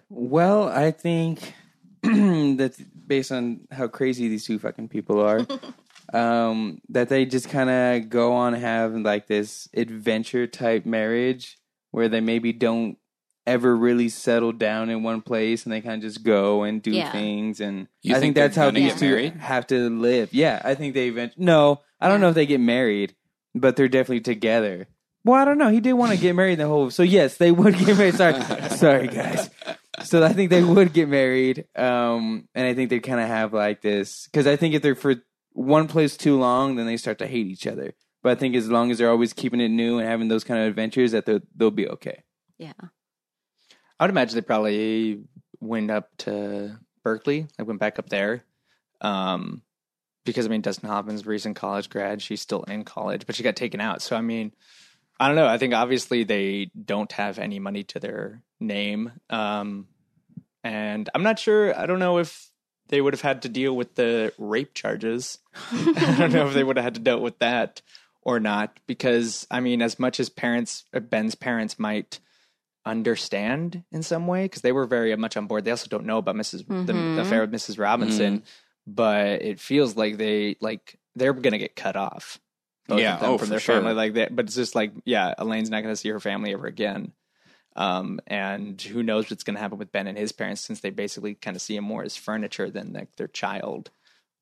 Well, 0.08 0.68
I 0.68 0.92
think 0.92 1.54
that 2.02 2.74
based 3.06 3.32
on 3.32 3.66
how 3.72 3.88
crazy 3.88 4.28
these 4.28 4.46
two 4.46 4.58
fucking 4.60 4.88
people 4.88 5.20
are, 5.20 5.40
um, 6.14 6.80
that 6.90 7.08
they 7.08 7.24
just 7.26 7.48
kind 7.48 7.68
of 7.70 8.08
go 8.08 8.32
on 8.34 8.54
have 8.54 8.94
like 8.94 9.26
this 9.26 9.68
adventure 9.74 10.46
type 10.46 10.86
marriage 10.86 11.58
where 11.90 12.08
they 12.08 12.20
maybe 12.20 12.52
don't 12.52 12.96
ever 13.46 13.76
really 13.76 14.08
settle 14.08 14.52
down 14.52 14.88
in 14.88 15.02
one 15.02 15.20
place 15.20 15.64
and 15.64 15.72
they 15.72 15.80
kind 15.80 15.96
of 15.96 16.00
just 16.08 16.24
go 16.24 16.62
and 16.62 16.80
do 16.82 16.90
Yeah. 16.92 17.12
things 17.12 17.60
and 17.60 17.88
You 18.02 18.12
I 18.12 18.20
think 18.20 18.22
think 18.22 18.36
that's 18.36 18.54
they're 18.54 18.64
how 18.64 18.70
gonna 18.70 18.80
these 18.80 18.92
get 18.92 18.98
two 19.00 19.08
married? 19.10 19.32
have 19.34 19.66
to 19.66 19.90
live. 19.90 20.32
Yeah, 20.32 20.62
I 20.64 20.74
think 20.74 20.94
they 20.94 21.08
event- 21.08 21.34
no, 21.36 21.80
I 22.00 22.08
don't 22.08 22.16
Yeah. 22.20 22.22
know 22.22 22.28
if 22.30 22.34
they 22.36 22.46
get 22.46 22.60
married, 22.60 23.14
but 23.54 23.76
they're 23.76 23.88
definitely 23.88 24.20
together. 24.20 24.86
Well, 25.26 25.40
I 25.40 25.44
don't 25.44 25.58
know. 25.58 25.70
He 25.70 25.80
did 25.80 25.94
want 25.94 26.12
to 26.12 26.18
get 26.18 26.34
married 26.34 26.58
the 26.58 26.68
whole. 26.68 26.90
So 26.90 27.02
yes, 27.02 27.36
they 27.38 27.50
would 27.50 27.76
get 27.78 27.96
married. 27.98 28.14
Sorry, 28.14 28.40
sorry 28.70 29.08
guys. 29.08 29.50
So 30.04 30.22
I 30.24 30.32
think 30.32 30.50
they 30.50 30.62
would 30.62 30.92
get 30.92 31.08
married, 31.08 31.64
um, 31.76 32.48
and 32.54 32.66
I 32.66 32.74
think 32.74 32.90
they 32.90 32.98
kind 33.00 33.20
of 33.20 33.28
have 33.28 33.52
like 33.52 33.80
this 33.82 34.26
because 34.26 34.46
I 34.46 34.56
think 34.56 34.74
if 34.74 34.82
they're 34.82 34.94
for 34.94 35.16
one 35.54 35.88
place 35.88 36.16
too 36.16 36.38
long, 36.38 36.76
then 36.76 36.86
they 36.86 36.96
start 36.96 37.18
to 37.18 37.26
hate 37.26 37.46
each 37.46 37.66
other. 37.66 37.94
But 38.22 38.32
I 38.32 38.34
think 38.34 38.54
as 38.54 38.70
long 38.70 38.90
as 38.90 38.98
they're 38.98 39.10
always 39.10 39.32
keeping 39.32 39.60
it 39.60 39.68
new 39.68 39.98
and 39.98 40.08
having 40.08 40.28
those 40.28 40.44
kind 40.44 40.60
of 40.60 40.68
adventures, 40.68 41.12
that 41.12 41.24
they'll 41.24 41.40
they'll 41.56 41.70
be 41.70 41.88
okay. 41.88 42.22
Yeah. 42.58 42.72
I 43.98 44.04
would 44.04 44.10
imagine 44.10 44.34
they 44.34 44.42
probably 44.42 45.22
went 45.60 45.90
up 45.90 46.10
to 46.18 46.78
Berkeley. 47.02 47.46
I 47.58 47.62
went 47.62 47.80
back 47.80 47.98
up 47.98 48.08
there. 48.08 48.44
Um, 49.00 49.62
because 50.24 50.46
I 50.46 50.48
mean, 50.48 50.62
Dustin 50.62 50.88
Hoffman's 50.88 51.22
a 51.22 51.28
recent 51.28 51.56
college 51.56 51.90
grad. 51.90 52.22
She's 52.22 52.40
still 52.40 52.62
in 52.64 52.84
college, 52.84 53.26
but 53.26 53.34
she 53.34 53.42
got 53.42 53.56
taken 53.56 53.80
out. 53.80 54.02
So 54.02 54.16
I 54.16 54.20
mean, 54.20 54.52
I 55.20 55.28
don't 55.28 55.36
know. 55.36 55.46
I 55.46 55.58
think 55.58 55.74
obviously 55.74 56.24
they 56.24 56.70
don't 56.82 57.12
have 57.12 57.38
any 57.38 57.58
money 57.58 57.84
to 57.84 58.00
their 58.00 58.42
name. 58.58 59.12
Um, 59.30 59.86
and 60.64 61.08
I'm 61.14 61.22
not 61.22 61.38
sure. 61.38 61.78
I 61.78 61.86
don't 61.86 61.98
know 61.98 62.18
if 62.18 62.48
they 62.88 63.00
would 63.00 63.12
have 63.14 63.22
had 63.22 63.42
to 63.42 63.48
deal 63.48 63.74
with 63.74 63.94
the 63.94 64.32
rape 64.38 64.74
charges. 64.74 65.38
I 65.72 66.16
don't 66.18 66.32
know 66.32 66.46
if 66.48 66.54
they 66.54 66.64
would 66.64 66.76
have 66.76 66.84
had 66.84 66.94
to 66.94 67.00
deal 67.00 67.20
with 67.20 67.38
that 67.38 67.80
or 68.22 68.40
not. 68.40 68.78
Because 68.86 69.46
I 69.50 69.60
mean, 69.60 69.82
as 69.82 69.98
much 69.98 70.20
as 70.20 70.28
parents, 70.28 70.84
uh, 70.94 71.00
Ben's 71.00 71.34
parents 71.34 71.78
might 71.78 72.20
understand 72.86 73.82
in 73.92 74.02
some 74.02 74.26
way, 74.26 74.44
because 74.44 74.62
they 74.62 74.72
were 74.72 74.86
very 74.86 75.14
much 75.16 75.36
on 75.36 75.46
board. 75.46 75.64
They 75.64 75.70
also 75.70 75.88
don't 75.88 76.06
know 76.06 76.18
about 76.18 76.36
Mrs. 76.36 76.66
The, 76.66 76.74
the 76.84 76.92
Mhm. 76.92 77.18
affair 77.18 77.40
with 77.40 77.52
Mrs. 77.52 77.78
Robinson, 77.78 78.42
but 78.86 79.42
it 79.42 79.58
feels 79.60 79.96
like 79.96 80.16
they 80.18 80.56
like 80.60 80.98
they're 81.14 81.32
gonna 81.32 81.58
get 81.58 81.76
cut 81.76 81.96
off. 81.96 82.38
both 82.86 83.00
Yeah, 83.00 83.14
of 83.14 83.20
them 83.20 83.30
oh, 83.30 83.38
from 83.38 83.46
for 83.46 83.50
their 83.50 83.60
sure. 83.60 83.76
family 83.76 83.94
like 83.94 84.12
that. 84.14 84.36
But 84.36 84.44
it's 84.44 84.54
just 84.56 84.74
like, 84.74 84.92
yeah, 85.06 85.32
Elaine's 85.38 85.70
not 85.70 85.80
gonna 85.82 85.96
see 85.96 86.10
her 86.10 86.20
family 86.20 86.52
ever 86.52 86.66
again. 86.66 87.12
Um, 87.76 88.20
and 88.26 88.80
who 88.80 89.02
knows 89.02 89.30
what's 89.30 89.42
going 89.42 89.56
to 89.56 89.60
happen 89.60 89.78
with 89.78 89.90
Ben 89.90 90.06
and 90.06 90.16
his 90.16 90.30
parents 90.32 90.60
since 90.60 90.80
they 90.80 90.90
basically 90.90 91.34
kind 91.34 91.56
of 91.56 91.62
see 91.62 91.76
him 91.76 91.84
more 91.84 92.04
as 92.04 92.16
furniture 92.16 92.70
than 92.70 92.92
like 92.92 93.16
their 93.16 93.26
child. 93.26 93.90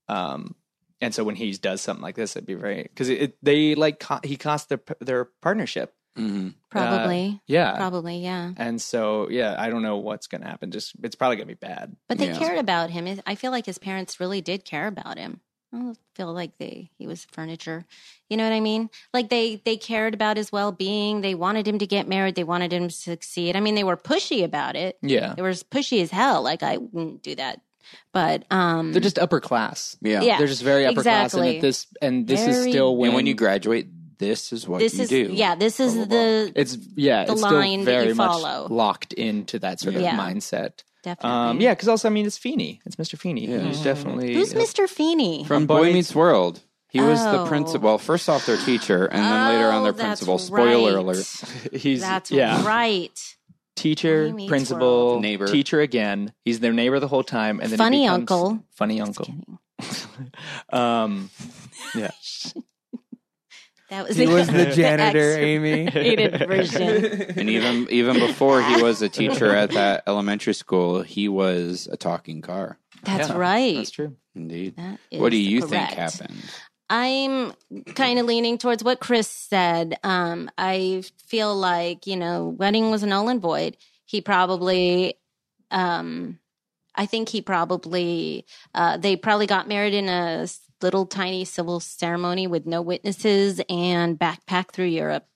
Um, 0.08 0.54
and 1.00 1.14
so 1.14 1.24
when 1.24 1.34
he 1.36 1.52
does 1.52 1.80
something 1.80 2.02
like 2.02 2.14
this, 2.14 2.36
it'd 2.36 2.46
be 2.46 2.54
very 2.54 2.82
because 2.82 3.08
it, 3.08 3.22
it- 3.22 3.38
they 3.42 3.74
like 3.74 4.00
co- 4.00 4.20
he 4.22 4.36
cost 4.36 4.68
their 4.68 4.80
their 5.00 5.24
partnership. 5.40 5.94
hmm 6.16 6.48
Probably. 6.70 7.40
Yeah, 7.46 7.76
Probably. 7.76 8.18
Yeah. 8.18 8.52
and 8.56 8.80
so 8.80 9.28
yeah, 9.30 9.56
I 9.58 9.68
don't 9.70 9.82
know 9.82 9.96
what's 9.98 10.26
going 10.26 10.42
to 10.42 10.46
happen. 10.48 10.70
Just 10.70 10.92
it's 11.02 11.16
probably 11.16 11.36
going 11.36 11.48
to 11.48 11.54
be 11.54 11.66
bad. 11.66 11.96
But 12.08 12.18
they 12.18 12.26
Yeah. 12.28 12.38
cared 12.38 12.58
about 12.58 12.90
him. 12.90 13.20
I 13.26 13.34
feel 13.34 13.50
like 13.50 13.66
his 13.66 13.78
parents 13.78 14.20
really 14.20 14.40
did 14.40 14.64
care 14.64 14.86
about 14.86 15.18
him. 15.18 15.40
I 15.74 15.78
don't 15.78 15.98
feel 16.14 16.32
like 16.32 16.58
they 16.58 16.90
he 16.98 17.06
was 17.06 17.24
furniture. 17.32 17.84
You 18.28 18.36
know 18.36 18.44
what 18.44 18.52
I 18.54 18.60
mean? 18.60 18.90
Like 19.14 19.30
they 19.30 19.56
they 19.64 19.76
cared 19.76 20.12
about 20.14 20.36
his 20.36 20.52
well 20.52 20.70
being. 20.72 21.22
They 21.22 21.34
wanted 21.34 21.66
him 21.66 21.78
to 21.78 21.86
get 21.86 22.06
married. 22.06 22.34
They 22.34 22.44
wanted 22.44 22.72
him 22.72 22.88
to 22.88 22.94
succeed. 22.94 23.56
I 23.56 23.60
mean, 23.60 23.74
they 23.74 23.84
were 23.84 23.96
pushy 23.96 24.44
about 24.44 24.76
it. 24.76 24.98
Yeah. 25.02 25.34
They 25.34 25.42
were 25.42 25.48
as 25.48 25.62
pushy 25.62 26.02
as 26.02 26.10
hell. 26.10 26.42
Like 26.42 26.62
I 26.62 26.76
wouldn't 26.76 27.22
do 27.22 27.34
that. 27.36 27.60
But 28.12 28.44
um, 28.50 28.92
They're 28.92 29.00
just 29.00 29.18
upper 29.18 29.40
class. 29.40 29.96
Yeah. 30.02 30.20
Yeah. 30.22 30.38
They're 30.38 30.46
just 30.46 30.62
very 30.62 30.84
upper 30.86 31.02
class. 31.02 31.34
And 31.34 31.42
exactly. 31.42 31.56
at 31.56 31.62
this 31.62 31.86
and 32.02 32.26
this 32.26 32.46
is 32.46 32.62
still 32.70 32.96
when 32.96 33.08
And 33.08 33.14
when 33.16 33.26
you 33.26 33.34
graduate, 33.34 33.88
this 34.18 34.52
is 34.52 34.68
what 34.68 34.78
this 34.80 34.94
you 34.94 35.02
is 35.04 35.08
do. 35.08 35.30
yeah. 35.32 35.54
This 35.54 35.80
is 35.80 35.94
Blah, 35.94 36.04
blah, 36.04 36.16
blah. 36.16 36.18
the 36.18 36.52
it's 36.54 36.76
yeah, 36.94 37.24
the 37.24 37.32
it's 37.32 37.40
line 37.42 37.82
still 37.82 37.84
that 37.86 37.90
very 37.98 38.08
you 38.08 38.14
much 38.14 38.70
locked 38.70 39.12
into 39.14 39.58
that 39.60 39.80
sort 39.80 39.94
of 39.96 40.02
Yeah. 40.02 40.16
mindset. 40.16 40.84
Definitely. 41.02 41.30
Um, 41.50 41.60
yeah, 41.60 41.72
because 41.74 41.88
also 41.88 42.08
I 42.08 42.10
mean 42.12 42.26
it's 42.26 42.38
Feeny. 42.38 42.80
It's 42.86 42.96
Mr. 42.96 43.18
Feeny. 43.18 43.46
Yeah. 43.46 43.58
Who's 43.58 43.82
definitely 43.82 44.34
Who's 44.34 44.54
Mr. 44.54 44.88
Feeny? 44.88 45.44
From 45.44 45.66
Boy 45.66 45.78
Boy 45.78 45.82
Meets- 45.86 45.94
Meets 45.94 46.14
World. 46.14 46.60
He 46.88 47.00
was 47.00 47.22
the 47.22 47.40
Oh. 47.40 47.46
principal. 47.46 47.88
Well, 47.88 47.98
first 47.98 48.28
off, 48.28 48.44
their 48.44 48.58
teacher, 48.58 49.06
and 49.06 49.22
then 49.24 49.48
later 49.54 49.68
on, 49.70 49.80
Oh, 49.80 49.84
their 49.84 49.92
that's 49.92 50.20
principal. 50.20 50.38
Spoiler 50.38 50.96
right. 50.96 51.02
alert. 51.16 51.44
He's 51.72 52.02
That's 52.02 52.30
yeah. 52.30 52.64
right. 52.66 53.18
Teacher, 53.76 54.30
Boy 54.30 54.46
principal, 54.46 55.18
Neighbor. 55.18 55.46
teacher 55.48 55.80
again. 55.80 56.34
He's 56.44 56.60
their 56.60 56.74
neighbor 56.74 57.00
the 57.00 57.08
whole 57.08 57.24
time, 57.24 57.60
and 57.60 57.70
then 57.70 57.78
Funny 57.78 58.02
becomes- 58.02 58.20
uncle. 58.30 58.64
Funny 58.72 59.00
uncle. 59.00 59.24
kidding. 59.24 59.58
Um, 60.70 61.30
That 63.92 64.08
was 64.08 64.16
He 64.16 64.26
was 64.26 64.46
the 64.46 64.52
the 64.64 64.66
janitor, 64.74 65.38
Amy. 65.38 65.86
X-rated 65.86 66.48
version. 66.48 67.22
And 67.38 67.50
even 67.50 67.86
even 67.90 68.18
before 68.18 68.62
he 68.62 68.82
was 68.82 69.02
a 69.02 69.08
teacher 69.10 69.54
at 69.54 69.72
that 69.72 70.04
elementary 70.06 70.54
school, 70.54 71.02
he 71.02 71.28
was 71.28 71.88
a 71.92 71.98
talking 71.98 72.40
car. 72.40 72.78
That's 73.04 73.28
Yeah, 73.28 73.36
right. 73.36 73.76
that's 73.76 73.90
true. 73.90 74.16
Indeed. 74.34 74.76
That 74.76 74.98
is 75.10 75.20
What 75.20 75.30
do 75.30 75.36
you 75.36 75.60
correct. 75.60 75.92
think 75.94 75.98
happened? 76.00 76.42
I'm 76.88 77.52
kind 77.94 78.18
of 78.18 78.24
leaning 78.24 78.56
towards 78.56 78.82
what 78.82 78.98
Chris 78.98 79.28
said. 79.28 79.98
Um, 80.02 80.50
I 80.56 81.04
feel 81.26 81.54
like, 81.54 82.06
you 82.06 82.16
know, 82.16 82.48
wedding 82.48 82.90
was 82.90 83.02
null 83.02 83.28
and 83.28 83.42
void. 83.42 83.76
He 84.06 84.20
probably, 84.22 85.14
um, 85.70 86.38
I 86.94 87.06
think 87.06 87.28
he 87.30 87.40
probably, 87.42 88.44
uh, 88.74 88.96
they 88.98 89.16
probably 89.16 89.46
got 89.46 89.68
married 89.68 89.94
in 89.94 90.08
a 90.08 90.42
s- 90.44 90.60
little 90.82 91.06
tiny 91.06 91.44
civil 91.44 91.80
ceremony 91.80 92.46
with 92.46 92.66
no 92.66 92.82
witnesses 92.82 93.60
and 93.68 94.18
backpacked 94.18 94.72
through 94.72 94.86
Europe 94.86 95.26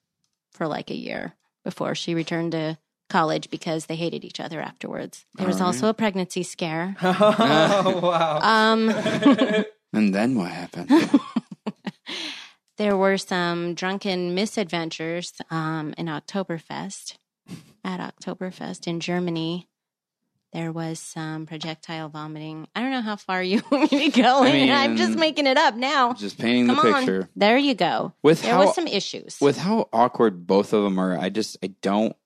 for 0.53 0.67
like 0.67 0.91
a 0.91 0.97
year 0.97 1.35
before 1.65 1.95
she 1.95 2.15
returned 2.15 2.53
to 2.53 2.79
college 3.09 3.51
because 3.51 3.87
they 3.87 3.97
hated 3.97 4.25
each 4.25 4.41
other 4.41 4.61
afterwards. 4.61 5.25
There 5.35 5.47
was 5.47 5.61
right. 5.61 5.67
also 5.67 5.89
a 5.89 5.95
pregnancy 5.95 6.43
scare. 6.43 6.97
oh 7.03 8.01
wow. 8.03 8.41
Um, 8.41 9.65
And 9.97 10.15
then 10.15 10.35
what 10.35 10.51
happened? 10.51 10.91
there 12.77 12.97
were 12.97 13.17
some 13.17 13.75
drunken 13.75 14.35
misadventures 14.35 15.33
um, 15.51 15.95
in 15.97 16.07
Oktoberfest. 16.07 17.17
At 17.85 18.01
Oktoberfest 18.01 18.89
in 18.89 18.99
Germany, 18.99 19.69
there 20.57 20.73
was 20.73 20.99
some 20.99 21.45
projectile 21.45 22.09
vomiting. 22.09 22.67
I 22.75 22.81
don't 22.81 22.91
know 22.91 23.03
how 23.03 23.17
far 23.17 23.43
you 23.43 23.61
want 23.71 23.93
me 23.93 24.11
to 24.11 24.23
go. 24.23 24.43
I 24.43 24.49
in. 24.49 24.71
I'm 24.71 24.97
just 24.97 25.19
making 25.19 25.47
it 25.47 25.59
up 25.59 25.75
now. 25.75 26.15
Just 26.15 26.39
painting 26.39 26.67
Come 26.69 26.77
the 26.77 26.95
on. 26.95 27.01
picture. 27.01 27.29
There 27.37 27.59
you 27.59 27.75
go. 27.75 28.15
With 28.23 28.41
There 28.41 28.53
how 28.55 28.65
was 28.65 28.75
some 28.75 28.87
issues. 28.87 29.37
with 29.39 29.59
how 29.59 29.91
awkward 29.93 30.47
both 30.47 30.73
of 30.73 30.83
them 30.83 30.99
are, 30.99 31.19
I 31.19 31.29
just 31.29 31.59
I 31.63 31.75
don't 31.83 32.17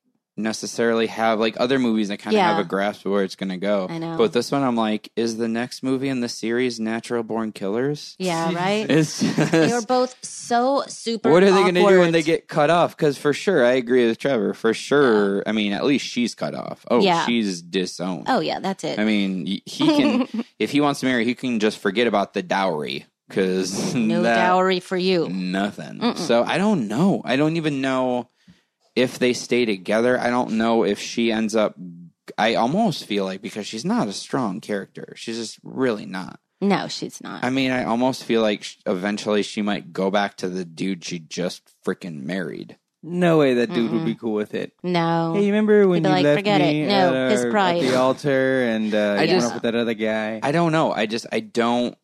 necessarily 0.43 1.07
have 1.09 1.39
like 1.41 1.57
other 1.61 1.79
movies 1.79 2.11
I 2.11 2.17
kind 2.17 2.35
of 2.35 2.39
Yeah. 2.39 2.49
have 2.55 2.65
a 2.65 2.69
grasp 2.69 3.07
of 3.07 3.13
where 3.13 3.25
it's 3.25 3.37
going 3.37 3.51
to 3.51 3.57
go. 3.57 3.87
I 3.89 3.99
know. 3.99 4.17
But 4.17 4.33
this 4.33 4.51
one 4.53 4.63
I'm 4.63 4.77
like, 4.77 5.11
is 5.17 5.37
the 5.37 5.49
next 5.49 5.83
movie 5.83 6.09
in 6.09 6.21
the 6.21 6.29
series 6.29 6.81
Natural 6.81 7.23
Born 7.23 7.53
Killers? 7.53 8.17
yeah, 8.19 8.53
right. 8.55 8.91
It's 8.91 9.21
they 9.21 9.73
were 9.73 9.83
both 9.83 10.17
so 10.25 10.83
super. 10.89 11.31
what 11.31 11.43
are 11.43 11.47
they 11.53 11.63
going 11.63 11.75
to 11.75 11.81
do 11.81 11.87
when 11.87 11.95
awkward. 11.99 12.13
they 12.15 12.23
get 12.23 12.49
cut 12.49 12.71
off? 12.71 12.97
Because 12.97 13.17
for 13.19 13.33
sure, 13.33 13.65
I 13.65 13.73
agree 13.73 14.07
with 14.07 14.19
Trevor. 14.19 14.55
For 14.55 14.75
sure, 14.75 15.43
I 15.47 15.53
mean, 15.53 15.73
at 15.73 15.85
least 15.85 16.07
she's 16.07 16.35
cut 16.35 16.55
off. 16.55 16.85
Oh, 16.91 17.01
Yeah. 17.01 17.25
she's 17.27 17.63
disowned. 17.63 18.25
Oh 18.29 18.41
yeah, 18.41 18.59
that's 18.61 18.85
it. 18.85 18.99
I 18.99 19.05
mean, 19.05 19.45
y- 19.47 19.63
he 19.67 19.87
can 19.87 20.45
if 20.59 20.71
he 20.71 20.81
wants 20.81 21.01
to 21.01 21.07
marry, 21.07 21.25
he 21.25 21.35
can 21.35 21.61
just 21.61 21.79
forget 21.79 22.07
about 22.07 22.35
the 22.35 22.43
dowry 22.43 23.07
because 23.29 23.95
no 23.95 24.23
dowry 24.23 24.81
for 24.81 24.97
you. 24.97 25.29
nothing. 25.29 25.99
Mm-mm. 26.01 26.17
So 26.19 26.43
I 26.43 26.59
don't 26.59 26.89
know. 26.89 27.23
I 27.25 27.37
don't 27.37 27.57
even 27.57 27.81
know 27.81 28.29
if 28.97 29.19
they 29.19 29.33
stay 29.33 29.65
together. 29.65 30.19
I 30.19 30.31
don't 30.31 30.53
know 30.53 30.85
if 30.85 30.99
she 30.99 31.31
ends 31.33 31.55
up. 31.57 31.75
I 32.39 32.55
almost 32.55 33.07
feel 33.07 33.25
like 33.25 33.43
because 33.43 33.67
she's 33.67 33.85
not 33.85 34.09
a 34.09 34.13
strong 34.13 34.61
character, 34.61 35.15
she's 35.17 35.37
just 35.37 35.59
really 35.63 36.07
not. 36.07 36.39
No, 36.61 36.89
she's 36.89 37.21
not. 37.23 37.43
I 37.43 37.49
mean, 37.51 37.71
I 37.71 37.85
almost 37.85 38.23
feel 38.25 38.43
like 38.43 38.67
eventually 38.87 39.43
she 39.43 39.63
might 39.63 39.93
go 39.95 40.11
back 40.11 40.37
to 40.39 40.49
the 40.49 40.65
dude 40.65 41.03
she 41.05 41.19
just 41.19 41.63
freaking 41.85 42.23
married. 42.25 42.77
No 43.03 43.39
way 43.39 43.55
that 43.55 43.73
dude 43.73 43.91
would 43.93 44.05
be 44.05 44.15
cool 44.15 44.35
with 44.35 44.53
it. 44.55 44.75
no. 44.83 45.33
Hey, 45.35 45.41
you 45.47 45.53
remember 45.53 45.89
when 45.89 46.05
He'd 46.05 46.09
be 46.09 46.09
you 46.11 46.15
like, 46.17 46.25
left 46.25 46.39
"Forget 46.41 46.61
me 46.61 46.83
it. 46.83 46.89
No, 46.89 47.15
at, 47.15 47.31
his 47.33 47.45
our- 47.47 47.51
pride." 47.51 47.83
at 47.83 47.91
the 47.91 47.97
altar 47.99 48.63
and 48.65 48.95
uh, 48.95 48.99
I 49.19 49.23
you 49.23 49.29
went 49.29 49.41
just- 49.41 49.47
up 49.49 49.55
with 49.55 49.63
that 49.63 49.75
other 49.75 49.95
guy? 49.95 50.41
I 50.43 50.53
don't 50.53 50.71
know. 50.73 50.93
I 50.93 51.07
just 51.07 51.27
I 51.33 51.41
don't 51.41 51.97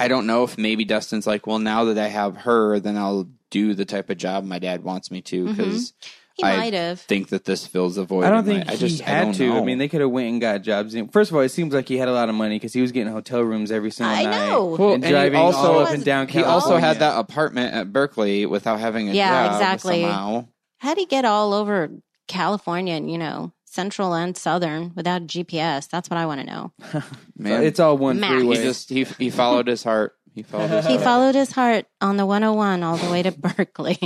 I 0.00 0.08
don't 0.08 0.26
know 0.26 0.44
if 0.44 0.56
maybe 0.56 0.86
Dustin's 0.86 1.26
like, 1.26 1.46
well, 1.46 1.58
now 1.58 1.84
that 1.84 1.98
I 1.98 2.08
have 2.08 2.36
her, 2.38 2.80
then 2.80 2.96
I'll 2.96 3.28
do 3.50 3.74
the 3.74 3.84
type 3.84 4.08
of 4.08 4.16
job 4.16 4.44
my 4.44 4.58
dad 4.58 4.82
wants 4.84 5.10
me 5.10 5.20
to 5.20 5.48
because 5.48 5.92
he 6.38 6.44
I 6.44 6.56
might 6.56 6.72
have. 6.74 7.00
think 7.00 7.28
that 7.28 7.44
this 7.44 7.66
fills 7.66 7.96
a 7.98 8.04
void. 8.04 8.24
I 8.24 8.30
don't 8.30 8.40
in 8.40 8.46
my- 8.46 8.52
think 8.64 8.70
I 8.70 8.76
just 8.76 9.00
he 9.00 9.04
I 9.04 9.08
had 9.10 9.24
don't 9.24 9.34
to. 9.34 9.44
I 9.44 9.54
know. 9.58 9.64
mean, 9.64 9.78
they 9.78 9.88
could 9.88 10.00
have 10.00 10.10
went 10.10 10.28
and 10.28 10.40
got 10.40 10.62
jobs. 10.62 10.96
First 11.12 11.30
of 11.30 11.36
all, 11.36 11.42
it 11.42 11.50
seems 11.50 11.74
like 11.74 11.88
he 11.88 11.98
had 11.98 12.08
a 12.08 12.12
lot 12.12 12.28
of 12.28 12.34
money 12.34 12.56
because 12.56 12.72
he 12.72 12.80
was 12.80 12.92
getting 12.92 13.12
hotel 13.12 13.42
rooms 13.42 13.70
every 13.70 13.90
single 13.90 14.14
I 14.16 14.22
night. 14.24 14.46
know. 14.48 14.64
Well, 14.78 14.94
and 14.94 15.02
and 15.02 15.04
he 15.04 15.10
driving 15.10 15.38
also- 15.40 15.58
all 15.74 15.78
up 15.80 15.90
and 15.90 16.04
down. 16.04 16.28
he 16.28 16.38
also 16.42 16.68
California. 16.68 16.86
had 16.86 16.98
that 17.00 17.18
apartment 17.18 17.74
at 17.74 17.92
Berkeley 17.92 18.46
without 18.46 18.78
having 18.80 19.08
a 19.08 19.12
Yeah, 19.12 19.48
job 19.48 19.52
exactly. 19.60 20.00
somehow. 20.02 20.46
How'd 20.78 20.96
he 20.96 21.06
get 21.06 21.24
all 21.24 21.52
over 21.54 21.90
California 22.28 22.94
and, 22.94 23.10
you 23.10 23.18
know, 23.18 23.52
central 23.64 24.14
and 24.14 24.36
southern 24.36 24.92
without 24.94 25.26
GPS? 25.26 25.88
That's 25.88 26.08
what 26.08 26.18
I 26.18 26.26
want 26.26 26.40
to 26.40 26.46
know. 26.46 26.72
Man, 27.36 27.64
It's 27.64 27.80
all 27.80 27.98
one 27.98 28.20
Mac. 28.20 28.30
he 28.30 28.36
freeway. 28.38 28.56
just 28.62 28.88
he 28.90 29.04
he 29.18 29.30
followed 29.30 29.66
his 29.66 29.82
heart. 29.82 30.14
He 30.34 30.42
followed 30.44 30.68
his 30.70 30.86
He 30.86 30.92
heart. 30.92 31.04
followed 31.04 31.34
his 31.34 31.50
heart 31.50 31.86
on 32.00 32.16
the 32.16 32.24
101 32.26 32.84
all 32.84 32.96
the 32.96 33.10
way 33.10 33.22
to 33.24 33.32
Berkeley. 33.56 33.98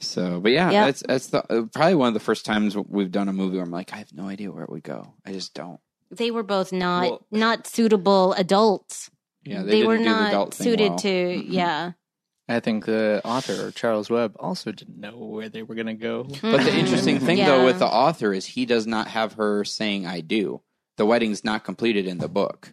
So, 0.00 0.40
but 0.40 0.52
yeah, 0.52 0.70
Yep. 0.70 0.86
that's 0.86 1.02
that's 1.08 1.26
the 1.28 1.38
uh, 1.52 1.66
probably 1.72 1.94
one 1.96 2.08
of 2.08 2.14
the 2.14 2.20
first 2.20 2.44
times 2.46 2.76
we've 2.76 3.10
done 3.10 3.28
a 3.28 3.32
movie 3.32 3.56
where 3.56 3.64
I'm 3.64 3.70
like, 3.70 3.92
I 3.92 3.96
have 3.96 4.12
no 4.12 4.28
idea 4.28 4.50
where 4.52 4.62
it 4.64 4.70
would 4.70 4.82
go. 4.84 5.14
I 5.26 5.32
just 5.32 5.54
don't. 5.54 5.80
they 6.10 6.30
were 6.30 6.42
both 6.44 6.72
not 6.72 7.02
Well- 7.02 7.26
not 7.30 7.66
suitable 7.66 8.32
adults. 8.34 9.10
Yeah, 9.44 9.62
they, 9.62 9.84
were 9.84 9.96
didn't 9.96 10.06
do 10.08 10.14
the 10.14 10.20
not 10.20 10.28
adult 10.28 10.54
thing 10.54 10.64
suited 10.64 10.88
well. 10.90 10.98
to, 10.98 11.08
Mhm. 11.08 11.44
yeah. 11.48 11.92
I 12.50 12.60
think 12.60 12.86
the 12.86 13.20
author 13.24 13.70
Charles 13.72 14.08
Webb 14.10 14.34
also 14.38 14.72
didn't 14.72 14.98
know 14.98 15.16
where 15.18 15.48
they 15.48 15.62
were 15.62 15.74
going 15.74 15.86
to 15.86 15.94
go. 15.94 16.24
But 16.24 16.40
the 16.64 16.70
Mhm. 16.70 16.78
interesting 16.78 17.18
thing 17.18 17.38
though 17.38 17.58
Yeah. 17.58 17.64
with 17.64 17.78
the 17.78 17.86
author 17.86 18.32
is 18.32 18.46
he 18.46 18.64
does 18.66 18.86
not 18.86 19.08
have 19.08 19.34
her 19.34 19.64
saying 19.64 20.06
I 20.06 20.20
do. 20.20 20.62
The 20.96 21.06
wedding's 21.06 21.44
not 21.44 21.64
completed 21.64 22.06
in 22.06 22.18
the 22.18 22.28
book, 22.28 22.72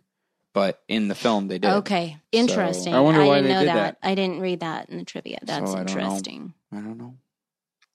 but 0.55 0.81
in 0.87 1.07
the 1.09 1.13
film 1.15 1.47
they 1.49 1.59
did. 1.59 1.69
Okay, 1.69 2.17
interesting. 2.31 2.95
I 2.95 3.01
wonder 3.01 3.23
why 3.23 3.35
didn't 3.35 3.47
they 3.49 3.53
know 3.53 3.59
did 3.59 3.67
that. 3.69 4.01
that. 4.01 4.07
I 4.09 4.15
didn't 4.15 4.39
read 4.39 4.61
that 4.61 4.89
in 4.89 4.97
the 4.97 5.03
trivia. 5.05 5.37
That's 5.43 5.51
I 5.71 5.75
don't 5.75 5.75
know. 5.75 5.81
interesting. 5.81 6.53
I 6.71 6.75
don't 6.77 6.97
know. 6.97 7.15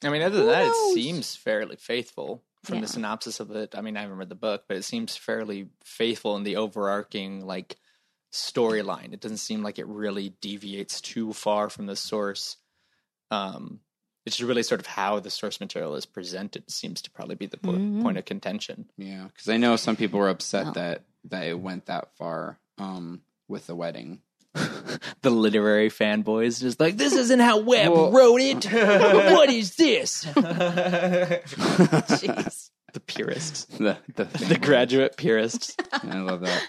I 0.05 0.11
mean, 0.11 0.23
other 0.23 0.37
than 0.37 0.45
Who 0.47 0.53
that, 0.53 0.67
knows? 0.67 0.91
it 0.93 0.95
seems 0.95 1.35
fairly 1.37 1.77
faithful 1.77 2.43
from 2.65 2.77
Yeah. 2.77 2.81
the 2.83 2.89
synopsis 2.89 3.41
of 3.41 3.51
it. 3.51 3.75
I 3.77 3.81
mean, 3.81 3.97
I 3.97 4.03
haven't 4.03 4.19
read 4.19 4.29
the 4.29 4.35
book, 4.35 4.65
but 4.69 4.77
it 4.77 4.85
seems 4.85 5.17
fairly 5.17 5.69
faithful 5.83 6.37
in 6.37 6.45
the 6.45 6.57
overarching 6.57 7.45
like 7.47 7.77
storyline. 8.33 9.13
It 9.13 9.21
doesn't 9.21 9.39
seem 9.39 9.63
like 9.63 9.79
it 9.79 9.87
really 9.87 10.35
deviates 10.41 11.01
too 11.01 11.33
far 11.33 11.69
from 11.71 11.87
the 11.87 11.97
source. 11.97 12.57
Um, 13.31 13.81
it's 14.27 14.37
just 14.37 14.47
really 14.47 14.63
sort 14.63 14.81
of 14.81 14.87
how 14.87 15.19
the 15.21 15.31
source 15.31 15.61
material 15.61 15.95
is 15.97 16.07
presented 16.07 16.71
seems 16.71 17.01
to 17.03 17.11
probably 17.11 17.35
be 17.37 17.47
the 17.47 17.57
po- 17.57 17.73
Mhm. 17.73 18.03
point 18.03 18.19
of 18.19 18.25
contention. 18.25 18.91
Yeah, 18.97 19.25
because 19.25 19.49
I 19.49 19.57
know 19.57 19.77
some 19.77 19.97
people 19.97 20.19
were 20.21 20.29
upset 20.29 20.69
Oh. 20.69 20.73
that 20.73 21.03
that 21.25 21.47
it 21.47 21.59
went 21.59 21.87
that 21.87 22.15
far 22.17 22.59
um, 22.79 23.23
with 23.49 23.67
the 23.67 23.75
wedding. 23.75 24.21
the 25.23 25.31
literary 25.31 25.89
fanboys 25.91 26.61
just 26.61 26.81
like 26.81 26.97
this 26.97 27.13
isn't 27.15 27.39
how 27.39 27.59
Webb 27.59 27.93
Well- 27.93 28.11
wrote 28.11 28.41
it. 28.41 28.65
what 29.33 29.49
is 29.49 29.77
this? 29.77 30.25
Jeez. 32.11 32.71
the 32.93 33.01
purists, 33.01 33.67
the 33.67 33.97
the, 34.17 34.25
the 34.25 34.59
graduate 34.59 35.17
purists. 35.17 35.77
I 35.93 36.19
love 36.19 36.41
that. 36.41 36.63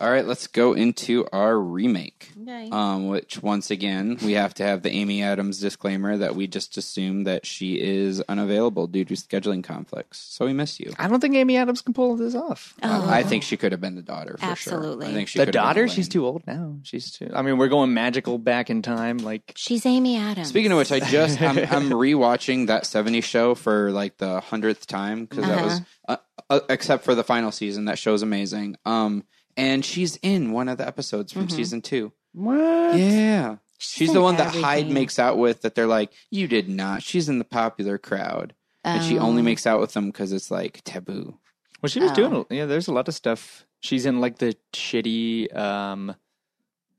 All 0.00 0.10
right, 0.10 0.26
let's 0.26 0.46
go 0.46 0.74
into 0.74 1.26
our 1.32 1.58
remake. 1.58 2.30
Okay. 2.40 2.68
Um, 2.70 3.08
which 3.08 3.42
once 3.42 3.70
again 3.70 4.16
we 4.24 4.32
have 4.32 4.54
to 4.54 4.62
have 4.62 4.82
the 4.82 4.90
Amy 4.90 5.22
Adams 5.22 5.60
disclaimer 5.60 6.16
that 6.16 6.34
we 6.34 6.46
just 6.46 6.76
assume 6.76 7.24
that 7.24 7.44
she 7.44 7.80
is 7.80 8.20
unavailable 8.28 8.86
due 8.86 9.04
to 9.04 9.14
scheduling 9.14 9.62
conflicts. 9.62 10.18
So 10.18 10.46
we 10.46 10.52
miss 10.52 10.78
you. 10.80 10.92
I 10.98 11.08
don't 11.08 11.20
think 11.20 11.34
Amy 11.34 11.56
Adams 11.56 11.82
can 11.82 11.94
pull 11.94 12.16
this 12.16 12.34
off. 12.34 12.74
Oh. 12.82 13.08
I 13.08 13.22
think 13.22 13.42
she 13.42 13.56
could 13.56 13.72
have 13.72 13.80
been 13.80 13.96
the 13.96 14.02
daughter 14.02 14.36
for 14.38 14.44
Absolutely. 14.44 15.06
sure. 15.06 15.12
I 15.12 15.14
think 15.14 15.28
she 15.28 15.38
the 15.38 15.46
could 15.46 15.52
been 15.52 15.62
daughter, 15.62 15.88
she's 15.88 16.08
too 16.08 16.26
old 16.26 16.46
now. 16.46 16.76
She's 16.82 17.10
too. 17.10 17.30
I 17.34 17.42
mean, 17.42 17.58
we're 17.58 17.68
going 17.68 17.92
magical 17.92 18.38
back 18.38 18.70
in 18.70 18.82
time. 18.82 19.18
Like, 19.18 19.52
She's 19.56 19.84
Amy 19.84 20.16
Adams. 20.16 20.48
Speaking 20.48 20.72
of 20.72 20.78
which, 20.78 20.92
I 20.92 21.00
just 21.00 21.40
I'm, 21.42 21.58
I'm 21.58 21.90
rewatching 21.90 22.68
that 22.68 22.84
'70s 22.84 23.24
show 23.24 23.54
for 23.54 23.90
like 23.90 24.18
the 24.18 24.40
hundredth 24.40 24.86
time 24.86 25.24
because 25.24 25.44
that 25.44 25.64
was 25.64 25.80
uh, 26.08 26.16
uh, 26.50 26.60
except 26.68 27.04
for 27.04 27.14
the 27.14 27.24
final 27.24 27.50
season. 27.50 27.86
That 27.86 27.98
show's 27.98 28.22
amazing. 28.22 28.76
Um, 28.84 29.24
and 29.58 29.84
she's 29.84 30.16
in 30.22 30.52
one 30.52 30.68
of 30.70 30.78
the 30.78 30.86
episodes 30.86 31.32
from 31.32 31.48
Mhm. 31.48 31.52
season 31.52 31.82
two. 31.82 32.12
What? 32.32 32.96
Yeah. 32.96 33.56
She's 33.78 34.08
in 34.08 34.14
the 34.14 34.22
one 34.22 34.36
that 34.36 34.54
Hyde 34.54 34.90
makes 34.90 35.18
out 35.18 35.36
with 35.38 35.60
that 35.62 35.74
they're 35.74 35.86
like, 35.86 36.12
you 36.30 36.48
did 36.48 36.68
not. 36.68 37.02
She's 37.02 37.28
in 37.28 37.38
the 37.38 37.44
popular 37.44 37.98
crowd. 37.98 38.54
And 38.84 39.04
she 39.04 39.18
only 39.18 39.42
Oh. 39.42 39.44
makes 39.44 39.66
out 39.66 39.80
with 39.80 39.92
them 39.92 40.06
because 40.06 40.32
it's 40.32 40.50
like 40.50 40.80
taboo. 40.84 41.38
Well, 41.82 41.88
she 41.90 42.00
was 42.00 42.12
Oh. 42.12 42.14
doing. 42.14 42.46
Yeah, 42.50 42.64
there's 42.66 42.88
a 42.88 42.92
lot 42.92 43.06
of 43.08 43.14
stuff. 43.14 43.66
She's 43.80 44.06
in 44.06 44.20
like 44.20 44.38
the 44.38 44.56
shitty 44.72 45.54
um, 45.56 46.14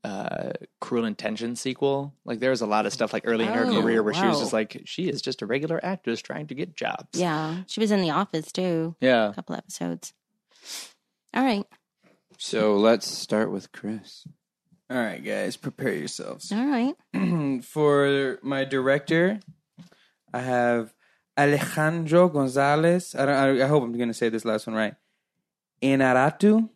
uh, 0.04 0.52
Cruel 0.80 1.04
Intention 1.04 1.56
sequel. 1.56 2.14
Like 2.24 2.40
there 2.40 2.50
was 2.50 2.62
a 2.62 2.66
lot 2.66 2.86
of 2.86 2.92
stuff 2.92 3.12
like 3.12 3.24
early 3.26 3.44
in 3.44 3.52
her 3.52 3.66
Oh, 3.66 3.82
career 3.82 4.02
where 4.02 4.14
she 4.14 4.24
was 4.26 4.38
just 4.40 4.52
like, 4.52 4.80
she 4.86 5.08
is 5.08 5.20
just 5.20 5.42
a 5.42 5.46
regular 5.46 5.78
actress 5.84 6.22
trying 6.22 6.46
to 6.46 6.54
get 6.54 6.74
jobs. 6.76 7.18
Yeah, 7.18 7.64
she 7.66 7.80
was 7.80 7.90
in 7.90 8.00
the 8.00 8.10
office 8.10 8.50
too. 8.52 8.94
yeah. 9.00 9.28
A 9.30 9.34
couple 9.34 9.54
episodes. 9.56 10.14
All 11.34 11.44
right. 11.44 11.66
So 12.42 12.74
let's 12.76 13.06
start 13.06 13.50
with 13.52 13.70
Chris. 13.70 14.26
All 14.90 14.96
right, 14.96 15.22
guys, 15.22 15.58
prepare 15.58 15.92
yourselves. 15.92 16.50
All 16.50 16.66
right. 16.66 16.94
For 17.64 18.38
my 18.42 18.64
director, 18.64 19.40
I 20.32 20.40
have 20.40 20.94
Alejandro 21.38 22.30
Gonzalez. 22.30 23.14
I 23.14 23.26
don't. 23.26 23.34
I, 23.60 23.64
I 23.64 23.68
hope 23.68 23.82
I'm 23.84 23.92
going 23.92 24.08
to 24.08 24.14
say 24.14 24.30
this 24.30 24.46
last 24.46 24.66
one 24.66 24.74
right. 24.74 24.94
Iñárritu, 25.82 26.68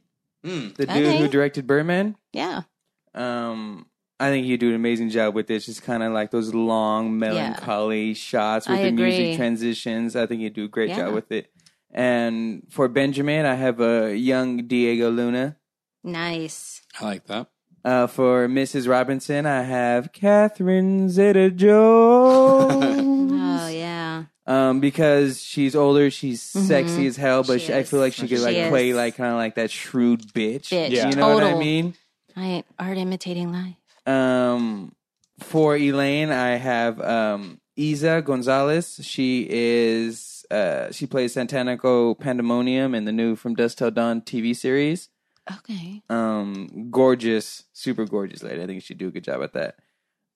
Mm. 0.45 0.75
the 0.77 0.85
dude 0.85 0.91
Okay. 1.07 1.19
who 1.19 1.29
directed 1.29 1.67
Birdman. 1.67 2.17
Yeah. 2.35 2.63
Um, 3.15 3.87
I 4.21 4.29
think 4.29 4.47
you 4.47 4.59
do 4.59 4.69
an 4.69 4.75
amazing 4.75 5.09
job 5.09 5.35
with 5.35 5.47
this. 5.47 5.65
Just 5.65 5.83
kind 5.83 6.03
of 6.03 6.13
like 6.13 6.31
those 6.31 6.53
long, 6.53 7.19
melancholy 7.19 8.13
shots 8.13 8.69
with 8.69 8.81
I 8.81 8.85
the 8.85 8.91
music 8.93 9.37
transitions. 9.37 10.15
I 10.15 10.27
think 10.27 10.43
you 10.43 10.51
do 10.51 10.65
a 10.65 10.69
great 10.69 10.91
Yeah. 10.91 10.97
job 11.07 11.15
with 11.15 11.33
it. 11.33 11.51
And 11.95 12.63
for 12.71 12.89
Benjamin, 12.89 13.47
I 13.47 13.55
have 13.55 13.81
a 13.81 14.17
young 14.17 14.67
Diego 14.67 15.11
Luna. 15.11 15.57
Nice. 16.03 16.83
I 17.01 17.05
like 17.05 17.27
that. 17.29 17.47
Uh, 17.85 18.07
for 18.07 18.49
Mrs. 18.49 18.89
Robinson, 18.89 19.47
I 19.47 19.63
have 19.63 20.13
Catherine 20.13 21.09
Zeta-Jones. 21.09 23.33
Oh 23.57 23.69
yeah. 23.69 24.25
um, 24.47 24.81
because 24.81 25.41
she's 25.41 25.75
older, 25.77 26.11
she's 26.11 26.43
Mhm. 26.53 26.67
sexy 26.67 27.07
as 27.07 27.17
hell, 27.17 27.43
but 27.45 27.61
She 27.61 27.69
she, 27.69 27.75
I 27.75 27.83
feel 27.85 28.01
like 28.01 28.13
she 28.13 28.23
could 28.29 28.39
She 28.39 28.45
like 28.45 28.57
is. 28.57 28.69
play 28.69 28.93
like 28.93 29.17
kind 29.17 29.31
of 29.31 29.37
like 29.37 29.55
that 29.55 29.71
shrewd 29.71 30.21
bitch. 30.35 30.69
Bitch. 30.69 30.91
Yeah. 30.91 31.09
You 31.09 31.17
know 31.17 31.33
what 31.35 31.45
I 31.45 31.55
mean? 31.57 31.95
I 32.37 32.65
art 32.79 32.99
imitating 32.99 33.53
life. 33.53 33.77
Um, 34.07 34.93
for 35.41 35.77
Elaine, 35.77 36.31
I 36.31 36.57
have 36.57 37.01
um, 37.01 37.61
Eiza 37.79 38.23
González. 38.23 39.03
She 39.05 39.47
is 39.49 40.34
uh, 40.51 40.91
she 40.93 41.07
plays 41.07 41.35
Santanico 41.35 42.19
Pandemonium 42.19 42.95
in 42.95 43.05
the 43.05 43.13
new 43.13 43.37
From 43.37 43.55
Dusk 43.55 43.79
Till 43.79 43.91
Dawn 43.91 44.21
TV 44.21 44.55
series. 44.55 45.09
Okay. 45.59 46.03
Um, 46.09 46.89
gorgeous, 46.91 47.65
super 47.73 48.05
gorgeous 48.07 48.43
lady. 48.43 48.63
I 48.63 48.67
think 48.67 48.83
she'd 48.83 48.99
do 48.99 49.09
a 49.09 49.11
good 49.11 49.25
job 49.25 49.43
at 49.43 49.53
that. 49.53 49.77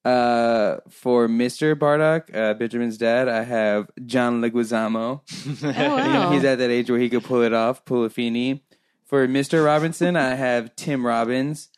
Uh, 0.04 0.78
for 0.88 1.28
Mr. 1.28 1.78
Braddock, 1.78 2.34
uh, 2.34 2.54
Benjamin's 2.54 2.96
dad, 2.98 3.28
I 3.28 3.42
have 3.44 3.90
John 4.06 4.40
Leguizamo. 4.40 5.20
Oh 5.64 5.96
wow. 5.96 6.30
He's 6.32 6.44
at 6.44 6.58
that 6.58 6.70
age 6.70 6.90
where 6.90 7.00
he 7.00 7.08
could 7.10 7.24
pull 7.24 7.42
it 7.42 7.52
off, 7.52 7.84
pull 7.84 8.04
a 8.04 8.10
Feeny. 8.10 8.62
For 9.04 9.26
Mr. 9.26 9.64
Robinson, 9.64 10.16
I 10.16 10.34
have 10.34 10.76
Tim 10.76 11.04
Robbins. 11.06 11.68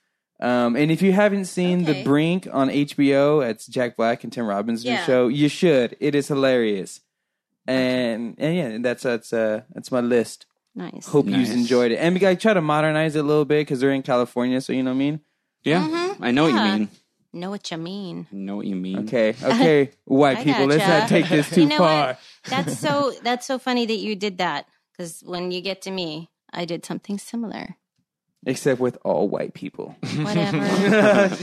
Um, 0.40 0.74
and 0.74 0.90
if 0.90 1.00
you 1.02 1.12
haven't 1.12 1.44
seen 1.44 1.82
Okay. 1.82 1.92
The 1.98 2.04
Brink 2.04 2.48
on 2.52 2.68
HBO, 2.68 3.48
it's 3.48 3.66
Jack 3.66 3.96
Black 3.96 4.24
and 4.24 4.32
Tim 4.32 4.46
Robbins' 4.46 4.84
new 4.84 4.96
show. 5.06 5.28
You 5.28 5.48
should. 5.48 5.96
It 6.00 6.14
is 6.14 6.28
hilarious. 6.28 7.00
And 7.70 8.34
and 8.38 8.56
yeah, 8.56 8.78
that's 8.80 9.02
that's 9.02 9.32
uh 9.32 9.62
that's 9.72 9.90
my 9.92 10.00
list. 10.00 10.46
nice. 10.74 11.06
Hope 11.06 11.26
Nice. 11.26 11.48
you 11.48 11.54
enjoyed 11.54 11.92
it. 11.92 11.96
And 11.96 12.14
we 12.14 12.20
gotta 12.20 12.36
try 12.36 12.54
to 12.54 12.60
modernize 12.60 13.16
it 13.16 13.20
a 13.20 13.22
little 13.22 13.44
bit 13.44 13.60
because 13.62 13.80
they're 13.80 13.92
in 13.92 14.02
California, 14.02 14.60
so 14.60 14.72
you 14.72 14.82
know 14.82 14.90
what 14.90 14.96
I 14.96 14.98
mean. 14.98 15.20
Yeah, 15.62 15.82
Mhm. 15.86 16.16
I 16.20 16.30
know 16.30 16.44
what 16.44 16.54
Yeah. 16.54 16.72
you 16.72 16.78
mean. 16.80 16.88
Know 17.32 17.50
what 17.50 17.70
you 17.70 17.76
mean. 17.76 18.26
I 18.32 18.34
know 18.36 18.56
what 18.56 18.66
you 18.66 18.74
mean. 18.76 18.98
Okay, 19.00 19.34
okay, 19.42 19.90
white 20.04 20.38
I 20.38 20.44
people, 20.44 20.66
let's 20.66 20.82
gotcha. 20.82 20.98
not 21.00 21.08
take 21.08 21.28
this 21.28 21.48
too 21.50 21.60
You 21.62 21.68
know 21.68 21.78
far. 21.78 22.06
what? 22.06 22.18
That's 22.48 22.78
so 22.78 23.12
that's 23.22 23.46
so 23.46 23.58
funny 23.58 23.86
that 23.86 23.98
you 23.98 24.16
did 24.16 24.38
that 24.38 24.66
because 24.92 25.22
when 25.24 25.50
you 25.52 25.60
get 25.60 25.80
to 25.82 25.90
me, 25.90 26.28
I 26.52 26.64
did 26.64 26.84
something 26.84 27.18
similar. 27.18 27.76
Except 28.46 28.80
with 28.80 28.96
all 29.04 29.28
white 29.28 29.52
people. 29.54 29.94
Whatever. 30.22 30.58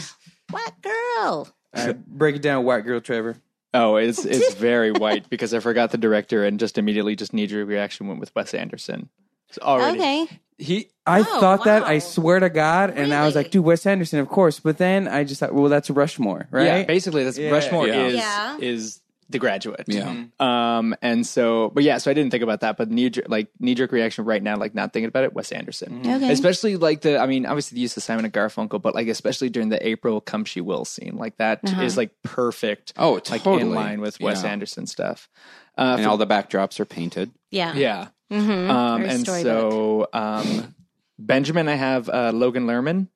what 0.51 0.73
girl? 0.81 1.47
All 1.75 1.85
right, 1.85 2.05
break 2.07 2.35
it 2.37 2.41
down, 2.41 2.65
white 2.65 2.83
girl 2.85 2.99
Trevor. 2.99 3.37
Oh, 3.73 3.95
it's 3.97 4.25
it's 4.25 4.53
very 4.69 4.91
white 4.91 5.29
because 5.29 5.53
I 5.53 5.59
forgot 5.59 5.91
the 5.91 5.97
director 5.97 6.43
and 6.45 6.59
just 6.59 6.77
immediately 6.77 7.15
just 7.15 7.33
knee 7.33 7.47
jerk 7.47 7.67
reaction 7.67 8.07
went 8.07 8.19
with 8.19 8.33
Wes 8.35 8.53
Anderson. 8.53 9.09
It's 9.49 9.59
already 9.59 9.99
Okay. 9.99 10.27
he 10.57 10.89
I 11.05 11.21
Oh, 11.21 11.23
thought 11.39 11.63
that. 11.65 11.83
I 11.83 11.99
swear 11.99 12.39
to 12.41 12.49
God, 12.49 12.89
and 12.97 13.13
I 13.13 13.25
was 13.25 13.33
like, 13.35 13.49
"Dude, 13.51 13.63
Wes 13.63 13.85
Anderson, 13.85 14.19
of 14.19 14.27
course." 14.27 14.59
But 14.59 14.77
then 14.77 15.07
I 15.07 15.23
just 15.23 15.39
thought, 15.39 15.53
"Well, 15.53 15.69
that's 15.69 15.89
Rushmore, 15.89 16.47
right?" 16.51 16.65
Yeah, 16.65 16.83
basically 16.83 17.23
that's 17.23 17.37
Yeah. 17.37 17.51
Rushmore 17.51 17.87
Yeah. 17.87 18.05
is 18.07 18.15
Yeah. 18.15 18.57
is 18.59 18.99
the 19.29 19.39
graduate. 19.39 19.83
Yeah. 19.87 20.23
Um 20.39 20.95
and 21.01 21.25
so 21.27 21.69
but 21.73 21.83
yeah, 21.83 21.97
so 21.97 22.09
I 22.09 22.13
didn't 22.13 22.31
think 22.31 22.43
about 22.43 22.61
that, 22.61 22.77
but 22.77 22.89
knee 22.89 23.09
jerk 23.09 23.25
like 23.27 23.49
knee 23.59 23.75
jerk 23.75 23.91
reaction 23.91 24.23
right 24.25 24.41
now, 24.41 24.55
like 24.57 24.73
not 24.73 24.93
thinking 24.93 25.09
about 25.09 25.23
it, 25.25 25.33
Wes 25.33 25.51
Anderson. 25.51 25.99
Okay. 25.99 26.31
Especially 26.31 26.77
like 26.77 27.01
the 27.01 27.17
I 27.19 27.25
mean, 27.27 27.45
obviously 27.45 27.75
the 27.75 27.81
use 27.81 27.97
of 27.97 28.03
Simon 28.03 28.25
and 28.25 28.33
Garfunkel, 28.33 28.81
but 28.81 28.95
like 28.95 29.07
especially 29.07 29.49
during 29.49 29.69
the 29.69 29.85
April 29.87 30.21
Come 30.21 30.45
She 30.45 30.61
Will 30.61 30.85
scene. 30.85 31.15
Like 31.17 31.37
that 31.37 31.59
is 31.63 31.71
Uh-huh. 31.73 31.89
like 31.97 32.11
perfect. 32.23 32.93
Oh, 32.97 33.13
Like 33.13 33.25
totally. 33.43 33.61
in 33.61 33.73
line 33.73 34.01
with 34.01 34.19
Wes 34.19 34.43
Yeah. 34.43 34.49
Anderson 34.51 34.87
stuff. 34.87 35.29
Uh 35.77 35.95
And 35.97 36.03
for- 36.03 36.09
all 36.09 36.17
the 36.17 36.27
backdrops 36.27 36.79
are 36.79 36.85
painted. 36.85 37.31
Yeah. 37.51 37.73
yeah. 37.75 38.07
Mm-hmm. 38.31 38.69
Um, 38.71 39.03
and 39.03 39.25
so 39.25 40.07
um, 40.13 40.75
Benjamin, 41.17 41.67
I 41.69 41.75
have 41.75 42.09
uh, 42.09 42.31
Logan 42.33 42.65
Lerman. 42.67 43.07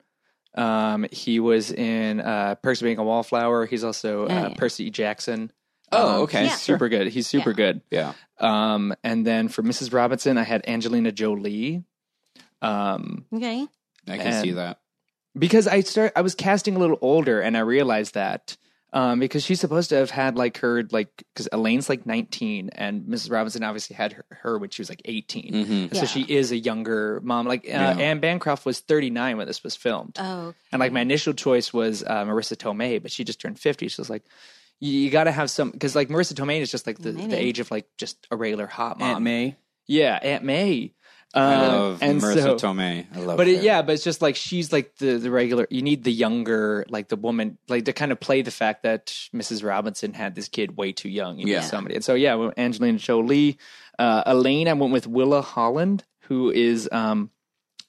Um, 0.56 1.06
he 1.12 1.40
was 1.40 1.72
in 1.72 2.20
uh, 2.20 2.56
Perks 2.56 2.82
of 2.82 2.86
Being 2.86 2.98
a 2.98 3.04
Wallflower. 3.04 3.66
He's 3.66 3.84
also 3.84 4.24
uh, 4.24 4.28
Oh, 4.30 4.48
yeah. 4.50 4.54
Percy 4.58 4.90
Jackson. 4.90 5.52
Oh, 5.92 6.16
Um, 6.16 6.22
okay. 6.24 6.46
Yeah. 6.46 6.56
super 6.56 6.90
good. 6.90 7.08
He's 7.08 7.28
super 7.28 7.50
Yeah. 7.52 7.56
good. 7.56 7.82
Yeah. 7.92 8.14
Um, 8.40 8.94
and 9.04 9.26
then 9.26 9.48
for 9.50 9.62
Mrs. 9.64 9.94
Robinson, 9.94 10.38
I 10.38 10.44
had 10.44 10.64
Angelina 10.68 11.12
Jolie. 11.12 11.84
Um, 12.62 13.26
okay. 13.34 13.68
I 14.08 14.18
can 14.18 14.42
see 14.44 14.52
that. 14.52 14.80
because 15.38 15.68
I 15.68 15.82
start, 15.82 16.14
I 16.16 16.22
was 16.22 16.36
casting 16.36 16.76
a 16.76 16.80
little 16.80 16.98
older, 17.02 17.40
and 17.42 17.56
I 17.56 17.62
realized 17.62 18.14
that 18.16 18.58
um, 18.94 19.20
because 19.20 19.46
she's 19.46 19.62
supposed 19.62 19.90
to 19.92 19.96
have 19.96 20.10
had 20.12 20.36
like 20.36 20.58
her 20.58 20.84
like 20.92 21.24
because 21.34 21.48
Elaine's 21.54 21.88
like 21.88 22.06
nineteen, 22.06 22.70
and 22.74 23.04
Mrs. 23.04 23.32
Robinson 23.32 23.64
obviously 23.64 23.96
had 23.96 24.12
her, 24.14 24.26
her 24.42 24.58
when 24.58 24.70
she 24.70 24.82
was 24.82 24.90
like 24.90 25.02
18 25.06 25.54
Mm-hmm. 25.54 25.96
So 25.96 26.06
she 26.06 26.24
is 26.24 26.52
a 26.52 26.58
younger 26.58 27.22
mom. 27.24 27.48
Like 27.48 27.64
uh, 27.66 27.70
Yeah. 27.72 27.92
Anne 27.98 28.20
Bancroft 28.20 28.66
was 28.66 28.80
39 28.82 29.38
when 29.38 29.48
this 29.48 29.64
was 29.64 29.76
filmed, 29.78 30.18
Oh. 30.20 30.54
and 30.74 30.80
like 30.82 30.92
my 30.92 31.00
initial 31.02 31.34
choice 31.34 31.72
was 31.72 32.04
uh, 32.04 32.26
Marisa 32.26 32.58
Tomei, 32.58 33.02
but 33.02 33.12
she 33.12 33.24
just 33.24 33.40
turned 33.40 33.58
50. 33.60 33.88
So 33.88 34.02
it's 34.02 34.10
like 34.10 34.24
you, 34.82 34.91
you 34.99 35.10
got 35.10 35.24
to 35.26 35.32
have 35.32 35.49
some 35.49 35.72
because 35.72 35.95
like 35.95 36.10
Marisa 36.10 36.34
Tomei 36.34 36.60
is 36.60 36.70
just 36.70 36.86
like 36.86 36.98
the, 36.98 37.14
Maybe. 37.14 37.28
the 37.32 37.40
age 37.40 37.60
of 37.62 37.72
like 37.72 37.88
just 37.98 38.28
a 38.30 38.36
regular 38.36 38.68
hot 38.68 38.99
mom. 38.99 39.10
Aunt 39.16 39.24
May. 39.24 39.56
Yeah, 39.88 40.20
Aunt 40.22 40.44
May. 40.44 40.94
I 41.34 41.53
Um, 41.56 41.62
love 41.72 41.99
and 42.02 42.22
Marisa 42.22 42.41
so, 42.41 42.56
Tomei. 42.56 43.06
I 43.16 43.20
love 43.20 43.38
but 43.38 43.48
her. 43.48 43.53
it, 43.53 43.64
yeah, 43.64 43.82
but 43.84 43.94
it's 43.94 44.03
just 44.03 44.22
like 44.22 44.36
she's 44.36 44.74
like 44.74 44.98
the 44.98 45.18
the 45.18 45.32
regular. 45.32 45.66
You 45.70 45.82
need 45.82 46.03
the 46.03 46.12
younger, 46.12 46.86
like 46.90 47.08
the 47.08 47.16
woman, 47.16 47.58
like 47.70 47.86
to 47.86 47.94
kind 47.94 48.12
of 48.12 48.20
play 48.20 48.41
the 48.41 48.52
fact 48.52 48.84
that 48.84 49.06
Mrs. 49.34 49.64
Robinson 49.64 50.12
had 50.14 50.36
this 50.36 50.49
kid 50.49 50.76
way 50.76 50.91
too 50.91 51.08
young. 51.08 51.38
You 51.40 51.45
need 51.45 51.52
Yeah. 51.53 51.62
somebody. 51.62 51.95
And 51.95 52.03
so 52.03 52.16
yeah, 52.16 52.36
well, 52.36 52.52
Angelina 52.58 52.98
Jolie, 52.98 53.58
uh, 53.98 54.24
Elaine. 54.26 54.68
I 54.68 54.74
went 54.74 54.91
with 54.91 55.08
Willa 55.08 55.41
Holland, 55.41 56.03
who 56.24 56.52
is 56.52 56.90
um, 56.91 57.30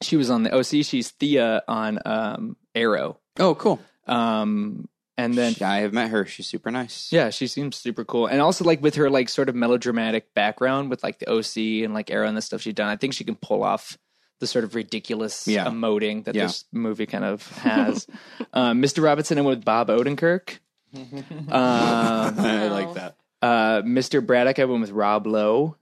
she 0.03 0.17
was 0.17 0.31
on 0.31 0.45
the 0.45 0.55
OC. 0.55 0.85
She's 0.85 1.11
Thea 1.11 1.65
on 1.67 1.99
um 2.05 2.57
Arrow. 2.77 3.19
Oh, 3.41 3.57
cool. 3.57 3.81
Um, 4.07 4.89
and 5.17 5.35
then 5.35 5.55
I 5.61 5.79
have 5.79 5.93
met 5.93 6.11
her. 6.11 6.25
She's 6.27 6.47
super 6.47 6.71
nice. 6.71 7.13
yeah, 7.13 7.31
she 7.31 7.47
seems 7.47 7.77
super 7.77 8.05
cool. 8.05 8.27
And 8.27 8.41
also 8.41 8.65
like 8.65 8.83
with 8.83 8.95
her 8.97 9.11
like 9.11 9.29
sort 9.29 9.49
of 9.49 9.55
melodramatic 9.55 10.33
background 10.35 10.91
with 10.91 11.03
like 11.03 11.19
the 11.19 11.31
OC 11.31 11.85
and 11.85 11.93
like 11.95 12.11
Arrow 12.11 12.27
and 12.29 12.37
the 12.37 12.43
stuff 12.43 12.63
she's 12.63 12.75
done, 12.75 12.89
I 12.89 12.97
think 12.97 13.13
she 13.15 13.25
can 13.25 13.37
pull 13.37 13.63
off 13.63 13.99
the 14.41 14.47
sort 14.47 14.65
of 14.65 14.75
ridiculous 14.75 15.47
Yeah. 15.47 15.67
emoting 15.67 16.25
that 16.25 16.35
Yeah. 16.35 16.47
this 16.47 16.65
movie 16.73 17.07
kind 17.07 17.25
of 17.25 17.47
has. 17.59 18.07
um, 18.53 18.83
Mr. 18.83 19.03
Robinson 19.03 19.39
and 19.39 19.47
with 19.47 19.65
Bob 19.65 19.89
Odenkirk. 19.89 20.59
Um, 20.95 21.49
I 21.51 22.69
like 22.69 22.95
that. 22.95 23.17
uh, 23.41 23.83
Mr. 23.83 24.25
Braddock, 24.25 24.59
I 24.59 24.65
went 24.65 24.81
with 24.83 24.91
Rob 24.91 25.27
Lowe. 25.27 25.77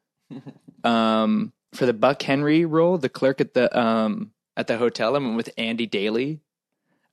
Um, 0.84 1.52
for 1.74 1.86
the 1.86 1.92
Buck 1.92 2.22
Henry 2.22 2.64
role, 2.64 2.98
the 2.98 3.08
clerk 3.08 3.40
at 3.40 3.54
the 3.54 3.76
um 3.78 4.32
at 4.56 4.66
the 4.66 4.76
hotel, 4.78 5.14
I 5.14 5.18
went 5.18 5.36
with 5.36 5.50
Andy 5.58 5.86
Daly. 5.86 6.40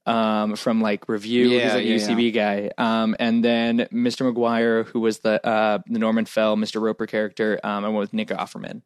Um, 0.07 0.55
from 0.55 0.81
like 0.81 1.09
review, 1.09 1.49
Yeah, 1.49 1.63
he's 1.63 1.73
like 1.73 1.83
a 1.83 1.87
yeah, 1.87 1.95
UCB 2.31 2.33
guy. 2.33 2.71
Um, 2.77 3.15
and 3.19 3.43
then 3.43 3.79
Mr. 3.91 4.31
McGuire, 4.31 4.85
who 4.85 4.99
was 5.01 5.19
the 5.19 5.45
uh 5.45 5.79
the 5.87 5.99
Norman 5.99 6.25
Fell, 6.25 6.55
Mr. 6.55 6.81
Roper 6.81 7.05
character. 7.05 7.59
Um, 7.63 7.83
I 7.85 7.89
went 7.89 7.99
with 7.99 8.13
Nick 8.13 8.29
Offerman, 8.29 8.81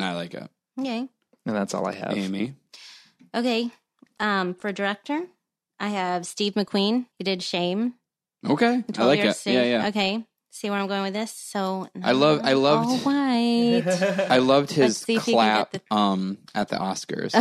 I 0.00 0.14
like 0.14 0.34
it. 0.34 0.48
Okay. 0.80 1.08
and 1.46 1.54
that's 1.56 1.74
all 1.74 1.86
I 1.86 1.92
have. 1.92 2.16
Amy. 2.16 2.54
Okay. 3.34 3.70
Um, 4.18 4.54
for 4.54 4.72
director, 4.72 5.26
I 5.78 5.88
have 5.88 6.26
Steve 6.26 6.54
McQueen. 6.54 7.06
He 7.18 7.24
did 7.24 7.42
Shame. 7.42 7.94
Okay. 8.48 8.76
I 8.88 8.92
12 8.92 9.08
like 9.08 9.18
Years 9.18 9.34
it. 9.36 9.38
Slave. 9.38 9.54
Yeah, 9.56 9.62
yeah. 9.82 9.88
Okay. 9.88 10.24
See 10.50 10.70
where 10.70 10.78
I'm 10.78 10.86
going 10.86 11.02
with 11.02 11.12
this? 11.12 11.32
So 11.32 11.86
I 12.02 12.12
love- 12.12 12.40
I 12.44 12.54
loved- 12.54 12.88
all 12.88 12.96
white. 12.98 13.82
I 14.30 14.38
loved 14.38 14.70
his 14.70 14.96
see 14.96 15.16
if 15.16 15.28
you 15.28 15.34
can 15.34 15.34
clap 15.34 15.72
get 15.72 15.82
um 15.90 16.38
at 16.54 16.68
the 16.68 16.76
Oscars. 16.76 17.34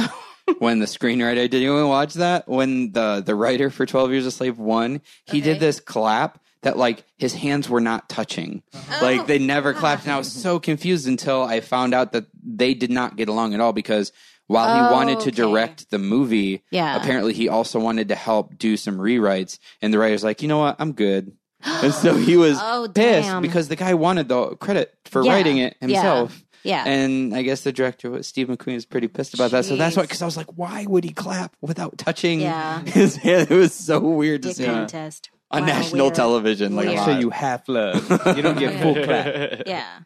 When 0.60 0.80
the 0.80 0.86
screenwriter 0.86 1.50
did 1.50 1.62
you 1.62 1.88
watch 1.88 2.14
that 2.16 2.48
when 2.48 2.92
the 2.92 3.22
the 3.26 3.36
writer 3.36 3.70
for 3.70 3.86
12 3.86 4.12
years 4.12 4.26
a 4.26 4.32
slave 4.32 4.58
won 4.60 5.02
he 5.26 5.42
did 5.42 5.60
this 5.60 5.80
clap 5.80 6.40
that 6.62 6.78
like 6.78 7.04
his 7.18 7.34
hands 7.34 7.70
were 7.70 7.82
not 7.82 8.08
touching 8.10 8.62
Oh. 8.74 9.00
like 9.02 9.28
they 9.28 9.40
never 9.40 9.74
clapped 9.82 10.04
and 10.04 10.12
i 10.14 10.18
was 10.18 10.32
so 10.32 10.60
confused 10.60 11.08
until 11.08 11.44
i 11.44 11.60
found 11.62 11.94
out 11.94 12.12
that 12.14 12.26
they 12.44 12.74
did 12.74 12.92
not 12.92 13.16
get 13.16 13.28
along 13.30 13.54
at 13.54 13.60
all 13.60 13.74
because 13.74 14.12
while 14.48 14.76
he 14.76 14.82
Oh, 14.88 14.92
wanted 14.92 15.20
to 15.22 15.30
okay. 15.30 15.36
direct 15.36 15.90
the 15.90 15.98
movie 16.00 16.64
Yeah. 16.72 16.96
apparently 17.02 17.34
he 17.34 17.50
also 17.50 17.80
wanted 17.80 18.10
to 18.10 18.16
help 18.16 18.58
do 18.58 18.78
some 18.78 18.98
rewrites 18.98 19.58
and 19.82 19.92
the 19.94 19.98
writer's 20.00 20.24
like 20.24 20.42
you 20.44 20.48
know 20.48 20.60
what 20.60 20.76
i'm 20.80 20.92
good 20.94 21.32
and 21.64 21.92
so 21.94 22.16
he 22.16 22.38
was 22.38 22.58
Oh, 22.62 22.84
pissed 22.94 23.28
damn. 23.28 23.42
because 23.42 23.68
the 23.70 23.76
guy 23.76 23.96
wanted 23.96 24.28
the 24.28 24.56
credit 24.58 24.94
for 25.06 25.24
Yeah. 25.24 25.34
writing 25.34 25.58
it 25.58 25.76
himself 25.82 26.32
Yeah. 26.38 26.45
And 26.66 27.36
I 27.36 27.42
guess 27.44 27.62
the 27.62 27.72
director, 27.72 28.10
was 28.10 28.28
Steve 28.28 28.48
McQueen, 28.48 28.76
is 28.76 28.86
pretty 28.86 29.08
pissed 29.08 29.34
about 29.34 29.52
that. 29.52 29.66
So 29.66 29.76
that's 29.76 29.96
why, 29.96 30.04
because 30.04 30.22
I 30.22 30.26
was 30.26 30.36
like, 30.38 30.58
why 30.58 30.86
would 30.88 31.04
he 31.04 31.12
clap 31.12 31.56
without 31.62 31.98
touching 31.98 32.42
Yeah. 32.42 32.82
his 32.86 33.16
hand? 33.16 33.52
It 33.52 33.56
was 33.56 33.74
so 33.74 34.00
weird 34.00 34.44
to 34.44 34.54
see 34.54 34.66
contest. 34.66 35.30
on 35.52 35.62
Wow, 35.62 35.68
national 35.68 36.06
weird. 36.08 36.16
television. 36.16 36.76
Like, 36.76 36.88
Weird. 36.88 36.98
live. 37.00 37.06
So 37.06 37.20
you 37.20 37.30
half 37.30 37.70
love. 37.70 38.10
You 38.36 38.42
don't 38.42 38.58
get 38.60 38.82
full 38.82 38.96
clap. 39.04 39.64
Yeah. 39.68 40.00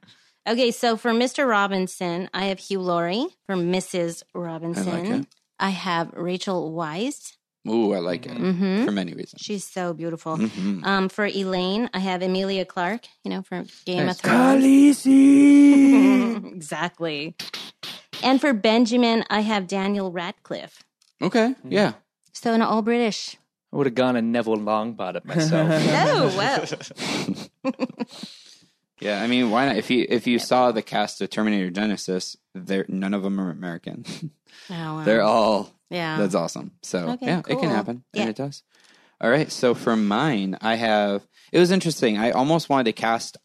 Okay, 0.48 0.72
so 0.72 0.98
for 0.98 1.12
Mr. 1.12 1.48
Robinson, 1.48 2.30
I 2.34 2.46
have 2.46 2.60
Hugh 2.60 2.80
Laurie. 2.82 3.28
For 3.46 3.56
Mrs. 3.56 4.24
Robinson, 4.34 5.06
it. 5.22 5.28
I 5.60 5.70
have 5.70 6.12
Rachel 6.14 6.72
Weisz. 6.72 7.36
Ooh, 7.68 7.94
I 7.94 8.00
like 8.00 8.26
it 8.26 8.32
hmm 8.38 8.86
for 8.86 8.92
many 8.92 9.14
reasons. 9.14 9.42
She's 9.42 9.66
so 9.68 9.94
beautiful. 9.94 10.38
Mhm. 10.38 10.86
Um, 10.86 11.10
for 11.10 11.26
Elaine, 11.26 11.90
I 11.94 12.00
have 12.00 12.22
Emilia 12.22 12.64
Clarke. 12.66 13.08
You 13.24 13.32
know, 13.32 13.42
from 13.42 13.68
Game 13.86 14.06
Nice. 14.06 14.16
of 14.16 14.22
Thrones. 14.22 14.64
Khaleesi. 14.64 16.54
exactly. 16.56 17.36
And 18.24 18.40
for 18.42 18.54
Benjamin, 18.54 19.24
I 19.30 19.42
have 19.42 19.68
Daniel 19.68 20.12
Radcliffe. 20.12 20.84
Okay, 21.22 21.56
yeah. 21.68 21.94
So 22.34 22.54
an 22.54 22.62
all 22.62 22.82
British. 22.82 23.36
I 23.74 23.76
would 23.78 23.86
have 23.88 23.96
gone 23.96 24.16
and 24.16 24.32
Neville 24.32 24.58
Longbottom 24.58 25.26
myself. 25.26 25.70
Oh 25.94 26.34
well. 26.38 26.66
Yeah, 29.02 29.22
I 29.24 29.28
mean, 29.28 29.50
why 29.50 29.66
not? 29.66 29.78
If 29.78 29.90
you 29.90 30.06
if 30.10 30.28
you 30.28 30.40
saw 30.40 30.74
the 30.74 30.82
cast 30.82 31.22
of 31.22 31.30
Terminator 31.30 31.72
Genisys, 31.72 32.36
there 32.54 32.84
none 32.90 33.14
of 33.14 33.24
them 33.24 33.40
are 33.40 33.50
American. 33.50 34.04
Oh, 34.70 34.74
wow. 34.96 35.04
They're 35.06 35.22
all 35.22 35.72
yeah. 35.90 36.18
That's 36.18 36.36
awesome. 36.36 36.72
So 36.82 37.10
Okay, 37.12 37.26
yeah, 37.26 37.40
it 37.48 37.60
can 37.60 37.70
happen, 37.70 38.04
Yeah. 38.14 38.22
and 38.22 38.30
it 38.30 38.36
does. 38.36 38.64
All 39.22 39.30
right. 39.30 39.52
So 39.52 39.74
for 39.74 39.96
mine, 39.96 40.58
I 40.62 40.76
have. 40.76 41.28
It 41.52 41.60
was 41.60 41.72
interesting. 41.72 42.18
I 42.18 42.32
almost 42.32 42.70
wanted 42.70 42.86
to 42.86 42.94
cast 42.94 43.38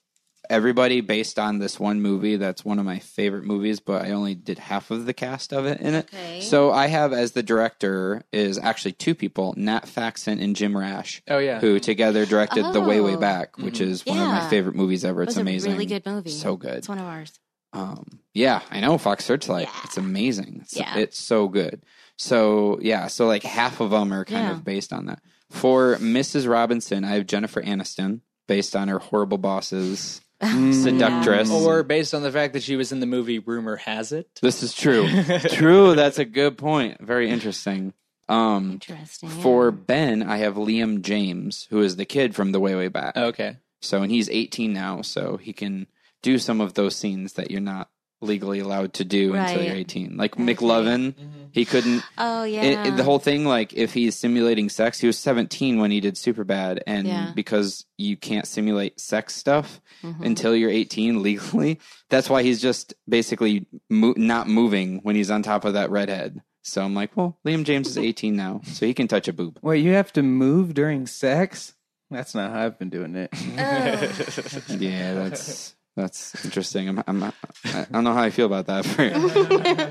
everybody 0.50 1.00
based 1.00 1.38
on 1.38 1.58
this 1.58 1.80
one 1.80 2.00
movie. 2.02 2.36
That's 2.36 2.64
one 2.64 2.78
of 2.78 2.84
my 2.84 2.98
favorite 2.98 3.44
movies, 3.44 3.80
but 3.80 4.04
I 4.04 4.10
only 4.10 4.34
did 4.34 4.58
half 4.58 4.90
of 4.90 5.06
the 5.06 5.14
cast 5.14 5.52
of 5.54 5.64
it 5.66 5.80
in 5.80 5.94
it. 5.94 6.08
Okay. 6.12 6.40
So 6.42 6.70
I 6.70 6.86
have 6.88 7.12
as 7.12 7.32
the 7.32 7.42
director 7.42 8.22
is 8.32 8.58
actually 8.58 8.92
two 8.92 9.14
people: 9.14 9.54
Nat 9.56 9.88
Faxon 9.88 10.38
and 10.38 10.54
Jim 10.54 10.76
Rash, 10.76 11.22
oh 11.28 11.38
yeah. 11.38 11.60
who 11.60 11.80
together 11.80 12.26
directed 12.26 12.72
The 12.72 12.80
Way 12.80 13.00
Way 13.00 13.14
Oh. 13.16 13.18
Back, 13.20 13.56
which 13.58 13.80
is 13.80 14.04
one 14.06 14.18
of 14.18 14.28
my 14.28 14.48
favorite 14.50 14.74
movies 14.76 15.04
ever. 15.04 15.22
it 15.22 15.28
It's 15.28 15.36
was 15.36 15.38
amazing. 15.38 15.72
a 15.72 15.74
really 15.74 15.86
good 15.86 16.04
movie. 16.06 16.30
So 16.30 16.56
good. 16.56 16.74
It's 16.74 16.88
one 16.88 16.98
of 16.98 17.06
ours. 17.06 17.32
Um, 17.72 18.20
yeah, 18.32 18.60
I 18.70 18.78
know 18.80 18.98
Fox 18.98 19.24
Searchlight. 19.24 19.66
Yeah. 19.66 19.80
It's 19.84 19.96
amazing. 19.96 20.60
It's, 20.62 20.76
Yeah. 20.76 20.96
it's 20.98 21.18
so 21.20 21.48
good. 21.48 21.82
So 22.16 22.78
yeah, 22.80 23.08
so 23.08 23.26
like 23.26 23.42
half 23.42 23.80
of 23.80 23.90
them 23.90 24.12
are 24.12 24.24
kind 24.24 24.44
Yeah. 24.46 24.52
of 24.52 24.64
based 24.64 24.92
on 24.92 25.06
that. 25.06 25.20
For 25.50 25.96
Mrs. 25.96 26.48
Robinson, 26.48 27.04
I 27.04 27.10
have 27.16 27.26
Jennifer 27.26 27.62
Aniston, 27.62 28.20
based 28.48 28.74
on 28.74 28.88
her 28.88 28.98
horrible 28.98 29.38
bosses, 29.38 30.20
seductress. 30.40 31.50
Or 31.50 31.82
based 31.82 32.14
on 32.14 32.22
the 32.22 32.32
fact 32.32 32.52
that 32.54 32.62
she 32.62 32.76
was 32.76 32.92
in 32.92 33.00
the 33.00 33.06
movie 33.06 33.38
Rumor 33.38 33.76
Has 33.76 34.12
It. 34.12 34.28
this 34.42 34.62
is 34.62 34.74
true. 34.74 35.06
true. 35.50 35.94
That's 35.94 36.18
a 36.18 36.24
good 36.24 36.58
point. 36.58 37.00
Very 37.00 37.30
interesting. 37.30 37.92
Um, 38.28 38.72
Interesting. 38.72 39.28
for 39.28 39.70
Ben, 39.70 40.22
I 40.22 40.38
have 40.38 40.54
Liam 40.54 41.02
James, 41.02 41.66
who 41.70 41.82
is 41.82 41.96
the 41.96 42.06
kid 42.06 42.34
from 42.34 42.52
the 42.52 42.60
way 42.60 42.74
way 42.74 42.88
back. 42.88 43.16
Okay. 43.18 43.58
So, 43.82 44.00
and 44.02 44.10
he's 44.10 44.30
18 44.30 44.72
now, 44.72 45.02
so 45.02 45.36
he 45.36 45.52
can 45.52 45.86
do 46.22 46.38
some 46.38 46.62
of 46.62 46.72
those 46.72 46.96
scenes 46.96 47.34
that 47.34 47.50
you're 47.50 47.60
not 47.60 47.90
legally 48.24 48.58
allowed 48.58 48.94
to 48.94 49.04
do 49.04 49.34
until 49.34 49.62
you're 49.62 49.74
18. 49.76 50.16
Like 50.16 50.34
Okay. 50.34 50.42
McLovin, 50.54 51.14
he 51.52 51.64
couldn't. 51.64 52.02
Oh 52.18 52.44
yeah. 52.44 52.62
It, 52.62 52.88
it- 52.88 52.96
the 52.96 53.04
whole 53.04 53.18
thing, 53.18 53.44
like 53.44 53.72
if 53.74 53.92
he's 53.94 54.16
simulating 54.16 54.68
sex, 54.68 54.98
he 54.98 55.06
was 55.06 55.18
17 55.18 55.78
when 55.78 55.90
he 55.90 56.00
did 56.00 56.14
Superbad, 56.14 56.80
and 56.86 57.06
Yeah. 57.06 57.32
because 57.34 57.84
you 57.96 58.16
can't 58.16 58.46
simulate 58.46 58.98
sex 59.00 59.34
stuff 59.36 59.80
Mhm. 60.02 60.24
until 60.26 60.56
you're 60.56 60.70
18 60.70 61.22
legally, 61.22 61.78
that's 62.10 62.28
why 62.28 62.42
he's 62.42 62.60
just 62.60 62.94
basically 63.08 63.66
mo- 63.88 64.14
not 64.16 64.48
moving 64.48 65.00
when 65.02 65.14
he's 65.16 65.30
on 65.30 65.42
top 65.42 65.64
of 65.64 65.74
that 65.74 65.90
redhead. 65.90 66.42
So 66.62 66.82
I'm 66.82 66.94
like, 66.94 67.14
well, 67.16 67.38
Liam 67.46 67.64
James 67.64 67.88
is 67.88 67.98
18 68.10 68.34
now, 68.36 68.60
so 68.64 68.86
he 68.86 68.94
can 68.94 69.06
touch 69.06 69.28
a 69.28 69.32
boob. 69.32 69.58
Wait, 69.62 69.84
you 69.84 69.92
have 69.92 70.12
to 70.14 70.22
move 70.22 70.72
during 70.74 71.06
sex? 71.06 71.74
That's 72.10 72.34
not 72.34 72.50
how 72.52 72.64
I've 72.64 72.78
been 72.78 72.90
doing 72.90 73.14
it. 73.16 73.30
Yeah, 74.80 75.14
that's 75.14 75.74
that's 75.96 76.44
interesting. 76.44 76.88
I'm, 76.88 77.04
I'm 77.06 77.22
I 77.22 77.86
don't 77.92 78.02
know 78.04 78.12
how 78.14 78.22
I 78.22 78.30
feel 78.30 78.46
about 78.46 78.66
that. 78.66 78.84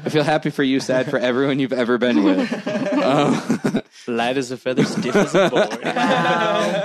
I 0.05 0.09
feel 0.09 0.23
happy 0.23 0.49
for 0.49 0.63
you, 0.63 0.79
sad 0.79 1.09
for 1.09 1.17
everyone 1.17 1.59
you've 1.59 1.71
ever 1.73 1.97
been 1.97 2.23
with. 2.23 2.67
Um, 2.67 3.81
Light 4.07 4.37
as 4.37 4.51
a 4.51 4.57
feather, 4.57 4.83
stiff 4.83 5.15
as 5.15 5.33
a 5.33 5.49
board. 5.49 5.69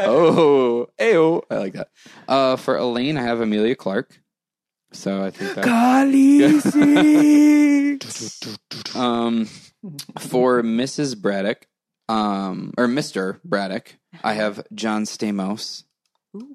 oh, 0.07 0.89
ayo, 1.01 1.43
I 1.51 1.57
like 1.57 1.73
that. 1.73 1.89
Uh, 2.29 2.55
for 2.57 2.77
Elaine, 2.77 3.17
I 3.17 3.23
have 3.23 3.41
Emilia 3.41 3.75
Clarke. 3.75 4.21
So 4.93 5.25
I 5.25 5.31
think 5.31 5.55
that. 5.55 5.65
Khaleesi. 5.65 7.19
Um, 8.95 9.47
for 10.19 10.63
Mrs. 10.63 11.21
Braddock, 11.21 11.67
um, 12.09 12.73
or 12.79 12.87
Mister 12.89 13.41
Braddock, 13.45 13.97
I 14.23 14.35
have 14.35 14.65
John 14.73 15.05
Stamos. 15.05 15.85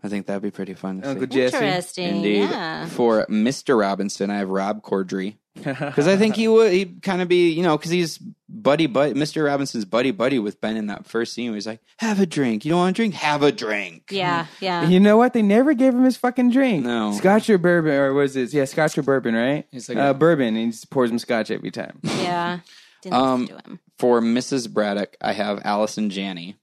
I 0.03 0.09
think 0.09 0.25
that'd 0.27 0.41
be 0.43 0.51
pretty 0.51 0.73
fun. 0.73 1.01
To 1.01 1.09
Uncle 1.09 1.27
see. 1.27 1.33
Jesse. 1.35 1.55
Interesting. 1.57 2.15
Indeed. 2.17 2.49
Yeah. 2.49 2.85
For 2.87 3.25
Mr. 3.27 3.79
Robinson, 3.79 4.29
I 4.29 4.37
have 4.37 4.49
Rob 4.49 4.81
Corddry. 4.83 5.37
Because 5.63 6.07
I 6.07 6.17
think 6.17 6.35
he 6.35 6.47
would 6.47 6.73
he 6.73 6.85
kind 6.85 7.21
of 7.21 7.27
be, 7.27 7.51
you 7.51 7.61
know, 7.61 7.77
because 7.77 7.91
he's 7.91 8.17
buddy, 8.49 8.87
buddy, 8.87 9.13
Mr. 9.13 9.45
Robinson's 9.45 9.85
buddy, 9.85 10.09
buddy 10.09 10.39
with 10.39 10.59
Ben 10.59 10.75
in 10.75 10.87
that 10.87 11.05
first 11.05 11.31
scene 11.33 11.51
where 11.51 11.55
he's 11.55 11.67
like, 11.67 11.79
have 11.97 12.19
a 12.19 12.25
drink. 12.25 12.65
You 12.65 12.71
don't 12.71 12.79
want 12.79 12.95
a 12.95 12.99
drink? 12.99 13.13
Have 13.13 13.43
a 13.43 13.51
drink. 13.51 14.05
Yeah. 14.09 14.47
Yeah. 14.59 14.89
You 14.89 14.99
know 14.99 15.15
what? 15.15 15.33
They 15.33 15.43
never 15.43 15.75
gave 15.75 15.93
him 15.93 16.03
his 16.03 16.17
fucking 16.17 16.49
drink. 16.51 16.83
No. 16.83 17.11
Scotch 17.13 17.49
or 17.51 17.59
bourbon, 17.59 17.93
or 17.93 18.13
was 18.13 18.35
it? 18.35 18.51
Yeah, 18.51 18.65
Scotch 18.65 18.97
or 18.97 19.03
bourbon, 19.03 19.35
right? 19.35 19.65
He's 19.71 19.87
like, 19.87 19.99
uh, 19.99 20.13
bourbon. 20.15 20.55
He 20.55 20.65
just 20.71 20.89
pours 20.89 21.11
him 21.11 21.19
Scotch 21.19 21.51
every 21.51 21.71
time. 21.71 21.99
Yeah. 22.03 22.59
Didn't 23.03 23.15
Um, 23.15 23.41
listen 23.41 23.57
to 23.59 23.63
him. 23.69 23.79
For 23.99 24.21
Mrs. 24.21 24.73
Braddock, 24.73 25.15
I 25.21 25.33
have 25.33 25.61
Allison 25.63 26.09
Janney. 26.09 26.55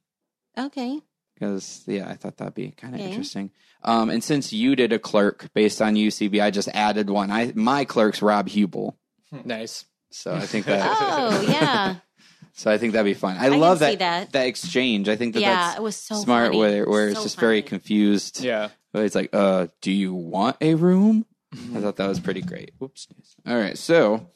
Okay. 0.58 0.98
Because, 1.40 1.82
yeah, 1.86 2.06
I 2.08 2.14
thought 2.16 2.36
that'd 2.36 2.54
be 2.54 2.70
kind 2.72 2.94
of 2.94 3.00
Okay. 3.00 3.08
interesting. 3.08 3.50
Um, 3.82 4.10
and 4.10 4.22
since 4.22 4.52
you 4.52 4.76
did 4.76 4.92
a 4.92 4.98
clerk 4.98 5.48
based 5.54 5.80
on 5.80 5.94
UCB, 5.94 6.38
I 6.42 6.50
just 6.50 6.68
added 6.74 7.08
one. 7.08 7.30
I 7.30 7.52
My 7.54 7.86
clerk's 7.86 8.20
Rob 8.20 8.46
Huebel. 8.48 8.98
nice. 9.44 9.86
So 10.10 10.34
I 10.34 10.40
think 10.46 10.66
that. 10.66 10.84
Oh 11.00 11.40
yeah. 11.42 11.96
So 12.52 12.70
I 12.70 12.76
think 12.78 12.92
that'd 12.92 13.06
be 13.06 13.14
fun. 13.14 13.36
I, 13.38 13.46
I 13.46 13.48
love 13.48 13.78
see 13.78 13.94
that, 13.94 14.32
that. 14.32 14.46
exchange. 14.46 15.08
I 15.08 15.16
think 15.16 15.32
that 15.34 15.40
yeah. 15.40 15.54
that's 15.68 15.78
It 15.78 15.82
was 15.82 15.96
so 15.96 16.16
smart 16.16 16.48
funny. 16.48 16.58
where 16.58 16.84
where 16.86 17.08
it's 17.08 17.18
So 17.18 17.22
just 17.24 17.38
very 17.40 17.62
confused. 17.62 18.42
Yeah. 18.42 18.68
But 18.92 19.04
it's 19.04 19.14
like, 19.14 19.30
uh, 19.32 19.68
do 19.80 19.92
you 19.92 20.12
want 20.12 20.56
a 20.60 20.74
room? 20.74 21.24
I 21.74 21.80
thought 21.80 21.96
that 21.96 22.08
was 22.08 22.18
pretty 22.20 22.42
great. 22.42 22.72
Whoops. 22.78 23.06
All 23.46 23.56
right. 23.56 23.78
So, 23.78 24.26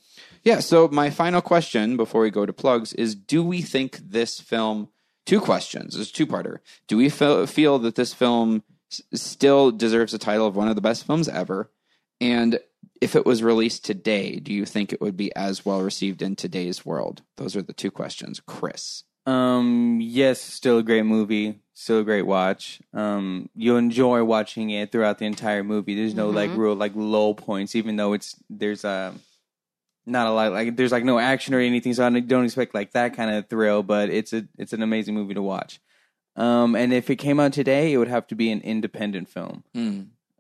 yeah. 0.43 0.61
So, 0.61 0.89
my 0.89 1.11
final 1.11 1.43
question 1.43 1.97
before 1.97 2.23
we 2.23 2.31
go 2.31 2.47
to 2.47 2.53
plugs 2.53 2.93
is 2.95 3.15
Do 3.17 3.43
we 3.45 3.61
think 3.63 3.99
this 3.99 4.41
film, 4.41 4.89
two 5.27 5.41
questions, 5.41 5.97
it's 5.97 6.11
a 6.11 6.13
two 6.13 6.27
parter. 6.27 6.59
Do 6.89 6.97
we 6.97 7.09
feel, 7.09 7.47
feel 7.47 7.79
that 7.81 7.95
this 7.95 8.13
film 8.15 8.63
s- 8.93 9.03
still 9.15 9.71
deserves 9.71 10.13
the 10.13 10.19
title 10.19 10.47
of 10.47 10.57
one 10.57 10.69
of 10.69 10.75
the 10.77 10.81
best 10.83 11.07
films 11.07 11.29
ever? 11.29 11.71
And 12.21 12.59
if 13.01 13.17
it 13.17 13.27
was 13.27 13.43
released 13.43 13.85
today, 13.85 14.37
do 14.37 14.53
you 14.53 14.65
think 14.65 14.93
it 14.93 15.01
would 15.01 15.17
be 15.17 15.35
as 15.37 15.65
well 15.67 15.83
received 15.83 16.23
in 16.23 16.37
today's 16.37 16.87
world? 16.87 17.23
Those 17.37 17.57
are 17.57 17.63
the 17.63 17.73
two 17.73 17.91
questions. 17.91 18.41
Chris. 18.47 19.03
Um, 19.27 19.99
yes, 20.03 20.41
still 20.41 20.79
a 20.79 20.83
great 20.83 21.05
movie, 21.07 21.61
still 21.73 22.01
a 22.01 22.05
great 22.05 22.27
watch. 22.27 22.81
Um, 22.93 23.49
you'll 23.55 23.79
enjoy 23.79 24.23
watching 24.23 24.69
it 24.71 24.93
throughout 24.93 25.19
the 25.19 25.25
entire 25.25 25.65
movie. 25.65 25.95
There's 25.95 26.15
no 26.15 26.29
like 26.31 26.51
Mhm. 26.51 26.59
real 26.59 26.75
like 26.75 26.93
low 26.95 27.33
points, 27.35 27.75
even 27.75 27.97
though 27.97 28.13
it's 28.13 28.37
there's 28.51 28.85
uh, 28.85 29.13
not 30.07 30.27
a 30.27 30.31
lot 30.31 30.53
like 30.53 30.77
there's 30.77 30.93
like 30.93 31.05
no 31.05 31.19
action 31.19 31.55
or 31.55 31.61
anything, 31.61 31.95
so 31.95 32.07
I 32.07 32.11
don't 32.21 32.45
expect 32.45 32.75
like 32.75 32.93
that 32.93 33.15
kind 33.15 33.35
of 33.35 33.49
thrill. 33.49 33.83
But 33.83 34.11
it's 34.11 34.33
a 34.33 34.47
it's 34.59 34.73
an 34.73 34.83
amazing 34.83 35.15
movie 35.15 35.35
to 35.35 35.43
watch. 35.43 35.81
Um, 36.37 36.75
and 36.75 36.93
if 36.93 37.11
it 37.11 37.17
came 37.17 37.39
out 37.39 37.53
today, 37.53 37.93
it 37.93 37.99
would 37.99 38.09
have 38.09 38.27
to 38.29 38.35
be 38.35 38.51
an 38.51 38.61
independent 38.61 39.29
film. 39.29 39.63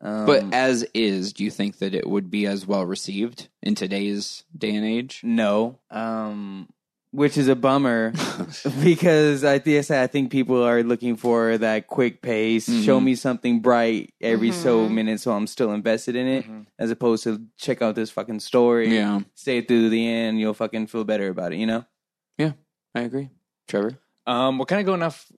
Um, 0.00 0.26
But 0.26 0.52
as 0.52 0.82
is, 0.92 1.32
do 1.32 1.44
you 1.44 1.50
think 1.50 1.78
that 1.78 1.94
it 1.94 2.08
would 2.08 2.30
be 2.30 2.46
as 2.46 2.66
well 2.66 2.84
received 2.84 3.48
in 3.62 3.74
today's 3.74 4.44
day 4.56 4.74
and 4.74 4.84
age? 4.84 5.20
No, 5.22 5.78
um, 5.90 6.68
which 7.14 7.38
is 7.38 7.46
a 7.46 7.54
bummer 7.54 8.12
because 8.82 9.44
I 9.44 9.62
yes, 9.64 9.90
I 9.90 10.06
think 10.08 10.32
people 10.32 10.62
are 10.62 10.82
looking 10.82 11.16
for 11.16 11.56
that 11.58 11.86
quick 11.86 12.22
pace. 12.22 12.66
Show 12.66 12.98
Mhm. 13.00 13.04
me 13.04 13.14
something 13.14 13.60
bright 13.60 14.12
every 14.20 14.50
so 14.52 14.88
Mhm. 14.88 14.92
minute, 14.94 15.20
so 15.20 15.32
I'm 15.32 15.46
still 15.46 15.72
invested 15.72 16.16
in 16.16 16.26
it, 16.26 16.44
as 16.78 16.90
opposed 16.90 17.24
to 17.24 17.40
check 17.56 17.82
out 17.82 17.94
this 17.94 18.10
fucking 18.10 18.40
story. 18.40 18.94
Yeah. 18.94 19.20
stay 19.34 19.60
through 19.60 19.90
the 19.90 20.06
end, 20.08 20.40
you'll 20.40 20.54
fucking 20.54 20.88
feel 20.88 21.04
better 21.04 21.28
about 21.28 21.52
it. 21.52 21.58
You 21.58 21.66
know? 21.66 21.84
Yeah, 22.38 22.52
I 22.94 23.02
agree. 23.02 23.30
Trevor? 23.68 23.98
Um, 24.26 24.58
we're 24.58 24.66
kind 24.66 24.80
of 24.80 24.86
going 24.86 25.02
off 25.02 25.30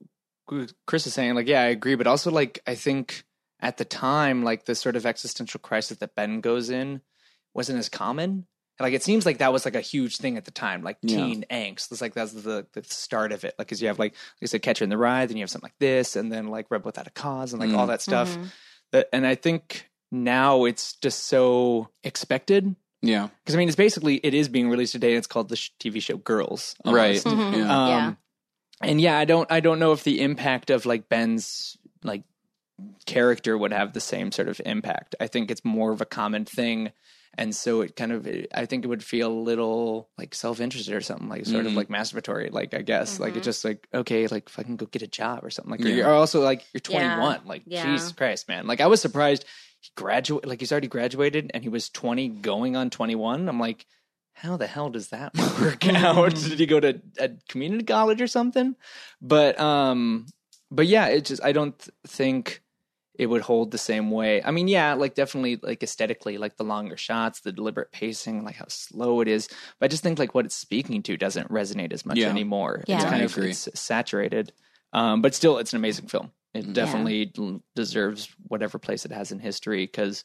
what 0.47 0.73
Chris 0.87 1.07
is 1.07 1.13
saying. 1.15 1.35
Like, 1.35 1.49
yeah, 1.49 1.61
I 1.63 1.67
agree, 1.67 1.95
but 1.97 2.07
also 2.07 2.31
like 2.31 2.61
I 2.67 2.75
think 2.75 3.25
at 3.61 3.77
the 3.79 3.85
time, 3.85 4.45
like 4.45 4.65
the 4.65 4.75
sort 4.75 4.97
of 4.97 5.05
existential 5.05 5.61
crisis 5.61 5.99
that 5.99 6.15
Ben 6.15 6.41
goes 6.41 6.71
in 6.71 7.03
wasn't 7.53 7.79
as 7.79 7.89
common. 7.89 8.47
Like 8.79 8.93
it 8.93 9.03
seems 9.03 9.25
like 9.25 9.39
that 9.39 9.53
was 9.53 9.65
like 9.65 9.75
a 9.75 9.81
huge 9.81 10.19
thing 10.19 10.37
at 10.37 10.45
the 10.45 10.51
time, 10.51 10.83
like 10.83 10.99
Yeah. 11.03 11.17
teen 11.19 11.45
angst. 11.51 11.91
It's 11.91 12.01
like 12.01 12.15
that's 12.15 12.33
the 12.33 12.67
the 12.73 12.83
start 12.85 13.33
of 13.33 13.45
it. 13.45 13.55
Like, 13.59 13.69
cause 13.69 13.81
you 13.81 13.89
have 13.89 13.99
like 13.99 14.13
like 14.13 14.43
I 14.43 14.47
said, 14.47 14.63
Catcher 14.63 14.85
in 14.85 14.91
the 14.91 14.99
Rye, 14.99 15.25
then 15.27 15.37
you 15.37 15.43
have 15.43 15.51
something 15.51 15.67
like 15.67 15.79
this, 15.79 16.15
and 16.17 16.31
then 16.31 16.49
like 16.49 16.67
Rebel 16.71 16.87
Without 16.89 17.07
a 17.07 17.11
Cause, 17.11 17.53
and 17.53 17.61
like 17.61 17.73
all 17.79 17.87
Mm. 17.87 17.89
that 17.89 18.03
stuff. 18.03 18.37
Mhm. 18.37 18.51
That, 18.93 19.09
and 19.13 19.27
I 19.27 19.35
think 19.35 19.89
now 20.13 20.65
it's 20.65 20.93
just 20.97 21.25
so 21.25 21.89
expected. 22.05 22.77
Yeah. 23.03 23.29
Because 23.45 23.55
I 23.55 23.59
mean, 23.59 23.69
it's 23.69 23.77
basically 23.77 24.17
it 24.17 24.35
is 24.35 24.49
being 24.49 24.69
released 24.69 24.93
today. 24.93 25.11
And 25.11 25.19
it's 25.19 25.27
called 25.27 25.49
the 25.49 25.57
sh- 25.57 25.71
TV 25.81 26.01
show 26.03 26.17
Girls, 26.19 26.75
Right. 26.85 27.25
almost. 27.25 27.27
Mhm. 27.27 27.57
Yeah. 27.57 27.83
Um, 27.85 27.89
Yeah. 27.89 28.15
And 28.83 29.01
yeah, 29.01 29.19
I 29.19 29.25
don't 29.25 29.51
I 29.51 29.61
don't 29.61 29.79
know 29.79 29.93
if 29.93 30.05
the 30.05 30.21
impact 30.21 30.69
of 30.71 30.85
like 30.87 31.09
Ben's 31.09 31.79
like 32.05 32.25
character 33.07 33.57
would 33.57 33.73
have 33.73 33.93
the 33.93 34.01
same 34.01 34.31
sort 34.33 34.49
of 34.49 34.61
impact. 34.67 35.15
I 35.21 35.27
think 35.29 35.51
it's 35.51 35.65
more 35.65 35.93
of 35.93 36.01
a 36.01 36.07
common 36.07 36.45
thing. 36.45 36.93
And 37.39 37.55
so 37.55 37.83
it 37.83 37.97
kind 37.97 38.13
of, 38.13 38.27
I 38.55 38.65
think 38.67 38.85
it 38.85 38.89
would 38.89 39.05
feel 39.05 39.31
a 39.31 39.41
little 39.41 40.09
like 40.17 40.35
self 40.35 40.61
interested 40.61 40.95
or 40.95 41.01
something, 41.01 41.29
like 41.29 41.45
sort 41.47 41.67
of 41.67 41.73
Mhm. 41.73 41.77
like 41.77 41.89
masturbatory. 41.89 42.51
Like, 42.51 42.73
I 42.75 42.83
guess, 42.83 43.21
like 43.21 43.35
Mhm. 43.35 43.37
it's 43.39 43.45
just 43.45 43.65
like, 43.65 43.87
okay, 43.93 44.27
like 44.27 44.49
fucking 44.49 44.77
go 44.77 44.87
get 44.87 45.03
a 45.03 45.07
job 45.07 45.45
or 45.45 45.51
something. 45.51 45.73
Like, 45.73 45.81
Yeah. 45.81 45.95
you're 45.97 46.13
also 46.15 46.41
like, 46.43 46.65
you're 46.73 46.81
Yeah. 46.89 47.15
21. 47.17 47.41
Like, 47.47 47.63
Yeah. 47.67 47.85
Jesus 47.85 48.13
Christ, 48.13 48.49
man. 48.49 48.67
Like, 48.67 48.81
I 48.81 48.87
was 48.87 49.01
surprised 49.03 49.45
he 49.81 49.91
graduated, 49.97 50.49
like, 50.49 50.61
he's 50.61 50.73
already 50.73 50.89
graduated 50.89 51.51
and 51.53 51.63
he 51.63 51.69
was 51.69 51.91
20 51.91 52.29
going 52.29 52.75
on 52.77 52.89
21. 52.91 53.49
I'm 53.49 53.61
like, 53.61 53.85
how 54.33 54.57
the 54.57 54.67
hell 54.67 54.91
does 54.91 55.09
that 55.09 55.33
work 55.61 55.87
out? 55.89 56.35
Did 56.35 56.59
he 56.59 56.67
go 56.67 56.81
to 56.81 57.01
a 57.19 57.31
community 57.49 57.85
college 57.85 58.21
or 58.21 58.27
something? 58.27 58.77
But 59.21 59.59
um, 59.61 60.27
but 60.71 60.87
yeah, 60.87 61.07
it 61.09 61.25
just 61.27 61.43
I 61.45 61.53
don't 61.53 61.79
th- 61.79 61.91
think 62.07 62.63
it 63.19 63.27
would 63.27 63.43
hold 63.43 63.71
the 63.71 63.79
same 63.79 64.11
way. 64.11 64.43
I 64.43 64.51
mean, 64.51 64.69
yeah, 64.69 64.95
like 64.95 65.15
definitely 65.15 65.59
like 65.63 65.83
aesthetically, 65.83 66.39
like 66.39 66.57
the 66.57 66.65
longer 66.65 66.97
shots, 66.97 67.41
the 67.41 67.53
deliberate 67.53 67.93
pacing, 67.93 68.45
like 68.45 68.57
how 68.57 68.67
slow 68.69 69.21
it 69.21 69.29
is. 69.29 69.49
But 69.79 69.87
I 69.87 69.89
just 69.89 70.03
think 70.03 70.19
like 70.19 70.35
what 70.35 70.45
it's 70.45 70.55
speaking 70.55 71.03
to 71.05 71.17
doesn't 71.17 71.51
resonate 71.51 71.93
as 71.93 72.05
much 72.05 72.19
Yeah. 72.19 72.29
anymore. 72.31 72.81
It's 72.81 72.89
Yeah. 72.91 73.03
kind 73.03 73.23
I 73.23 73.25
of 73.25 73.33
agree. 73.37 73.51
it's 73.51 73.69
saturated. 73.79 74.53
Um, 74.93 75.23
but 75.23 75.35
still, 75.35 75.59
it's 75.59 75.73
an 75.73 75.79
amazing 75.79 76.09
film. 76.09 76.33
It 76.55 76.67
Mhm. 76.67 76.73
definitely 76.75 77.33
l- 77.39 77.63
deserves 77.75 78.29
whatever 78.49 78.79
place 78.79 79.05
it 79.05 79.13
has 79.13 79.33
in 79.33 79.39
history 79.41 79.85
because 79.85 80.25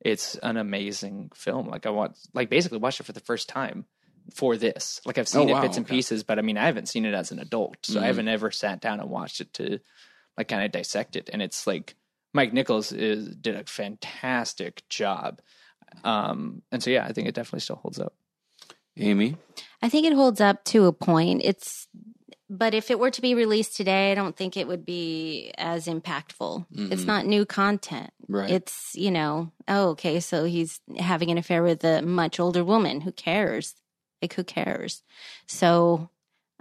it's 0.00 0.34
an 0.36 0.56
amazing 0.56 1.30
film. 1.34 1.68
Like 1.68 1.86
I 1.86 1.90
want, 1.90 2.16
like 2.34 2.50
basically 2.50 2.78
watched 2.78 3.00
it 3.00 3.04
for 3.06 3.12
the 3.12 3.20
first 3.20 3.48
time 3.48 3.86
for 4.34 4.56
this. 4.56 5.00
Like 5.04 5.18
I've 5.18 5.28
seen 5.28 5.42
Oh, 5.48 5.50
it 5.50 5.52
wow, 5.54 5.62
bits 5.62 5.76
and 5.76 5.86
pieces, 5.86 6.22
but 6.22 6.38
I 6.38 6.42
mean 6.42 6.56
I 6.58 6.66
haven't 6.66 6.88
seen 6.88 7.04
it 7.04 7.14
as 7.14 7.32
an 7.32 7.38
adult, 7.40 7.78
so 7.86 7.94
Mhm. 8.00 8.02
I 8.02 8.06
haven't 8.06 8.28
ever 8.28 8.50
sat 8.50 8.80
down 8.80 9.00
and 9.00 9.10
watched 9.10 9.40
it 9.40 9.52
to 9.54 9.80
like 10.38 10.48
kind 10.48 10.64
of 10.64 10.70
dissect 10.72 11.16
it. 11.16 11.28
And 11.32 11.42
it's 11.42 11.66
like 11.66 11.94
Mike 12.32 12.52
Nichols 12.52 12.92
is 12.92 13.28
did 13.36 13.54
a 13.56 13.64
fantastic 13.64 14.82
job. 14.88 15.40
Um, 16.04 16.62
and 16.72 16.82
so 16.82 16.90
yeah, 16.90 17.04
I 17.04 17.12
think 17.12 17.28
it 17.28 17.34
definitely 17.34 17.60
still 17.60 17.76
holds 17.76 17.98
up. 17.98 18.14
Amy? 18.96 19.36
I 19.80 19.88
think 19.88 20.06
it 20.06 20.12
holds 20.12 20.40
up 20.40 20.64
to 20.66 20.86
a 20.86 20.92
point. 20.92 21.42
It's, 21.44 21.88
but 22.48 22.74
if 22.74 22.90
it 22.90 22.98
were 22.98 23.10
to 23.10 23.22
be 23.22 23.34
released 23.34 23.76
today, 23.76 24.12
I 24.12 24.14
don't 24.14 24.36
think 24.36 24.56
it 24.56 24.68
would 24.68 24.84
be 24.84 25.52
as 25.56 25.86
impactful. 25.86 26.66
It's 26.90 27.02
Mhm. 27.02 27.06
not 27.06 27.26
new 27.26 27.44
content. 27.46 28.10
Right. 28.28 28.50
It's, 28.50 28.94
you 28.94 29.10
know, 29.10 29.50
oh, 29.68 29.90
okay, 29.90 30.20
so 30.20 30.44
he's 30.44 30.80
having 30.98 31.30
an 31.30 31.38
affair 31.38 31.62
with 31.62 31.84
a 31.84 32.02
much 32.02 32.38
older 32.38 32.64
woman. 32.64 33.00
Who 33.02 33.12
cares? 33.12 33.74
Like, 34.20 34.34
who 34.34 34.44
cares? 34.44 35.02
So, 35.46 36.10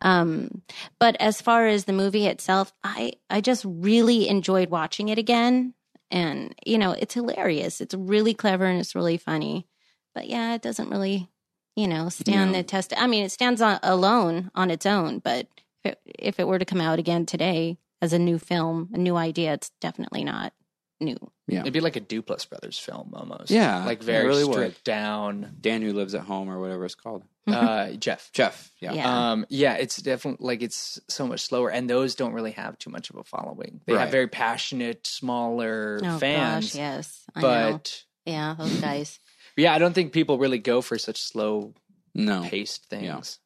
um, 0.02 0.62
but 1.00 1.16
as 1.20 1.42
far 1.42 1.68
as 1.68 1.86
the 1.86 1.94
movie 1.94 2.28
itself, 2.28 2.74
I, 2.84 3.14
I 3.30 3.42
just 3.42 3.64
really 3.68 4.28
enjoyed 4.28 4.70
watching 4.70 5.10
it 5.10 5.18
again. 5.18 5.74
And, 6.10 6.54
you 6.66 6.78
know, 6.78 6.92
it's 6.92 7.14
hilarious. 7.14 7.80
It's 7.80 7.94
really 7.96 8.34
clever 8.34 8.66
and 8.66 8.80
it's 8.80 8.96
really 8.96 9.18
funny. 9.18 9.68
But 10.14 10.28
yeah, 10.28 10.56
it 10.56 10.62
doesn't 10.62 10.90
really, 10.90 11.30
you 11.76 11.88
know, 11.88 12.10
stand 12.10 12.52
No. 12.52 12.58
the 12.58 12.64
test. 12.64 12.94
I 12.98 13.08
mean, 13.08 13.24
it 13.24 13.32
stands 13.32 13.62
on, 13.62 13.80
alone 13.84 14.52
on 14.56 14.72
its 14.72 14.86
own, 14.86 15.20
but 15.20 15.48
if 15.84 15.94
it, 15.94 16.00
if 16.06 16.40
it 16.40 16.48
were 16.48 16.60
to 16.60 16.66
come 16.66 16.82
out 16.82 17.00
again 17.00 17.26
today 17.26 17.78
as 18.02 18.12
a 18.12 18.20
new 18.20 18.38
film, 18.40 18.90
a 18.94 18.98
new 18.98 19.16
idea, 19.16 19.54
it's 19.54 19.72
definitely 19.80 20.24
not 20.24 20.54
new. 21.02 21.18
Yeah. 21.48 21.62
It'd 21.62 21.74
be 21.74 21.82
like 21.82 21.96
a 21.96 22.02
Duplass 22.02 22.48
Brothers 22.48 22.78
film 22.80 23.12
almost. 23.14 23.50
Yeah, 23.52 23.84
like 23.86 24.02
very 24.04 24.28
really 24.28 24.44
would. 24.46 24.54
stripped 24.54 24.84
down. 24.86 25.56
Dan 25.60 25.82
who 25.82 25.92
lives 25.94 26.16
at 26.16 26.22
home 26.22 26.50
or 26.50 26.60
whatever 26.60 26.86
it's 26.86 26.96
called. 26.96 27.24
Uh, 27.48 27.92
Jeff. 27.94 28.30
Jeff. 28.34 28.72
Yeah. 28.80 28.94
Yeah. 28.94 29.32
Um, 29.32 29.46
yeah, 29.50 29.74
it's 29.74 29.98
definitely 29.98 30.46
like 30.46 30.62
it's 30.62 31.02
so 31.10 31.26
much 31.28 31.42
slower, 31.42 31.70
and 31.72 31.90
those 31.90 32.14
don't 32.16 32.34
really 32.34 32.52
have 32.52 32.78
too 32.78 32.92
much 32.92 33.10
of 33.10 33.16
a 33.18 33.24
following. 33.24 33.82
They 33.88 33.96
have 33.96 34.12
very 34.12 34.28
passionate, 34.28 35.06
smaller 35.08 36.00
Oh 36.04 36.18
fans, 36.20 36.68
gosh, 36.74 36.76
yes, 36.76 37.24
I 37.36 37.42
know. 37.42 37.48
but 37.48 38.04
Yeah, 38.26 38.56
those 38.58 38.80
guys. 38.80 39.20
yeah, 39.58 39.74
I 39.74 39.80
don't 39.80 39.94
think 39.94 40.14
people 40.14 40.38
really 40.38 40.60
go 40.60 40.82
for 40.82 40.98
such 41.00 41.20
slow 41.20 41.74
No. 42.14 42.44
paced 42.44 42.86
things. 42.86 43.40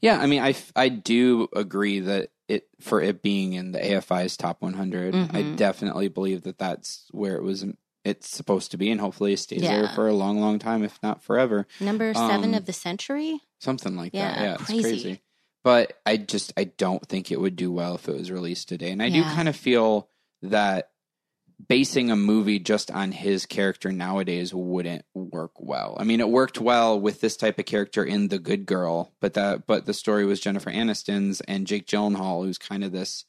Yeah, 0.00 0.18
I 0.18 0.26
mean, 0.26 0.42
I, 0.42 0.54
I 0.74 0.88
do 0.88 1.48
agree 1.54 2.00
that 2.00 2.30
it 2.52 2.68
for 2.80 3.00
it 3.00 3.22
being 3.22 3.52
in 3.54 3.72
the 3.72 3.78
AFI's 3.80 4.36
top 4.36 4.62
100, 4.62 5.14
I 5.14 5.42
Mhm. 5.42 5.56
definitely 5.56 6.08
believe 6.08 6.42
that 6.42 6.58
that's 6.58 7.06
where 7.10 7.36
it 7.36 7.42
was. 7.42 7.64
It's 8.04 8.28
supposed 8.28 8.70
to 8.72 8.76
be, 8.76 8.90
and 8.90 9.00
hopefully 9.00 9.32
it 9.32 9.38
stays 9.38 9.60
there 9.62 9.88
for 9.88 10.08
a 10.08 10.12
long, 10.14 10.40
long 10.40 10.58
time, 10.58 10.82
if 10.82 10.98
not 11.02 11.22
forever. 11.22 11.66
Number 11.80 12.12
seven 12.14 12.50
Um, 12.50 12.54
of 12.54 12.66
the 12.66 12.72
century. 12.72 13.40
Something 13.60 13.96
like 13.96 14.12
that. 14.12 14.36
Yeah, 14.38 14.42
Yeah, 14.42 14.54
it's 14.54 14.64
crazy. 14.64 14.80
crazy. 14.82 15.22
But 15.64 16.00
I 16.04 16.16
just 16.16 16.52
I 16.56 16.64
don't 16.64 17.06
think 17.06 17.30
it 17.30 17.40
would 17.40 17.54
do 17.56 17.70
well 17.70 17.94
if 17.94 18.08
it 18.08 18.14
was 18.16 18.30
released 18.32 18.68
today. 18.68 18.90
And 18.90 19.00
I 19.02 19.08
do 19.08 19.22
kind 19.22 19.48
of 19.48 19.54
feel 19.56 20.08
that 20.42 20.90
basing 21.68 22.10
a 22.10 22.16
movie 22.16 22.58
just 22.58 22.90
on 22.90 23.12
his 23.12 23.46
character 23.46 23.92
nowadays 23.92 24.52
wouldn't 24.54 25.04
work 25.14 25.52
well. 25.58 25.96
I 25.98 26.04
mean, 26.04 26.20
it 26.20 26.28
worked 26.28 26.60
well 26.60 26.98
with 26.98 27.20
this 27.20 27.36
type 27.36 27.58
of 27.58 27.66
character 27.66 28.04
in 28.04 28.28
The 28.28 28.38
Good 28.38 28.66
Girl, 28.66 29.12
but 29.20 29.34
that 29.34 29.66
but 29.66 29.86
the 29.86 29.94
story 29.94 30.24
was 30.24 30.40
Jennifer 30.40 30.70
Aniston's 30.70 31.40
and 31.42 31.66
Jake 31.66 31.86
Gyllenhaal, 31.86 32.44
who's 32.44 32.58
kind 32.58 32.82
of 32.84 32.92
this 32.92 33.24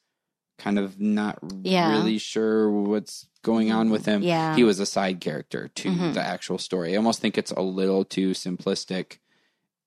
kind 0.58 0.78
of 0.78 1.00
not 1.00 1.38
Yeah. 1.62 1.90
really 1.92 2.18
sure 2.18 2.70
what's 2.70 3.26
going 3.42 3.72
on 3.72 3.90
with 3.90 4.06
him. 4.06 4.22
Yeah. 4.22 4.54
He 4.54 4.64
was 4.64 4.78
a 4.80 4.86
side 4.86 5.20
character 5.20 5.68
to 5.74 5.88
Mhm. 5.90 6.14
the 6.14 6.22
actual 6.22 6.58
story. 6.58 6.94
I 6.94 6.96
almost 6.96 7.20
think 7.20 7.36
it's 7.36 7.50
a 7.50 7.60
little 7.60 8.04
too 8.04 8.30
simplistic 8.30 9.18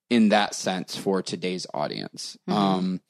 in 0.10 0.30
that 0.30 0.54
sense 0.56 0.96
for 0.96 1.22
today's 1.22 1.66
audience. 1.74 2.38
Mhm. 2.50 2.54
Um, 2.54 3.02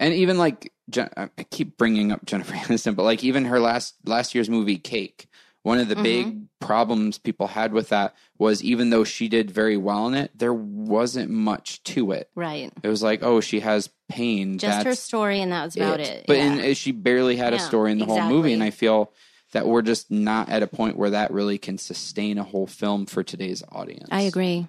and 0.00 0.14
even 0.14 0.38
like 0.38 0.72
Jen- 0.90 1.10
I 1.16 1.28
keep 1.50 1.76
bringing 1.76 2.12
up 2.12 2.24
Jennifer 2.26 2.52
Aniston, 2.54 2.94
but 2.96 3.04
like 3.04 3.24
even 3.24 3.46
her 3.46 3.60
last 3.60 3.94
last 4.04 4.34
year's 4.34 4.50
movie 4.50 4.78
Cake, 4.78 5.26
one 5.62 5.78
of 5.78 5.88
the 5.88 5.94
Mhm. 5.96 6.02
big 6.02 6.38
problems 6.60 7.18
people 7.18 7.46
had 7.46 7.72
with 7.72 7.88
that 7.90 8.14
was 8.38 8.62
even 8.62 8.90
though 8.90 9.04
she 9.04 9.28
did 9.28 9.50
very 9.50 9.76
well 9.76 10.06
in 10.08 10.14
it, 10.14 10.30
there 10.34 10.52
wasn't 10.54 11.30
much 11.30 11.82
to 11.84 12.12
it. 12.12 12.28
Right. 12.34 12.70
It 12.82 12.88
was 12.88 13.02
like, 13.02 13.22
oh, 13.22 13.40
she 13.40 13.60
has 13.60 13.88
pain. 14.08 14.58
Just 14.58 14.84
her 14.86 14.94
story, 14.94 15.40
and 15.40 15.52
that 15.52 15.64
was 15.64 15.76
about 15.76 16.00
it. 16.00 16.24
But 16.26 16.36
yeah. 16.36 16.54
in, 16.56 16.74
she 16.74 16.92
barely 16.92 17.36
had 17.36 17.54
a 17.54 17.58
story 17.58 17.92
in 17.92 17.98
the 17.98 18.04
whole 18.06 18.22
movie, 18.28 18.52
and. 18.52 18.62
I 18.62 18.70
feel 18.70 19.12
that 19.52 19.66
we're 19.66 19.82
just 19.82 20.10
not 20.10 20.48
at 20.48 20.62
a 20.62 20.66
point 20.66 20.96
where 20.96 21.10
that 21.10 21.30
really 21.30 21.58
can 21.58 21.78
sustain 21.78 22.38
a 22.38 22.42
whole 22.44 22.66
film 22.66 23.06
for 23.06 23.22
today's 23.22 23.62
audience. 23.70 24.08
I 24.10 24.22
agree. 24.22 24.66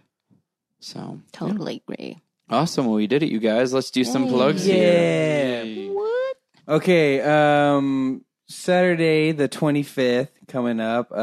So 0.80 1.20
Totally 1.32 1.82
agree. 1.88 2.22
Awesome. 2.50 2.86
Well, 2.86 2.96
we 2.96 3.08
did 3.08 3.24
it, 3.24 3.30
you 3.32 3.40
guys. 3.40 3.74
Let's 3.74 3.92
do 3.92 4.04
some 4.04 4.24
Yay. 4.26 4.30
plugs 4.30 4.68
Yeah. 4.68 5.64
here. 5.64 5.94
What? 5.94 6.38
Okay, 6.68 7.22
um 7.22 8.24
Saturday 8.48 9.32
the 9.32 9.50
25th 9.50 10.30
coming 10.48 10.80
up. 10.80 11.12
Uh 11.12 11.16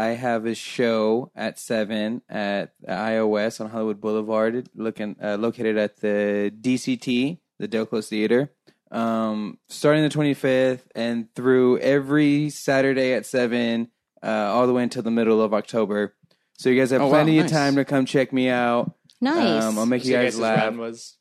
I 0.00 0.08
have 0.08 0.46
a 0.46 0.54
show 0.54 1.30
at 1.34 1.58
7 1.58 2.22
at 2.28 2.72
iOS 2.88 3.60
on 3.60 3.70
Hollywood 3.70 4.00
Boulevard 4.00 4.68
looking 4.74 5.16
uh, 5.22 5.36
located 5.36 5.76
at 5.76 5.98
the 6.00 6.52
DCT, 6.60 7.38
the 7.58 7.68
Del 7.68 7.86
Close 7.86 8.08
Theater. 8.08 8.50
Um 8.90 9.58
starting 9.68 10.02
the 10.02 10.08
25th 10.08 10.80
and 10.94 11.32
through 11.34 11.78
every 11.78 12.50
Saturday 12.50 13.12
at 13.12 13.26
7 13.26 13.88
uh 14.22 14.26
all 14.26 14.66
the 14.66 14.72
way 14.72 14.82
until 14.82 15.02
the 15.02 15.10
middle 15.10 15.40
of 15.42 15.52
October. 15.54 16.14
So 16.58 16.68
you 16.70 16.78
guys 16.78 16.90
have 16.90 17.00
Oh, 17.00 17.06
wow, 17.06 17.10
plenty 17.12 17.36
nice. 17.38 17.50
of 17.50 17.56
time 17.56 17.76
to 17.76 17.84
come 17.86 18.04
check 18.04 18.32
me 18.34 18.48
out. 18.50 18.92
Nice. 19.20 19.62
Um, 19.64 19.78
I'll 19.78 19.86
make 19.86 20.04
you 20.04 20.12
So 20.12 20.16
guys 20.22 20.34
guys' 20.34 20.40
laugh. 20.40 20.58
round 20.64 20.78
was 20.78 21.16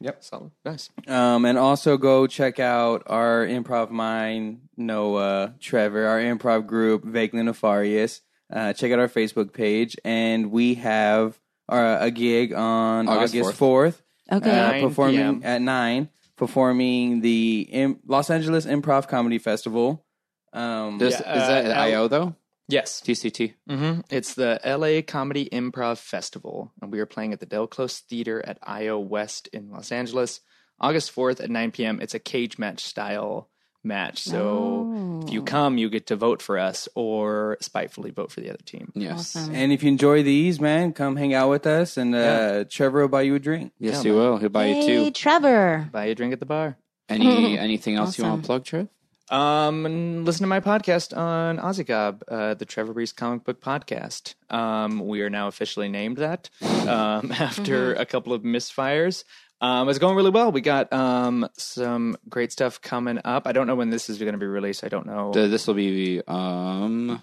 Yep. 0.00 0.24
solid, 0.24 0.50
nice. 0.64 0.88
Um, 1.08 1.44
and 1.44 1.58
also 1.58 1.96
go 1.98 2.26
check 2.26 2.58
out 2.58 3.02
our 3.06 3.44
improv 3.46 3.90
mind, 3.90 4.60
Noah, 4.76 5.54
Trevor, 5.60 6.06
our 6.06 6.18
improv 6.18 6.66
group, 6.66 7.04
Vaguely 7.04 7.42
Nefarious. 7.42 8.22
Uh, 8.52 8.72
check 8.72 8.90
out 8.92 8.98
our 8.98 9.08
Facebook 9.08 9.52
page, 9.52 9.96
and 10.04 10.50
we 10.50 10.74
have 10.74 11.38
our, 11.68 11.98
a 12.00 12.10
gig 12.10 12.52
on 12.52 13.08
August 13.08 13.34
August 13.36 13.58
fourth, 13.58 14.02
okay. 14.32 14.50
uh, 14.50 14.70
9 14.72 14.82
performing 14.88 15.16
PM. 15.16 15.42
at 15.44 15.60
nine, 15.62 16.08
performing 16.36 17.20
the 17.20 17.68
Im- 17.70 18.00
Los 18.06 18.30
Angeles 18.30 18.66
Improv 18.66 19.06
Comedy 19.06 19.38
Festival. 19.38 20.04
Um, 20.52 20.98
This, 20.98 21.20
Yeah, 21.20 21.40
is 21.42 21.48
that 21.48 21.64
uh, 21.66 21.68
at 21.68 21.76
Al- 21.76 21.82
IO 21.84 22.08
though? 22.08 22.34
Yes, 22.70 23.00
TCT. 23.04 23.54
hmm 23.68 24.00
It's 24.10 24.34
the 24.34 24.60
LA 24.64 25.02
Comedy 25.02 25.48
Improv 25.52 25.98
Festival, 25.98 26.72
and 26.80 26.92
we 26.92 27.00
are 27.00 27.06
playing 27.06 27.32
at 27.32 27.40
the 27.40 27.46
Del 27.46 27.66
Close 27.66 27.98
Theater 28.00 28.42
at 28.46 28.58
IO 28.62 28.98
West 28.98 29.48
in 29.52 29.70
Los 29.70 29.90
Angeles 29.92 30.40
August 30.80 31.14
4th 31.14 31.42
at 31.42 31.50
9 31.50 31.70
p.m. 31.72 32.00
It's 32.00 32.14
a 32.14 32.18
cage 32.18 32.58
match 32.58 32.80
style 32.80 33.48
match. 33.82 34.22
So 34.22 35.22
if 35.26 35.32
you 35.32 35.42
come, 35.42 35.78
you 35.78 35.88
get 35.90 36.06
to 36.08 36.16
vote 36.16 36.40
for 36.42 36.58
us 36.58 36.88
or 36.94 37.56
spitefully 37.60 38.10
vote 38.10 38.30
for 38.30 38.40
the 38.40 38.50
other 38.50 38.62
team. 38.64 38.92
Yes. 38.94 39.36
Awesome. 39.36 39.54
And 39.54 39.72
if 39.72 39.82
you 39.82 39.88
enjoy 39.88 40.22
these, 40.22 40.60
man, 40.60 40.92
come 40.92 41.16
hang 41.16 41.34
out 41.34 41.50
with 41.50 41.66
us, 41.66 41.96
and 41.96 42.14
uh, 42.14 42.18
Yeah. 42.18 42.64
Trevor 42.64 43.02
will 43.02 43.08
buy 43.08 43.22
you 43.22 43.34
a 43.34 43.38
drink. 43.38 43.72
Yes, 43.78 43.96
Yeah, 43.96 44.02
he 44.02 44.08
man. 44.10 44.18
will. 44.18 44.36
He'll 44.38 44.48
buy 44.50 44.66
you 44.66 44.74
Hey, 44.74 44.86
two. 44.86 45.10
Trevor. 45.10 45.88
Buy 45.92 46.06
you 46.06 46.12
a 46.12 46.14
drink 46.14 46.32
at 46.32 46.40
the 46.40 46.46
bar. 46.46 46.76
Any 47.08 47.58
anything 47.66 47.96
else 47.96 48.16
you 48.18 48.24
want 48.24 48.42
to 48.42 48.46
plug, 48.46 48.64
Trev? 48.64 48.88
Um, 49.30 49.86
and 49.86 50.24
listen 50.24 50.42
to 50.42 50.48
my 50.48 50.60
podcast 50.60 51.16
on 51.16 51.58
Ozzygob, 51.58 52.22
uh, 52.28 52.54
the 52.54 52.64
Trevor 52.64 52.92
Breeze 52.92 53.12
Comic 53.12 53.44
Book 53.44 53.60
Podcast. 53.60 54.34
Um, 54.50 55.06
we 55.06 55.22
are 55.22 55.30
now 55.30 55.46
officially 55.46 55.88
named 55.88 56.16
that 56.18 56.50
um, 56.60 57.32
after 57.38 57.94
a 57.94 58.04
couple 58.04 58.32
of 58.32 58.42
misfires. 58.42 59.24
Um, 59.60 59.88
it's 59.88 59.98
going 59.98 60.16
really 60.16 60.30
well. 60.30 60.50
We 60.50 60.62
got 60.62 60.92
um, 60.92 61.48
some 61.56 62.16
great 62.28 62.50
stuff 62.50 62.80
coming 62.80 63.20
up. 63.24 63.46
I 63.46 63.52
don't 63.52 63.66
know 63.66 63.76
when 63.76 63.90
this 63.90 64.10
is 64.10 64.18
going 64.18 64.32
to 64.32 64.38
be 64.38 64.46
released. 64.46 64.84
I 64.84 64.88
don't 64.88 65.06
know. 65.06 65.32
This 65.32 65.66
will 65.66 65.74
be 65.74 66.22
um 66.26 67.22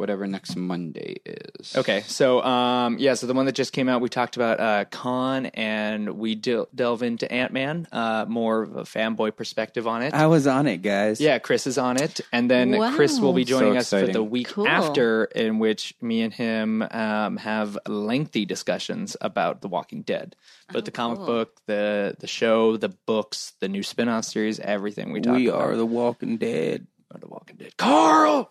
whatever 0.00 0.26
next 0.26 0.56
Monday 0.56 1.20
is. 1.24 1.76
Okay, 1.76 2.00
so 2.06 2.42
um, 2.42 2.98
yeah, 2.98 3.14
so 3.14 3.26
the 3.28 3.34
one 3.34 3.46
that 3.46 3.54
just 3.54 3.72
came 3.72 3.88
out, 3.88 4.00
we 4.00 4.08
talked 4.08 4.34
about 4.34 4.58
uh, 4.58 4.84
Khan, 4.86 5.46
and 5.46 6.18
we 6.18 6.34
del- 6.34 6.68
delve 6.74 7.02
into 7.02 7.30
Ant 7.30 7.52
Man, 7.52 7.86
uh, 7.92 8.24
more 8.28 8.62
of 8.62 8.74
a 8.76 8.82
fanboy 8.82 9.36
perspective 9.36 9.86
on 9.86 10.02
it. 10.02 10.12
I 10.14 10.26
was 10.26 10.46
on 10.46 10.66
it, 10.66 10.78
guys. 10.78 11.20
Yeah, 11.20 11.38
Chris 11.38 11.66
is 11.68 11.78
on 11.78 11.96
it, 12.02 12.20
and 12.32 12.50
then 12.50 12.76
Chris 12.94 13.20
will 13.20 13.32
be 13.34 13.44
joining 13.44 13.74
So 13.82 13.98
us 13.98 14.06
for 14.06 14.12
the 14.12 14.24
week 14.24 14.48
Cool. 14.48 14.66
after, 14.66 15.24
in 15.26 15.58
which 15.60 15.94
me 16.00 16.22
and 16.22 16.32
him 16.34 16.82
um, 16.90 17.36
have 17.36 17.78
lengthy 17.86 18.44
discussions 18.44 19.16
about 19.20 19.60
The 19.60 19.68
Walking 19.68 20.02
Dead, 20.02 20.34
but 20.72 20.84
the 20.86 20.90
comic 20.90 21.18
cool. 21.18 21.26
book, 21.26 21.60
the 21.66 22.16
the 22.18 22.26
show, 22.26 22.76
the 22.76 22.88
books, 23.06 23.52
the 23.60 23.68
new 23.68 23.82
spin-off 23.82 24.24
series, 24.24 24.58
everything 24.58 25.12
we 25.12 25.20
talk 25.20 25.36
we 25.36 25.48
about. 25.48 25.60
are 25.60 25.76
the 25.76 25.86
Walking 25.86 26.38
Dead. 26.38 26.86
The 27.18 27.26
Walking 27.26 27.56
Dead. 27.56 27.76
Carl. 27.76 28.50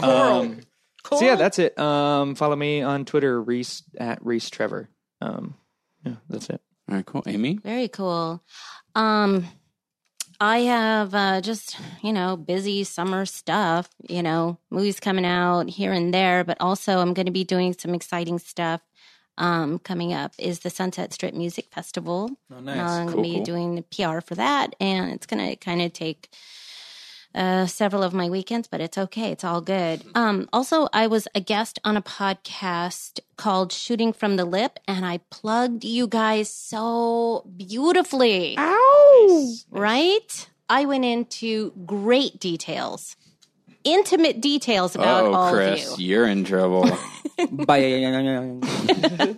Um, 0.00 0.60
So 1.04 1.24
yeah, 1.24 1.36
that's 1.36 1.58
it. 1.58 1.78
Um, 1.78 2.34
follow 2.34 2.56
me 2.56 2.82
on 2.82 3.04
Twitter, 3.04 3.40
Reece 3.40 3.82
at 3.98 4.24
Reece 4.24 4.50
Trevor. 4.50 4.88
Um, 5.20 5.54
yeah, 6.04 6.16
that's 6.28 6.50
it. 6.50 6.60
All 6.88 6.96
right, 6.96 7.06
cool. 7.06 7.22
Amy? 7.26 7.58
Very 7.62 7.88
cool. 7.88 8.42
Um, 8.94 9.46
I 10.40 10.58
have 10.60 11.14
uh, 11.14 11.40
just 11.40 11.76
you 12.02 12.12
know 12.12 12.36
busy 12.36 12.84
summer 12.84 13.26
stuff. 13.26 13.88
You 14.08 14.22
know, 14.22 14.58
movies 14.70 15.00
coming 15.00 15.26
out 15.26 15.68
here 15.68 15.92
and 15.92 16.12
there, 16.12 16.44
but 16.44 16.56
also 16.60 16.98
I'm 16.98 17.14
going 17.14 17.26
to 17.26 17.32
be 17.32 17.44
doing 17.44 17.74
some 17.74 17.94
exciting 17.94 18.38
stuff. 18.38 18.80
Um, 19.38 19.78
coming 19.78 20.12
up 20.12 20.32
is 20.38 20.58
the 20.58 20.70
Sunset 20.70 21.14
Strip 21.14 21.32
Music 21.32 21.66
Festival. 21.72 22.30
Oh, 22.52 22.56
I'm 22.56 23.06
going 23.06 23.16
to 23.16 23.22
be 23.22 23.34
cool. 23.36 23.44
doing 23.44 23.74
the 23.74 23.82
PR 23.82 24.20
for 24.20 24.34
that, 24.34 24.74
and 24.80 25.12
it's 25.12 25.26
going 25.26 25.46
to 25.46 25.56
kind 25.56 25.80
of 25.80 25.92
take 25.92 26.28
uh, 27.34 27.66
several 27.66 28.02
of 28.02 28.12
my 28.12 28.28
weekends, 28.28 28.66
but 28.68 28.80
it's 28.80 28.98
okay. 28.98 29.30
It's 29.30 29.44
all 29.44 29.60
good. 29.60 30.02
Um, 30.14 30.48
also, 30.52 30.88
I 30.92 31.06
was 31.06 31.28
a 31.34 31.40
guest 31.40 31.78
on 31.84 31.96
a 31.96 32.02
podcast 32.02 33.20
called 33.36 33.72
Shooting 33.72 34.12
from 34.12 34.36
the 34.36 34.44
Lip, 34.44 34.78
and 34.88 35.06
I 35.06 35.18
plugged 35.30 35.84
you 35.84 36.06
guys 36.08 36.52
so 36.52 37.46
beautifully. 37.56 38.56
Ow! 38.58 39.52
Right? 39.70 40.48
I 40.68 40.84
went 40.86 41.04
into 41.04 41.72
great 41.86 42.38
details, 42.40 43.16
intimate 43.84 44.40
details 44.40 44.94
about 44.94 45.24
oh, 45.26 45.34
all 45.34 45.52
Chris, 45.52 45.92
of 45.94 46.00
you. 46.00 46.06
you're 46.06 46.26
in 46.26 46.44
trouble. 46.44 46.88
Bye. 47.50 48.58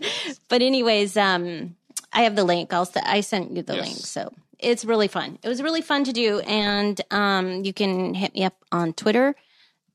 But 0.49 0.61
anyways, 0.63 1.17
um, 1.17 1.77
I 2.13 2.23
have 2.23 2.37
the 2.37 2.45
link. 2.45 2.73
I'll 2.73 2.83
s- 2.83 2.97
I 2.97 3.21
sent 3.23 3.53
you 3.57 3.63
the 3.63 3.75
Yes. 3.77 3.87
link, 3.87 3.97
so 3.99 4.33
it's 4.63 4.85
really 4.85 5.09
fun. 5.09 5.39
It 5.43 5.49
was 5.49 5.63
really 5.63 5.83
fun 5.83 6.05
to 6.05 6.13
do, 6.13 6.41
and 6.41 7.01
um, 7.11 7.65
you 7.65 7.73
can 7.73 8.15
hit 8.15 8.35
me 8.35 8.45
up 8.45 8.57
on 8.71 8.93
Twitter, 8.93 9.35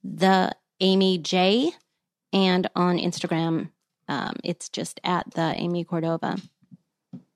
the 0.03 0.51
Amy 0.79 1.17
J, 1.17 1.71
and 2.33 2.69
on 2.75 2.97
Instagram. 2.97 3.69
Um, 4.07 4.35
it's 4.43 4.69
just 4.69 4.99
at 5.03 5.31
the 5.31 5.53
Amy 5.55 5.83
Cordova. 5.83 6.37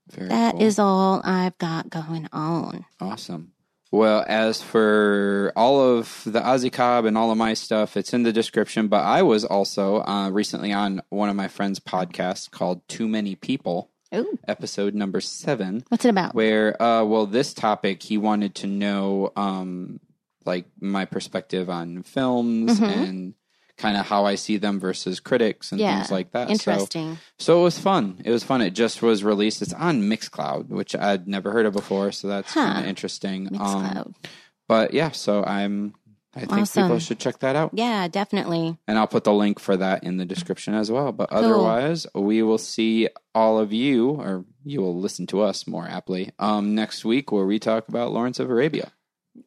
Very 0.09 0.27
That 0.29 0.53
cool. 0.53 0.61
is 0.63 0.79
all 0.79 1.21
I've 1.23 1.57
got 1.57 1.89
going 1.89 2.27
on. 2.31 2.85
Awesome. 2.99 3.53
Well, 3.93 4.23
as 4.25 4.61
for 4.61 5.51
all 5.55 5.81
of 5.97 6.21
the 6.25 6.39
Ozzy 6.39 6.71
Cobb 6.71 7.03
and 7.03 7.17
all 7.17 7.29
of 7.29 7.37
my 7.37 7.53
stuff, 7.53 7.97
it's 7.97 8.13
in 8.13 8.23
the 8.23 8.31
description. 8.31 8.87
But 8.87 9.03
I 9.03 9.21
was 9.21 9.43
also 9.43 10.01
uh, 10.03 10.29
recently 10.29 10.71
on 10.71 11.01
one 11.09 11.27
of 11.27 11.35
my 11.35 11.49
friends' 11.49 11.81
podcasts 11.81 12.49
called 12.49 12.87
Too 12.87 13.07
Many 13.09 13.35
People, 13.35 13.89
Ooh, 14.13 14.37
episode 14.47 14.93
number 14.93 15.21
seven, 15.21 15.83
what's 15.89 16.03
it 16.05 16.09
about? 16.09 16.35
where, 16.35 16.81
uh, 16.81 17.03
well, 17.05 17.25
this 17.25 17.53
topic, 17.53 18.03
he 18.03 18.17
wanted 18.17 18.55
to 18.55 18.67
know, 18.67 19.31
um, 19.35 19.99
like, 20.45 20.65
my 20.79 21.05
perspective 21.05 21.69
on 21.69 22.03
films 22.03 22.79
Mhm. 22.79 22.89
and 23.07 23.33
kind 23.77 23.95
of 23.97 24.05
how 24.05 24.25
I 24.25 24.35
see 24.35 24.57
them 24.57 24.79
versus 24.79 25.19
critics 25.19 25.71
and 25.71 25.79
Yeah, 25.79 25.95
things 25.97 26.11
like 26.11 26.31
that. 26.33 26.49
Interesting. 26.49 27.17
so 27.39 27.61
it 27.61 27.63
was 27.63 27.79
fun. 27.79 28.21
It 28.25 28.29
was 28.31 28.43
fun. 28.43 28.61
It 28.61 28.71
just 28.71 29.01
was 29.01 29.23
released. 29.23 29.61
It's 29.61 29.73
on 29.73 30.01
Mixcloud, 30.03 30.67
which 30.67 30.95
I'd 30.95 31.27
never 31.27 31.51
heard 31.51 31.65
of 31.65 31.73
before. 31.73 32.11
So 32.11 32.27
that's 32.27 32.53
Huh. 32.53 32.65
kind 32.65 32.79
of 32.79 32.85
interesting. 32.85 33.47
Um, 33.47 33.57
Mixcloud. 33.59 34.15
but 34.67 34.93
yeah, 34.93 35.11
so 35.11 35.43
I'm. 35.45 35.93
I 36.33 36.39
think 36.41 36.53
Awesome. 36.53 36.83
people 36.83 36.99
should 36.99 37.19
check 37.19 37.39
that 37.39 37.57
out, 37.57 37.71
yeah, 37.73 38.07
definitely. 38.07 38.77
and 38.87 38.97
I'll 38.97 39.05
put 39.07 39.25
the 39.25 39.33
link 39.33 39.59
for 39.59 39.75
that 39.75 40.03
in 40.05 40.15
the 40.15 40.23
description 40.25 40.73
as 40.73 40.89
well. 40.89 41.11
But 41.11 41.29
otherwise, 41.31 42.07
we 42.15 42.41
will 42.41 42.57
see 42.57 43.09
all 43.35 43.59
of 43.59 43.73
you, 43.73 44.11
or 44.11 44.45
you 44.63 44.79
will 44.81 44.97
listen 44.97 45.27
to 45.27 45.41
us 45.41 45.67
more 45.67 45.85
aptly, 45.87 46.31
um, 46.39 46.73
next 46.73 47.03
week 47.03 47.31
where 47.33 47.45
we 47.45 47.59
talk 47.59 47.89
about 47.89 48.13
Lawrence 48.13 48.39
of 48.39 48.49
Arabia. 48.49 48.93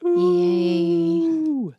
Yay. 0.04 1.72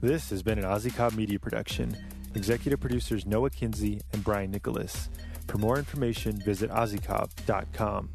This 0.00 0.30
has 0.30 0.42
been 0.42 0.58
an 0.58 0.64
Ozzy 0.64 0.94
Cobb 0.94 1.12
Media 1.14 1.38
production. 1.38 1.96
Executive 2.34 2.80
producers 2.80 3.26
Noah 3.26 3.50
Kinsey 3.50 4.00
and 4.12 4.24
Brian 4.24 4.50
Nicholas. 4.50 5.08
For 5.48 5.58
more 5.58 5.76
information, 5.78 6.40
visit 6.40 6.70
ozzycobb.com. 6.70 8.08